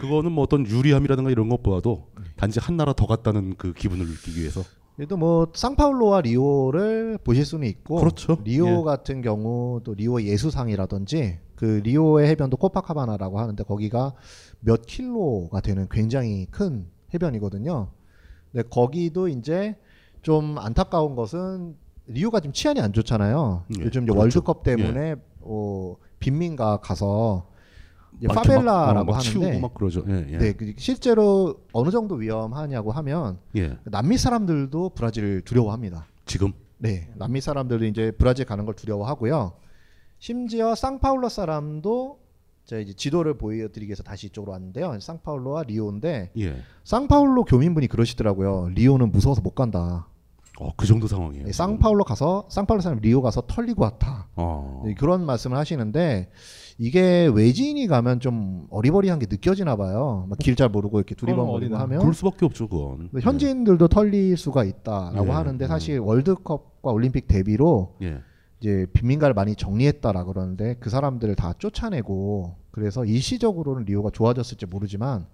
그거는 0.00 0.32
뭐 0.32 0.44
어떤 0.44 0.66
유리함이라든가 0.66 1.30
이런 1.30 1.48
것보다도 1.48 2.10
단지 2.36 2.60
한 2.60 2.76
나라 2.76 2.92
더 2.92 3.06
갔다는 3.06 3.54
그 3.56 3.72
기분을 3.72 4.06
느끼기 4.06 4.40
위해서. 4.40 4.62
그래도 4.96 5.18
뭐 5.18 5.48
쌍파울로와 5.52 6.22
리오를 6.22 7.18
보실 7.22 7.44
수는 7.44 7.68
있고 7.68 7.96
그렇죠. 7.96 8.38
리오 8.44 8.80
예. 8.80 8.82
같은 8.82 9.20
경우 9.20 9.80
또 9.84 9.92
리오 9.92 10.22
예수상이라든지 10.22 11.38
그 11.54 11.80
리오의 11.84 12.28
해변도 12.28 12.56
코파카바나라고 12.56 13.38
하는데 13.38 13.62
거기가 13.62 14.14
몇 14.60 14.86
킬로가 14.86 15.60
되는 15.60 15.86
굉장히 15.90 16.46
큰 16.46 16.86
해변이거든요. 17.12 17.88
근데 18.52 18.68
거기도 18.68 19.28
이제 19.28 19.76
좀 20.22 20.58
안타까운 20.58 21.14
것은 21.14 21.76
리오가 22.06 22.40
지금 22.40 22.52
치안이 22.52 22.80
안 22.80 22.94
좋잖아요. 22.94 23.64
예, 23.78 23.84
요즘 23.84 24.04
이제 24.04 24.12
그렇죠. 24.12 24.18
월드컵 24.18 24.62
때문에 24.62 25.16
어, 25.42 25.96
빈민가 26.18 26.78
가서 26.78 27.48
막, 28.22 28.34
파벨라라고 28.34 29.12
어, 29.12 29.14
막 29.14 29.20
치우고 29.20 29.44
하는데 29.44 29.60
막 29.60 29.74
그러죠. 29.74 30.04
예, 30.08 30.26
예. 30.30 30.38
네, 30.38 30.52
그 30.52 30.72
실제로 30.76 31.56
어느 31.72 31.90
정도 31.90 32.14
위험하냐고 32.14 32.92
하면 32.92 33.38
예. 33.56 33.76
남미 33.84 34.16
사람들도 34.18 34.90
브라질을 34.90 35.42
두려워합니다. 35.42 36.06
지금? 36.24 36.52
네, 36.78 37.10
남미 37.16 37.40
사람들도 37.40 37.84
이제 37.86 38.10
브라질 38.12 38.44
가는 38.44 38.64
걸 38.64 38.74
두려워하고요. 38.74 39.52
심지어 40.18 40.74
쌍파울로 40.74 41.28
사람도 41.28 42.18
제가 42.64 42.80
이제 42.80 42.92
지도를 42.94 43.38
보여드리기 43.38 43.88
위해서 43.88 44.02
다시 44.02 44.26
이쪽으로 44.26 44.52
왔는데요. 44.52 44.98
쌍파울로와 44.98 45.64
리오인데 45.64 46.32
예. 46.38 46.56
쌍파울로 46.84 47.44
교민분이 47.44 47.86
그러시더라고요. 47.86 48.70
리오는 48.74 49.12
무서워서 49.12 49.40
못 49.40 49.54
간다. 49.54 50.08
어, 50.58 50.70
그 50.76 50.86
정도 50.86 51.06
상황이에요. 51.06 51.44
네, 51.44 51.52
쌍파울로 51.52 52.04
가서 52.04 52.46
쌍파울로 52.48 52.80
사람 52.80 52.98
리오 53.00 53.22
가서 53.22 53.42
털리고 53.42 53.82
왔다. 53.82 54.28
어. 54.36 54.82
네, 54.86 54.94
그런 54.94 55.24
말씀을 55.24 55.56
하시는데 55.56 56.30
이게 56.78 57.26
외지인이 57.32 57.86
가면 57.86 58.20
좀 58.20 58.66
어리버리한 58.70 59.18
게 59.18 59.26
느껴지나 59.28 59.76
봐요. 59.76 60.26
막 60.28 60.38
길 60.38 60.56
잘 60.56 60.68
모르고 60.68 60.98
이렇게 60.98 61.14
두리번거리고 61.14 61.76
하면 61.76 61.98
그럴 62.00 62.12
수밖에 62.12 62.44
없죠, 62.44 62.68
그건. 62.68 63.08
근데 63.10 63.20
현지인들도 63.20 63.88
털릴 63.88 64.36
수가 64.36 64.64
있다라고 64.64 65.28
예, 65.28 65.30
하는데 65.30 65.64
예. 65.64 65.68
사실 65.68 65.98
월드컵과 65.98 66.90
올림픽 66.92 67.26
대비로 67.28 67.94
예. 68.02 68.20
이제 68.60 68.86
빈민가를 68.92 69.34
많이 69.34 69.54
정리했다라 69.56 70.24
그러는데 70.24 70.76
그 70.80 70.90
사람들을 70.90 71.34
다 71.34 71.54
쫓아내고 71.58 72.56
그래서 72.70 73.04
일시적으로는 73.04 73.84
리오가 73.84 74.10
좋아졌을지 74.10 74.66
모르지만 74.66 75.26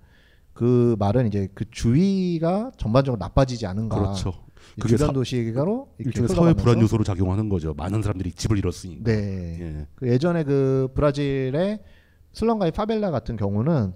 그 0.52 0.96
말은 0.98 1.26
이제 1.26 1.48
그 1.54 1.64
주위가 1.70 2.72
전반적으로 2.76 3.18
나빠지지 3.18 3.66
않은가. 3.66 3.96
그렇죠. 3.96 4.34
이 4.76 4.80
그게 4.80 4.94
주변 4.96 5.08
사- 5.08 5.12
도시가로 5.12 5.88
일종의 5.98 6.28
사회 6.28 6.52
불안 6.54 6.80
요소로 6.80 7.04
작용하는 7.04 7.48
거죠. 7.48 7.74
많은 7.74 8.02
사람들이 8.02 8.32
집을 8.32 8.58
잃었으니까. 8.58 9.02
네. 9.04 9.58
예. 9.60 9.86
그 9.94 10.08
예전에 10.08 10.44
그 10.44 10.88
브라질의 10.94 11.80
슬럼가의 12.32 12.72
파벨라 12.72 13.10
같은 13.10 13.36
경우는 13.36 13.92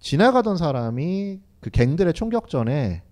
지나가던 0.00 0.56
사람이 0.56 1.40
그 1.60 1.70
갱들의 1.70 2.12
총격전에 2.12 3.02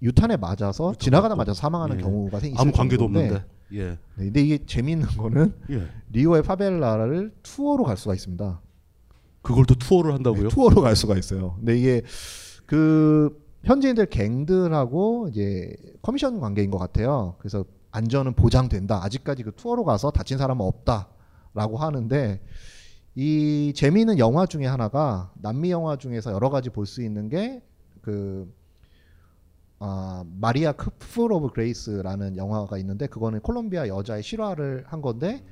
유탄에 0.00 0.36
맞아서 0.36 0.94
지나가다 0.94 1.34
맞아 1.34 1.52
서 1.52 1.60
사망하는 1.60 1.98
예. 1.98 2.02
경우가 2.02 2.40
생기 2.40 2.56
아무 2.58 2.72
관계도 2.72 3.04
없는데. 3.04 3.44
예. 3.72 3.84
네, 3.90 3.96
근데 4.16 4.40
이게 4.42 4.58
재미있는 4.64 5.06
거는 5.08 5.52
예. 5.70 5.86
리오의 6.12 6.42
파벨라를 6.44 7.32
투어로 7.42 7.84
갈 7.84 7.96
수가 7.96 8.14
있습니다. 8.14 8.60
그걸 9.42 9.66
또 9.66 9.74
투어를 9.74 10.14
한다고요? 10.14 10.48
투어로 10.48 10.80
갈 10.82 10.94
수가 10.96 11.18
있어요. 11.18 11.54
근데 11.58 11.76
이게 11.78 12.02
그 12.64 13.36
현지인들 13.64 14.06
갱들하고 14.06 15.28
이제 15.30 15.74
커미션 16.02 16.40
관계인 16.40 16.70
것 16.70 16.78
같아요. 16.78 17.34
그래서 17.38 17.64
안전은 17.90 18.34
보장된다. 18.34 19.02
아직까지 19.04 19.42
그 19.42 19.52
투어로 19.54 19.84
가서 19.84 20.10
다친 20.10 20.38
사람은 20.38 20.64
없다라고 20.64 21.78
하는데 21.78 22.40
이 23.14 23.72
재미있는 23.74 24.18
영화 24.18 24.46
중에 24.46 24.66
하나가 24.66 25.32
남미 25.40 25.70
영화 25.70 25.96
중에서 25.96 26.32
여러 26.32 26.50
가지 26.50 26.70
볼 26.70 26.86
수 26.86 27.02
있는 27.02 27.28
게그 27.28 28.54
아, 29.80 30.24
Maria 30.40 30.72
Full 30.72 31.32
of 31.32 31.50
Grace라는 31.50 32.36
영화가 32.36 32.78
있는데 32.78 33.06
그거는 33.06 33.40
콜롬비아 33.40 33.86
여자의 33.88 34.22
실화를 34.22 34.84
한 34.86 35.00
건데 35.02 35.44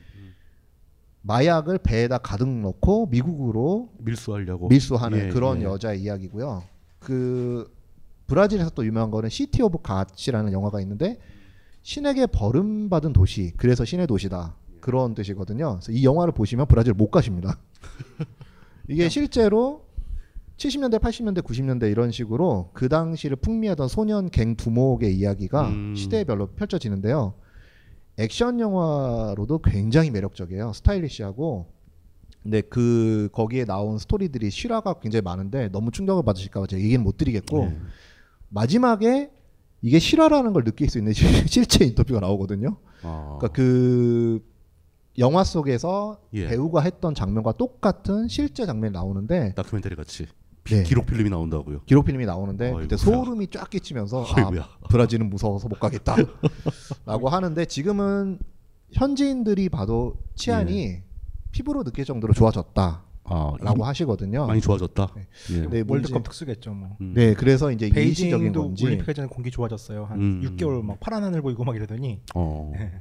마약을 1.22 1.78
배에다 1.78 2.18
가득 2.18 2.48
넣고 2.48 3.06
미국으로 3.06 3.90
밀수하려고 3.98 4.68
밀수하는 4.68 5.18
예, 5.18 5.28
그런 5.28 5.60
예. 5.60 5.64
여자의 5.64 6.00
이야기고요. 6.02 6.62
그 7.00 7.72
브라질에서 8.26 8.70
또 8.70 8.84
유명한 8.84 9.10
거는 9.10 9.28
City 9.28 9.62
of 9.62 9.78
God이라는 9.82 10.52
영화가 10.52 10.80
있는데 10.82 11.18
신에게 11.82 12.26
버림받은 12.26 13.12
도시 13.12 13.52
그래서 13.56 13.84
신의 13.84 14.06
도시다 14.06 14.56
그런 14.80 15.14
뜻이거든요. 15.14 15.78
그래서 15.80 15.92
이 15.92 16.04
영화를 16.04 16.32
보시면 16.32 16.66
브라질 16.66 16.94
못 16.94 17.10
가십니다. 17.10 17.58
이게 18.88 19.08
실제로 19.08 19.86
70년대, 20.56 21.00
80년대, 21.00 21.42
90년대 21.42 21.90
이런 21.90 22.10
식으로 22.10 22.70
그 22.72 22.88
당시를 22.88 23.36
풍미하던 23.36 23.88
소년 23.88 24.30
갱 24.30 24.56
두목의 24.56 25.14
이야기가 25.14 25.68
음. 25.68 25.94
시대별로 25.94 26.48
펼쳐지는데요. 26.48 27.34
액션 28.18 28.58
영화로도 28.58 29.58
굉장히 29.58 30.10
매력적이에요. 30.10 30.72
스타일리시하고. 30.72 31.66
근데 32.42 32.60
그 32.60 33.28
거기에 33.32 33.64
나온 33.64 33.98
스토리들이 33.98 34.50
실화가 34.50 35.00
굉장히 35.00 35.22
많은데 35.22 35.68
너무 35.70 35.90
충격을 35.90 36.22
받으실까 36.22 36.60
봐 36.60 36.66
제가 36.66 36.80
얘기는 36.80 37.02
못 37.02 37.16
드리겠고 37.16 37.64
네. 37.66 37.76
마지막에 38.60 39.30
이게 39.82 39.98
실화라는 39.98 40.54
걸 40.54 40.64
느낄 40.64 40.88
수 40.88 40.96
있는 40.98 41.12
실- 41.12 41.28
실제 41.46 41.84
인터뷰가 41.84 42.20
나오거든요. 42.20 42.78
아. 43.02 43.36
그러니까 43.38 43.48
그 43.48 44.42
영화 45.18 45.44
속에서 45.44 46.18
예. 46.32 46.48
배우가 46.48 46.80
했던 46.80 47.14
장면과 47.14 47.52
똑같은 47.52 48.28
실제 48.28 48.64
장면이 48.64 48.92
나오는데 48.94 49.52
다큐멘터리 49.54 49.94
같이 49.94 50.26
네. 50.64 50.82
기록 50.82 51.04
필름이 51.06 51.28
나온다고요. 51.30 51.82
기록 51.84 52.06
필름이 52.06 52.24
나오는데 52.26 52.66
아이고야. 52.66 52.82
그때 52.82 52.96
소름이 52.96 53.48
쫙 53.50 53.68
끼치면서 53.70 54.24
아. 54.24 54.50
브라질은 54.88 55.28
무서워서 55.30 55.68
못 55.68 55.78
가겠다라고 55.78 57.28
하는데 57.28 57.64
지금은 57.66 58.38
현지인들이 58.92 59.68
봐도 59.68 60.16
치안이 60.34 61.02
피부로 61.52 61.84
느낄 61.84 62.04
정도로 62.06 62.32
좋아졌다 62.32 63.04
라고 63.60 63.84
아, 63.84 63.88
하시거든요. 63.88 64.46
많이 64.46 64.60
좋아졌다. 64.60 65.08
네. 65.16 65.26
예. 65.52 65.60
네, 65.60 65.66
뭔지- 65.82 65.86
월드컵 65.90 66.22
특수겠죠 66.24 66.72
뭐. 66.72 66.96
음. 67.00 67.12
네, 67.14 67.34
그래서 67.34 67.70
이제 67.72 67.88
베이징도 67.90 68.38
건지 68.52 68.84
올림픽 68.84 69.14
전에 69.14 69.26
공기 69.28 69.50
좋아졌어요. 69.50 70.04
한 70.04 70.20
음. 70.20 70.42
6개월 70.42 70.82
막 70.82 71.00
파란 71.00 71.24
하늘 71.24 71.42
보이고 71.42 71.64
막 71.64 71.74
이러더니 71.76 72.20
어. 72.34 72.72
네. 72.74 72.92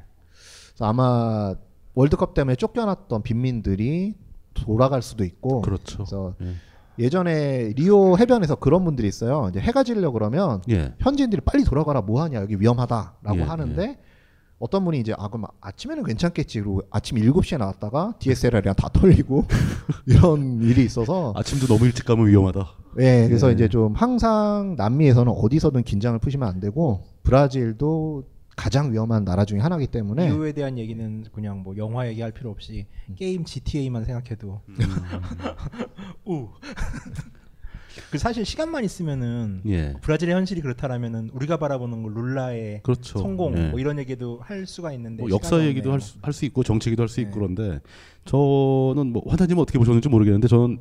그래서 0.69 0.85
아마 0.85 1.53
월드컵 1.93 2.33
때문에 2.33 2.55
쫓겨났던 2.55 3.23
빈민들이 3.23 4.15
돌아갈 4.53 5.01
수도 5.01 5.23
있고 5.23 5.61
그렇죠. 5.61 5.97
그래서 5.97 6.35
예. 6.41 6.53
예전에 6.97 7.73
리오 7.75 8.17
해변에서 8.17 8.55
그런 8.55 8.85
분들이 8.85 9.07
있어요. 9.07 9.47
이제 9.49 9.59
해가 9.59 9.83
지려 9.83 10.11
그러면 10.11 10.61
예. 10.69 10.93
현지인들이 10.99 11.41
빨리 11.41 11.63
돌아가라 11.63 12.01
뭐 12.01 12.21
하냐 12.23 12.41
여기 12.41 12.59
위험하다라고 12.59 13.37
예, 13.37 13.41
하는데 13.41 13.99
어떤 14.59 14.85
분이 14.85 14.99
이제 14.99 15.13
아 15.17 15.27
그럼 15.27 15.45
아침에는 15.61 16.03
괜찮겠지 16.03 16.61
그리고 16.61 16.81
아침 16.89 17.17
7시에 17.17 17.57
나왔다가 17.57 18.15
DSLR이랑 18.19 18.75
다 18.75 18.89
털리고 18.89 19.45
이런 20.07 20.61
일이 20.61 20.85
있어서 20.85 21.33
아침도 21.35 21.67
너무 21.67 21.85
일찍 21.85 22.05
가면 22.05 22.27
위험하다. 22.27 22.67
네, 22.95 23.27
그래서 23.27 23.49
예. 23.49 23.53
이제 23.53 23.67
좀 23.67 23.93
항상 23.93 24.75
남미에서는 24.77 25.31
어디서든 25.31 25.83
긴장을 25.83 26.17
푸시면 26.19 26.47
안 26.47 26.59
되고 26.59 27.03
브라질도 27.23 28.23
가장 28.55 28.93
위험한 28.93 29.25
나라 29.25 29.43
중에 29.43 29.59
하나이기 29.59 29.87
때문에 29.87 30.27
이유에 30.27 30.53
대한 30.53 30.77
얘기는 30.77 31.25
그냥 31.33 31.61
뭐 31.61 31.75
영화 31.75 32.07
얘기할 32.07 32.31
필요 32.31 32.49
없이 32.49 32.87
게임 33.17 33.43
GTA만 33.43 34.05
생각해도 34.05 34.61
우. 36.25 36.47
그 38.11 38.17
사실 38.17 38.45
시간만 38.45 38.83
있으면은 38.83 39.61
예. 39.67 39.93
브라질의 40.01 40.35
현실이 40.35 40.61
그렇다라면은 40.61 41.29
우리가 41.33 41.57
바라보는 41.57 42.03
거 42.03 42.09
룰라의 42.09 42.81
그렇죠. 42.83 43.19
성공 43.19 43.57
예. 43.57 43.67
뭐 43.69 43.79
이런 43.79 43.97
얘기도 43.99 44.39
할 44.41 44.65
수가 44.65 44.91
있는데 44.93 45.21
뭐 45.23 45.29
역사 45.31 45.63
얘기도 45.65 45.91
없네요. 45.91 46.07
할수 46.21 46.45
있고 46.45 46.63
정치 46.63 46.89
얘기도 46.89 47.03
할 47.03 47.09
수 47.09 47.21
있고 47.21 47.31
그런데 47.39 47.79
저는 48.25 49.11
뭐 49.13 49.23
환타님은 49.27 49.61
어떻게 49.61 49.77
보셨는지 49.79 50.09
모르겠는데 50.09 50.47
저는 50.47 50.79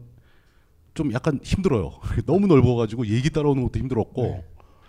좀 0.94 1.12
약간 1.12 1.40
힘들어요. 1.42 1.92
너무 2.26 2.46
넓어가지고 2.46 3.06
얘기 3.08 3.30
따라오는 3.30 3.62
것도 3.64 3.78
힘들었고 3.78 4.22
네. 4.22 4.44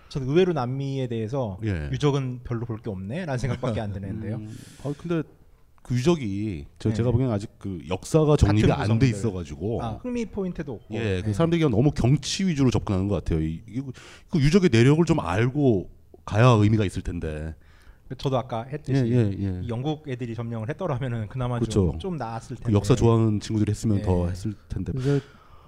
저는 0.10 0.28
의외로 0.30 0.54
남미에 0.54 1.08
대해서 1.08 1.58
예. 1.66 1.90
유적은 1.92 2.42
별로 2.44 2.66
볼 2.66 2.78
게 2.80 2.90
없네라는 2.90 3.38
생각밖에 3.38 3.82
안 3.82 3.92
드는데요. 3.92 4.36
음, 4.38 4.56
아 4.84 4.94
근데 4.98 5.24
그 5.86 5.94
유적이 5.94 6.66
저 6.80 6.90
네. 6.90 6.96
제가 6.96 7.12
보기엔 7.12 7.30
아직 7.30 7.48
그 7.60 7.80
역사가 7.88 8.26
같은 8.26 8.72
안 8.72 8.98
돼. 8.98 9.08
있어가지고 9.08 9.84
아, 9.84 10.00
흥미 10.02 10.26
포인트도 10.26 10.74
없고. 10.74 10.96
예, 10.96 11.22
그 11.22 11.28
네. 11.28 11.34
사람들이 11.34 11.60
그냥 11.62 11.70
너무 11.78 11.92
경치 11.92 12.48
위주로 12.48 12.72
접근하는 12.72 13.08
것 13.08 13.24
같아요. 13.24 13.40
이, 13.44 13.62
이- 13.70 13.82
그 14.32 14.40
유적의 14.40 14.72
내력을 14.74 15.06
좀 15.06 15.20
알고 15.20 15.92
가야 16.26 16.48
의미가 16.48 16.86
있을 16.86 17.04
텐데. 17.04 17.54
저도 18.18 18.36
아까 18.36 18.64
했듯이 18.64 19.00
예, 19.00 19.16
예, 19.16 19.32
예. 19.38 19.62
이 19.64 19.70
영국 19.70 20.10
애들이 20.10 20.34
점령을 20.34 20.70
했더라면은 20.70 21.28
그나마 21.28 21.60
그렇죠. 21.60 21.92
좀, 21.92 22.00
좀 22.00 22.18
나았을 22.18 22.56
텐데. 22.56 22.64
그 22.72 22.74
역사 22.74 22.96
좋아하는 22.96 23.40
친구들이 23.40 23.70
했으면 23.70 24.00
예. 24.00 24.02
더 24.02 24.28
했을 24.28 24.56
텐데. 24.68 24.92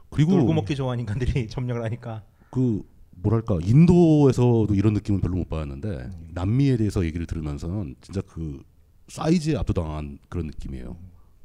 그리고 0.10 0.32
놀고 0.32 0.52
먹기 0.54 0.76
좋아하는 0.76 1.02
인간들이 1.02 1.46
점령을 1.50 1.84
하니까 1.84 2.24
그 2.50 2.82
뭐랄까 3.12 3.60
인도에서도 3.62 4.68
이런 4.74 4.94
느낌은 4.94 5.22
별로 5.22 5.36
못 5.36 5.48
받았는데 5.48 6.10
남미에 6.34 6.78
대해서 6.78 7.06
얘기를 7.06 7.28
들으면서는 7.28 7.96
진짜 8.02 8.22
그 8.26 8.64
사이즈에 9.08 9.56
압도당한 9.56 10.18
그런 10.30 10.48
느낌이에요. 10.48 10.96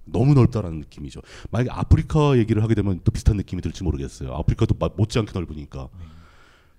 너무 0.04 0.34
넓다라는 0.34 0.80
느낌이죠. 0.80 1.20
만약에 1.50 1.70
아프리카 1.70 2.36
얘기를 2.36 2.62
하게 2.62 2.74
되면 2.74 3.00
또 3.04 3.12
비슷한 3.12 3.36
느낌이 3.36 3.62
들지 3.62 3.84
모르겠어요. 3.84 4.32
아프리카도 4.34 4.74
마- 4.78 4.90
못지않게 4.96 5.30
넓으니까. 5.32 5.88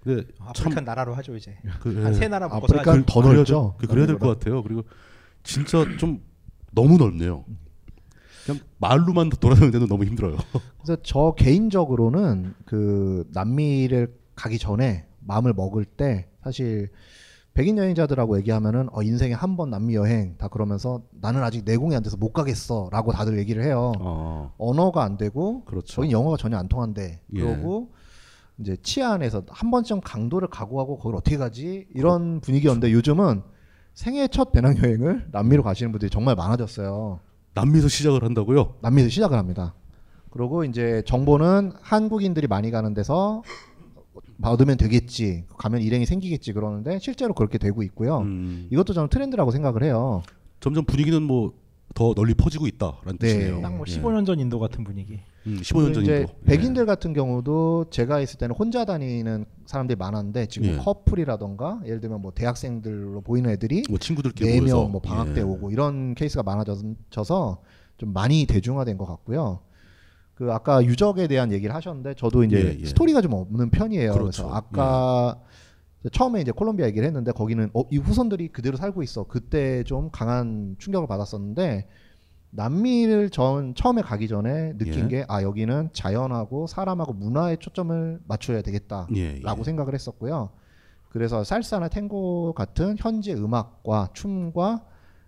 근데 0.01 0.23
아프리카 0.39 0.81
나라로 0.81 1.13
하죠 1.15 1.35
이제. 1.37 1.57
그, 1.79 2.03
한 2.03 2.11
예. 2.13 2.17
세 2.17 2.27
나라 2.27 2.47
묶어서 2.49 2.65
아프리카는 2.75 3.01
하죠. 3.03 3.13
더 3.13 3.21
넓죠. 3.33 3.75
될- 3.79 3.87
그- 3.87 3.93
그래야 3.93 4.07
될 4.07 4.19
것 4.19 4.27
같아요. 4.27 4.61
그리고 4.61 4.83
진짜 5.43 5.85
좀 5.97 6.21
너무 6.73 6.97
넓네요. 6.97 7.45
그냥 8.45 8.59
말로만 8.79 9.29
돌아다니는데도 9.29 9.87
너무 9.87 10.03
힘들어요. 10.03 10.35
그래서 10.83 11.01
저 11.01 11.33
개인적으로는 11.37 12.55
그 12.65 13.25
남미를 13.31 14.13
가기 14.35 14.59
전에 14.59 15.07
마음을 15.21 15.53
먹을 15.53 15.85
때 15.85 16.27
사실 16.43 16.89
백인 17.53 17.77
여행자들하고 17.77 18.37
얘기하면은 18.39 18.89
어 18.91 19.03
인생에 19.03 19.33
한 19.33 19.55
번 19.55 19.69
남미 19.69 19.93
여행 19.95 20.35
다 20.37 20.47
그러면서 20.47 21.03
나는 21.21 21.43
아직 21.43 21.63
내공이 21.65 21.95
안 21.95 22.01
돼서 22.01 22.17
못 22.17 22.33
가겠어라고 22.33 23.11
다들 23.11 23.37
얘기를 23.37 23.63
해요. 23.63 23.91
언어가 24.57 25.03
안 25.03 25.17
되고 25.17 25.63
그렇죠. 25.65 25.97
거긴 25.97 26.11
영어가 26.11 26.37
전혀 26.37 26.57
안 26.57 26.67
통한데 26.67 27.21
예. 27.35 27.39
그러고 27.39 27.91
이제 28.59 28.75
치안에서 28.81 29.43
한 29.49 29.69
번쯤 29.69 30.01
강도를 30.01 30.47
각오하고 30.47 30.97
거길 30.97 31.15
어떻게 31.15 31.37
가지 31.37 31.87
이런 31.93 32.39
분위기였는데 32.41 32.91
요즘은 32.91 33.43
생애 33.93 34.27
첫 34.27 34.51
배낭 34.51 34.75
여행을 34.77 35.27
남미로 35.31 35.61
가시는 35.61 35.91
분들이 35.91 36.09
정말 36.09 36.35
많아졌어요. 36.35 37.19
남미에서 37.53 37.87
시작을 37.87 38.23
한다고요? 38.23 38.75
남미에서 38.81 39.09
시작을 39.09 39.37
합니다. 39.37 39.75
그리고 40.31 40.63
이제 40.63 41.03
정보는 41.05 41.73
한국인들이 41.81 42.47
많이 42.47 42.71
가는 42.71 42.95
데서 42.95 43.43
받으면 44.43 44.77
되겠지. 44.77 45.45
가면 45.57 45.81
일행이 45.81 46.05
생기겠지 46.05 46.53
그러는데 46.53 46.99
실제로 46.99 47.33
그렇게 47.33 47.57
되고 47.57 47.81
있고요. 47.83 48.19
음. 48.19 48.67
이것도 48.71 48.93
저는 48.93 49.09
트렌드라고 49.09 49.51
생각을 49.51 49.83
해요. 49.83 50.21
점점 50.59 50.85
분위기는 50.85 51.21
뭐 51.23 51.63
더 51.93 52.13
널리 52.15 52.33
퍼지고 52.33 52.65
있다라는 52.67 53.17
네. 53.19 53.27
뜻이네요. 53.27 53.61
딱뭐 53.61 53.85
예. 53.87 53.91
15년 53.91 54.25
전 54.25 54.39
인도 54.39 54.59
같은 54.59 54.83
분위기. 54.83 55.19
음, 55.45 55.59
15년 55.61 55.83
그리고 55.85 56.01
이제 56.01 56.11
전인도. 56.25 56.33
백인들 56.45 56.85
같은 56.85 57.13
경우도 57.13 57.85
제가 57.91 58.19
있을 58.19 58.39
때는 58.39 58.55
혼자 58.55 58.83
다니는 58.85 59.45
사람들이 59.65 59.97
많았는데 59.97 60.47
지금 60.47 60.69
예. 60.69 60.77
커플이라던가 60.77 61.81
예를 61.85 61.99
들면 61.99 62.21
뭐 62.21 62.31
대학생들로 62.33 63.21
보이는 63.21 63.49
애들이 63.51 63.83
뭐 63.89 63.99
친구들끼리 63.99 64.49
네 64.53 64.59
모여서. 64.59 64.83
명뭐 64.83 65.01
방학 65.01 65.33
때 65.33 65.41
예. 65.41 65.43
오고 65.43 65.71
이런 65.71 66.15
케이스가 66.15 66.41
많아져서 66.43 67.61
좀 67.97 68.13
많이 68.13 68.45
대중화된 68.47 68.97
것 68.97 69.05
같고요. 69.05 69.59
그 70.35 70.51
아까 70.51 70.83
유적에 70.83 71.27
대한 71.27 71.51
얘기를 71.51 71.73
하셨는데 71.75 72.15
저도 72.15 72.43
이제 72.43 72.57
예, 72.57 72.79
예. 72.81 72.85
스토리가 72.85 73.21
좀 73.21 73.33
없는 73.33 73.69
편이에요. 73.69 74.13
그렇죠. 74.13 74.43
그래서 74.43 74.53
아까 74.53 75.39
처음에 76.11 76.41
이제 76.41 76.51
콜롬비아 76.51 76.87
얘기를 76.87 77.05
했는데 77.05 77.31
거기는 77.31 77.69
어, 77.73 77.83
이 77.91 77.97
후손들이 77.97 78.49
그대로 78.49 78.75
살고 78.77 79.03
있어. 79.03 79.25
그때 79.25 79.83
좀 79.83 80.09
강한 80.11 80.75
충격을 80.79 81.07
받았었는데 81.07 81.87
남미를 82.49 83.29
전 83.29 83.73
처음에 83.73 84.01
가기 84.01 84.27
전에 84.27 84.77
느낀 84.77 85.11
예. 85.11 85.25
게아 85.25 85.43
여기는 85.43 85.89
자연하고 85.93 86.67
사람하고 86.67 87.13
문화에 87.13 87.55
초점을 87.57 88.19
맞춰야 88.27 88.61
되겠다라고 88.61 89.15
예, 89.15 89.41
예. 89.43 89.63
생각을 89.63 89.93
했었고요. 89.93 90.49
그래서 91.09 91.43
살사나 91.43 91.89
탱고 91.89 92.53
같은 92.53 92.95
현지 92.97 93.33
음악과 93.33 94.09
춤과 94.13 94.83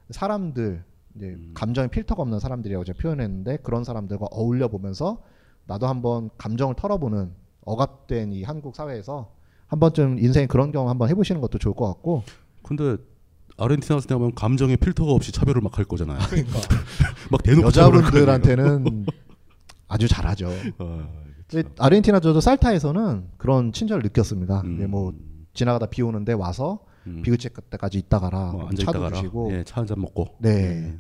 사람들 0.10 0.84
이제 1.16 1.28
음. 1.28 1.52
감정의 1.54 1.90
필터가 1.90 2.22
없는 2.22 2.40
사람들이라고 2.40 2.84
제가 2.84 2.98
표현했는데 3.02 3.58
그런 3.64 3.84
사람들과 3.84 4.28
어울려 4.32 4.68
보면서 4.68 5.22
나도 5.66 5.88
한번 5.88 6.30
감정을 6.38 6.76
털어보는 6.76 7.32
억압된 7.66 8.34
이 8.34 8.44
한국 8.44 8.76
사회에서 8.76 9.32
한 9.68 9.80
번쯤 9.80 10.20
인생 10.20 10.48
그런 10.48 10.72
경험 10.72 10.90
한번 10.90 11.10
해보시는 11.10 11.42
것도 11.42 11.58
좋을 11.58 11.74
것 11.76 11.88
같고. 11.88 12.24
근데 12.64 12.98
아르헨티나 13.58 13.96
같은 13.96 14.08
데 14.08 14.16
가면 14.16 14.36
감정의 14.36 14.78
필터가 14.78 15.12
없이 15.12 15.32
차별을 15.32 15.62
막 15.62 15.78
할 15.78 15.86
거잖아요. 15.86 16.20
그러니까. 16.30 16.60
막 17.32 17.42
대놓고 17.42 17.68
여자분들한테는 17.68 19.06
아주 19.88 20.08
잘하죠. 20.08 20.50
어, 20.80 21.10
아르헨티나 21.80 22.20
저도 22.20 22.42
살타에서는 22.42 23.30
그런 23.38 23.72
친절을 23.72 24.04
느꼈습니다. 24.04 24.62
음. 24.62 24.76
이게 24.76 24.88
뭐 24.88 25.14
지나가다 25.54 25.88
비 25.88 26.02
오는데 26.02 26.34
와서 26.34 26.80
비그제 27.24 27.50
때까지 27.70 28.00
있다 28.00 28.20
가라. 28.20 28.52
뭐 28.52 28.68
앉아 28.68 28.84
차도 28.84 28.98
있다 28.98 29.00
가라. 29.00 29.16
주시고. 29.16 29.54
예, 29.54 29.64
차한 29.64 29.86
잔 29.88 30.02
먹고. 30.02 30.36
네. 30.40 30.50
예. 30.50 31.00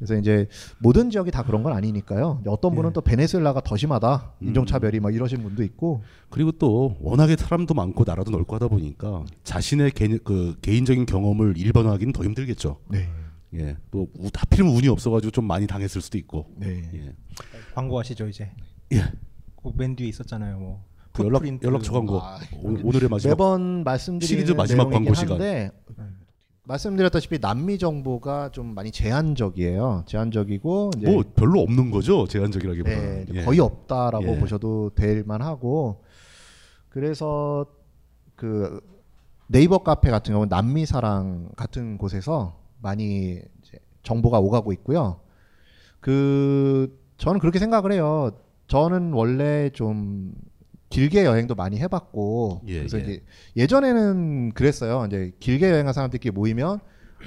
그래서 0.00 0.16
이제 0.16 0.48
모든 0.78 1.10
지역이 1.10 1.30
다 1.30 1.42
그런 1.44 1.62
건 1.62 1.74
아니니까요. 1.74 2.42
어떤 2.46 2.74
분은 2.74 2.94
또 2.94 3.02
베네수엘라가 3.02 3.60
더 3.60 3.76
심하다. 3.76 4.32
인종차별이 4.40 4.98
막 4.98 5.14
이러신 5.14 5.42
분도 5.42 5.62
있고. 5.62 6.02
그리고 6.30 6.52
또 6.52 6.96
워낙에 7.00 7.36
사람도 7.36 7.74
많고 7.74 8.04
나라도 8.06 8.30
넓고 8.30 8.54
하다 8.54 8.68
보니까 8.68 9.26
자신의 9.44 9.90
개, 9.90 10.08
그 10.24 10.56
개인적인 10.62 11.04
경험을 11.04 11.58
일반화하기는 11.58 12.14
더 12.14 12.24
힘들겠죠. 12.24 12.78
네. 12.88 13.10
예. 13.52 13.76
또 13.90 14.08
우- 14.18 14.28
하필이면 14.34 14.74
운이 14.74 14.88
없어가지고 14.88 15.32
좀 15.32 15.44
많이 15.44 15.66
당했을 15.66 16.00
수도 16.00 16.16
있고. 16.16 16.46
네. 16.56 16.90
예. 16.94 17.12
광고하시죠 17.74 18.26
이제. 18.28 18.50
예. 18.94 19.02
그맨 19.62 19.96
뒤에 19.96 20.08
있었잖아요. 20.08 20.58
뭐 20.58 20.90
그 21.12 21.24
연락 21.26 21.42
연락처 21.62 21.92
광고. 21.92 22.20
아, 22.22 22.38
오, 22.62 22.68
오늘의 22.84 23.08
마지막 23.10 23.32
매번 23.32 23.82
말씀드리는 23.84 24.26
시리즈 24.26 24.52
마지막 24.52 24.88
광고 24.88 25.12
시간. 25.12 25.38
말씀드렸다시피 26.70 27.40
남미 27.40 27.78
정보가 27.78 28.50
좀 28.52 28.74
많이 28.74 28.92
제한적이에요. 28.92 30.04
제한적이고 30.06 30.90
뭐 31.04 31.24
별로 31.34 31.60
없는 31.60 31.90
거죠 31.90 32.26
제한적이라기보다는. 32.26 33.26
네, 33.26 33.40
예. 33.40 33.44
거의 33.44 33.58
없다라고 33.58 34.36
예. 34.36 34.38
보셔도 34.38 34.90
될 34.94 35.24
만하고 35.24 36.04
그래서 36.88 37.66
그 38.36 38.80
네이버 39.48 39.78
카페 39.78 40.10
같은 40.10 40.32
경우는 40.32 40.48
남미 40.48 40.86
사랑 40.86 41.48
같은 41.56 41.98
곳에서 41.98 42.60
많이 42.80 43.40
이제 43.62 43.78
정보가 44.04 44.38
오가고 44.38 44.72
있고요. 44.74 45.20
그 45.98 46.96
저는 47.16 47.40
그렇게 47.40 47.58
생각을 47.58 47.92
해요. 47.92 48.30
저는 48.68 49.12
원래 49.12 49.70
좀 49.70 50.32
길게 50.90 51.24
여행도 51.24 51.54
많이 51.54 51.78
해봤고 51.78 52.62
예, 52.66 52.78
그래서 52.78 52.98
예. 52.98 53.02
이제 53.02 53.22
예전에는 53.56 54.52
그랬어요. 54.52 55.06
이제 55.06 55.32
길게 55.40 55.70
여행한 55.70 55.94
사람들끼리 55.94 56.32
모이면 56.32 56.80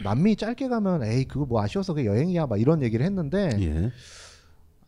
남미 0.03 0.35
짧게 0.35 0.67
가면 0.67 1.03
에이 1.03 1.25
그거 1.25 1.45
뭐 1.45 1.61
아쉬워서 1.61 1.93
그 1.93 2.05
여행이야 2.05 2.45
막 2.47 2.59
이런 2.59 2.83
얘기를 2.83 3.05
했는데 3.05 3.49
예. 3.59 3.91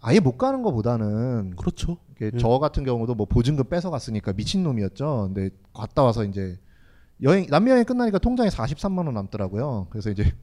아예 0.02 0.20
못 0.20 0.38
가는 0.38 0.62
것보다는 0.62 1.56
그렇죠. 1.56 1.98
이게 2.16 2.32
저 2.38 2.60
같은 2.60 2.84
경우도 2.84 3.16
뭐 3.16 3.26
보증금 3.26 3.66
뺏어 3.66 3.90
갔으니까 3.90 4.34
미친 4.34 4.62
놈이었죠. 4.64 5.32
근데 5.34 5.50
갔다 5.74 6.04
와서 6.04 6.26
이제 6.26 6.58
여행 7.24 7.48
남미 7.50 7.72
여행 7.72 7.86
끝나니까 7.86 8.20
통장에 8.20 8.50
43만 8.50 9.06
원 9.06 9.14
남더라고요. 9.14 9.88
그래서 9.90 10.10
이제 10.10 10.34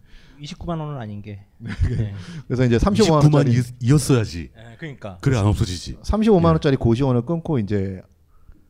29만 0.41 0.81
원은 0.81 0.97
아닌 0.99 1.21
게. 1.21 1.45
네. 1.59 2.15
그래서 2.47 2.65
이제 2.65 2.79
35만 2.79 3.21
29만 3.21 3.35
원짜리 3.35 3.61
이었어야지. 3.81 4.51
예, 4.57 4.77
그러니까. 4.79 5.19
그래 5.21 5.37
안 5.37 5.47
없어지지. 5.47 5.99
35만 5.99 6.47
원짜리 6.47 6.77
고시원을 6.77 7.27
끊고 7.27 7.59
이제 7.59 8.03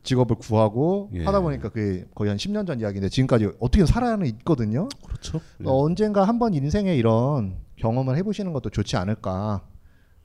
직업을 0.03 0.35
구하고 0.35 1.09
예. 1.13 1.23
하다 1.23 1.41
보니까 1.41 1.69
그게 1.69 2.05
거의 2.13 2.29
한 2.29 2.37
10년 2.37 2.67
전 2.67 2.79
이야기인데 2.79 3.09
지금까지 3.09 3.45
어떻게든 3.59 3.85
살아는 3.85 4.27
있거든요. 4.27 4.87
그렇죠. 5.05 5.37
어, 5.65 5.83
언젠가 5.83 6.25
한번 6.25 6.53
인생에 6.53 6.95
이런 6.95 7.57
경험을 7.77 8.17
해보시는 8.17 8.53
것도 8.53 8.69
좋지 8.69 8.97
않을까. 8.97 9.65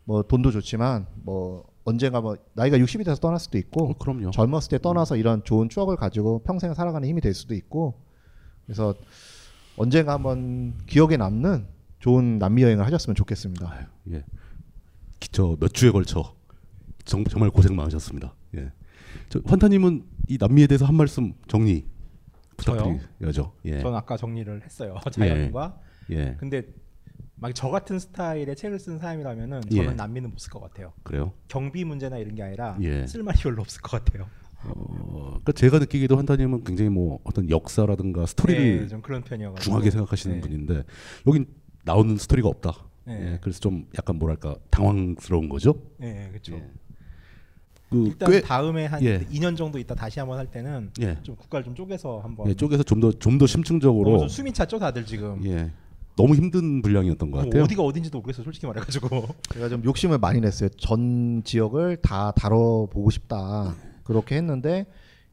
뭐 0.05 0.23
돈도 0.23 0.51
좋지만 0.51 1.07
뭐 1.23 1.65
언젠가 1.85 2.21
뭐 2.21 2.37
나이가 2.55 2.77
60이 2.77 3.05
돼서 3.05 3.21
떠날 3.21 3.39
수도 3.39 3.57
있고 3.59 3.95
그럼요. 3.95 4.31
젊었을 4.31 4.69
때 4.71 4.79
떠나서 4.79 5.17
이런 5.17 5.45
좋은 5.45 5.69
추억을 5.69 5.97
가지고 5.97 6.43
평생 6.45 6.75
살아가는 6.75 7.09
힘이 7.09 7.21
될 7.21 7.35
수도 7.35 7.55
있고 7.55 8.01
그래서 8.67 8.95
언젠가 9.77 10.13
한번 10.13 10.79
기억에 10.87 11.17
남는 11.17 11.67
좋은 12.01 12.39
남미 12.39 12.63
여행을 12.63 12.85
하셨으면 12.85 13.15
좋겠습니다. 13.15 13.89
예. 14.11 14.25
저몇 15.33 15.73
주에 15.73 15.91
걸쳐 15.91 16.35
정, 17.05 17.25
정말 17.25 17.51
고생 17.51 17.75
많으셨습니다. 17.77 18.35
예. 18.57 18.73
저 19.29 19.41
환타님은 19.45 20.05
이 20.29 20.39
남미에 20.41 20.67
대해서 20.67 20.85
한 20.85 20.95
말씀 20.95 21.35
정리 21.47 21.87
저요? 22.63 22.77
부탁드려야죠. 23.17 23.53
예. 23.67 23.81
전 23.81 23.95
아까 23.95 24.17
정리를 24.17 24.63
했어요. 24.65 24.97
자연과. 25.13 25.81
예. 26.11 26.37
근데 26.39 26.63
막 27.37 27.53
저 27.55 27.71
같은 27.71 27.99
스타일의 27.99 28.57
책을 28.57 28.79
쓴 28.81 28.99
사람이라면은 28.99 29.61
예. 29.73 29.77
저는 29.77 29.97
난민은 29.97 30.31
못쓸 30.31 30.51
것 30.51 30.61
같아요. 30.61 30.93
그래요? 31.05 31.33
경비 31.47 31.85
문제나 31.85 32.19
이런 32.19 32.35
게 32.35 32.43
아니라 32.43 32.77
예. 32.81 33.07
쓸 33.07 33.23
말이 33.23 33.39
별로 33.41 33.63
없을 33.63 33.81
것 33.81 34.03
같아요. 34.05 34.27
어, 34.65 35.25
그러니까 35.29 35.53
제가 35.53 35.79
느끼기도 35.79 36.17
환타님은 36.17 36.65
굉장히 36.65 36.91
뭐 36.91 37.21
어떤 37.23 37.49
역사라든가 37.49 38.27
스토리를 38.27 38.81
네, 38.81 38.89
좀 38.89 39.03
그런 39.03 39.23
편이어가지고. 39.23 39.63
중하게 39.63 39.91
생각하시는 39.93 40.37
네. 40.37 40.41
분인데 40.41 40.83
여긴 41.29 41.47
나오는 41.85 42.17
스토리가 42.17 42.49
없다. 42.49 42.73
네. 43.05 43.35
예, 43.35 43.39
그래서 43.41 43.61
좀 43.61 43.87
약간 43.97 44.17
뭐랄까 44.17 44.57
당황스러운 44.71 45.49
거죠. 45.49 45.81
네, 45.99 46.27
그렇죠. 46.31 46.61
그 47.91 48.07
일단 48.09 48.31
꽤- 48.31 48.41
다음에 48.41 48.87
한 48.87 49.03
예. 49.03 49.21
2년 49.33 49.57
정도 49.57 49.79
있다 49.79 49.95
다시 49.95 50.19
한번 50.21 50.39
할 50.39 50.47
때는 50.47 50.91
예. 51.01 51.19
좀 51.23 51.37
국가를 51.37 51.65
좀 51.65 51.75
쪼개서 51.75 52.21
한번 52.21 52.49
예, 52.49 52.55
쪼개서 52.55 52.83
좀 52.83 53.01
더 53.01 53.13
좀 53.19 53.39
더 53.39 53.47
심층적으로 53.47 54.05
너무 54.11 54.19
좀 54.21 54.29
숨이 54.29 54.53
찼죠 54.53 54.79
다들 54.79 55.05
지금. 55.07 55.41
예. 55.47 55.71
너무 56.17 56.35
힘든 56.35 56.83
분량이었던 56.83 57.31
것뭐 57.31 57.45
같아요. 57.45 57.63
어디가 57.63 57.83
어딘지도 57.83 58.19
모르겠어 58.19 58.43
솔직히 58.43 58.67
말해가지고. 58.67 59.09
제가 59.55 59.69
좀 59.69 59.85
욕심을 59.85 60.19
많이 60.19 60.41
냈어요. 60.41 60.69
전 60.71 61.43
지역을 61.45 61.99
다 62.03 62.33
다뤄보고 62.33 63.11
싶다. 63.11 63.75
그렇게 64.03 64.35
했는데 64.37 64.85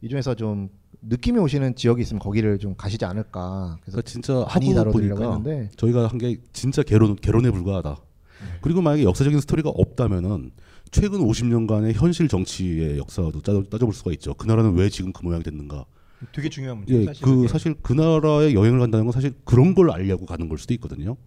이 0.01 0.09
중에서 0.09 0.35
좀 0.35 0.69
느낌이 1.01 1.39
오시는 1.39 1.75
지역이 1.75 2.01
있으면 2.03 2.19
거기를 2.19 2.59
좀 2.59 2.75
가시지 2.75 3.03
않을까. 3.03 3.77
그래서 3.81 3.97
그러니까 3.97 4.01
진짜 4.03 4.33
많이 4.47 4.73
보니까 4.91 5.15
했는데 5.33 5.69
저희가 5.75 6.07
한 6.07 6.17
게 6.19 6.37
진짜 6.53 6.83
개론 6.83 7.15
개론에 7.15 7.49
불과하다. 7.51 7.97
그리고 8.61 8.81
만약에 8.81 9.03
역사적인 9.03 9.39
스토리가 9.41 9.69
없다면은 9.69 10.51
최근 10.95 11.19
50년간의 11.19 11.93
현실 11.93 12.29
정치의 12.29 12.97
역사도 12.97 13.41
따져, 13.41 13.63
따져 13.63 13.85
볼 13.85 13.93
수가 13.93 14.11
있죠. 14.13 14.33
그 14.35 14.47
나라는 14.47 14.75
왜 14.75 14.87
지금 14.89 15.11
그 15.11 15.23
모양이 15.23 15.43
됐는가. 15.43 15.85
되게 16.31 16.47
중요한 16.49 16.77
문제. 16.77 16.93
예, 16.93 17.05
사실 17.05 17.21
그 17.25 17.35
그게. 17.35 17.47
사실 17.49 17.75
그 17.81 17.91
나라에 17.93 18.53
여행을 18.53 18.79
간다는 18.79 19.05
건 19.05 19.11
사실 19.11 19.33
그런 19.43 19.75
걸 19.75 19.91
알려고 19.91 20.25
가는 20.25 20.47
걸 20.47 20.57
수도 20.57 20.73
있거든요. 20.75 21.17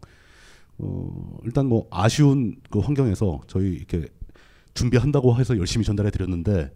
어, 0.78 1.39
일단 1.45 1.66
뭐 1.66 1.86
아쉬운 1.90 2.57
그 2.70 2.78
환경에서 2.78 3.43
저희 3.47 3.74
이렇게 3.74 4.09
준비한다고 4.73 5.36
해서 5.39 5.59
열심히 5.59 5.85
전달해 5.85 6.11
드렸는데 6.11 6.73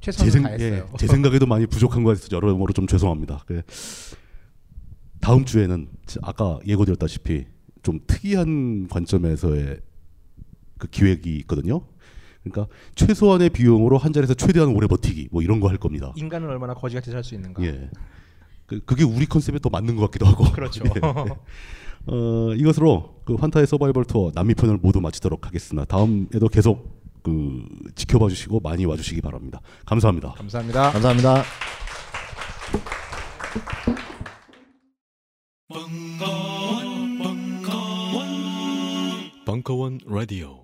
제, 0.00 0.10
생. 0.10 0.44
예, 0.58 0.84
제 0.98 1.06
생각에도 1.06 1.46
많이 1.46 1.66
부족한 1.66 2.02
것 2.02 2.10
같아서 2.16 2.28
여러모로 2.34 2.72
좀 2.72 2.88
죄송합니다. 2.88 3.44
그 3.46 3.62
다음 5.20 5.44
주에는 5.44 5.88
지- 6.06 6.18
아까 6.22 6.58
예고드렸다시피 6.66 7.46
좀 7.84 8.00
특이한 8.06 8.88
관점에서의 8.88 9.80
그 10.78 10.88
기획이 10.88 11.36
있거든요. 11.40 11.82
그러니까 12.42 12.72
최소한의 12.94 13.50
비용으로 13.50 13.98
한 13.98 14.12
자리에서 14.12 14.34
최대한 14.34 14.70
오래 14.74 14.86
버티기 14.86 15.28
뭐 15.30 15.42
이런 15.42 15.60
거 15.60 15.68
할 15.68 15.76
겁니다. 15.76 16.12
인간을 16.16 16.48
얼마나 16.48 16.74
거지같이 16.74 17.10
살 17.10 17.22
수 17.22 17.34
있는가. 17.34 17.62
예. 17.64 17.90
그, 18.66 18.80
그게 18.84 19.04
우리 19.04 19.26
컨셉에 19.26 19.58
더 19.58 19.68
맞는 19.68 19.96
것 19.96 20.02
같기도 20.06 20.26
하고. 20.26 20.44
그렇죠. 20.52 20.82
예. 20.96 21.00
어, 22.06 22.54
이것으로 22.56 23.20
그 23.24 23.34
환타의 23.34 23.66
서바이벌 23.66 24.04
투어 24.06 24.32
남미 24.34 24.54
편을 24.54 24.78
모두 24.78 25.00
마치도록 25.00 25.46
하겠습니다. 25.46 25.84
다음에도 25.84 26.48
계속 26.48 27.00
그 27.22 27.62
지켜봐 27.94 28.28
주시고 28.30 28.60
많이 28.60 28.86
와 28.86 28.96
주시기 28.96 29.20
바랍니다. 29.20 29.60
감사합니다. 29.84 30.30
감사합니다. 30.32 30.92
감사합니다. 30.92 31.42
벙커원, 35.68 37.18
벙커원, 37.18 38.26
벙커원 39.44 39.98
라디오. 40.06 40.59